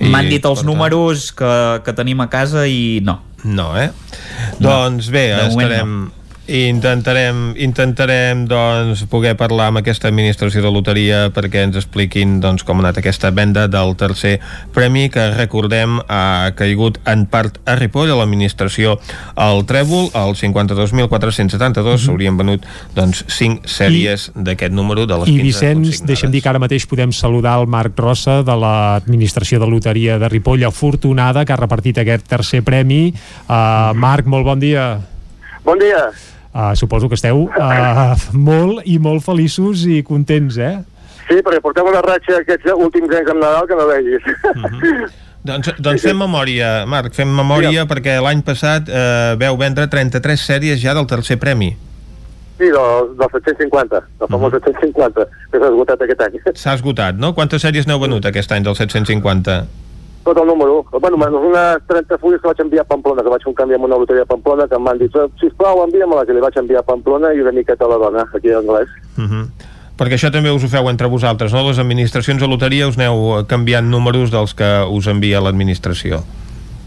[0.00, 3.18] M'han dit els números que, que tenim a casa i no.
[3.44, 3.90] No, eh?
[4.58, 4.68] No.
[4.70, 5.98] Doncs bé, De estarem...
[6.44, 12.66] I intentarem, intentarem doncs, poder parlar amb aquesta administració de loteria perquè ens expliquin doncs,
[12.68, 14.34] com ha anat aquesta venda del tercer
[14.76, 18.98] premi que recordem ha caigut en part a Ripoll a l'administració
[19.40, 25.48] al Trèvol el 52.472 s'haurien venut doncs, 5 sèries d'aquest número de les I 15
[25.48, 30.20] Vicenç, deixa'm dir que ara mateix podem saludar el Marc Rossa de l'administració de loteria
[30.20, 33.14] de Ripoll, afortunada, que ha repartit aquest tercer premi.
[33.48, 34.92] Uh, Marc, molt bon dia.
[35.64, 36.10] Bon dia.
[36.54, 40.76] Uh, suposo que esteu uh, molt i molt feliços i contents, eh?
[41.24, 44.28] Sí, perquè portem una ratxa aquests últims anys amb Nadal que no vegis.
[45.44, 50.78] Doncs, doncs fem memòria, Marc, fem memòria perquè l'any passat eh, veu vendre 33 sèries
[50.80, 51.74] ja del tercer premi.
[52.56, 56.38] Sí, del, del 750, del famós 750, que s'ha esgotat aquest any.
[56.62, 57.34] S'ha esgotat, no?
[57.36, 59.58] Quantes sèries n'heu venut aquest any del 750?
[60.24, 60.86] Tot el número.
[60.90, 63.84] Bueno, menys unes 30 fulles que vaig enviar a Pamplona, que vaig un canvi amb
[63.84, 67.34] una loteria a Pamplona, que m'han dit, sisplau, envia-me-les, i li vaig enviar a Pamplona
[67.34, 68.88] i una miqueta a la dona, aquí en anglès.
[69.18, 69.44] Uh -huh.
[69.94, 71.62] Perquè això també us ho feu entre vosaltres, no?
[71.68, 76.24] Les administracions de loteria us aneu canviant números dels que us envia l'administració.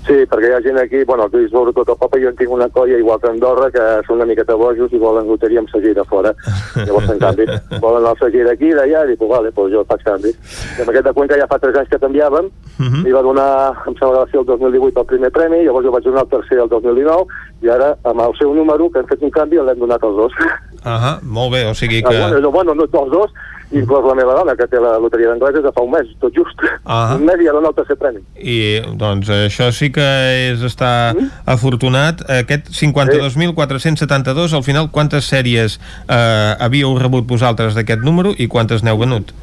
[0.08, 2.52] Sí, perquè hi ha gent aquí, bueno, aquí sobre tot el poble, jo en tinc
[2.56, 5.92] una colla igual que Andorra, que són una miqueta bojos i volen loteria amb segir
[5.98, 6.32] de fora.
[6.78, 7.48] Llavors, en canvi,
[7.84, 10.32] volen el segir d'aquí, d'allà, i dic, pues, vale, pues jo faig canvi.
[10.32, 13.04] I amb aquest de Cuenca ja fa 3 anys que t'enviàvem, uh -huh.
[13.04, 13.50] li va donar,
[13.84, 16.30] em sembla que va ser el 2018 el primer premi, llavors jo vaig donar el
[16.30, 17.28] tercer el 2019,
[17.62, 20.32] i ara, amb el seu número, que hem fet un canvi, l'hem donat els dos.
[20.88, 22.16] Ahà, molt bé, o sigui que...
[22.16, 23.34] Ah, bueno, bueno, no, els dos,
[23.76, 26.32] inclòs la meva dona, que té la loteria d'anglès des de fa un mes, tot
[26.36, 26.62] just.
[26.86, 27.18] Ah.
[27.18, 28.22] Un mes i ja dona el tercer premi.
[28.40, 28.58] I,
[28.96, 30.06] doncs, això sí que
[30.54, 31.28] és estar Mm.
[31.58, 32.24] afortunat.
[32.40, 38.98] Aquest 52.472, al final, quantes sèries eh, havíeu rebut vosaltres d'aquest número i quantes n'heu
[38.98, 39.34] venut?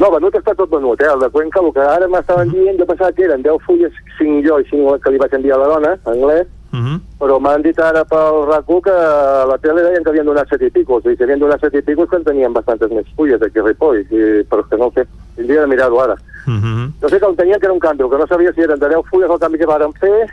[0.00, 1.10] No, venut està tot venut, eh?
[1.12, 4.40] El de Cuenca, el que ara m'estaven dient, jo pensava que eren 10 fulles, 5
[4.46, 7.00] jo i 5 que li vaig enviar a la dona, anglès, Uh -huh.
[7.18, 10.66] però m'han dit ara pel RAC1 que a la tele deien que havien donat 7
[10.66, 13.42] i picos, i si havien donat 7 i picos que en tenien bastantes més fulles
[13.42, 16.16] aquí a Ripoll, i, però és que no ho sé, tindria de mirar-ho ara.
[16.46, 16.92] Uh -huh.
[17.02, 18.88] Jo sé que el tenien que era un canvi, que no sabia si eren de
[18.88, 20.30] 10 fulles el canvi que varen fer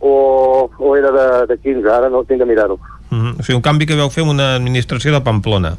[0.00, 2.78] o, o era de, de 15, ara no tinc de mirar-ho.
[3.10, 3.40] Uh -huh.
[3.40, 5.76] O sigui, un canvi que veu fer una administració de Pamplona,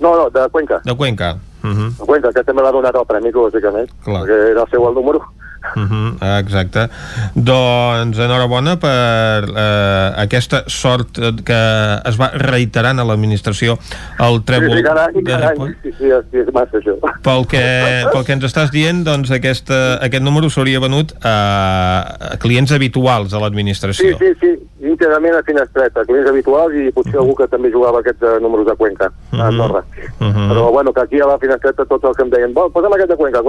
[0.00, 0.80] No, no, de Cuenca.
[0.84, 1.36] de Cuenca.
[1.62, 1.98] Uh -huh.
[1.98, 4.22] De Cuenca, que també l'ha donat el premi, lògicament, Clar.
[4.22, 5.20] perquè era el seu el número.
[5.76, 6.88] Uh -huh, exacte.
[7.34, 11.60] Doncs enhorabona per eh, aquesta sort que
[12.04, 13.78] es va reiterant a l'administració
[14.18, 15.74] el trèvol sí, sí, cada any, de cada any.
[15.82, 16.96] Sí, sí, sí, és massa això.
[17.22, 17.64] Pel que,
[18.12, 21.36] pel que ens estàs dient, doncs aquesta, aquest número s'hauria venut a,
[22.32, 24.18] a clients habituals de Sí, l'administració.
[24.18, 28.40] sí, sí, íntegrament a finestreta, clients habituals i potser algú que també jugava aquests eh,
[28.40, 29.84] números de Cuenca, a Andorra.
[30.20, 30.48] Uh -huh.
[30.50, 33.10] Però bueno, que aquí a la finestreta tots els que em deien, "Vol, posa'm aquest
[33.10, 33.40] de Cuenca.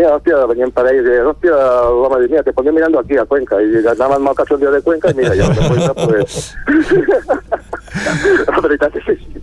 [0.00, 1.56] Mira, hòstia, venien parelles i deien, hòstia,
[1.92, 3.58] l'home diu, mira, te ponen mirando aquí a Cuenca.
[3.60, 6.54] I anaven amb el cachondeo de Cuenca i mira, ja de Cuenca, pues...
[8.54, 9.42] la veritat és que sí.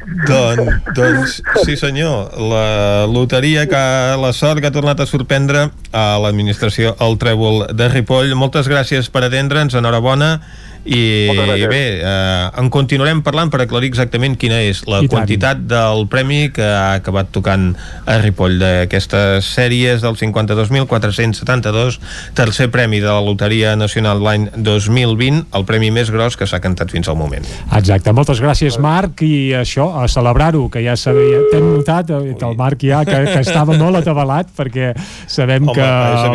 [0.98, 3.84] Doncs, sí senyor, la loteria que
[4.18, 8.34] la sort que ha tornat a sorprendre a l'administració El Trèvol de Ripoll.
[8.40, 10.40] Moltes gràcies per atendre'ns, enhorabona
[10.88, 15.12] i bé, eh, en continuarem parlant per aclarir exactament quina és la I tant.
[15.12, 17.74] quantitat del premi que ha acabat tocant
[18.06, 22.00] a Ripoll d'aquestes sèries del 52.472
[22.38, 26.92] tercer premi de la Loteria Nacional l'any 2020 el premi més gros que s'ha cantat
[26.94, 27.46] fins al moment.
[27.76, 32.48] Exacte, moltes gràcies Marc i això, a celebrar-ho que ja sabia, t'hem notat eh, que
[32.48, 34.94] el Marc ja que, que estava molt atabalat perquè
[35.28, 35.88] sabem Home, que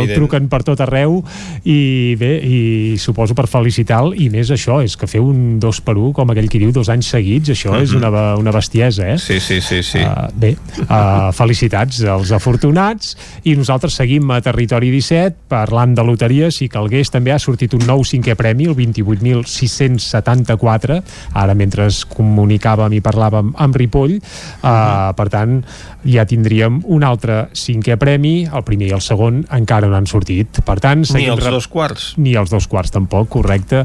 [0.02, 1.20] el truquen per tot arreu
[1.64, 2.60] i bé, i
[3.00, 6.48] suposo per felicitar-lo i més això, és que fer un dos per un com aquell
[6.48, 7.96] que diu, dos anys seguits això és Mhm.
[8.02, 9.18] una, una bestiesa, eh?
[9.18, 9.98] Sí, sí, sí, sí.
[9.98, 10.56] Uh, bé,
[10.88, 13.16] uh, felicitats als afortunats.
[13.44, 17.86] I nosaltres seguim a Territori 17 parlant de loteries i Calgués també ha sortit un
[17.86, 21.02] nou cinquè premi, el 28.674
[21.34, 25.60] ara mentre es comunicàvem i parlàvem amb Ripoll uh, per tant
[26.04, 28.42] ja tindríem un altre cinquè premi.
[28.52, 30.58] El primer i el segon encara no han sortit.
[30.66, 32.08] Per tant ni seguim els rep- dos quarts.
[32.18, 33.84] Ni els dos quarts tampoc, correcte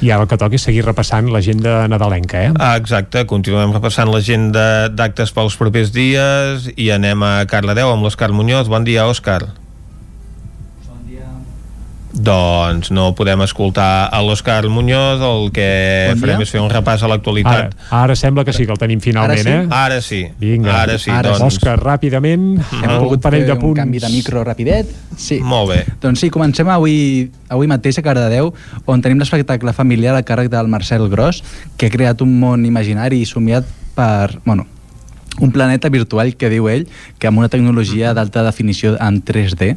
[0.00, 2.52] I ara el que toca és seguir repassant l'agenda nadalenca, eh?
[2.54, 8.30] Ah, exacte, continuem repassant l'agenda d'actes pels propers dies i anem a Cardedeu amb l'Òscar
[8.30, 8.70] Muñoz.
[8.70, 9.42] Bon dia, Òscar.
[12.18, 15.66] Doncs no podem escoltar a l'Òscar Muñoz, el que
[16.10, 17.76] Bon farem és fer un repàs a Ara, l'actualitat.
[17.94, 19.50] ara sembla que sí, que el tenim finalment, Ara sí?
[19.54, 19.68] eh?
[19.70, 21.58] Ara sí, Vinga, ara sí, Ara doncs...
[21.58, 23.68] Òscar, ràpidament, Hem parell fer de punts.
[23.70, 24.90] un canvi de micro rapidet.
[25.16, 25.38] Sí.
[25.40, 25.84] Molt bé.
[26.02, 28.50] Doncs sí, comencem avui, avui mateix a Cardedeu,
[28.86, 31.42] on tenim l'espectacle familiar a càrrec del Marcel Gros,
[31.76, 33.64] que ha creat un món imaginari i somiat
[33.94, 34.40] per...
[34.44, 34.66] Bueno,
[35.40, 36.88] un planeta virtual que diu ell
[37.20, 39.76] que amb una tecnologia d'alta definició en 3D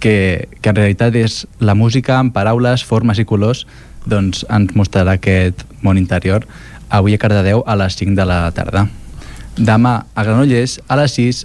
[0.00, 3.66] que, que en realitat és la música amb paraules, formes i colors
[4.08, 6.46] doncs ens mostrarà aquest món interior
[6.88, 8.86] avui a Cardedeu a les 5 de la tarda.
[9.58, 11.42] Demà a Granollers a les 6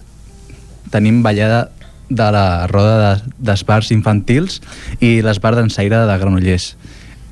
[0.93, 1.71] tenim ballada
[2.09, 4.61] de la roda de- d'esbars infantils
[5.01, 6.75] i l'esbar d'ensaire de Granollers.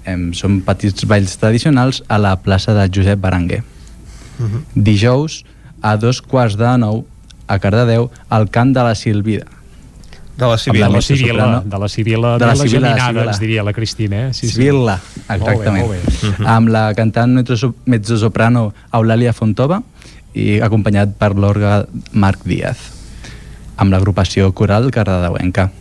[0.06, 3.62] Em, són petits balls tradicionals a la plaça de Josep Baranguer.
[4.76, 5.44] Dijous,
[5.82, 7.06] a dos quarts de nou,
[7.48, 9.46] a Cardedeu, al cant de la Silvida.
[10.42, 13.26] De la De la Sibila, de la Sibila, de la Sibila, Geminada, Sibila.
[13.32, 14.34] ens diria la Cristina, eh?
[14.34, 14.54] Sí, sí.
[14.56, 15.86] Sibilla, exactament.
[15.88, 16.46] Molt bé, molt bé.
[16.46, 19.82] amb la cantant mezzo- mezzosoprano Eulàlia Fontova
[20.34, 22.78] i acompanyat per l'orga Marc Díaz
[23.78, 25.72] amb l'agrupació coral cardedeuenca.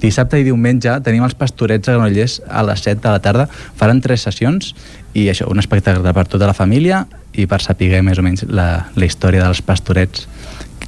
[0.00, 3.46] Dissabte i diumenge tenim els pastorets a Granollers a les 7 de la tarda.
[3.76, 4.74] Faran tres sessions
[5.12, 7.06] i això, un espectacle per tota la família
[7.36, 10.26] i per saber més o menys la, la història dels pastorets.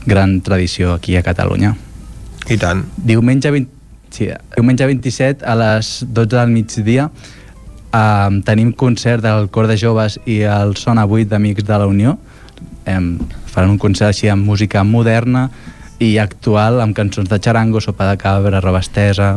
[0.06, 1.74] Gran tradició aquí a Catalunya.
[2.50, 2.82] I tant.
[2.96, 3.70] Diumenge, 20,
[4.10, 7.10] sí, diumenge 27 a les 12 del migdia
[7.92, 12.16] eh, tenim concert del Cor de Joves i el Sona 8 d'Amics de la Unió.
[12.86, 12.98] Eh,
[13.46, 15.48] faran un concert així amb música moderna
[16.02, 19.36] i actual amb cançons de xarango, sopa de cabra, roba estesa...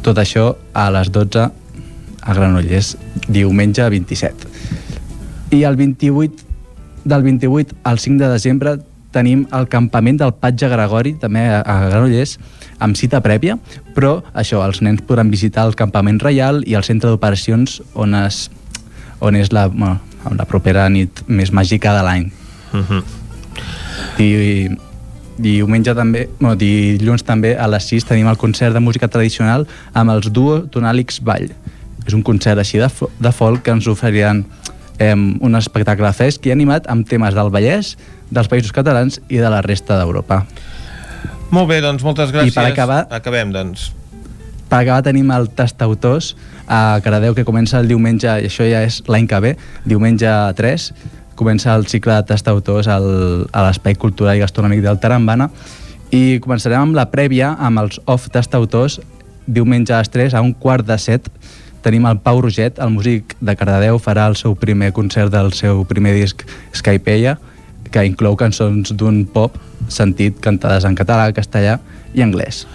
[0.00, 2.94] Tot això a les 12 a Granollers,
[3.28, 4.48] diumenge 27.
[5.52, 6.46] I el 28
[7.04, 8.72] del 28 al 5 de desembre
[9.12, 12.36] tenim el campament del Patge Gregori, també a, a Granollers,
[12.78, 13.56] amb cita prèvia,
[13.96, 18.48] però això, els nens podran visitar el campament reial i el centre d'operacions on, es,
[19.20, 19.98] on és la, bueno,
[20.36, 22.30] la propera nit més màgica de l'any.
[24.20, 24.70] I,
[25.40, 29.66] diumenge també, bueno, dilluns també a les 6 tenim el concert de música tradicional
[29.96, 31.48] amb els duo Tonàlics Ball.
[32.06, 34.44] És un concert així de, fo- de folk que ens oferiran
[35.00, 37.96] eh, un espectacle fresc i animat amb temes del Vallès,
[38.30, 40.44] dels països catalans i de la resta d'Europa.
[41.50, 42.52] Molt bé, doncs moltes gràcies.
[42.52, 43.88] I per acabar- Acabem, doncs.
[44.70, 46.36] Per acabar tenim el Tastautors
[46.68, 50.92] a Caradeu que comença el diumenge, i això ja és l'any que ve, diumenge 3,
[51.34, 55.48] comença el cicle de Tastautors al, a l'Espai Cultural i Gastronòmic del Tarambana
[56.12, 59.00] i començarem amb la prèvia amb els off Tastautors
[59.46, 61.30] diumenge a les 3 a un quart de 7
[61.82, 65.84] tenim el Pau Roget, el músic de Cardedeu farà el seu primer concert del seu
[65.88, 66.44] primer disc
[66.76, 67.38] Skypeia
[67.90, 69.56] que inclou cançons d'un pop
[69.90, 71.78] sentit cantades en català, castellà
[72.14, 72.66] i anglès.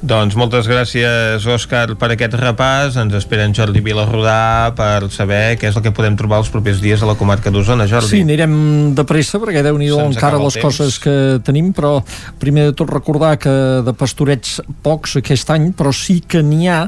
[0.00, 2.94] Doncs moltes gràcies, Òscar, per aquest repàs.
[2.96, 6.78] Ens espera en Jordi Vilarrodà per saber què és el que podem trobar els propers
[6.80, 8.08] dies a la comarca d'Osona, Jordi.
[8.14, 10.64] Sí, anirem de pressa perquè déu nhi encara les temps.
[10.64, 11.14] coses que
[11.44, 11.98] tenim, però
[12.40, 13.52] primer de tot recordar que
[13.84, 16.78] de pastorets pocs aquest any, però sí que n'hi ha,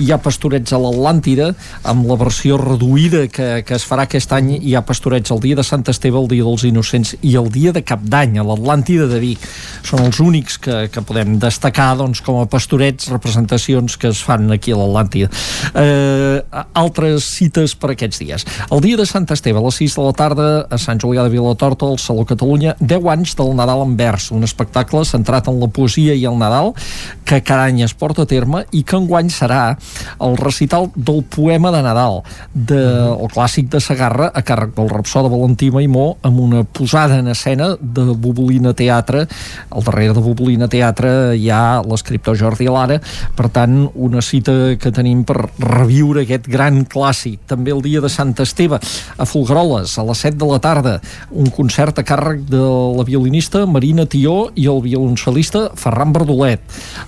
[0.00, 1.50] hi ha pastorets a l'Atlàntida,
[1.84, 5.60] amb la versió reduïda que, que es farà aquest any, hi ha pastorets el dia
[5.60, 9.10] de Sant Esteve, el dia dels Innocents i el dia de Cap d'Any, a l'Atlàntida
[9.12, 9.44] de Vic.
[9.84, 14.50] Són els únics que, que podem destacar doncs, com a pastorets, representacions que es fan
[14.52, 15.30] aquí a l'Atlàntida.
[15.74, 16.42] Eh,
[16.78, 18.46] altres cites per aquests dies.
[18.70, 21.32] El dia de Sant Esteve, a les 6 de la tarda, a Sant Julià de
[21.32, 25.68] Vilatorta, al Saló Catalunya, 10 anys del Nadal en vers, un espectacle centrat en la
[25.68, 26.72] poesia i el Nadal,
[27.24, 29.76] que cada any es porta a terme i que enguany serà
[30.20, 32.20] el recital del poema de Nadal,
[32.52, 32.80] de,
[33.16, 37.28] el clàssic de Sagarra, a càrrec del Rapsó de Valentí Maimó, amb una posada en
[37.32, 39.26] escena de Bobolina Teatre.
[39.70, 42.98] Al darrere de Bobolina Teatre hi ha l'escriptor Jordi Lara,
[43.36, 47.40] per tant, una cita que tenim per reviure aquest gran clàssic.
[47.50, 50.98] També el dia de Sant Esteve, a Folgueroles, a les 7 de la tarda,
[51.30, 52.62] un concert a càrrec de
[52.96, 56.60] la violinista Marina Tió i el violoncel·lista Ferran Verdolet,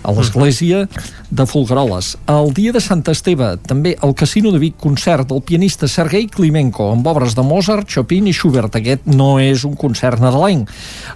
[0.02, 0.86] a l'església
[1.34, 2.14] de Folgueroles.
[2.30, 6.90] El dia de Sant Esteve, també al Casino de Vic, concert del pianista Sergei Klimenko,
[6.94, 8.76] amb obres de Mozart, Chopin i Schubert.
[8.78, 10.70] Aquest no és un concert nadalenc.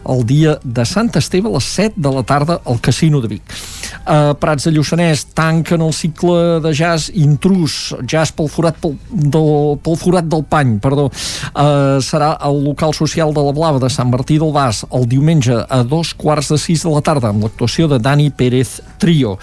[0.09, 3.55] El dia de Sant Esteve, a les 7 de la tarda, al Casino de Vic.
[4.19, 9.77] A Prats de Lluçanès tanquen el cicle de jazz intrus, jazz pel forat, pel, del,
[9.85, 11.09] pel forat del pany, perdó.
[11.53, 15.61] Uh, serà al local social de la Blava de Sant Martí del Bas el diumenge
[15.69, 19.37] a dos quarts de sis de la tarda amb l'actuació de Dani Pérez Trio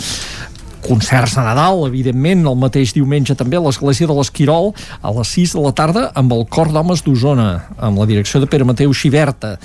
[0.86, 5.56] concerts de Nadal, evidentment, el mateix diumenge també a l'Església de l'Esquirol a les 6
[5.58, 7.48] de la tarda amb el Cor d'Homes d'Osona,
[7.78, 9.56] amb la direcció de Pere Mateu Xiberta.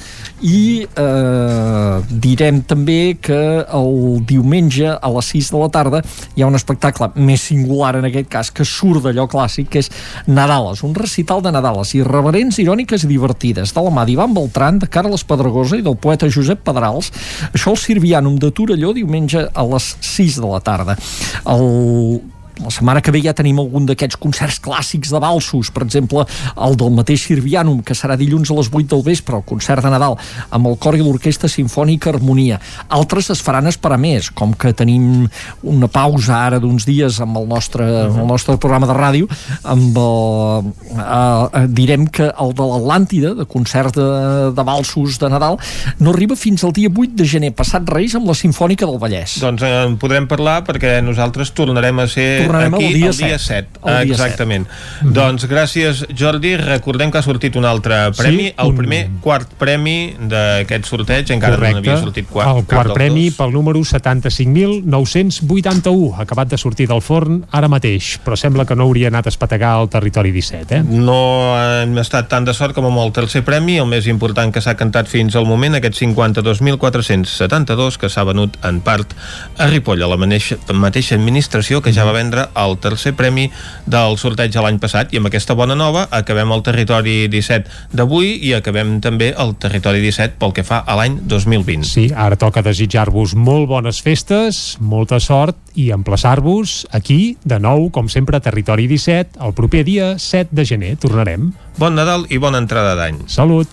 [0.41, 6.03] I eh, direm també que el diumenge a les 6 de la tarda
[6.35, 9.93] hi ha un espectacle més singular en aquest cas que surt d'allò clàssic, que és
[10.27, 14.89] Nadales, un recital de Nadales irreverents, iròniques i divertides, de la mà d'Ivan Beltran, de
[14.91, 17.13] Carles Pedregosa i del poeta Josep Pedrals.
[17.53, 20.97] Això al Sirvianum de Torelló diumenge a les 6 de la tarda.
[21.45, 22.23] El
[22.65, 26.77] la setmana que ve ja tenim algun d'aquests concerts clàssics de balsos, per exemple el
[26.81, 30.19] del mateix Sirvianum, que serà dilluns a les 8 del vespre, el concert de Nadal
[30.51, 32.61] amb el cor i l'orquestra sinfònica Harmonia.
[32.89, 35.29] Altres es faran esperar més com que tenim
[35.63, 39.29] una pausa ara d'uns dies amb el nostre, amb el nostre programa de ràdio
[39.65, 44.09] amb el, eh, eh, direm que el de l'Atlàntida de concert de,
[44.57, 45.59] de balsos de Nadal
[46.01, 47.53] no arriba fins al dia 8 de gener.
[47.57, 49.39] Passat Reis amb la Sinfònica del Vallès.
[49.43, 53.17] Doncs eh, en podrem parlar perquè nosaltres tornarem a ser Tornarem aquí el dia el
[53.17, 53.69] dia 7.
[53.81, 53.85] 7.
[53.85, 54.67] El dia Exactament.
[55.03, 56.57] Doncs gràcies, Jordi.
[56.57, 61.31] Recordem que ha sortit un altre premi, Sí, el un- primer quart premi d'aquest sorteig.
[61.31, 67.01] Encara no n'havia sortit quart, el quart premi pel número 75.981, acabat de sortir del
[67.03, 70.83] forn ara mateix, però sembla que no hauria anat a espetegar al territori 17, eh?
[70.85, 74.61] No hem estat tan de sort com amb el tercer premi, el més important que
[74.61, 79.15] s'ha cantat fins al moment, aquest 52.472 que s'ha venut en part
[79.59, 83.49] a Ripoll, a la mateixa, mateixa administració que ja va vendre el tercer premi
[83.91, 88.37] del sorteig de l'any passat i amb aquesta bona nova acabem el territori 17 d'avui
[88.47, 91.87] i acabem també el territori 17 pel que fa a l'any 2020.
[91.89, 98.09] Sí, ara toca desitjar-vos molt bones festes, molta sort i emplaçar-vos aquí, de nou, com
[98.09, 100.97] sempre, a Territori 17, el proper dia 7 de gener.
[101.01, 101.53] Tornarem.
[101.79, 103.23] Bon Nadal i bona entrada d'any.
[103.31, 103.69] Salut!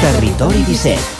[0.00, 1.19] Territori 17,